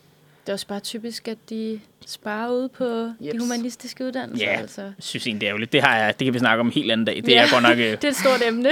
Det 0.46 0.48
er 0.48 0.52
også 0.52 0.66
bare 0.66 0.80
typisk, 0.80 1.28
at 1.28 1.38
de 1.50 1.80
sparer 2.06 2.50
ud 2.50 2.68
på 2.68 2.84
de 2.84 3.14
Jeps. 3.20 3.38
humanistiske 3.42 4.04
uddannelser. 4.06 4.46
Ja, 4.46 4.52
Altså. 4.60 4.82
jeg 4.82 4.92
synes 4.98 5.26
egentlig, 5.26 5.40
det 5.40 5.46
er 5.46 5.50
ærgerligt. 5.50 5.72
Det, 5.72 5.82
har 5.82 5.96
jeg, 5.98 6.18
det 6.18 6.24
kan 6.24 6.34
vi 6.34 6.38
snakke 6.38 6.60
om 6.60 6.66
en 6.66 6.72
helt 6.72 6.92
anden 6.92 7.04
dag. 7.04 7.16
Det 7.16 7.28
Ja. 7.28 7.42
er 7.42 7.50
godt 7.52 7.62
nok... 7.62 7.72
Øh, 7.78 7.78
Det 7.92 8.04
er 8.04 8.08
et 8.08 8.16
stort 8.16 8.42
emne. 8.48 8.68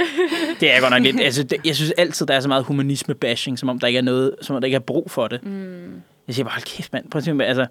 det 0.59 0.71
er 0.75 0.79
godt 0.81 0.91
nok 0.91 1.01
lidt... 1.01 1.19
Altså, 1.21 1.43
det, 1.43 1.57
jeg 1.65 1.75
synes 1.75 1.91
altid, 1.97 2.25
der 2.25 2.33
er 2.33 2.39
så 2.39 2.47
meget 2.47 2.63
humanisme-bashing, 2.63 3.57
som 3.59 3.69
om 3.69 3.79
der 3.79 3.87
ikke 3.87 3.97
er 3.97 4.01
noget, 4.03 4.35
som 4.41 4.55
om 4.55 4.61
der 4.61 4.65
ikke 4.65 4.75
er 4.75 4.79
brug 4.79 5.11
for 5.11 5.27
det. 5.27 5.43
Mm. 5.45 6.01
Jeg 6.27 6.35
siger 6.35 6.43
bare, 6.45 6.53
hold 6.53 6.63
kæft, 6.63 6.93
mand. 6.93 7.09
Prøv 7.11 7.17
at 7.19 7.23
tænke, 7.23 7.45
altså, 7.45 7.65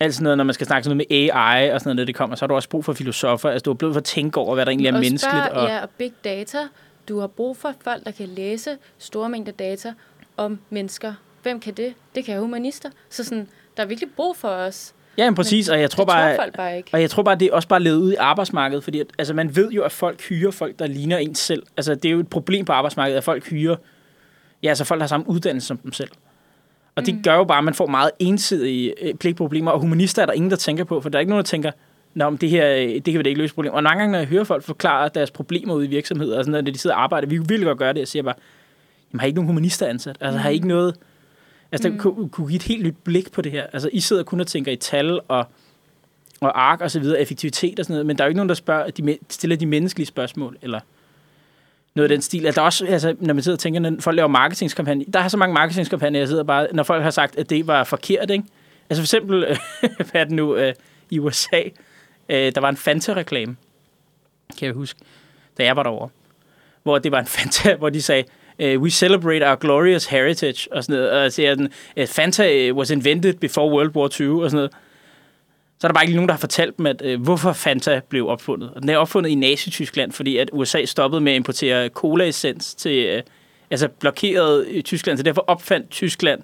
alt 0.00 0.14
sådan 0.14 0.22
noget, 0.24 0.36
når 0.36 0.44
man 0.44 0.54
skal 0.54 0.66
snakke 0.66 0.84
sådan 0.84 0.96
noget 0.96 1.06
med 1.10 1.30
AI 1.30 1.70
og 1.70 1.80
sådan 1.80 1.88
noget, 1.88 1.96
når 1.96 2.04
det 2.04 2.14
kommer, 2.14 2.36
så 2.36 2.42
har 2.42 2.46
du 2.48 2.54
også 2.54 2.68
brug 2.68 2.84
for 2.84 2.92
filosofer. 2.92 3.50
Altså, 3.50 3.62
du 3.64 3.70
har 3.70 3.74
brug 3.74 3.92
for 3.92 4.00
at 4.00 4.04
tænke 4.04 4.40
over, 4.40 4.54
hvad 4.54 4.66
der 4.66 4.70
egentlig 4.70 4.88
er 4.88 4.94
og 4.94 5.00
menneskeligt. 5.00 5.44
Spørg, 5.46 5.56
Og, 5.56 5.68
Ja, 5.68 5.82
og 5.82 5.88
big 5.98 6.12
data. 6.24 6.58
Du 7.08 7.18
har 7.20 7.26
brug 7.26 7.56
for 7.56 7.74
folk, 7.84 8.04
der 8.04 8.10
kan 8.10 8.28
læse 8.28 8.70
store 8.98 9.28
mængder 9.28 9.52
data 9.52 9.92
om 10.36 10.58
mennesker. 10.70 11.14
Hvem 11.42 11.60
kan 11.60 11.74
det? 11.74 11.94
Det 12.14 12.24
kan 12.24 12.38
humanister. 12.40 12.90
Så 13.10 13.24
sådan, 13.24 13.48
der 13.76 13.82
er 13.82 13.86
virkelig 13.86 14.10
brug 14.16 14.36
for 14.36 14.48
os. 14.48 14.94
ja, 15.18 15.24
men 15.24 15.34
præcis. 15.34 15.68
Og 15.68 15.80
jeg 15.80 15.90
tror 15.90 16.04
bare... 16.04 16.36
tror 16.36 16.46
bare 16.56 16.76
ikke. 16.76 16.90
Og 16.92 17.00
jeg 17.00 17.10
tror 17.10 17.22
bare, 17.22 17.34
det 17.34 17.48
er 17.48 17.52
også 17.52 17.68
bare 17.68 17.80
levet 17.80 17.96
ud 17.96 18.12
i 18.12 18.16
arbejdsmarkedet, 18.16 18.84
fordi 18.84 19.00
at, 19.00 19.06
altså, 19.18 19.34
man 19.34 19.56
ved 19.56 19.70
jo, 19.70 19.82
at 19.82 19.92
folk 19.92 20.22
hyrer 20.22 20.50
folk, 20.50 20.78
der 20.78 20.86
ligner 20.86 21.18
en 21.18 21.34
selv. 21.34 21.62
Altså, 21.76 21.94
det 21.94 22.04
er 22.04 22.12
jo 22.12 22.20
et 22.20 22.28
problem 22.28 22.64
på 22.64 22.72
arbejdsmarkedet, 22.72 23.18
at 23.18 23.24
folk 23.24 23.50
hyrer, 23.50 23.76
ja, 24.62 24.68
altså 24.68 24.84
folk 24.84 24.98
der 24.98 25.02
har 25.02 25.08
samme 25.08 25.28
uddannelse 25.28 25.66
som 25.66 25.76
dem 25.76 25.92
selv. 25.92 26.10
Og 26.94 27.06
det 27.06 27.20
gør 27.24 27.34
jo 27.34 27.44
bare, 27.44 27.58
at 27.58 27.64
man 27.64 27.74
får 27.74 27.86
meget 27.86 28.10
ensidige 28.18 28.94
øh, 29.02 29.14
pligtproblemer, 29.14 29.70
og 29.70 29.80
humanister 29.80 30.22
er 30.22 30.26
der 30.26 30.32
ingen, 30.32 30.50
der 30.50 30.56
tænker 30.56 30.84
på, 30.84 31.00
for 31.00 31.08
der 31.08 31.18
er 31.18 31.20
ikke 31.20 31.30
nogen, 31.30 31.44
der 31.44 31.48
tænker, 31.48 31.70
Nå, 32.14 32.30
men 32.30 32.36
det 32.36 32.50
her, 32.50 32.74
øh, 32.74 32.94
det 32.94 33.04
kan 33.04 33.18
vi 33.18 33.22
da 33.22 33.28
ikke 33.28 33.40
løse 33.40 33.54
problemer. 33.54 33.76
Og 33.76 33.82
mange 33.82 33.98
gange, 33.98 34.12
når 34.12 34.18
jeg 34.18 34.28
hører 34.28 34.44
folk 34.44 34.62
forklare 34.62 35.10
deres 35.14 35.30
problemer 35.30 35.74
ude 35.74 35.84
i 35.84 35.88
virksomheder, 35.88 36.38
og 36.38 36.44
sådan 36.44 36.50
noget, 36.50 36.64
når 36.64 36.72
de 36.72 36.78
sidder 36.78 36.96
og 36.96 37.02
arbejder, 37.02 37.28
vi 37.28 37.38
vil 37.38 37.64
godt 37.64 37.78
gøre 37.78 37.92
det, 37.92 37.98
jeg 37.98 38.08
siger 38.08 38.22
bare, 38.22 38.34
jamen 39.12 39.20
har 39.20 39.26
I 39.26 39.28
ikke 39.28 39.36
nogen 39.36 39.46
humanister 39.46 39.86
ansat? 39.86 40.16
Altså 40.20 40.38
har 40.38 40.50
I 40.50 40.54
ikke 40.54 40.68
noget, 40.68 40.96
altså 41.72 41.88
der 41.88 41.98
kunne, 41.98 42.28
kunne 42.28 42.46
give 42.46 42.56
et 42.56 42.62
helt 42.62 42.86
nyt 42.86 42.96
blik 43.04 43.32
på 43.32 43.42
det 43.42 43.52
her. 43.52 43.66
Altså 43.72 43.90
I 43.92 44.00
sidder 44.00 44.22
kun 44.22 44.40
og 44.40 44.46
tænker 44.46 44.72
i 44.72 44.76
tal 44.76 45.20
og, 45.28 45.46
og 46.40 46.62
ark 46.62 46.80
og 46.80 46.90
så 46.90 47.00
videre, 47.00 47.20
effektivitet 47.20 47.78
og 47.78 47.84
sådan 47.84 47.94
noget, 47.94 48.06
men 48.06 48.18
der 48.18 48.24
er 48.24 48.26
jo 48.26 48.28
ikke 48.28 48.36
nogen, 48.36 48.48
der 48.48 48.54
spørger, 48.54 48.90
de 48.90 49.18
stiller 49.30 49.56
de 49.56 49.66
menneskelige 49.66 50.06
spørgsmål, 50.06 50.58
eller 50.62 50.80
noget 51.94 52.10
af 52.10 52.16
den 52.16 52.22
stil. 52.22 52.46
Altså, 52.46 52.58
der 52.58 52.62
er 52.62 52.66
også, 52.66 52.86
altså, 52.86 53.16
når 53.20 53.34
man 53.34 53.42
sidder 53.42 53.56
og 53.56 53.60
tænker, 53.60 53.80
når 53.80 53.92
folk 54.00 54.16
laver 54.16 54.28
marketingskampagner, 54.28 55.04
der 55.12 55.20
er 55.20 55.28
så 55.28 55.36
mange 55.36 55.54
marketingskampagner, 55.54 56.18
jeg 56.18 56.28
sidder 56.28 56.42
bare, 56.44 56.68
når 56.72 56.82
folk 56.82 57.02
har 57.02 57.10
sagt, 57.10 57.36
at 57.36 57.50
det 57.50 57.66
var 57.66 57.84
forkert, 57.84 58.30
ikke? 58.30 58.44
Altså 58.90 59.02
for 59.02 59.04
eksempel, 59.04 59.58
hvad 60.10 60.20
er 60.20 60.24
det 60.24 60.32
nu, 60.32 60.56
øh, 60.56 60.74
i 61.10 61.18
USA, 61.18 61.62
øh, 62.28 62.52
der 62.54 62.60
var 62.60 62.68
en 62.68 62.76
Fanta-reklame, 62.76 63.56
kan 64.58 64.66
jeg 64.66 64.74
huske, 64.74 65.00
da 65.58 65.64
jeg 65.64 65.76
var 65.76 65.82
derovre, 65.82 66.08
hvor 66.82 66.98
det 66.98 67.12
var 67.12 67.20
en 67.20 67.26
Fanta, 67.26 67.74
hvor 67.74 67.90
de 67.90 68.02
sagde, 68.02 68.24
uh, 68.58 68.82
we 68.82 68.90
celebrate 68.90 69.48
our 69.48 69.56
glorious 69.56 70.06
heritage, 70.06 70.68
og 70.72 70.84
sådan 70.84 70.96
noget, 70.96 71.10
og 71.10 71.32
siger 71.32 71.54
den, 71.54 71.68
uh, 72.00 72.06
Fanta 72.06 72.70
uh, 72.70 72.76
was 72.76 72.90
invented 72.90 73.34
before 73.34 73.70
World 73.70 73.96
War 73.96 74.20
II, 74.20 74.28
og 74.28 74.50
sådan 74.50 74.56
noget. 74.56 74.70
Så 75.80 75.86
er 75.86 75.88
der 75.88 75.94
bare 75.94 76.04
ikke 76.04 76.14
nogen, 76.14 76.28
der 76.28 76.34
har 76.34 76.40
fortalt 76.40 76.78
dem, 76.78 76.86
at, 76.86 77.02
uh, 77.04 77.22
hvorfor 77.22 77.52
Fanta 77.52 78.00
blev 78.08 78.28
opfundet. 78.28 78.70
Og 78.74 78.82
den 78.82 78.88
er 78.88 78.96
opfundet 78.96 79.30
i 79.30 79.34
Nazi-Tyskland, 79.34 80.12
fordi 80.12 80.36
at 80.36 80.50
USA 80.52 80.84
stoppede 80.84 81.20
med 81.20 81.32
at 81.32 81.36
importere 81.36 81.88
cola-essens 81.88 82.74
til, 82.74 83.16
uh, 83.16 83.22
altså 83.70 83.88
blokeret 83.88 84.66
i 84.68 84.82
Tyskland, 84.82 85.18
så 85.18 85.22
derfor 85.22 85.44
opfandt 85.46 85.90
Tyskland 85.90 86.40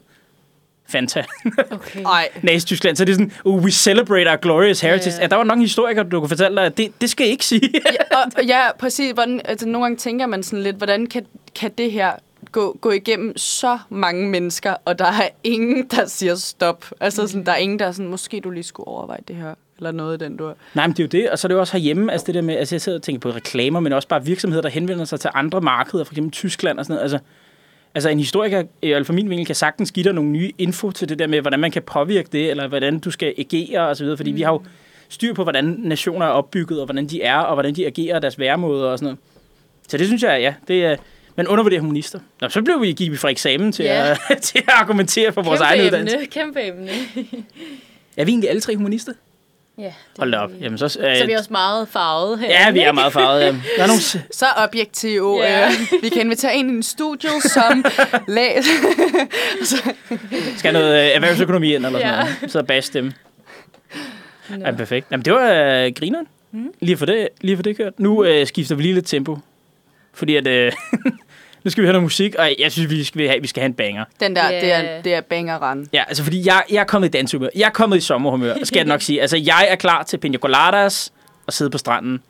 Fanta. 0.89 1.25
Okay. 1.71 2.05
Nazi-Tyskland. 2.43 2.97
Så 2.97 3.05
det 3.05 3.13
er 3.13 3.15
sådan, 3.15 3.33
uh, 3.45 3.65
we 3.65 3.71
celebrate 3.71 4.31
our 4.31 4.37
glorious 4.37 4.81
heritage. 4.81 5.15
Ja, 5.17 5.23
Ja, 5.23 5.27
der 5.27 5.37
var 5.37 5.45
nok 5.45 5.57
en 5.57 5.63
historiker, 5.63 6.03
du 6.03 6.21
kunne 6.21 6.29
fortælle 6.29 6.57
dig, 6.57 6.67
at 6.67 6.77
det, 6.77 6.93
det 7.01 7.11
skal 7.11 7.27
I 7.27 7.31
ikke 7.31 7.45
sige. 7.45 7.71
ja, 7.75 8.17
og, 8.17 8.33
og 8.37 8.45
ja, 8.45 8.73
præcis. 8.79 9.13
Hvordan, 9.13 9.41
altså, 9.45 9.69
nogle 9.69 9.85
gange 9.85 9.97
tænker 9.97 10.27
man 10.27 10.43
sådan 10.43 10.63
lidt, 10.63 10.77
hvordan 10.77 11.07
kan, 11.07 11.27
kan 11.59 11.71
det 11.79 11.93
her 11.93 12.13
gå, 12.53 12.79
gå 12.81 12.91
igennem 12.91 13.37
så 13.37 13.79
mange 13.89 14.29
mennesker, 14.29 14.75
og 14.85 14.99
der 14.99 15.05
er 15.05 15.29
ingen, 15.45 15.87
der 15.97 16.07
siger 16.07 16.35
stop. 16.35 16.85
Altså, 17.01 17.27
sådan, 17.27 17.47
der 17.47 17.53
er 17.53 17.57
ingen, 17.57 17.79
der 17.79 17.87
er 17.87 17.93
sådan, 17.93 18.11
måske 18.11 18.41
du 18.41 18.51
lige 18.51 18.63
skulle 18.63 18.89
overveje 18.89 19.21
det 19.29 19.37
her, 19.37 19.55
eller 19.77 19.93
noget 19.93 20.23
i 20.23 20.25
den 20.25 20.37
du 20.37 20.53
Nej, 20.75 20.87
men 20.87 20.97
det 20.97 21.01
er 21.01 21.05
jo 21.05 21.23
det, 21.23 21.31
og 21.31 21.39
så 21.39 21.47
er 21.47 21.49
det 21.49 21.55
jo 21.55 21.61
også 21.61 21.73
herhjemme, 21.73 22.13
altså 22.13 22.27
det 22.27 22.35
der 22.35 22.43
med, 22.43 22.57
altså 22.57 22.75
jeg 22.75 22.83
sidder 22.83 22.99
og 22.99 23.03
tænker 23.03 23.21
på 23.21 23.31
reklamer, 23.31 23.81
men 23.81 23.93
også 23.93 24.09
bare 24.09 24.25
virksomheder, 24.25 24.63
der 24.63 24.69
henvender 24.69 25.05
sig 25.05 25.21
til 25.21 25.31
andre 25.35 25.61
markeder, 25.61 26.05
for 26.05 26.13
eksempel 26.13 26.33
Tyskland 26.33 26.79
og 26.79 26.85
sådan 26.85 26.95
noget. 26.95 27.03
Altså, 27.03 27.19
altså 27.95 28.09
en 28.09 28.19
historiker, 28.19 28.63
i 28.83 28.89
hvert 28.89 29.07
fald 29.07 29.15
min 29.15 29.31
vinkel, 29.31 29.47
kan 29.47 29.55
sagtens 29.55 29.93
give 29.93 30.05
dig 30.05 30.13
nogle 30.13 30.31
nye 30.31 30.53
info 30.59 30.91
til 30.91 31.09
det 31.09 31.19
der 31.19 31.27
med, 31.27 31.41
hvordan 31.41 31.61
man 31.61 31.71
kan 31.71 31.83
påvirke 31.83 32.29
det, 32.33 32.51
eller 32.51 32.69
hvordan 32.69 32.99
du 32.99 33.11
skal 33.11 33.35
agere 33.39 33.89
og 33.89 33.97
så 33.97 34.05
videre, 34.05 34.17
fordi 34.17 34.31
mm. 34.31 34.37
vi 34.37 34.43
har 34.43 34.53
jo 34.53 34.63
styr 35.09 35.35
på, 35.35 35.43
hvordan 35.43 35.65
nationer 35.65 36.27
er 36.27 36.31
opbygget, 36.31 36.81
og 36.81 36.87
hvordan 36.87 37.07
de 37.07 37.23
er, 37.23 37.39
og 37.39 37.55
hvordan 37.55 37.75
de 37.75 37.87
agerer, 37.87 38.17
og 38.17 38.23
deres 38.23 38.39
væremåder 38.39 38.91
og 38.91 38.99
sådan 38.99 39.05
noget. 39.05 39.19
Så 39.89 39.99
det 39.99 40.07
synes 40.07 40.23
jeg, 40.23 40.41
ja, 40.41 40.55
det 40.69 40.85
er, 40.85 40.97
men 41.39 41.47
undervurderer 41.49 41.81
humanister. 41.81 42.19
Nå, 42.41 42.49
så 42.49 42.63
blev 42.63 42.83
vi 42.83 42.93
givet 42.93 43.19
for 43.19 43.29
eksamen 43.29 43.73
til, 43.73 43.85
Ja. 43.85 44.17
at, 44.31 44.39
til 44.43 44.59
at 44.59 44.65
argumentere 44.69 45.33
for 45.33 45.43
vores 45.43 45.61
egen 45.61 45.87
uddannelse. 45.87 46.19
Kæmpe 46.31 46.63
emne. 46.67 46.91
Er 48.17 48.25
vi 48.25 48.31
egentlig 48.31 48.51
alle 48.51 48.61
tre 48.61 48.77
humanister? 48.77 49.13
Ja, 49.79 49.85
det 49.85 49.93
Hold 50.19 50.35
op. 50.35 50.51
vi. 50.53 50.57
Jamen, 50.61 50.79
så, 50.79 50.89
Så 50.89 50.99
er 51.03 51.27
vi 51.27 51.33
også 51.33 51.49
meget 51.53 51.89
farvet 51.89 52.39
her. 52.39 52.47
Ja, 52.49 52.71
vi 52.71 52.81
er 52.81 52.93
meget 52.93 53.13
farvede. 53.13 53.45
Ja. 53.45 53.51
Der 53.77 53.83
er 53.83 53.87
nogle, 53.87 54.01
Så 54.41 54.47
objektive. 54.57 55.43
Ja. 55.45 55.61
Yeah. 55.61 55.73
Øh, 55.93 56.03
vi 56.03 56.09
kan 56.09 56.21
invitere 56.23 56.55
en 56.57 56.71
i 56.71 56.73
en 56.73 56.83
studio, 56.83 57.31
som 57.41 57.85
læser. 58.29 58.71
skal 60.57 60.73
noget 60.73 61.05
øh, 61.11 61.17
erhvervsøkonomi 61.17 61.75
ind, 61.75 61.87
eller 61.87 61.99
sådan 62.01 62.15
noget. 62.41 62.51
Så 62.53 62.63
bas 62.63 62.85
stemme. 62.85 63.13
Nå. 64.51 64.57
Ja, 64.67 64.71
perfekt. 64.73 65.07
Jamen, 65.11 65.25
det 65.25 65.33
var 65.33 65.53
øh, 65.53 65.93
grineren. 65.99 66.27
Mm. 66.53 66.69
Lige 66.81 66.97
for 66.97 67.07
det, 67.07 67.29
lige 67.41 67.57
for 67.57 67.63
det 67.63 67.77
kørt. 67.77 68.01
Nu 68.01 68.25
øh, 68.25 68.47
skifter 68.47 68.75
vi 68.75 68.83
lige 68.83 68.95
lidt 68.95 69.07
tempo. 69.07 69.39
Fordi 70.15 70.37
at... 70.37 70.47
Øh, 70.47 70.73
nu 71.69 71.71
skal 71.71 71.83
vi 71.83 71.87
have 71.87 71.93
noget 71.93 72.03
musik, 72.03 72.35
og 72.35 72.51
jeg 72.59 72.73
synes, 72.73 72.91
vi 72.91 73.05
skal 73.05 73.29
have, 73.29 73.41
vi 73.41 73.47
skal 73.47 73.61
have 73.61 73.67
en 73.67 73.75
banger. 73.75 74.05
Den 74.21 74.37
der, 74.37 74.51
Ja. 74.51 74.61
det 74.61 74.73
er, 74.73 75.03
det 75.03 75.15
er 75.15 75.21
bangeren. 75.21 75.89
Ja, 75.93 76.05
altså 76.09 76.23
fordi 76.25 76.47
jeg, 76.47 76.63
jeg 76.71 76.81
er 76.81 76.85
kommet 76.85 77.09
i 77.09 77.11
dansehumør. 77.11 77.49
Jeg 77.57 77.67
er 77.67 77.71
kommet 77.71 77.97
i 77.97 78.01
sommerhumør, 78.01 78.55
skal 78.63 78.79
jeg 78.79 78.87
nok 78.87 79.03
sige. 79.03 79.21
Altså, 79.21 79.37
jeg 79.37 79.67
er 79.71 79.77
klar 79.77 80.03
til 80.03 80.19
pina 80.19 80.39
coladas 80.39 81.13
og 81.47 81.53
sidde 81.53 81.71
på 81.71 81.79
stranden. 81.79 82.23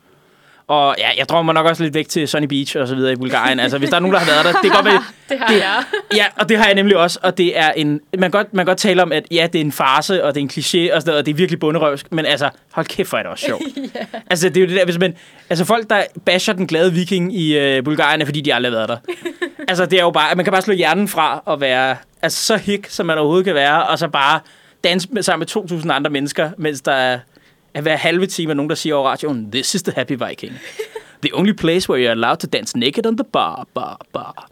Og 0.69 0.95
ja, 0.97 1.09
jeg 1.17 1.29
drømmer 1.29 1.53
nok 1.53 1.65
også 1.65 1.83
lidt 1.83 1.93
væk 1.93 2.09
til 2.09 2.27
Sunny 2.27 2.45
Beach 2.47 2.77
og 2.77 2.87
så 2.87 2.95
videre 2.95 3.11
i 3.11 3.15
Bulgarien. 3.15 3.59
Altså, 3.59 3.77
hvis 3.77 3.89
der 3.89 3.95
er 3.95 3.99
nogen, 3.99 4.13
der 4.13 4.19
har 4.19 4.25
været 4.31 4.45
der, 4.45 4.51
det 4.61 4.61
kan 4.61 4.71
godt 4.71 4.85
være, 4.85 5.03
Det 5.29 5.39
har 5.39 5.47
Det- 5.47 5.59
jeg. 5.59 5.83
Ja, 6.15 6.25
og 6.35 6.49
det 6.49 6.57
har 6.57 6.65
jeg 6.65 6.75
nemlig 6.75 6.97
også, 6.97 7.19
og 7.23 7.37
det 7.37 7.59
er 7.59 7.71
en... 7.71 7.89
Man 8.13 8.21
kan 8.21 8.31
godt, 8.31 8.53
man 8.53 8.65
kan 8.65 8.69
godt 8.69 8.77
tale 8.77 9.01
om, 9.01 9.11
at 9.11 9.23
ja, 9.31 9.47
det 9.53 9.61
er 9.61 9.65
en 9.65 9.71
farse, 9.71 10.23
og 10.23 10.35
det 10.35 10.41
er 10.41 10.43
en 10.43 10.49
kliché, 10.53 10.95
og, 10.95 11.01
sådan 11.01 11.09
noget, 11.11 11.19
og 11.19 11.25
det 11.25 11.31
er 11.31 11.35
virkelig 11.35 11.59
bunderøvsk, 11.59 12.11
men 12.11 12.25
altså, 12.25 12.49
hold 12.71 12.85
kæft, 12.85 13.09
hvor 13.09 13.17
er 13.17 13.23
det 13.23 13.31
også 13.31 13.45
sjovt. 13.45 13.63
yeah. 13.77 14.05
Altså, 14.29 14.49
det 14.49 14.57
er 14.57 14.61
jo 14.61 14.67
det 14.67 14.75
der, 14.75 14.85
hvis 14.85 14.97
man... 14.99 15.13
Altså, 15.49 15.65
folk, 15.65 15.89
der 15.89 16.03
basher 16.25 16.53
den 16.53 16.67
glade 16.67 16.93
viking 16.93 17.35
i 17.39 17.57
øh, 17.57 17.83
Bulgarien, 17.83 18.21
er 18.21 18.25
fordi 18.25 18.41
de 18.41 18.53
aldrig 18.53 18.71
har 18.73 18.77
været 18.77 18.89
der. 18.89 18.97
altså, 19.69 19.85
det 19.85 19.99
er 19.99 20.03
jo 20.03 20.11
bare... 20.11 20.35
Man 20.35 20.45
kan 20.45 20.51
bare 20.51 20.61
slå 20.61 20.73
hjernen 20.73 21.07
fra 21.07 21.41
og 21.45 21.61
være 21.61 21.95
altså, 22.21 22.43
så 22.43 22.57
hik, 22.57 22.85
som 22.89 23.05
man 23.05 23.17
overhovedet 23.17 23.45
kan 23.45 23.55
være, 23.55 23.83
og 23.87 23.99
så 23.99 24.07
bare 24.07 24.39
danse 24.83 25.07
med, 25.11 25.23
sammen 25.23 25.47
med 25.71 25.79
2.000 25.83 25.91
andre 25.91 26.09
mennesker, 26.11 26.49
mens 26.57 26.81
der 26.81 26.91
er, 26.91 27.19
er 27.79 27.83
hver 27.83 27.95
halve 27.95 28.25
time 28.25 28.51
er 28.51 28.55
nogen, 28.55 28.69
der 28.69 28.75
siger 28.75 28.95
over 28.95 29.09
radioen, 29.09 29.51
This 29.51 29.75
is 29.75 29.83
the 29.83 29.93
happy 29.95 30.15
viking. 30.27 30.53
The 31.21 31.33
only 31.33 31.53
place 31.53 31.89
where 31.89 32.07
you're 32.07 32.11
allowed 32.11 32.37
to 32.37 32.47
dance 32.47 32.77
naked 32.77 33.05
on 33.05 33.17
the 33.17 33.25
bar, 33.33 33.67
bar, 33.73 34.01
bar. 34.13 34.49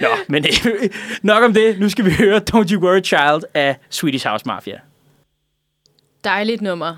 Nå, 0.00 0.08
men 0.28 0.44
øh, 0.44 0.90
nok 1.22 1.44
om 1.44 1.54
det. 1.54 1.80
Nu 1.80 1.88
skal 1.88 2.04
vi 2.04 2.10
høre 2.10 2.40
Don't 2.54 2.72
You 2.72 2.82
Worry 2.82 3.02
Child 3.04 3.42
af 3.54 3.76
Swedish 3.90 4.26
House 4.26 4.42
Mafia. 4.46 4.78
Dejligt 6.24 6.62
nummer. 6.62 6.96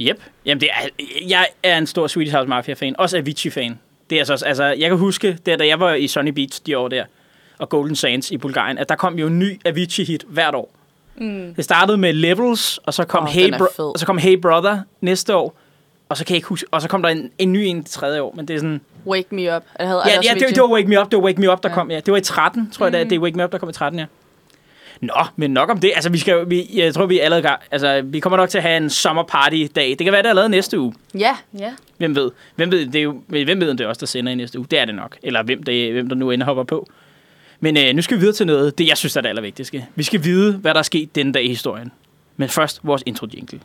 Yep. 0.00 0.22
Jamen, 0.44 0.60
det 0.60 0.68
er, 0.72 1.04
jeg 1.28 1.46
er 1.62 1.78
en 1.78 1.86
stor 1.86 2.06
Swedish 2.06 2.36
House 2.36 2.48
Mafia-fan. 2.48 2.94
Også 2.98 3.16
Avicii-fan. 3.16 3.78
Det 4.10 4.16
er 4.16 4.30
altså, 4.30 4.46
altså, 4.46 4.64
jeg 4.64 4.88
kan 4.88 4.98
huske, 4.98 5.38
der, 5.46 5.56
da 5.56 5.66
jeg 5.66 5.80
var 5.80 5.94
i 5.94 6.06
Sunny 6.06 6.30
Beach 6.30 6.60
de 6.66 6.78
år 6.78 6.88
der, 6.88 7.04
og 7.58 7.68
Golden 7.68 7.96
Sands 7.96 8.30
i 8.30 8.36
Bulgarien, 8.36 8.78
at 8.78 8.88
der 8.88 8.96
kom 8.96 9.18
jo 9.18 9.26
en 9.26 9.38
ny 9.38 9.60
Avicii-hit 9.64 10.24
hvert 10.28 10.54
år. 10.54 10.75
Mm. 11.18 11.54
Det 11.54 11.64
startede 11.64 11.98
med 11.98 12.12
Levels, 12.12 12.78
og 12.78 12.94
så 12.94 13.04
kom, 13.04 13.22
Åh, 13.22 13.28
hey, 13.28 13.54
Bro- 13.58 13.82
og 13.92 13.98
så 13.98 14.06
kom 14.06 14.18
Hey 14.18 14.36
Brother 14.40 14.78
næste 15.00 15.36
år. 15.36 15.58
Og 16.08 16.16
så 16.16 16.24
kan 16.24 16.34
jeg 16.34 16.36
ikke 16.36 16.48
huske, 16.48 16.66
og 16.70 16.82
så 16.82 16.88
kom 16.88 17.02
der 17.02 17.08
en, 17.08 17.30
en 17.38 17.52
ny 17.52 17.56
en 17.58 17.84
til 17.84 17.94
tredje 17.94 18.20
år, 18.20 18.32
men 18.36 18.48
det 18.48 18.54
er 18.54 18.58
sådan... 18.60 18.80
Wake 19.06 19.34
Me 19.34 19.56
Up. 19.56 19.62
Jeg 19.78 19.86
havde 19.88 20.02
Ja, 20.06 20.12
ja 20.24 20.34
det, 20.34 20.48
det, 20.54 20.62
var 20.62 20.72
Wake 20.72 20.88
Me 20.88 21.00
Up, 21.00 21.10
det 21.10 21.16
var 21.16 21.22
Wake 21.24 21.40
Me 21.40 21.52
Up, 21.52 21.62
der 21.62 21.68
Ja. 21.68 21.74
kom, 21.74 21.90
ja. 21.90 21.96
Det 22.00 22.12
var 22.12 22.18
i 22.18 22.20
13, 22.20 22.70
tror 22.70 22.86
jeg, 22.86 22.90
mm. 22.90 22.92
det, 22.92 23.00
er. 23.00 23.08
det 23.08 23.16
er 23.16 23.20
Wake 23.20 23.36
Me 23.36 23.44
Up, 23.44 23.52
der 23.52 23.58
kom 23.58 23.68
i 23.68 23.72
13, 23.72 23.98
ja. 23.98 24.06
Nå, 25.00 25.14
men 25.36 25.50
nok 25.50 25.70
om 25.70 25.80
det. 25.80 25.92
Altså, 25.94 26.10
vi 26.10 26.18
skal, 26.18 26.50
vi, 26.50 26.70
jeg 26.74 26.94
tror, 26.94 27.06
vi 27.06 27.20
er 27.20 27.24
allerede 27.24 27.42
gang. 27.42 27.60
Altså, 27.70 28.02
vi 28.04 28.20
kommer 28.20 28.36
nok 28.36 28.48
til 28.48 28.58
at 28.58 28.62
have 28.62 28.76
en 28.76 28.90
sommerparty-dag. 28.90 29.88
Det 29.88 29.98
kan 29.98 30.12
være, 30.12 30.22
det 30.22 30.28
er 30.28 30.34
lavet 30.34 30.50
næste 30.50 30.80
uge. 30.80 30.94
Ja, 31.14 31.36
Ja. 31.58 31.72
Hvem 31.96 32.16
ved? 32.16 32.30
Hvem 32.56 32.70
ved, 32.70 32.86
det 32.86 32.98
er 32.98 33.02
jo, 33.02 33.22
hvem 33.28 33.60
ved, 33.60 33.70
om 33.70 33.76
det 33.76 33.84
er 33.84 33.88
os, 33.88 33.98
der 33.98 34.06
sender 34.06 34.32
i 34.32 34.34
næste 34.34 34.58
uge? 34.58 34.66
Det 34.70 34.78
er 34.78 34.84
det 34.84 34.94
nok. 34.94 35.16
Eller 35.22 35.42
hvem, 35.42 35.62
det, 35.62 35.92
hvem 35.92 36.08
der 36.08 36.16
nu 36.16 36.44
hopper 36.44 36.64
på. 36.64 36.88
Men 37.60 37.76
øh, 37.76 37.94
nu 37.94 38.02
skal 38.02 38.16
vi 38.16 38.20
videre 38.20 38.34
til 38.34 38.46
noget, 38.46 38.78
det 38.78 38.88
jeg 38.88 38.96
synes 38.96 39.16
er 39.16 39.20
det 39.20 39.28
allervigtigste. 39.28 39.86
Vi 39.94 40.02
skal 40.02 40.24
vide, 40.24 40.56
hvad 40.56 40.74
der 40.74 40.78
er 40.78 40.82
sket 40.82 41.14
denne 41.14 41.32
dag 41.32 41.44
i 41.44 41.48
historien. 41.48 41.92
Men 42.36 42.48
først 42.48 42.80
vores 42.82 43.02
intro 43.06 43.26
jingle. 43.34 43.60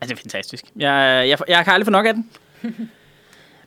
Altså, 0.00 0.14
det 0.14 0.20
er 0.20 0.22
fantastisk. 0.22 0.64
Jeg, 0.76 1.24
jeg, 1.28 1.38
jeg 1.48 1.64
kan 1.64 1.72
aldrig 1.74 1.86
få 1.86 1.90
nok 1.90 2.06
af 2.06 2.14
den. 2.14 2.30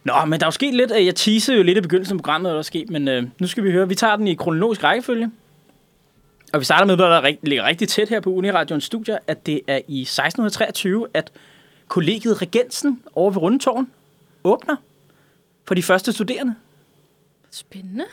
Nå, 0.04 0.14
men 0.26 0.40
der 0.40 0.46
er 0.46 0.48
jo 0.48 0.52
sket 0.52 0.74
lidt. 0.74 0.92
øh, 0.98 1.06
Jeg 1.06 1.16
teasede 1.16 1.58
jo 1.58 1.64
lidt 1.64 1.78
i 1.78 1.82
begyndelsen 1.82 2.16
af 2.18 2.20
programmet, 2.24 2.50
hvad 2.50 2.54
der 2.54 2.60
er 2.60 2.64
sket, 2.64 2.90
men 2.90 3.08
øh, 3.08 3.24
nu 3.40 3.48
skal 3.48 3.64
vi 3.64 3.72
høre. 3.72 3.88
Vi 3.88 3.96
tager 3.96 4.16
den 4.16 4.28
i 4.28 4.34
kronologisk 4.34 4.84
rækkefølge. 4.84 5.32
Og 6.54 6.60
vi 6.60 6.66
starter 6.66 6.86
med 6.86 6.98
noget, 6.98 7.24
der 7.24 7.32
ligger 7.44 7.66
rigtig 7.66 7.88
tæt 7.88 8.10
her 8.10 8.20
på 8.20 8.30
Uniradions 8.30 8.84
studier, 8.84 9.18
at 9.28 9.46
det 9.46 9.62
er 9.68 9.80
i 9.88 10.02
1623, 10.02 11.08
at 11.14 11.32
kollegiet 11.88 12.42
Regensen 12.42 13.02
over 13.16 13.32
ved 13.32 13.42
Rundetårn 13.42 13.88
åbner 14.44 14.76
for 15.66 15.76
de 15.76 15.84
første 15.84 16.12
studerende. 16.14 16.56
Spændende. 17.52 18.06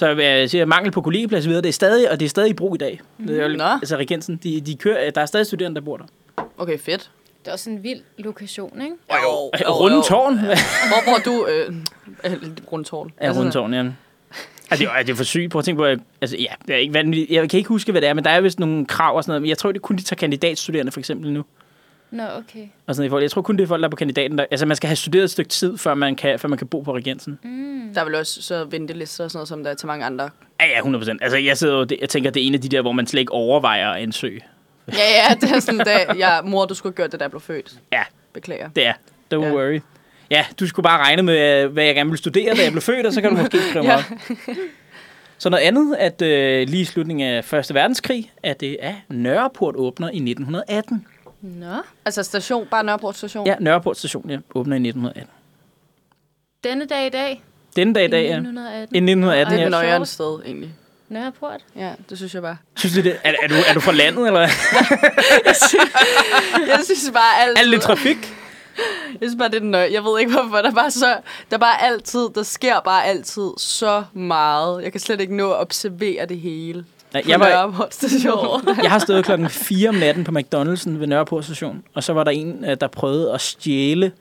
Så 0.00 0.08
jeg 0.08 0.50
siger, 0.50 0.64
mangel 0.64 0.90
på 0.92 1.00
kollegieplads 1.00 1.46
videre, 1.48 1.62
det 1.62 1.68
er 1.68 1.72
stadig, 1.72 2.10
og 2.10 2.20
det 2.20 2.26
er 2.26 2.30
stadig 2.30 2.50
i 2.50 2.54
brug 2.54 2.74
i 2.74 2.78
dag. 2.78 3.00
Det 3.26 3.40
er, 3.42 3.48
jo- 3.48 3.56
Nå. 3.56 3.64
altså 3.64 3.96
Regensen, 3.96 4.36
de, 4.42 4.60
de 4.60 4.76
kører, 4.76 5.10
der 5.10 5.20
er 5.20 5.26
stadig 5.26 5.46
studerende, 5.46 5.74
der 5.80 5.84
bor 5.84 5.96
der. 5.96 6.04
okay, 6.58 6.78
fedt. 6.78 7.10
Det 7.44 7.48
er 7.48 7.52
også 7.52 7.70
en 7.70 7.82
vild 7.82 8.00
lokation, 8.18 8.80
ikke? 8.82 8.94
Jo, 9.10 9.50
Rundetårn? 9.70 10.38
Hvor 10.38 11.02
bor 11.04 11.18
du? 11.24 11.46
Øh, 11.46 11.74
øh, 12.32 12.38
Rundetårn. 12.72 13.10
Ja, 13.22 13.32
Rundetårn, 13.36 13.74
ja. 13.74 13.84
Altså, 14.70 14.84
det 14.84 14.92
er, 14.98 15.02
det 15.02 15.12
er 15.12 15.16
for 15.16 15.24
sygt. 15.24 15.50
Prøv 15.52 15.58
at 15.58 15.64
tænke 15.64 15.78
på, 15.78 15.84
at, 15.84 15.98
altså, 16.20 16.36
ja, 16.36 16.52
det 16.66 16.74
er 16.74 16.78
ikke 16.78 16.94
vanvittigt. 16.94 17.30
Jeg 17.30 17.50
kan 17.50 17.58
ikke 17.58 17.68
huske, 17.68 17.92
hvad 17.92 18.00
det 18.00 18.08
er, 18.08 18.14
men 18.14 18.24
der 18.24 18.30
er 18.30 18.40
vist 18.40 18.60
nogle 18.60 18.86
krav 18.86 19.16
og 19.16 19.24
sådan 19.24 19.30
noget. 19.30 19.42
Men 19.42 19.48
jeg 19.48 19.58
tror, 19.58 19.72
det 19.72 19.82
kun 19.82 19.96
de 19.96 20.02
tager 20.02 20.16
kandidatstuderende, 20.18 20.92
for 20.92 21.00
eksempel 21.00 21.32
nu. 21.32 21.44
Nå, 22.10 22.22
okay. 22.22 22.66
Og 22.86 22.94
sådan, 22.94 23.22
jeg 23.22 23.30
tror 23.30 23.42
kun, 23.42 23.56
det 23.56 23.62
er 23.62 23.66
folk, 23.66 23.80
der 23.80 23.86
er 23.86 23.90
på 23.90 23.96
kandidaten. 23.96 24.38
Der, 24.38 24.44
altså, 24.50 24.66
man 24.66 24.76
skal 24.76 24.88
have 24.88 24.96
studeret 24.96 25.24
et 25.24 25.30
stykke 25.30 25.48
tid, 25.48 25.78
før 25.78 25.94
man 25.94 26.16
kan, 26.16 26.38
før 26.38 26.48
man 26.48 26.58
kan 26.58 26.66
bo 26.66 26.80
på 26.80 26.96
Regensen. 26.96 27.38
Mm. 27.42 27.90
Der 27.94 28.00
er 28.00 28.04
vel 28.04 28.14
også 28.14 28.42
så 28.42 28.64
ventelister 28.64 29.24
og 29.24 29.30
sådan 29.30 29.36
noget, 29.38 29.48
som 29.48 29.64
der 29.64 29.70
er 29.70 29.74
til 29.74 29.86
mange 29.86 30.04
andre. 30.04 30.30
Ja, 30.60 30.66
ja, 30.66 30.76
100 30.76 31.18
Altså, 31.22 31.38
jeg 31.38 31.58
sidder 31.58 31.74
jo, 31.78 31.86
jeg 32.00 32.08
tænker, 32.08 32.30
det 32.30 32.42
er 32.42 32.46
en 32.46 32.54
af 32.54 32.60
de 32.60 32.68
der, 32.68 32.82
hvor 32.82 32.92
man 32.92 33.06
slet 33.06 33.20
ikke 33.20 33.32
overvejer 33.32 33.90
at 33.90 34.02
ansøge. 34.02 34.40
Ja, 34.92 34.94
ja, 35.28 35.34
det 35.34 35.50
er 35.50 35.60
sådan, 35.60 35.78
da 35.80 35.98
jeg, 36.18 36.40
mor, 36.44 36.64
du 36.66 36.74
skulle 36.74 36.90
have 36.92 36.96
gjort 36.96 37.12
det, 37.12 37.20
da 37.20 37.24
jeg 37.24 37.30
blev 37.30 37.40
født. 37.40 37.74
Ja. 37.92 38.02
Beklager. 38.32 38.68
Det 38.68 38.86
er. 38.86 38.92
Don't 39.34 39.40
Ja. 39.40 39.46
ja. 39.46 39.52
worry. 39.54 39.80
Ja, 40.30 40.44
du 40.60 40.66
skulle 40.68 40.84
bare 40.84 40.98
regne 40.98 41.22
med, 41.22 41.62
øh, 41.64 41.72
hvad 41.72 41.84
jeg 41.84 41.94
gerne 41.94 42.10
ville 42.10 42.18
studere, 42.18 42.54
da 42.54 42.62
jeg 42.62 42.72
blev 42.72 42.82
født, 42.82 43.06
og 43.06 43.12
så 43.12 43.20
kan 43.20 43.30
du 43.30 43.36
måske 43.36 43.58
skrive 43.70 43.84
mig 43.84 43.90
Ja. 43.90 43.96
op. 43.96 44.56
Så 45.38 45.50
noget 45.50 45.62
andet, 45.64 45.94
at 45.96 46.22
øh, 46.22 46.68
lige 46.68 46.80
i 46.80 46.84
slutningen 46.84 47.28
af 47.28 47.44
Første 47.44 47.74
Verdenskrig, 47.74 48.32
at 48.42 48.60
det 48.60 48.76
er 48.80 48.94
Nørreport 49.08 49.74
åbner 49.76 50.06
i 50.08 50.16
1918. 50.16 51.06
Nå, 51.42 51.76
Altså 52.04 52.22
station, 52.22 52.66
bare 52.70 52.84
Nørreport 52.84 53.16
station. 53.16 53.46
Ja, 53.46 53.54
Nørreport 53.60 53.96
station 53.98 54.30
ja, 54.30 54.38
åbner 54.54 54.76
i 54.76 54.88
1918. 54.88 55.30
denne 56.64 56.84
dag 56.86 57.06
i 57.06 57.10
dag, 57.10 57.42
Denne 57.76 57.94
dag 57.94 58.04
i 58.04 58.08
dag, 58.08 58.22
i 58.22 58.26
ja. 58.26 58.36
1918. 58.36 58.94
I 58.94 58.98
1918, 58.98 59.52
Det 59.54 59.74
er 59.74 59.78
ja. 59.80 59.86
et 59.86 59.96
sjovt. 59.96 60.08
sted, 60.08 60.40
egentlig. 60.46 60.74
Nørreport. 61.08 61.60
Ja, 61.76 61.92
det 62.10 62.18
synes 62.18 62.34
jeg 62.34 62.42
bare. 62.42 62.56
Synes 62.76 62.94
du 62.94 63.02
det? 63.02 63.16
Er, 63.24 63.34
er, 63.42 63.48
du, 63.48 63.54
er 63.68 63.74
du 63.74 63.80
fra 63.80 63.92
landet, 63.92 64.26
eller 64.26 64.40
hvad? 64.40 64.48
Jeg 66.68 66.80
synes 66.84 67.10
bare 67.14 67.42
altid... 67.42 67.56
Er 67.56 67.60
det 67.60 67.68
lidt 67.70 67.82
trafik? 67.82 68.34
Jeg 69.20 69.28
synes 69.28 69.36
bare, 69.38 69.48
det 69.48 69.56
er 69.56 69.60
nøj. 69.66 69.88
Jeg 69.92 70.04
ved 70.04 70.20
ikke, 70.20 70.32
hvorfor. 70.32 70.56
Der 70.56 70.70
er 70.70 70.74
bare 70.74 70.90
så... 70.90 71.18
Der 71.50 71.56
er 71.56 71.58
bare 71.58 71.82
altid... 71.82 72.28
Der 72.34 72.42
sker 72.42 72.80
bare 72.80 73.04
altid 73.04 73.50
så 73.58 74.04
meget. 74.12 74.82
Jeg 74.82 74.92
kan 74.92 75.00
slet 75.00 75.20
ikke 75.20 75.36
nå 75.36 75.50
at 75.52 75.60
observere 75.60 76.26
det 76.26 76.40
hele. 76.40 76.84
Nej, 77.12 77.22
jeg, 77.28 77.40
var, 77.40 77.48
Nørreport 77.48 77.94
station. 77.94 78.68
jeg 78.82 78.90
har 78.90 78.98
stået 78.98 79.24
klokken 79.24 79.48
4 79.48 79.88
om 79.88 79.94
natten 79.94 80.24
på 80.24 80.32
McDonald's'en 80.32 80.90
ved 80.90 81.06
Nørreport 81.06 81.44
station, 81.44 81.82
og 81.94 82.02
så 82.02 82.12
var 82.12 82.24
der 82.24 82.30
en, 82.30 82.64
øh, 82.64 82.76
der 82.80 82.86
prøvede 82.86 83.32
at 83.32 83.40
stjæle 83.40 84.12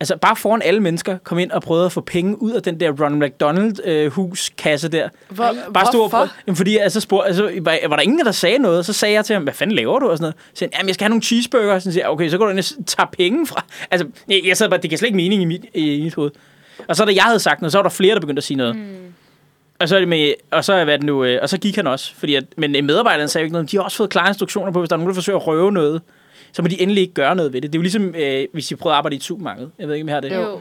Altså 0.00 0.16
bare 0.16 0.36
foran 0.36 0.62
alle 0.62 0.80
mennesker 0.80 1.18
kom 1.18 1.38
ind 1.38 1.50
og 1.50 1.62
prøvede 1.62 1.86
at 1.86 1.92
få 1.92 2.00
penge 2.00 2.42
ud 2.42 2.52
af 2.52 2.62
den 2.62 2.80
der 2.80 2.90
Ronald 2.90 3.30
McDonald 3.30 3.76
øh, 3.84 4.12
huskasse 4.12 4.88
der. 4.88 5.08
Hvor, 5.28 5.54
Bare 5.74 5.86
stod 5.86 6.00
hvorfor? 6.00 6.28
jamen, 6.46 6.56
fordi 6.56 6.76
altså, 6.76 7.00
spurg, 7.00 7.26
altså, 7.26 7.50
var, 7.60 7.78
var 7.88 7.96
der 7.96 8.02
ingen, 8.02 8.18
der 8.18 8.32
sagde 8.32 8.58
noget, 8.58 8.86
så 8.86 8.92
sagde 8.92 9.14
jeg 9.14 9.24
til 9.24 9.34
ham, 9.34 9.42
hvad 9.42 9.52
fanden 9.52 9.76
laver 9.76 9.98
du? 9.98 10.08
Og 10.08 10.18
sådan 10.18 10.22
noget. 10.22 10.34
Så 10.52 10.58
sagde 10.58 10.70
han, 10.74 10.80
jamen 10.80 10.88
jeg 10.88 10.94
skal 10.94 11.04
have 11.04 11.08
nogle 11.08 11.22
cheeseburger. 11.22 11.78
Så 11.78 11.92
siger 11.92 12.04
jeg, 12.04 12.10
okay, 12.10 12.28
så 12.28 12.38
går 12.38 12.44
du 12.44 12.50
ind 12.50 12.58
og 12.58 12.86
tager 12.86 13.06
penge 13.06 13.46
fra. 13.46 13.64
Altså, 13.90 14.06
jeg, 14.28 14.40
jeg 14.46 14.56
sad 14.56 14.68
bare, 14.68 14.80
det 14.80 14.90
giver 14.90 14.98
slet 14.98 15.06
ikke 15.06 15.16
mening 15.16 15.42
i 15.42 15.44
mit, 15.44 15.64
i 15.74 16.02
mit 16.02 16.14
hoved. 16.14 16.30
Og 16.88 16.96
så 16.96 17.04
da 17.04 17.12
jeg 17.14 17.24
havde 17.24 17.40
sagt 17.40 17.60
noget, 17.60 17.72
så 17.72 17.78
var 17.78 17.82
der 17.82 17.90
flere, 17.90 18.14
der 18.14 18.20
begyndte 18.20 18.40
at 18.40 18.44
sige 18.44 18.56
noget. 18.56 18.76
Mm. 18.76 18.82
Og 19.84 19.88
så 19.88 19.94
er 19.96 19.98
det 20.00 20.08
med, 20.08 20.32
og 20.50 20.64
så 20.64 20.72
er 20.72 20.84
hvad 20.84 20.98
det 20.98 21.06
nu, 21.06 21.24
øh, 21.24 21.38
og 21.42 21.48
så 21.48 21.58
gik 21.58 21.76
han 21.76 21.86
også, 21.86 22.14
fordi 22.14 22.34
at, 22.34 22.44
men 22.56 22.76
øh, 22.76 22.84
medarbejderne 22.84 23.28
sagde 23.28 23.42
jo 23.42 23.44
ikke 23.44 23.52
noget, 23.52 23.70
de 23.70 23.76
har 23.76 23.84
også 23.84 23.96
fået 23.96 24.10
klare 24.10 24.28
instruktioner 24.28 24.72
på, 24.72 24.78
hvis 24.78 24.88
der 24.88 24.96
er 24.96 24.98
nogen, 24.98 25.08
der 25.08 25.14
forsøger 25.14 25.38
at 25.38 25.46
røve 25.46 25.72
noget, 25.72 26.02
så 26.52 26.62
må 26.62 26.68
de 26.68 26.82
endelig 26.82 27.00
ikke 27.00 27.14
gøre 27.14 27.36
noget 27.36 27.52
ved 27.52 27.60
det. 27.60 27.72
Det 27.72 27.78
er 27.78 27.80
jo 27.80 27.82
ligesom, 27.82 28.14
øh, 28.14 28.46
hvis 28.52 28.70
I 28.70 28.74
prøver 28.74 28.94
at 28.94 28.98
arbejde 28.98 29.14
i 29.14 29.18
et 29.18 29.24
supermarked. 29.24 29.68
Jeg 29.78 29.88
ved 29.88 29.94
ikke, 29.94 30.04
om 30.04 30.08
jeg 30.08 30.16
har 30.16 30.20
det. 30.20 30.34
Jo. 30.34 30.60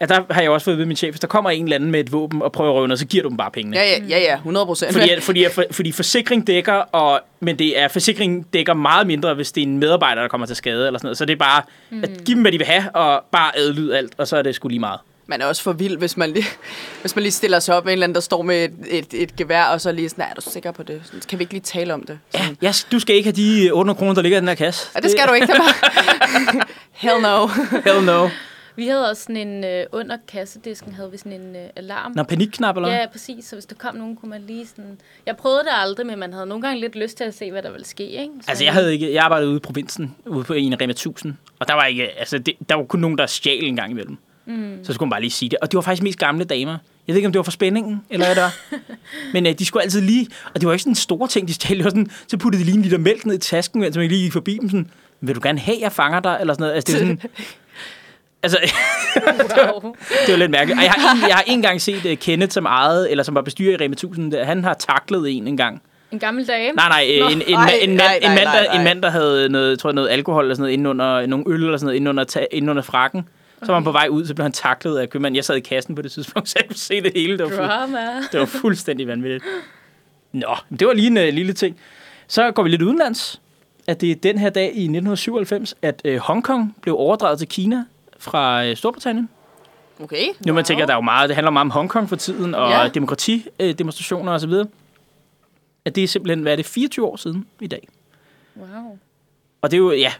Ja, 0.00 0.06
der 0.06 0.20
har 0.30 0.40
jeg 0.42 0.50
også 0.50 0.64
fået 0.64 0.78
ved 0.78 0.86
min 0.86 0.96
chef, 0.96 1.10
hvis 1.12 1.20
der 1.20 1.26
kommer 1.26 1.50
en 1.50 1.64
eller 1.64 1.76
anden 1.76 1.90
med 1.90 2.00
et 2.00 2.12
våben 2.12 2.42
og 2.42 2.52
prøver 2.52 2.70
at 2.70 2.74
røve 2.76 2.88
noget, 2.88 2.98
så 2.98 3.06
giver 3.06 3.22
du 3.22 3.28
dem 3.28 3.36
bare 3.36 3.50
pengene. 3.50 3.76
Ja, 3.76 3.82
ja, 3.84 3.98
ja, 4.08 4.18
ja, 4.18 4.34
100 4.34 4.66
procent. 4.66 4.92
Fordi, 4.92 5.10
at, 5.10 5.22
fordi, 5.22 5.44
at, 5.44 5.52
for- 5.52 5.64
fordi 5.70 5.92
forsikring 5.92 6.46
dækker, 6.46 6.72
og, 6.72 7.20
men 7.40 7.58
det 7.58 7.80
er, 7.80 7.88
forsikring 7.88 8.46
dækker 8.52 8.74
meget 8.74 9.06
mindre, 9.06 9.34
hvis 9.34 9.52
det 9.52 9.62
er 9.62 9.66
en 9.66 9.78
medarbejder, 9.78 10.22
der 10.22 10.28
kommer 10.28 10.46
til 10.46 10.56
skade. 10.56 10.86
Eller 10.86 10.98
sådan 10.98 11.06
noget. 11.06 11.18
Så 11.18 11.24
det 11.24 11.32
er 11.32 11.36
bare 11.36 11.62
mm. 11.90 12.02
at 12.04 12.10
give 12.24 12.34
dem, 12.34 12.42
hvad 12.42 12.52
de 12.52 12.58
vil 12.58 12.66
have, 12.66 12.90
og 12.90 13.24
bare 13.32 13.58
adlyde 13.58 13.96
alt, 13.98 14.12
og 14.18 14.28
så 14.28 14.36
er 14.36 14.42
det 14.42 14.54
sgu 14.54 14.68
lige 14.68 14.80
meget. 14.80 15.00
Man 15.30 15.40
er 15.40 15.46
også 15.46 15.62
for 15.62 15.72
vild, 15.72 15.98
hvis 15.98 16.16
man 16.16 16.30
lige, 16.30 16.46
hvis 17.00 17.16
man 17.16 17.22
lige 17.22 17.32
stiller 17.32 17.58
sig 17.58 17.76
op 17.76 17.84
med 17.84 17.92
en 17.92 17.96
eller 17.96 18.04
anden, 18.04 18.14
der 18.14 18.20
står 18.20 18.42
med 18.42 18.64
et, 18.64 18.74
et, 18.88 19.14
et 19.14 19.36
gevær, 19.36 19.64
og 19.64 19.80
så 19.80 19.92
lige 19.92 20.08
sådan, 20.08 20.24
er 20.30 20.34
du 20.34 20.40
sikker 20.40 20.72
på 20.72 20.82
det? 20.82 21.00
Sådan, 21.04 21.20
Kan 21.28 21.38
vi 21.38 21.42
ikke 21.42 21.54
lige 21.54 21.62
tale 21.62 21.94
om 21.94 22.02
det? 22.02 22.18
Ja, 22.34 22.48
ja, 22.62 22.72
du 22.92 22.98
skal 22.98 23.16
ikke 23.16 23.26
have 23.26 23.66
de 23.66 23.70
800 23.70 23.98
kroner, 23.98 24.14
der 24.14 24.22
ligger 24.22 24.38
i 24.38 24.40
den 24.40 24.48
her 24.48 24.54
kasse. 24.54 24.88
Ja, 24.94 25.00
det 25.00 25.10
skal 25.10 25.28
du 25.28 25.32
ikke, 25.32 25.46
det 25.46 25.58
var. 25.58 25.88
Hell 27.02 27.22
no. 27.22 27.46
Hell 27.84 28.04
no. 28.04 28.28
Vi 28.76 28.86
havde 28.86 29.10
også 29.10 29.22
sådan 29.22 29.36
en, 29.36 29.64
øh, 29.64 29.86
under 29.92 30.16
kassedisken 30.28 30.92
havde 30.92 31.10
vi 31.10 31.16
sådan 31.16 31.32
en 31.32 31.56
øh, 31.56 31.62
alarm. 31.76 32.12
Nå, 32.16 32.22
panikknap, 32.22 32.76
eller? 32.76 32.88
Ja, 32.88 33.06
præcis. 33.12 33.44
Så 33.44 33.56
hvis 33.56 33.66
der 33.66 33.74
kom 33.74 33.94
nogen, 33.94 34.16
kunne 34.16 34.30
man 34.30 34.42
lige 34.46 34.66
sådan... 34.66 34.98
Jeg 35.26 35.36
prøvede 35.36 35.60
det 35.60 35.70
aldrig, 35.72 36.06
men 36.06 36.18
man 36.18 36.32
havde 36.32 36.46
nogle 36.46 36.62
gange 36.62 36.80
lidt 36.80 36.96
lyst 36.96 37.16
til 37.16 37.24
at 37.24 37.34
se, 37.34 37.50
hvad 37.50 37.62
der 37.62 37.70
ville 37.70 37.86
ske, 37.86 38.04
ikke? 38.04 38.32
Så 38.42 38.50
Altså, 38.50 38.64
jeg 38.64 38.72
havde 38.72 38.92
ikke, 38.92 39.14
jeg 39.14 39.24
arbejdede 39.24 39.48
ude 39.48 39.56
i 39.56 39.60
provinsen, 39.60 40.16
ude 40.26 40.44
på 40.44 40.52
en 40.52 40.72
af 40.72 40.76
Rema 40.80 40.90
1000, 40.90 41.34
og 41.58 41.68
der 41.68 41.74
var 41.74 41.84
ikke, 41.84 42.18
altså, 42.18 42.38
det, 42.38 42.54
der 42.68 42.74
var 42.74 42.84
kun 42.84 43.00
nogen, 43.00 43.18
der 43.18 43.26
stjal 43.26 43.64
en 43.64 43.76
gang 43.76 43.90
imellem. 43.90 44.18
Mm. 44.50 44.84
Så 44.84 44.92
skulle 44.92 45.06
man 45.06 45.10
bare 45.10 45.20
lige 45.20 45.30
sige 45.30 45.48
det. 45.48 45.58
Og 45.62 45.70
det 45.70 45.76
var 45.76 45.82
faktisk 45.82 46.02
mest 46.02 46.18
gamle 46.18 46.44
damer. 46.44 46.72
Jeg 47.06 47.14
ved 47.14 47.16
ikke, 47.16 47.26
om 47.26 47.32
det 47.32 47.38
var 47.38 47.42
for 47.42 47.50
spændingen, 47.50 48.02
eller 48.10 48.26
hvad 48.26 48.34
det 48.34 48.42
var. 48.42 48.56
Men 49.34 49.46
øh, 49.46 49.52
de 49.58 49.66
skulle 49.66 49.82
altid 49.82 50.00
lige, 50.00 50.28
og 50.54 50.60
det 50.60 50.66
var 50.66 50.72
ikke 50.72 50.82
sådan 50.82 50.90
en 50.90 50.96
store 50.96 51.28
ting, 51.28 51.48
de 51.48 51.54
stjal. 51.54 51.76
Det 51.76 51.84
var 51.84 51.90
sådan, 51.90 52.10
så 52.28 52.36
puttede 52.36 52.60
de 52.60 52.66
lige 52.66 52.76
en 52.76 52.82
liter 52.82 52.98
mælk 52.98 53.26
ned 53.26 53.34
i 53.34 53.38
tasken, 53.38 53.80
mens 53.80 53.96
man 53.96 54.08
lige 54.08 54.22
gik 54.22 54.32
forbi 54.32 54.58
dem 54.60 54.68
sådan, 54.68 54.90
vil 55.20 55.34
du 55.34 55.40
gerne 55.42 55.58
have, 55.58 55.76
jeg 55.80 55.92
fanger 55.92 56.20
dig, 56.20 56.36
eller 56.40 56.54
sådan 56.54 56.62
noget. 56.62 56.74
Altså, 56.74 56.92
det 56.92 57.02
er 57.02 57.06
sådan, 57.06 57.20
altså, 58.42 58.58
wow. 59.72 59.94
det 60.26 60.32
var 60.32 60.36
lidt 60.36 60.50
mærkeligt. 60.50 60.78
Og 60.78 60.84
jeg 60.84 60.92
har, 60.92 61.14
en, 61.14 61.28
jeg 61.28 61.36
har 61.36 61.44
en 61.46 61.62
gang 61.62 61.80
set 61.80 62.04
uh, 62.04 62.14
Kenneth, 62.14 62.52
som 62.52 62.66
ejede, 62.66 63.10
eller 63.10 63.24
som 63.24 63.34
var 63.34 63.42
bestyrer 63.42 63.72
i 63.72 63.84
Rema 63.84 63.92
1000, 63.92 64.32
der, 64.32 64.44
han 64.44 64.64
har 64.64 64.74
taklet 64.74 65.36
en 65.36 65.48
en 65.48 65.56
gang. 65.56 65.82
En 66.12 66.18
gammel 66.18 66.48
dame. 66.48 66.72
Nej, 66.72 66.88
nej, 66.88 67.06
øh, 67.08 67.32
en, 67.32 67.42
en, 67.42 67.42
en, 67.42 67.48
en, 67.48 67.56
mand, 67.56 67.70
en, 67.82 67.96
mand, 67.96 68.48
der, 68.48 68.60
en 68.60 68.70
nej. 68.74 68.84
mand, 68.84 69.02
der 69.02 69.10
havde 69.10 69.48
noget, 69.48 69.78
tror 69.78 69.90
jeg, 69.90 69.94
noget 69.94 70.08
alkohol 70.08 70.44
eller 70.44 70.54
sådan 70.54 70.62
noget, 70.62 70.72
inde 70.72 70.90
under, 70.90 71.26
nogle 71.26 71.44
øl 71.48 71.64
eller 71.64 71.76
sådan 71.76 71.86
noget, 71.86 71.96
inde 71.96 72.10
under, 72.10 72.24
ta, 72.24 72.46
inde 72.52 72.70
under 72.70 72.82
frakken. 72.82 73.28
Så 73.62 73.66
var 73.66 73.74
han 73.74 73.84
på 73.84 73.92
vej 73.92 74.06
ud, 74.10 74.26
så 74.26 74.34
blev 74.34 74.42
han 74.42 74.52
taklet 74.52 74.98
af 74.98 75.10
købmanden. 75.10 75.36
Jeg 75.36 75.44
sad 75.44 75.56
i 75.56 75.60
kassen 75.60 75.94
på 75.94 76.02
det 76.02 76.12
tidspunkt, 76.12 76.48
så 76.50 76.54
jeg 76.58 76.68
kunne 76.68 76.76
se 76.76 77.00
det 77.02 77.12
hele. 77.14 77.38
Det 77.38 77.58
var, 77.58 77.66
Drama. 77.66 78.20
det 78.32 78.40
var 78.40 78.46
fuldstændig 78.46 79.06
vanvittigt. 79.08 79.44
Nå, 80.32 80.56
det 80.80 80.86
var 80.86 80.92
lige 80.92 81.06
en 81.06 81.16
uh, 81.16 81.34
lille 81.34 81.52
ting. 81.52 81.76
Så 82.26 82.50
går 82.50 82.62
vi 82.62 82.68
lidt 82.68 82.82
udenlands. 82.82 83.40
At 83.86 84.00
det 84.00 84.10
er 84.10 84.14
den 84.14 84.38
her 84.38 84.50
dag 84.50 84.64
i 84.64 84.82
1997, 84.84 85.74
at 85.82 86.02
uh, 86.08 86.16
Hongkong 86.16 86.76
blev 86.82 86.94
overdraget 86.98 87.38
til 87.38 87.48
Kina 87.48 87.84
fra 88.18 88.68
uh, 88.68 88.74
Storbritannien. 88.76 89.28
Okay. 90.02 90.24
Nu 90.46 90.52
man 90.52 90.64
tænker, 90.64 90.86
der 90.86 90.92
er 90.92 90.96
jo 90.96 91.00
meget, 91.02 91.28
det 91.28 91.34
handler 91.36 91.50
meget 91.50 91.64
om 91.64 91.70
Hongkong 91.70 92.08
for 92.08 92.16
tiden, 92.16 92.54
og 92.54 92.70
Ja. 92.70 92.88
demokratidemonstrationer 92.94 94.32
osv. 94.32 94.52
At 95.84 95.94
det 95.94 96.04
er 96.04 96.08
simpelthen, 96.08 96.42
hvad 96.42 96.52
er 96.52 96.56
det, 96.56 96.66
24 96.66 97.06
år 97.06 97.16
siden 97.16 97.46
i 97.60 97.66
dag. 97.66 97.88
Wow. 98.56 98.98
Og 99.62 99.70
det 99.70 99.76
er 99.76 99.78
jo, 99.78 99.92
ja, 99.92 100.12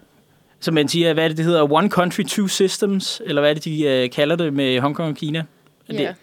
som 0.60 0.74
man 0.74 0.88
siger, 0.88 1.12
hvad 1.14 1.24
er 1.24 1.28
det, 1.28 1.36
det 1.36 1.44
hedder? 1.44 1.72
One 1.72 1.88
country, 1.90 2.22
two 2.22 2.48
systems, 2.48 3.22
eller 3.24 3.42
hvad 3.42 3.50
er 3.50 3.54
det, 3.54 3.64
de 3.64 3.82
øh, 3.84 4.10
kalder 4.10 4.36
det 4.36 4.52
med 4.54 4.80
Hongkong 4.80 5.08
og 5.10 5.16
Kina? 5.16 5.44
Ja. 5.92 5.98
Det, 5.98 6.14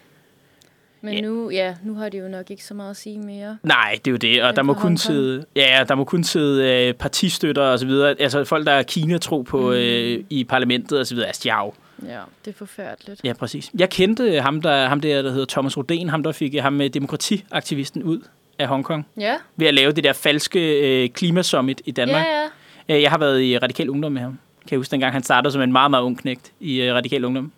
Men 1.00 1.24
nu, 1.24 1.50
ja, 1.50 1.74
nu 1.84 1.94
har 1.94 2.08
de 2.08 2.18
jo 2.18 2.28
nok 2.28 2.50
ikke 2.50 2.64
så 2.64 2.74
meget 2.74 2.90
at 2.90 2.96
sige 2.96 3.18
mere. 3.18 3.58
nej, 3.62 3.98
det 4.04 4.06
er 4.06 4.10
jo 4.10 4.16
det, 4.16 4.42
og 4.42 4.56
der 4.56 4.62
må 4.62 4.74
kun 4.74 4.96
sidde, 4.96 5.44
ja, 5.56 5.84
der 5.88 5.94
må 5.94 6.04
kun 6.04 6.24
sidde 6.24 6.86
øh, 6.88 6.94
partistøtter 6.94 7.62
og 7.62 7.78
så 7.78 7.86
videre. 7.86 8.14
Altså 8.20 8.44
folk, 8.44 8.66
der 8.66 8.72
er 8.72 8.82
Kina-tro 8.82 9.42
på 9.42 9.58
mm. 9.60 9.72
øh, 9.72 10.24
i 10.30 10.44
parlamentet 10.44 10.98
og 10.98 11.06
så 11.06 11.14
videre. 11.14 11.26
Altså, 11.26 11.40
de 11.44 11.54
jo 11.54 11.72
Ja, 12.06 12.20
det 12.44 12.50
er 12.50 12.54
forfærdeligt. 12.56 13.20
Ja, 13.24 13.32
præcis. 13.32 13.70
Jeg 13.78 13.90
kendte 13.90 14.40
ham 14.40 14.62
der, 14.62 14.88
ham 14.88 15.00
der, 15.00 15.22
der 15.22 15.30
hedder 15.30 15.46
Thomas 15.46 15.76
Roden, 15.76 16.08
ham 16.08 16.22
der 16.22 16.32
fik 16.32 16.54
ham 16.54 16.72
med 16.72 16.90
demokratiaktivisten 16.90 18.02
ud 18.02 18.20
af 18.58 18.68
Hongkong, 18.68 19.06
Ja, 19.16 19.34
ved 19.56 19.66
at 19.66 19.74
lave 19.74 19.92
det 19.92 20.04
der 20.04 20.12
falske 20.12 20.80
øh, 20.80 21.08
klimasummit 21.08 21.82
i 21.84 21.90
Danmark. 21.90 22.24
ja, 22.26 22.40
ja. 22.40 22.46
Øh, 22.88 23.02
Jeg 23.02 23.10
har 23.10 23.18
været 23.18 23.42
i 23.42 23.58
Radikal 23.58 23.90
Ungdom 23.90 24.12
med 24.12 24.22
ham. 24.22 24.38
Kan 24.60 24.70
jeg 24.70 24.78
huske, 24.78 24.90
dengang 24.90 25.12
han 25.12 25.22
startede 25.22 25.52
som 25.52 25.62
en 25.62 25.72
meget, 25.72 25.90
meget 25.90 26.02
ung 26.02 26.18
knægt 26.18 26.52
i 26.60 26.80
øh, 26.82 26.94
Radikal 26.94 27.24
Ungdom. 27.24 27.52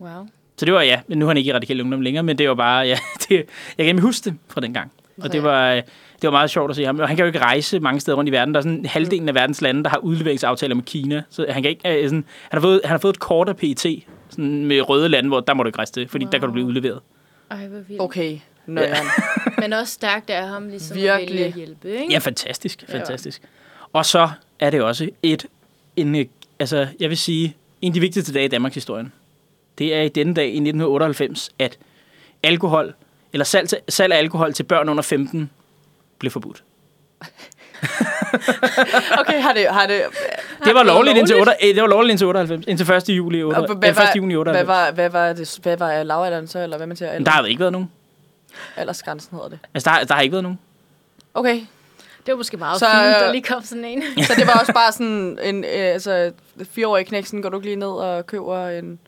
Wow. 0.00 0.28
Så 0.56 0.64
det 0.66 0.74
var 0.74 0.82
ja, 0.82 1.00
men 1.06 1.18
nu 1.18 1.24
er 1.24 1.30
han 1.30 1.36
ikke 1.36 1.48
i 1.50 1.52
Radikal 1.52 1.80
Ungdom 1.80 2.00
længere, 2.00 2.22
men 2.22 2.38
det 2.38 2.48
var 2.48 2.54
bare, 2.54 2.86
ja, 2.86 2.98
det, 3.28 3.44
jeg 3.78 3.86
kan 3.86 3.98
huske 3.98 4.30
det 4.30 4.38
fra 4.48 4.60
dengang. 4.60 4.92
Og 5.22 5.32
det 5.32 5.42
var, 5.42 5.70
øh, 5.70 5.76
det 5.76 6.22
var 6.22 6.30
meget 6.30 6.50
sjovt 6.50 6.70
at 6.70 6.76
se 6.76 6.84
ham. 6.84 7.00
Og 7.00 7.08
han 7.08 7.16
kan 7.16 7.22
jo 7.22 7.26
ikke 7.26 7.38
rejse 7.38 7.80
mange 7.80 8.00
steder 8.00 8.16
rundt 8.16 8.28
i 8.28 8.32
verden. 8.32 8.54
Der 8.54 8.60
er 8.60 8.62
sådan 8.62 8.86
halvdelen 8.86 9.28
af 9.28 9.34
verdens 9.34 9.62
lande, 9.62 9.82
der 9.84 9.90
har 9.90 9.98
udleveringsaftaler 9.98 10.74
med 10.74 10.84
Kina. 10.84 11.22
Så 11.30 11.46
han 11.50 11.62
kan 11.62 11.70
ikke, 11.70 11.82
sådan, 11.82 12.24
han, 12.50 12.52
har 12.52 12.60
fået, 12.60 12.80
han 12.84 12.90
har 12.90 12.98
fået 12.98 13.12
et 13.12 13.20
kort 13.20 13.48
af 13.48 13.56
PET 13.56 13.86
sådan 14.30 14.64
med 14.64 14.88
røde 14.88 15.08
lande, 15.08 15.28
hvor 15.28 15.40
der 15.40 15.54
må 15.54 15.62
du 15.62 15.66
ikke 15.68 15.78
rejse 15.78 15.92
til, 15.92 16.08
fordi 16.08 16.24
wow. 16.24 16.30
der 16.30 16.38
kan 16.38 16.48
du 16.48 16.52
blive 16.52 16.66
udleveret. 16.66 17.00
Ej, 17.50 17.66
hvor 17.66 17.78
vildt. 17.88 18.02
Okay. 18.02 18.38
Nøjeren. 18.66 19.06
Men 19.60 19.72
også 19.72 19.92
stærkt 19.92 20.30
af 20.30 20.48
ham 20.48 20.68
ligesom 20.68 20.96
at 20.96 21.02
Virkelig. 21.02 21.30
vælge 21.30 21.44
at 21.46 21.52
hjælpe, 21.52 21.88
ikke? 21.88 22.12
Ja, 22.12 22.18
fantastisk, 22.18 22.84
Ja. 22.88 22.98
fantastisk. 22.98 23.42
Og 23.92 24.06
så 24.06 24.28
er 24.60 24.70
det 24.70 24.82
også 24.82 25.10
et, 25.22 25.46
en, 25.96 26.28
altså 26.58 26.86
jeg 27.00 27.08
vil 27.08 27.18
sige, 27.18 27.56
en 27.82 27.90
af 27.92 27.94
de 27.94 28.00
vigtigste 28.00 28.32
dage 28.32 28.44
i 28.44 28.48
Danmarks 28.48 28.74
historie. 28.74 29.10
Det 29.78 29.94
er 29.94 30.02
i 30.02 30.08
denne 30.08 30.34
dag 30.34 30.44
i 30.44 30.48
1998, 30.48 31.50
at 31.58 31.78
alkohol, 32.42 32.94
eller 33.32 33.44
salg, 33.44 33.68
til, 33.68 33.78
salg 33.88 34.12
af 34.12 34.18
alkohol 34.18 34.52
til 34.52 34.62
børn 34.62 34.88
under 34.88 35.02
15 35.02 35.50
blev 36.18 36.30
forbudt. 36.30 36.62
Okay, 39.20 39.40
har 39.40 39.52
det... 39.52 39.66
Har 39.70 39.86
det 39.86 40.02
Det 40.64 40.74
var 40.74 40.82
det 40.82 40.86
lovligt 40.86 41.16
indtil, 41.16 41.36
lovligt? 41.36 41.56
8, 41.56 41.68
eh, 41.68 41.74
det 41.74 41.82
var 41.82 41.88
lovligt 41.88 42.10
indtil 42.12 42.26
98, 42.26 42.66
indtil 42.66 42.90
1. 42.92 43.08
juli, 43.08 43.42
8, 43.42 43.56
og 43.56 43.74
hvad, 43.76 43.88
eh, 43.88 44.10
1. 44.10 44.16
juni 44.16 44.34
var, 44.34 44.40
98. 44.40 44.66
hvad, 44.66 44.76
var, 44.76 44.90
hvad 44.90 45.10
var 45.10 45.32
det? 45.32 45.58
Hvad 45.62 45.76
var 45.76 46.02
lavalderen 46.02 46.48
så, 46.48 46.58
eller 46.58 46.76
hvad 46.76 46.86
man 46.86 46.96
siger? 46.96 47.12
Men 47.12 47.24
der 47.24 47.30
har 47.30 47.44
ikke 47.46 47.60
været 47.60 47.72
nogen. 47.72 47.90
Aldersgrænsen 48.76 49.36
hedder 49.36 49.48
det. 49.48 49.58
Altså, 49.74 49.90
der, 49.90 50.04
der 50.04 50.14
har 50.14 50.20
ikke 50.20 50.32
været 50.32 50.42
nogen. 50.42 50.58
Okay, 51.34 51.60
Det 52.26 52.32
var 52.32 52.36
måske 52.36 52.56
meget 52.56 52.78
Så, 52.78 52.86
fint, 52.86 53.06
øh, 53.06 53.26
der 53.26 53.32
lige 53.32 53.42
kom 53.42 53.62
sådan 53.62 53.84
en. 53.84 54.02
så 54.28 54.32
det 54.36 54.46
var 54.46 54.52
også 54.60 54.72
bare 54.72 54.92
sådan 54.92 55.38
en, 55.48 55.64
øh, 55.64 55.70
altså, 55.70 56.32
fireårig 56.70 57.06
knæksen, 57.06 57.42
går 57.42 57.48
du 57.48 57.56
ikke 57.56 57.66
lige 57.66 57.76
ned 57.76 57.88
og 57.88 58.26
køber 58.26 58.68
en, 58.68 58.98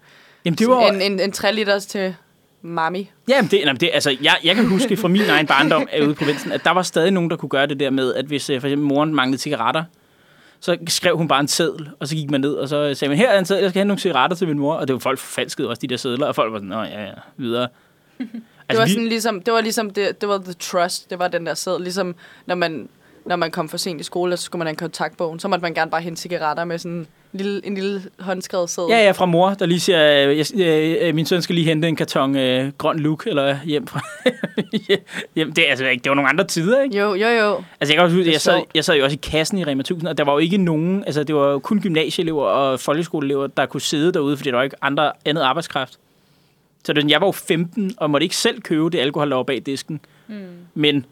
Jamen, 0.45 0.59
det 0.59 0.69
var, 0.69 0.81
en, 0.81 1.03
en, 1.03 1.21
en 1.21 1.33
3 1.33 1.53
liters 1.53 1.87
til 1.87 2.15
mami? 2.63 3.11
Jamen, 3.29 3.51
det, 3.51 3.59
jamen 3.59 3.77
det, 3.81 3.91
altså, 3.93 4.17
jeg, 4.23 4.37
jeg 4.45 4.55
kan 4.55 4.67
huske 4.69 4.97
fra 4.97 5.09
min 5.09 5.23
egen 5.31 5.47
barndom 5.47 5.89
øh, 5.97 6.03
ude 6.03 6.11
i 6.11 6.15
provinsen, 6.15 6.53
at 6.53 6.65
der 6.65 6.71
var 6.71 6.83
stadig 6.83 7.11
nogen, 7.11 7.31
der 7.31 7.37
kunne 7.37 7.49
gøre 7.49 7.67
det 7.67 7.81
der 7.81 7.91
med, 7.91 8.15
at 8.15 8.25
hvis 8.25 8.51
øh, 8.51 8.61
for 8.61 8.69
eksempel 8.69 8.89
moren 8.89 9.15
manglede 9.15 9.43
cigaretter, 9.43 9.85
så 10.61 10.77
skrev 10.89 11.17
hun 11.17 11.29
bare 11.29 11.41
en 11.41 11.49
seddel, 11.49 11.91
og 12.01 12.09
så 12.09 12.15
gik 12.15 12.31
man 12.31 12.41
ned, 12.41 12.55
og 12.55 12.69
så 12.69 12.95
sagde 12.95 13.09
man, 13.09 13.19
her 13.19 13.31
er 13.31 13.39
en 13.39 13.45
seddel, 13.45 13.63
jeg 13.63 13.71
skal 13.71 13.81
have 13.81 13.89
nogle 13.89 14.01
cigaretter 14.01 14.37
til 14.37 14.49
min 14.49 14.59
mor. 14.59 14.75
Og 14.75 14.89
det 14.89 14.95
var 14.95 15.01
folk 15.01 15.19
forfalskede 15.19 15.69
også 15.69 15.81
de 15.81 15.87
der 15.87 15.97
sedler, 15.97 16.27
og 16.27 16.35
folk 16.35 16.53
var 16.53 16.59
sådan, 16.59 16.69
nå 16.69 16.83
ja, 16.83 17.05
ja, 17.05 17.11
videre. 17.37 17.69
Det 18.19 18.29
Altså, 18.69 18.81
var 18.81 18.87
vi, 18.87 18.93
sådan 18.93 19.09
ligesom, 19.09 19.41
det 19.43 19.55
var 19.55 19.61
ligesom, 19.61 19.91
det, 19.91 20.21
det 20.21 20.29
var 20.29 20.39
the 20.39 20.53
trust, 20.53 21.11
det 21.11 21.19
var 21.19 21.29
den 21.29 21.47
der 21.47 21.55
sæd, 21.55 21.81
ligesom 21.81 22.15
når 22.47 22.55
man, 22.55 22.89
når 23.27 23.37
man 23.37 23.51
kom 23.51 23.69
for 23.69 23.77
sent 23.77 24.01
i 24.01 24.05
skole, 24.05 24.37
så 24.37 24.43
skulle 24.43 24.59
man 24.61 24.67
have 24.67 24.71
en 24.73 24.77
kontaktbogen, 24.77 25.39
så 25.41 25.49
måtte 25.49 25.63
man 25.63 25.75
gerne 25.75 25.91
bare 25.91 26.01
hente 26.01 26.21
cigaretter 26.23 26.65
med 26.65 26.79
sådan 26.79 26.93
en 26.97 27.07
lille, 27.33 27.67
en 27.67 27.75
lille 27.75 28.03
håndskrevet 28.19 28.71
sæd. 28.71 28.87
Ja, 28.91 29.05
ja, 29.05 29.11
fra 29.11 29.27
mor, 29.27 29.51
der 29.51 29.67
lige 29.67 29.81
siger, 29.81 30.29
øh, 30.31 30.39
jeg, 30.39 30.99
øh, 31.03 31.15
min 31.15 31.27
søn 31.27 31.43
skal 31.43 31.55
lige 31.55 31.65
hente 31.65 31.89
en 31.89 31.97
karton 31.97 32.37
øh, 32.37 32.73
grøn 32.79 32.99
look, 32.99 33.27
eller 33.27 33.59
hjem 33.65 33.87
fra... 33.87 34.01
hjem. 35.37 35.53
Det, 35.53 35.67
er 35.67 35.71
altså, 35.71 35.87
ikke- 35.87 36.03
det 36.03 36.11
var 36.11 36.15
nogle 36.15 36.29
andre 36.31 36.45
tider, 36.45 36.83
ikke? 36.83 36.99
Jo, 36.99 37.15
jo, 37.15 37.29
jo. 37.29 37.55
Altså, 37.81 37.93
jeg 37.93 37.95
kan 37.95 38.01
også 38.05 38.17
huske, 38.17 38.33
jeg 38.33 38.41
sad, 38.41 38.63
jeg 38.75 38.85
sad 38.85 38.97
jo 38.97 39.05
også 39.05 39.15
i 39.15 39.21
kassen 39.23 39.59
i 39.59 39.65
Rema 39.65 39.81
1000, 39.81 40.09
og 40.09 40.19
der 40.19 40.25
var 40.25 40.33
jo 40.33 40.39
ikke 40.39 40.57
nogen, 40.57 41.05
altså 41.05 41.25
det 41.25 41.35
var 41.35 41.59
kun 41.59 41.81
gymnasieelever 41.81 42.43
og 42.45 42.81
folkeskoleelever, 42.81 43.47
der 43.47 43.67
kunne 43.67 43.81
sidde 43.81 44.13
derude, 44.13 44.37
fordi 44.37 44.51
der 44.51 44.57
var 44.57 44.63
ikke 44.63 44.77
andre, 44.85 45.13
andet 45.25 45.43
arbejdskraft. 45.43 45.99
Så 46.85 46.93
det, 46.93 47.11
jeg 47.11 47.21
var 47.21 47.27
jo 47.27 47.33
15, 47.33 47.95
og 47.97 48.11
måtte 48.11 48.25
ikke 48.25 48.37
selv 48.37 48.61
købe 48.61 48.91
det 48.91 48.99
alkohol, 48.99 49.31
der 49.31 49.37
var 49.37 49.43
bag 49.43 49.63
disken. 49.67 50.01
Mm. 50.29 50.35
Men, 50.75 51.05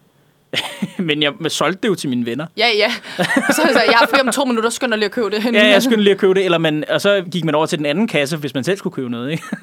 men 0.97 1.23
jeg 1.23 1.33
solgte 1.47 1.81
det 1.81 1.87
jo 1.87 1.95
til 1.95 2.09
mine 2.09 2.25
venner. 2.25 2.45
Ja, 2.57 2.67
ja. 2.77 2.91
Så 3.17 3.61
er 3.61 3.65
det 3.65 3.75
så, 3.75 3.81
jeg 3.85 3.95
har 3.95 4.07
fri 4.13 4.19
om 4.19 4.31
to 4.31 4.45
minutter, 4.45 4.69
skynder 4.69 4.97
lige 4.97 5.05
at 5.05 5.11
købe 5.11 5.29
det. 5.29 5.53
Ja, 5.53 5.67
jeg 5.67 5.83
skyndte 5.83 6.03
lige 6.03 6.13
at 6.13 6.19
købe 6.19 6.33
det, 6.33 6.45
eller 6.45 6.57
man, 6.57 6.83
og 6.89 7.01
så 7.01 7.23
gik 7.31 7.45
man 7.45 7.55
over 7.55 7.65
til 7.65 7.77
den 7.77 7.85
anden 7.85 8.07
kasse, 8.07 8.37
hvis 8.37 8.53
man 8.53 8.63
selv 8.63 8.77
skulle 8.77 8.93
købe 8.93 9.09
noget, 9.09 9.31
ikke? 9.31 9.43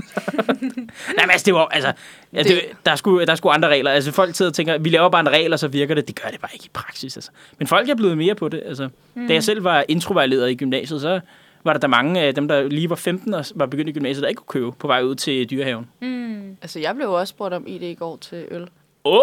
Nej, 1.17 1.27
men 1.27 1.31
altså, 1.31 1.45
det 1.45 1.55
var, 1.55 1.67
altså, 1.67 1.93
ja, 2.33 2.43
det, 2.43 2.61
der, 2.87 2.97
skulle, 2.97 3.27
der 3.27 3.35
skulle 3.35 3.55
andre 3.55 3.69
regler. 3.69 3.91
Altså, 3.91 4.13
folk 4.13 4.37
sidder 4.37 4.51
og 4.51 4.55
tænker, 4.55 4.79
vi 4.79 4.89
laver 4.89 5.09
bare 5.09 5.21
en 5.21 5.29
regel, 5.29 5.53
og 5.53 5.59
så 5.59 5.69
virker 5.69 5.95
det. 5.95 6.09
Det 6.09 6.23
gør 6.23 6.29
det 6.29 6.41
bare 6.41 6.51
ikke 6.55 6.65
i 6.65 6.71
praksis, 6.73 7.17
altså. 7.17 7.31
Men 7.59 7.69
folk 7.69 7.89
er 7.89 7.95
blevet 7.95 8.19
mere 8.19 8.35
på 8.35 8.49
det, 8.49 8.63
altså. 8.67 8.89
Mm. 9.15 9.29
Da 9.29 9.35
jeg 9.35 9.45
selv 9.45 9.65
var 9.65 9.85
introvejleder 9.89 10.47
i 10.47 10.55
gymnasiet, 10.55 11.01
så 11.01 11.21
var 11.65 11.73
der, 11.73 11.81
der 11.81 11.89
mange 11.89 12.21
af 12.21 12.35
dem, 12.35 12.49
der 12.49 12.63
lige 12.63 12.91
var 12.91 12.97
15 12.97 13.35
og 13.35 13.45
var 13.55 13.67
begyndt 13.67 13.89
i 13.89 13.93
gymnasiet, 13.93 14.23
der 14.23 14.29
ikke 14.29 14.43
kunne 14.47 14.61
købe 14.61 14.73
på 14.79 14.87
vej 14.87 15.03
ud 15.03 15.15
til 15.15 15.51
dyrehaven. 15.51 15.87
Mm. 16.01 16.57
Altså, 16.63 16.81
jeg 16.81 16.95
blev 16.95 17.11
også 17.11 17.31
spurgt 17.31 17.55
om 17.55 17.65
ID 17.67 17.83
i 17.83 17.95
går 17.95 18.17
til 18.17 18.45
øl. 18.51 18.69
Åh! 19.05 19.23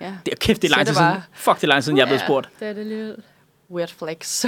Ja. 0.00 0.12
Det 0.26 0.32
er 0.32 0.36
kæft, 0.36 0.62
det 0.62 0.72
er 0.72 0.76
lang 0.76 0.86
tid 0.86 0.94
siden. 0.94 1.16
Fuck, 1.32 1.56
det 1.56 1.64
er 1.64 1.68
lang 1.68 1.78
tid 1.78 1.82
siden, 1.84 1.96
jeg 1.98 2.02
er 2.02 2.06
blevet 2.06 2.20
Ja. 2.20 2.26
spurgt. 2.26 2.48
Det 2.60 2.68
er 2.68 2.72
det 2.72 2.86
lige 2.86 3.14
Weird 3.70 3.88
flex. 3.98 4.44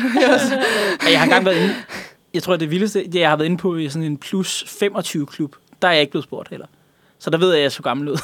Jeg 1.10 1.18
har 1.18 1.24
engang 1.24 1.44
været 1.44 1.56
inde, 1.56 1.74
jeg 2.34 2.42
tror, 2.42 2.56
det 2.56 2.70
vildeste, 2.70 2.98
det, 3.04 3.14
jeg 3.14 3.28
har 3.28 3.36
været 3.36 3.46
inde 3.46 3.58
på 3.58 3.76
i 3.76 3.88
sådan 3.88 4.02
en 4.02 4.18
plus 4.18 4.64
25 4.68 5.26
klub. 5.26 5.56
Der 5.82 5.88
er 5.88 5.92
jeg 5.92 6.00
ikke 6.00 6.10
blevet 6.10 6.24
spurgt 6.24 6.48
heller. 6.48 6.66
Så 7.18 7.30
der 7.30 7.38
ved 7.38 7.48
jeg, 7.48 7.54
at 7.56 7.60
jeg 7.60 7.66
er 7.66 7.70
så 7.70 7.82
gammel 7.82 8.08
ud. 8.08 8.16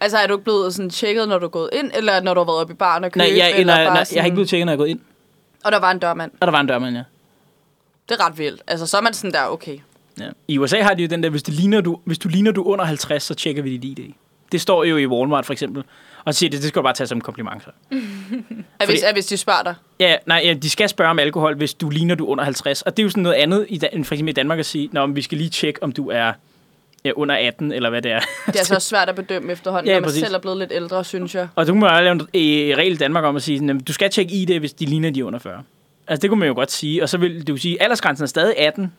altså, 0.00 0.18
er 0.18 0.26
du 0.26 0.34
ikke 0.34 0.44
blevet 0.44 0.74
sådan 0.74 0.90
tjekket, 0.90 1.28
når 1.28 1.38
du 1.38 1.46
er 1.46 1.50
gået 1.50 1.70
ind, 1.72 1.90
eller 1.94 2.20
når 2.20 2.34
du 2.34 2.40
har 2.40 2.44
været 2.44 2.60
oppe 2.60 2.72
i 2.72 2.76
baren 2.76 3.04
og 3.04 3.10
købt? 3.12 3.16
Nej, 3.16 3.38
jeg, 3.38 3.52
eller 3.60 3.74
nej, 3.74 3.84
bare 3.84 3.94
nej, 3.94 4.04
sådan, 4.04 4.16
jeg 4.16 4.22
har 4.22 4.26
ikke 4.26 4.34
blevet 4.34 4.48
tjekket, 4.48 4.66
når 4.66 4.72
jeg 4.72 4.76
er 4.76 4.80
gået 4.80 4.88
ind. 4.88 5.00
Og 5.64 5.72
der 5.72 5.78
var 5.80 5.90
en 5.90 5.98
dørmand. 5.98 6.30
Og 6.40 6.46
der 6.46 6.50
var 6.50 6.60
en 6.60 6.66
dørmand, 6.66 6.96
ja. 6.96 7.02
Det 8.08 8.20
er 8.20 8.26
ret 8.26 8.38
vildt. 8.38 8.62
Altså, 8.66 8.86
så 8.86 8.96
er 8.96 9.00
man 9.00 9.14
sådan 9.14 9.32
der, 9.32 9.46
okay. 9.46 9.78
Ja. 10.20 10.28
I 10.48 10.58
USA 10.58 10.82
har 10.82 10.94
de 10.94 11.02
jo 11.02 11.08
den 11.08 11.22
der, 11.22 11.30
hvis, 11.30 11.42
det 11.42 11.54
ligner 11.54 11.80
du, 11.80 11.98
hvis 12.04 12.18
du 12.18 12.28
ligner 12.28 12.52
du 12.52 12.62
er 12.62 12.66
under 12.66 12.84
50, 12.84 13.22
så 13.22 13.34
tjekker 13.34 13.62
vi 13.62 13.76
dit 13.76 13.98
ID. 13.98 14.12
Det 14.52 14.60
står 14.60 14.84
jo 14.84 14.96
i 14.96 15.06
Walmart 15.06 15.46
for 15.46 15.52
eksempel. 15.52 15.84
Og 16.24 16.34
så 16.34 16.38
siger 16.38 16.50
det, 16.50 16.62
det 16.62 16.68
skal 16.68 16.80
du 16.80 16.82
bare 16.82 16.94
tage 16.94 17.06
som 17.06 17.18
en 17.18 17.22
kompliment. 17.22 17.62
Så. 17.62 17.70
At 18.80 18.86
hvis, 18.88 19.04
hvis 19.12 19.26
de 19.26 19.36
spørger 19.36 19.62
dig. 19.62 19.74
Ja, 20.00 20.16
nej, 20.26 20.42
ja, 20.44 20.54
de 20.54 20.70
skal 20.70 20.88
spørge 20.88 21.10
om 21.10 21.18
alkohol, 21.18 21.56
hvis 21.56 21.74
du 21.74 21.90
ligner 21.90 22.14
du 22.14 22.24
er 22.24 22.28
under 22.28 22.44
50. 22.44 22.82
Og 22.82 22.96
det 22.96 23.02
er 23.02 23.04
jo 23.04 23.10
sådan 23.10 23.22
noget 23.22 23.36
andet, 23.36 23.66
i, 23.68 23.80
end 23.92 24.04
for 24.04 24.14
eksempel 24.14 24.30
i 24.30 24.32
Danmark 24.32 24.58
at 24.58 24.66
sige, 24.66 24.88
Nå, 24.92 25.06
men 25.06 25.16
vi 25.16 25.22
skal 25.22 25.38
lige 25.38 25.50
tjekke, 25.50 25.82
om 25.82 25.92
du 25.92 26.10
er 26.10 26.32
ja, 27.04 27.12
under 27.16 27.34
18, 27.34 27.72
eller 27.72 27.90
hvad 27.90 28.02
det 28.02 28.12
er. 28.12 28.20
Det 28.46 28.54
er 28.54 28.58
altså 28.58 28.74
også 28.74 28.88
svært 28.88 29.08
at 29.08 29.14
bedømme 29.14 29.52
efterhånden, 29.52 29.86
Ja, 29.88 29.92
når 29.92 30.00
man 30.00 30.08
præcis. 30.08 30.20
selv 30.22 30.34
er 30.34 30.38
blevet 30.38 30.58
lidt 30.58 30.72
ældre, 30.74 31.04
synes 31.04 31.34
jeg. 31.34 31.48
Og 31.54 31.66
du 31.66 31.74
må 31.74 31.86
jo 31.86 32.00
lave 32.00 32.12
en 32.12 32.20
øh, 32.20 32.76
regel 32.76 32.92
i 32.92 32.96
Danmark 32.96 33.24
om 33.24 33.36
at 33.36 33.42
sige, 33.42 33.70
at 33.70 33.88
du 33.88 33.92
skal 33.92 34.10
tjekke 34.10 34.34
ID, 34.34 34.58
hvis 34.58 34.72
de 34.72 34.84
ligner 34.86 35.10
de 35.10 35.20
er 35.20 35.24
under 35.24 35.38
40. 35.38 35.62
Altså 36.08 36.22
det 36.22 36.30
kunne 36.30 36.40
man 36.40 36.48
jo 36.48 36.54
godt 36.54 36.72
sige. 36.72 37.02
Og 37.02 37.08
så 37.08 37.18
vil 37.18 37.46
du 37.46 37.56
sige, 37.56 37.82
aldersgrænsen 37.82 38.22
er 38.22 38.26
stadig 38.28 38.58
18, 38.58 38.92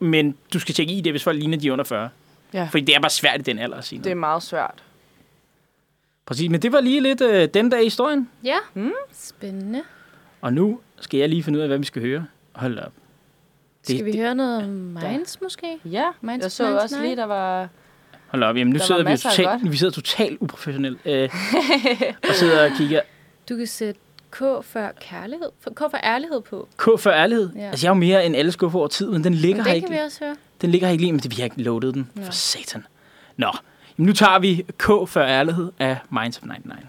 men 0.00 0.36
du 0.52 0.58
skal 0.60 0.74
tjekke 0.74 0.92
ID, 0.92 1.10
hvis 1.10 1.24
folk 1.24 1.38
ligner 1.38 1.58
de 1.58 1.68
er 1.68 1.72
under 1.72 1.84
40. 1.84 2.08
Ja. 2.54 2.68
Fordi 2.70 2.84
det 2.84 2.94
er 2.94 3.00
bare 3.00 3.10
svært 3.10 3.40
i 3.40 3.42
den 3.42 3.58
alder 3.58 3.76
at 3.76 3.84
sige 3.84 4.04
Det 4.04 4.10
er 4.10 4.14
meget 4.14 4.42
svært. 4.42 4.82
Præcis, 6.26 6.50
men 6.50 6.62
det 6.62 6.72
var 6.72 6.80
lige 6.80 7.00
lidt 7.00 7.20
øh, 7.20 7.48
den 7.54 7.70
dag 7.70 7.80
i 7.80 7.84
historien. 7.84 8.28
Ja, 8.44 8.56
Mm. 8.74 8.92
spændende. 9.12 9.82
Og 10.40 10.52
nu 10.52 10.80
skal 11.00 11.20
jeg 11.20 11.28
lige 11.28 11.42
finde 11.42 11.56
ud 11.58 11.62
af, 11.62 11.68
hvad 11.68 11.78
vi 11.78 11.84
skal 11.84 12.02
høre. 12.02 12.26
Hold 12.52 12.76
da 12.76 12.80
op. 12.82 12.92
Det- 13.88 13.96
Skal 13.98 14.04
vi 14.12 14.16
høre 14.18 14.34
noget 14.34 14.62
om 14.62 14.68
Minds 14.70 15.40
måske? 15.42 15.78
Ja, 15.84 16.04
Minds 16.20 16.42
jeg 16.42 16.52
så 16.52 16.62
Minds 16.68 16.82
også 16.82 16.94
Night. 16.96 17.08
lige, 17.08 17.16
der 17.16 17.24
var... 17.24 17.68
Hold 18.28 18.42
da 18.42 18.48
op, 18.48 18.56
jamen 18.56 18.72
nu 18.72 18.78
Der 18.78 18.84
sidder 18.84 19.10
vi, 19.10 19.16
totalt, 19.16 19.70
vi 19.72 19.76
sidder 19.76 19.92
totalt 19.92 20.38
uprofessionelt 20.40 20.98
øh, 21.04 21.28
og 22.28 22.34
sidder 22.34 22.64
og 22.70 22.76
kigger. 22.76 23.00
Du 23.48 23.56
kan 23.56 23.66
sætte 23.66 24.00
K 24.30 24.38
for 24.62 24.92
kærlighed. 25.00 25.48
For, 25.60 25.70
K 25.70 25.78
for 25.78 25.98
ærlighed 26.04 26.40
på. 26.40 26.68
K 26.76 26.82
for 26.98 27.10
ærlighed. 27.10 27.50
Ja. 27.56 27.60
Altså 27.70 27.86
jeg 27.86 27.90
er 27.90 27.94
jo 27.94 27.98
mere 28.00 28.26
end 28.26 28.36
alle 28.36 28.52
skuffer 28.52 28.78
over 28.78 28.88
tid, 28.88 29.10
men 29.10 29.24
den 29.24 29.34
ligger 29.34 29.56
Men 29.56 29.64
her 29.66 29.70
det 29.72 29.76
ikke. 29.76 29.86
kan 29.88 29.96
vi 29.96 30.00
også 30.02 30.24
høre. 30.24 30.36
Den 30.60 30.70
ligger 30.70 30.86
her 30.86 30.92
ikke 30.92 31.02
lige, 31.02 31.12
men 31.12 31.20
det, 31.20 31.30
vi 31.30 31.36
har 31.36 31.44
ikke 31.44 31.62
loadet 31.62 31.94
den. 31.94 32.10
Ja. 32.16 32.22
For 32.26 32.32
satan. 32.32 32.86
Nå, 33.36 33.46
jamen, 33.98 34.06
nu 34.06 34.12
tager 34.12 34.38
vi 34.38 34.66
K 34.78 34.84
for 34.86 35.20
ærlighed 35.20 35.72
af 35.78 35.96
Minds 36.10 36.38
of 36.38 36.42
99. 36.44 36.86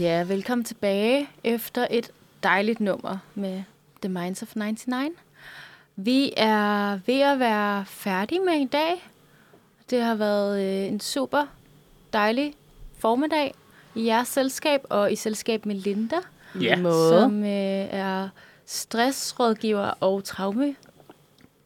Ja, 0.00 0.22
velkommen 0.22 0.64
tilbage 0.64 1.28
efter 1.44 1.86
et 1.90 2.10
dejligt 2.42 2.80
nummer 2.80 3.18
med 3.34 3.62
The 4.02 4.08
Minds 4.08 4.42
of 4.42 4.56
99. 4.56 5.12
Vi 5.96 6.32
er 6.36 6.98
ved 7.06 7.20
at 7.20 7.38
være 7.38 7.84
færdige 7.86 8.40
med 8.40 8.54
i 8.54 8.64
dag. 8.72 9.08
Det 9.90 10.02
har 10.02 10.14
været 10.14 10.62
øh, 10.62 10.88
en 10.92 11.00
super 11.00 11.44
dejlig 12.12 12.54
formiddag 13.00 13.54
i 13.94 14.06
jeres 14.06 14.28
selskab 14.28 14.80
og 14.90 15.12
i 15.12 15.16
selskab 15.16 15.66
med 15.66 15.74
Linda, 15.74 16.16
Ja. 16.60 16.76
Som 16.82 17.44
øh, 17.44 17.48
er 17.90 18.28
stressrådgiver 18.66 19.90
og 20.00 20.24
traume 20.24 20.74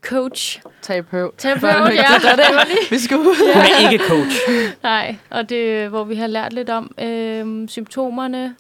coach. 0.03 0.61
Terapeut. 0.83 1.31
Terapeut, 1.39 1.95
ja. 1.95 2.05
det 2.23 2.31
er 2.31 2.37
det, 2.37 2.91
vi 2.91 2.99
skulle. 2.99 3.25
Hun 3.25 3.35
er 3.49 3.91
ikke 3.91 4.05
coach. 4.05 4.37
Nej, 4.83 5.17
og 5.31 5.49
det 5.49 5.89
hvor 5.89 6.05
vi 6.05 6.15
har 6.15 6.27
lært 6.27 6.53
lidt 6.53 6.71
om 6.71 6.95
øh, 7.01 7.69
symptomerne, 7.69 8.57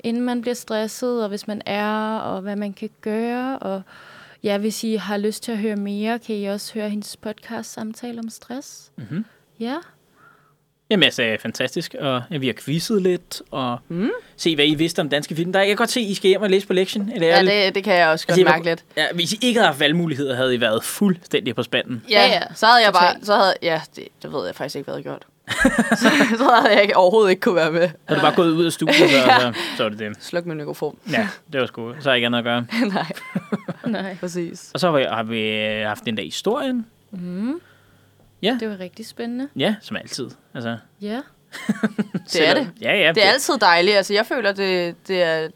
inden 0.00 0.22
man 0.22 0.40
bliver 0.40 0.54
stresset, 0.54 1.22
og 1.22 1.28
hvis 1.28 1.46
man 1.46 1.62
er, 1.66 2.16
og 2.18 2.40
hvad 2.40 2.56
man 2.56 2.72
kan 2.72 2.90
gøre. 3.00 3.58
Og 3.58 3.82
ja, 4.42 4.58
hvis 4.58 4.84
I 4.84 4.94
har 4.94 5.16
lyst 5.16 5.42
til 5.42 5.52
at 5.52 5.58
høre 5.58 5.76
mere, 5.76 6.18
kan 6.18 6.36
I 6.36 6.44
også 6.44 6.74
høre 6.74 6.90
hendes 6.90 7.16
podcast 7.16 7.72
Samtale 7.72 8.18
om 8.18 8.30
stress. 8.30 8.92
Mm-hmm. 8.96 9.24
Ja, 9.60 9.76
Jamen 10.90 11.02
altså, 11.02 11.36
fantastisk. 11.40 11.94
Og 12.00 12.22
ja, 12.30 12.36
vi 12.36 12.46
har 12.46 12.54
quizzet 12.64 13.02
lidt, 13.02 13.42
og 13.50 13.78
Mm. 13.88 14.10
se, 14.36 14.54
hvad 14.54 14.64
I 14.66 14.74
vidste 14.74 15.00
om 15.00 15.08
danske 15.08 15.34
film. 15.36 15.52
Der, 15.52 15.60
jeg 15.60 15.68
kan 15.68 15.76
godt 15.76 15.90
se, 15.90 16.00
at 16.00 16.06
I 16.06 16.14
skal 16.14 16.28
hjem 16.28 16.42
og 16.42 16.50
læse 16.50 16.66
på 16.66 16.72
lektion. 16.72 17.10
Eller 17.14 17.28
Ja, 17.28 17.36
jeg- 17.36 17.46
det, 17.46 17.74
det 17.74 17.84
kan 17.84 17.94
jeg 17.94 18.08
også 18.08 18.26
godt 18.26 18.30
Altså, 18.30 18.40
jeg 18.40 18.46
var- 18.46 18.52
mærke 18.52 18.64
lidt. 18.64 18.84
ja, 18.96 19.06
hvis 19.14 19.32
I 19.32 19.38
ikke 19.42 19.60
havde 19.60 19.66
haft 19.66 19.80
valgmuligheder, 19.80 20.36
havde 20.36 20.54
I 20.54 20.60
været 20.60 20.84
fuldstændig 20.84 21.54
på 21.54 21.62
spanden. 21.62 22.02
Ja, 22.10 22.20
Ja, 22.20 22.26
ja. 22.26 22.32
ja. 22.34 22.40
Så 22.54 22.66
havde 22.66 22.84
jeg 22.84 22.92
bare... 22.92 23.14
Så 23.22 23.34
havde, 23.36 23.54
ja, 23.62 23.80
det, 23.96 24.04
det 24.22 24.32
ved 24.32 24.46
jeg 24.46 24.54
faktisk 24.54 24.76
ikke, 24.76 24.84
hvad 24.90 24.94
jeg 24.94 25.04
havde 25.10 25.18
gjort. 25.18 25.26
så, 26.00 26.36
så 26.38 26.44
havde 26.60 26.74
jeg 26.74 26.82
ikke, 26.82 26.96
overhovedet 26.96 27.30
ikke 27.30 27.40
kunne 27.40 27.54
være 27.56 27.72
med. 27.72 27.88
Så 27.88 27.94
er 28.08 28.14
du 28.14 28.20
bare 28.20 28.34
gået 28.34 28.50
ud 28.52 28.64
af 28.64 28.72
studiet, 28.72 28.96
så, 28.96 29.06
så, 29.40 29.52
så 29.76 29.84
er 29.84 29.88
det 29.88 29.98
det. 29.98 30.12
Sluk 30.20 30.46
min 30.46 30.56
mikrofon. 30.56 30.98
Ja, 31.12 31.28
det 31.52 31.60
var 31.60 31.66
sgu. 31.66 31.92
Så 32.00 32.04
har 32.04 32.10
jeg 32.10 32.16
ikke 32.16 32.26
andet 32.26 32.38
at 32.38 32.44
gøre. 32.44 32.66
Nej, 32.94 33.06
nej. 34.02 34.16
præcis. 34.20 34.70
Og 34.74 34.80
så 34.80 34.90
har 34.90 34.98
vi, 34.98 35.04
har 35.10 35.22
vi 35.22 35.40
øh, 35.50 35.86
haft 35.86 36.04
den 36.04 36.16
der 36.16 36.22
historien. 36.22 36.86
Mm. 37.10 37.60
Ja. 38.44 38.56
Det 38.60 38.68
var 38.68 38.80
rigtig 38.80 39.06
spændende. 39.06 39.48
Ja, 39.56 39.74
som 39.80 39.96
altid. 39.96 40.30
Altså, 40.54 40.76
Ja. 41.00 41.20
Det 42.32 42.48
er 42.48 42.54
det. 42.54 42.70
Ja, 42.80 42.96
ja. 42.96 43.12
Det 43.12 43.24
er 43.26 43.30
altid 43.30 43.58
dejligt. 43.60 43.96
Altså, 43.96 44.14
jeg 44.14 44.26
føler, 44.26 44.52
det, 44.52 44.94
det 45.08 45.22
er 45.22 45.48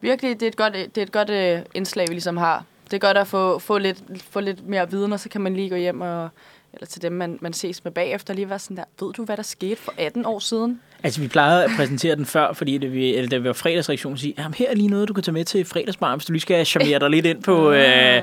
virkelig 0.00 0.40
det 0.40 0.46
er 0.46 0.50
et 0.50 0.56
godt, 0.56 0.72
det 0.74 0.98
er 0.98 1.02
et 1.02 1.12
godt 1.12 1.30
uh, 1.30 1.66
indslag, 1.74 2.08
vi 2.08 2.14
ligesom 2.14 2.36
har. 2.36 2.64
Det 2.84 2.92
er 2.94 2.98
godt 2.98 3.16
at 3.16 3.26
få, 3.26 3.58
få, 3.58 3.78
lidt, 3.78 4.02
få 4.30 4.40
lidt 4.40 4.66
mere 4.68 4.90
viden, 4.90 5.12
og 5.12 5.20
så 5.20 5.28
kan 5.28 5.40
man 5.40 5.54
lige 5.54 5.68
gå 5.68 5.76
hjem 5.76 6.00
og 6.00 6.28
eller 6.74 6.86
til 6.86 7.02
dem, 7.02 7.12
man, 7.12 7.38
man 7.40 7.52
ses 7.52 7.84
med 7.84 7.92
bagefter, 7.92 8.34
lige 8.34 8.48
være 8.50 8.58
sådan 8.58 8.76
der, 8.76 8.84
ved 9.00 9.12
du, 9.12 9.24
hvad 9.24 9.36
der 9.36 9.42
skete 9.42 9.76
for 9.76 9.94
18 9.98 10.26
år 10.26 10.38
siden? 10.38 10.80
Altså, 11.02 11.20
vi 11.20 11.28
plejede 11.28 11.64
at 11.64 11.70
præsentere 11.76 12.16
den 12.16 12.26
før, 12.26 12.52
fordi 12.52 12.78
det, 12.78 12.92
vi, 12.92 13.14
eller, 13.14 13.28
da 13.28 13.38
vi 13.38 13.44
var 13.44 13.52
fredagsreaktion, 13.52 14.18
sige, 14.18 14.34
jamen, 14.38 14.54
her 14.54 14.70
er 14.70 14.74
lige 14.74 14.88
noget, 14.88 15.08
du 15.08 15.14
kan 15.14 15.22
tage 15.22 15.32
med 15.32 15.44
til 15.44 15.64
fredagsbar, 15.64 16.16
hvis 16.16 16.26
du 16.26 16.32
lige 16.32 16.40
skal 16.40 16.66
charmere 16.66 16.98
dig 16.98 17.10
lidt 17.10 17.26
ind 17.26 17.42
på... 17.42 17.72
Øh, 17.72 18.22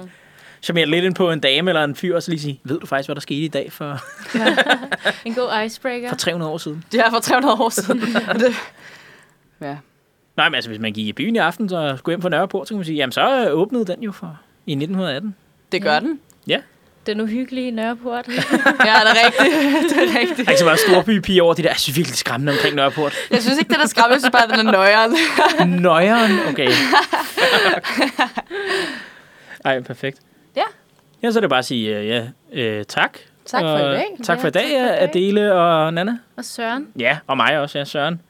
charmere 0.61 0.85
lidt 0.85 1.05
ind 1.05 1.15
på 1.15 1.31
en 1.31 1.39
dame 1.39 1.71
eller 1.71 1.83
en 1.83 1.95
fyr, 1.95 2.15
og 2.15 2.23
så 2.23 2.31
lige 2.31 2.41
sige, 2.41 2.59
ved 2.63 2.79
du 2.79 2.85
faktisk, 2.85 3.07
hvad 3.07 3.15
der 3.15 3.21
skete 3.21 3.39
i 3.39 3.47
dag 3.47 3.71
for, 3.71 3.99
En 5.25 5.33
god 5.33 5.65
icebreaker. 5.65 6.09
for 6.09 6.15
300 6.15 6.51
år 6.51 6.57
siden? 6.57 6.83
Det 6.91 6.99
er 6.99 7.09
for 7.09 7.19
300 7.19 7.53
år 7.61 7.69
siden. 7.69 8.01
Det, 8.41 8.55
ja. 9.61 9.77
Nej, 10.37 10.49
men 10.49 10.55
altså, 10.55 10.69
hvis 10.69 10.79
man 10.79 10.93
gik 10.93 11.07
i 11.07 11.13
byen 11.13 11.35
i 11.35 11.39
aften 11.39 11.73
og 11.73 11.97
skulle 11.99 12.13
hjem 12.13 12.21
fra 12.21 12.29
Nørreport, 12.29 12.67
så 12.67 12.71
kan 12.71 12.77
man 12.77 12.85
sige, 12.85 12.95
jamen, 12.95 13.11
så 13.11 13.49
åbnede 13.51 13.85
den 13.85 14.03
jo 14.03 14.11
for 14.11 14.39
i 14.65 14.71
1918. 14.71 15.35
Det 15.71 15.81
gør 15.81 15.93
Ja. 15.93 15.99
den. 15.99 16.19
Den 17.05 17.21
uhyggelige 17.21 17.71
Nørreport. 17.71 18.27
Ja, 18.27 18.33
det 18.33 18.45
er 18.85 19.25
rigtigt. 19.25 19.95
det 19.95 20.15
er 20.15 20.19
rigtigt. 20.19 20.37
Der 20.37 20.43
er 20.45 20.49
ikke 20.49 20.59
så 20.59 20.65
meget 20.65 20.79
storbypige 20.79 21.43
over 21.43 21.53
de 21.53 21.63
der, 21.63 21.69
jeg 21.69 21.77
synes 21.77 21.97
virkelig, 21.97 22.11
det 22.13 22.15
er 22.15 22.17
skræmmende 22.17 22.51
omkring 22.53 22.75
Nørreport. 22.75 23.13
Jeg 23.31 23.41
synes 23.41 23.57
ikke, 23.59 23.69
det 23.73 23.81
er 23.83 23.87
skræmmende, 23.87 24.13
jeg 24.13 24.21
synes 24.21 24.31
bare, 24.31 24.47
den 24.57 24.67
er 24.67 24.71
nøjeren. 24.71 25.15
Nøjeren, 25.81 26.39
okay. 26.49 26.69
Ej, 29.65 29.79
perfekt. 29.81 30.19
Ja. 31.23 31.27
Ja, 31.27 31.31
så 31.31 31.39
er 31.39 31.41
det 31.41 31.49
bare 31.49 31.59
at 31.59 31.65
sige, 31.65 31.97
øh, 31.97 32.07
ja, 32.07 32.27
øh, 32.53 32.85
tak. 32.85 33.17
Tak 33.45 33.61
for 33.61 33.77
i 33.77 33.81
dag. 33.81 34.05
Tak 34.23 34.41
for 34.41 34.47
i 34.47 34.51
Ja, 34.51 34.59
dag, 34.59 34.63
tak 34.67 34.71
for 34.71 34.87
i 34.97 34.99
dag. 34.99 35.01
Adele 35.01 35.53
og 35.53 35.93
Nana. 35.93 36.17
og 36.37 36.45
Søren. 36.45 36.87
Ja, 36.99 37.17
og 37.27 37.37
mig 37.37 37.59
også, 37.59 37.77
ja, 37.77 37.85
Søren. 37.85 38.21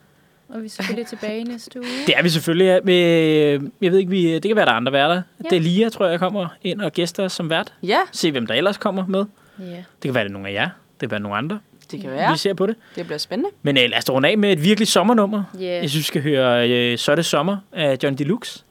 Og 0.50 0.62
vi 0.62 0.66
er 0.66 0.70
selvfølgelig 0.70 1.08
tilbage 1.08 1.44
næste 1.44 1.80
uge. 1.80 1.88
Det 2.08 2.14
er 2.18 2.24
vi 2.24 2.30
selvfølgelig. 2.30 2.66
Ja. 2.66 2.80
Med, 2.84 3.70
jeg 3.82 3.92
ved 3.92 4.00
ikke, 4.00 4.12
vi, 4.12 4.34
det 4.34 4.44
kan 4.44 4.56
være, 4.56 4.66
der 4.66 4.72
er 4.72 4.76
andre 4.76 4.92
værter. 4.92 5.16
Ja. 5.16 5.22
Ja. 5.44 5.50
Delia, 5.56 5.90
tror 5.90 6.06
jeg, 6.08 6.20
kommer 6.20 6.48
ind 6.62 6.82
og 6.82 6.92
gæster 6.92 7.28
som 7.28 7.50
vært. 7.50 7.74
Ja, 7.84 7.98
Se, 8.12 8.32
hvem 8.32 8.48
der 8.48 8.54
ellers 8.54 8.78
kommer 8.78 9.06
med. 9.08 9.26
Ja. 9.60 9.64
Det 9.66 9.84
kan 10.04 10.14
være, 10.14 10.24
det 10.24 10.30
er 10.30 10.34
nogle 10.34 10.50
af 10.50 10.54
jer. 10.54 10.70
Det 10.92 11.00
kan 11.00 11.12
være 11.12 11.20
nogle 11.20 11.38
andre. 11.38 11.60
Det 11.92 12.02
kan 12.02 12.10
være. 12.12 12.32
vi 12.32 12.38
ser 12.38 12.54
på 12.54 12.66
det. 12.66 12.76
Det 12.96 13.06
bliver 13.06 13.18
spændende. 13.18 13.50
Men 13.62 13.78
øh, 13.78 13.84
lad 13.90 13.98
os 13.98 14.10
runde 14.10 14.30
af 14.30 14.38
med 14.38 14.52
et 14.52 14.64
virkelig 14.64 14.88
sommernummer. 14.88 15.44
Yes. 15.56 15.62
Jeg 15.62 15.90
synes, 15.90 15.96
vi 15.96 16.02
skal 16.04 16.22
høre 16.22 16.70
øh, 16.70 16.98
Så 16.98 17.12
er 17.12 17.16
det 17.16 17.26
sommer 17.26 17.58
af 17.74 17.98
John 18.04 18.16
Deluxe. 18.18 18.64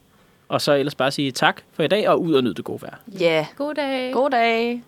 Og 0.48 0.60
så 0.60 0.72
ellers 0.72 0.94
bare 0.94 1.10
sige 1.10 1.32
tak 1.32 1.62
for 1.72 1.82
i 1.82 1.86
dag, 1.88 2.08
og 2.08 2.22
ud 2.22 2.34
og 2.34 2.44
nyde 2.44 2.54
det 2.54 2.64
gode 2.64 2.82
vejr. 2.82 2.94
Ja. 3.20 3.46
God 3.56 3.74
dag. 3.74 4.12
God 4.12 4.30
dag. 4.30 4.82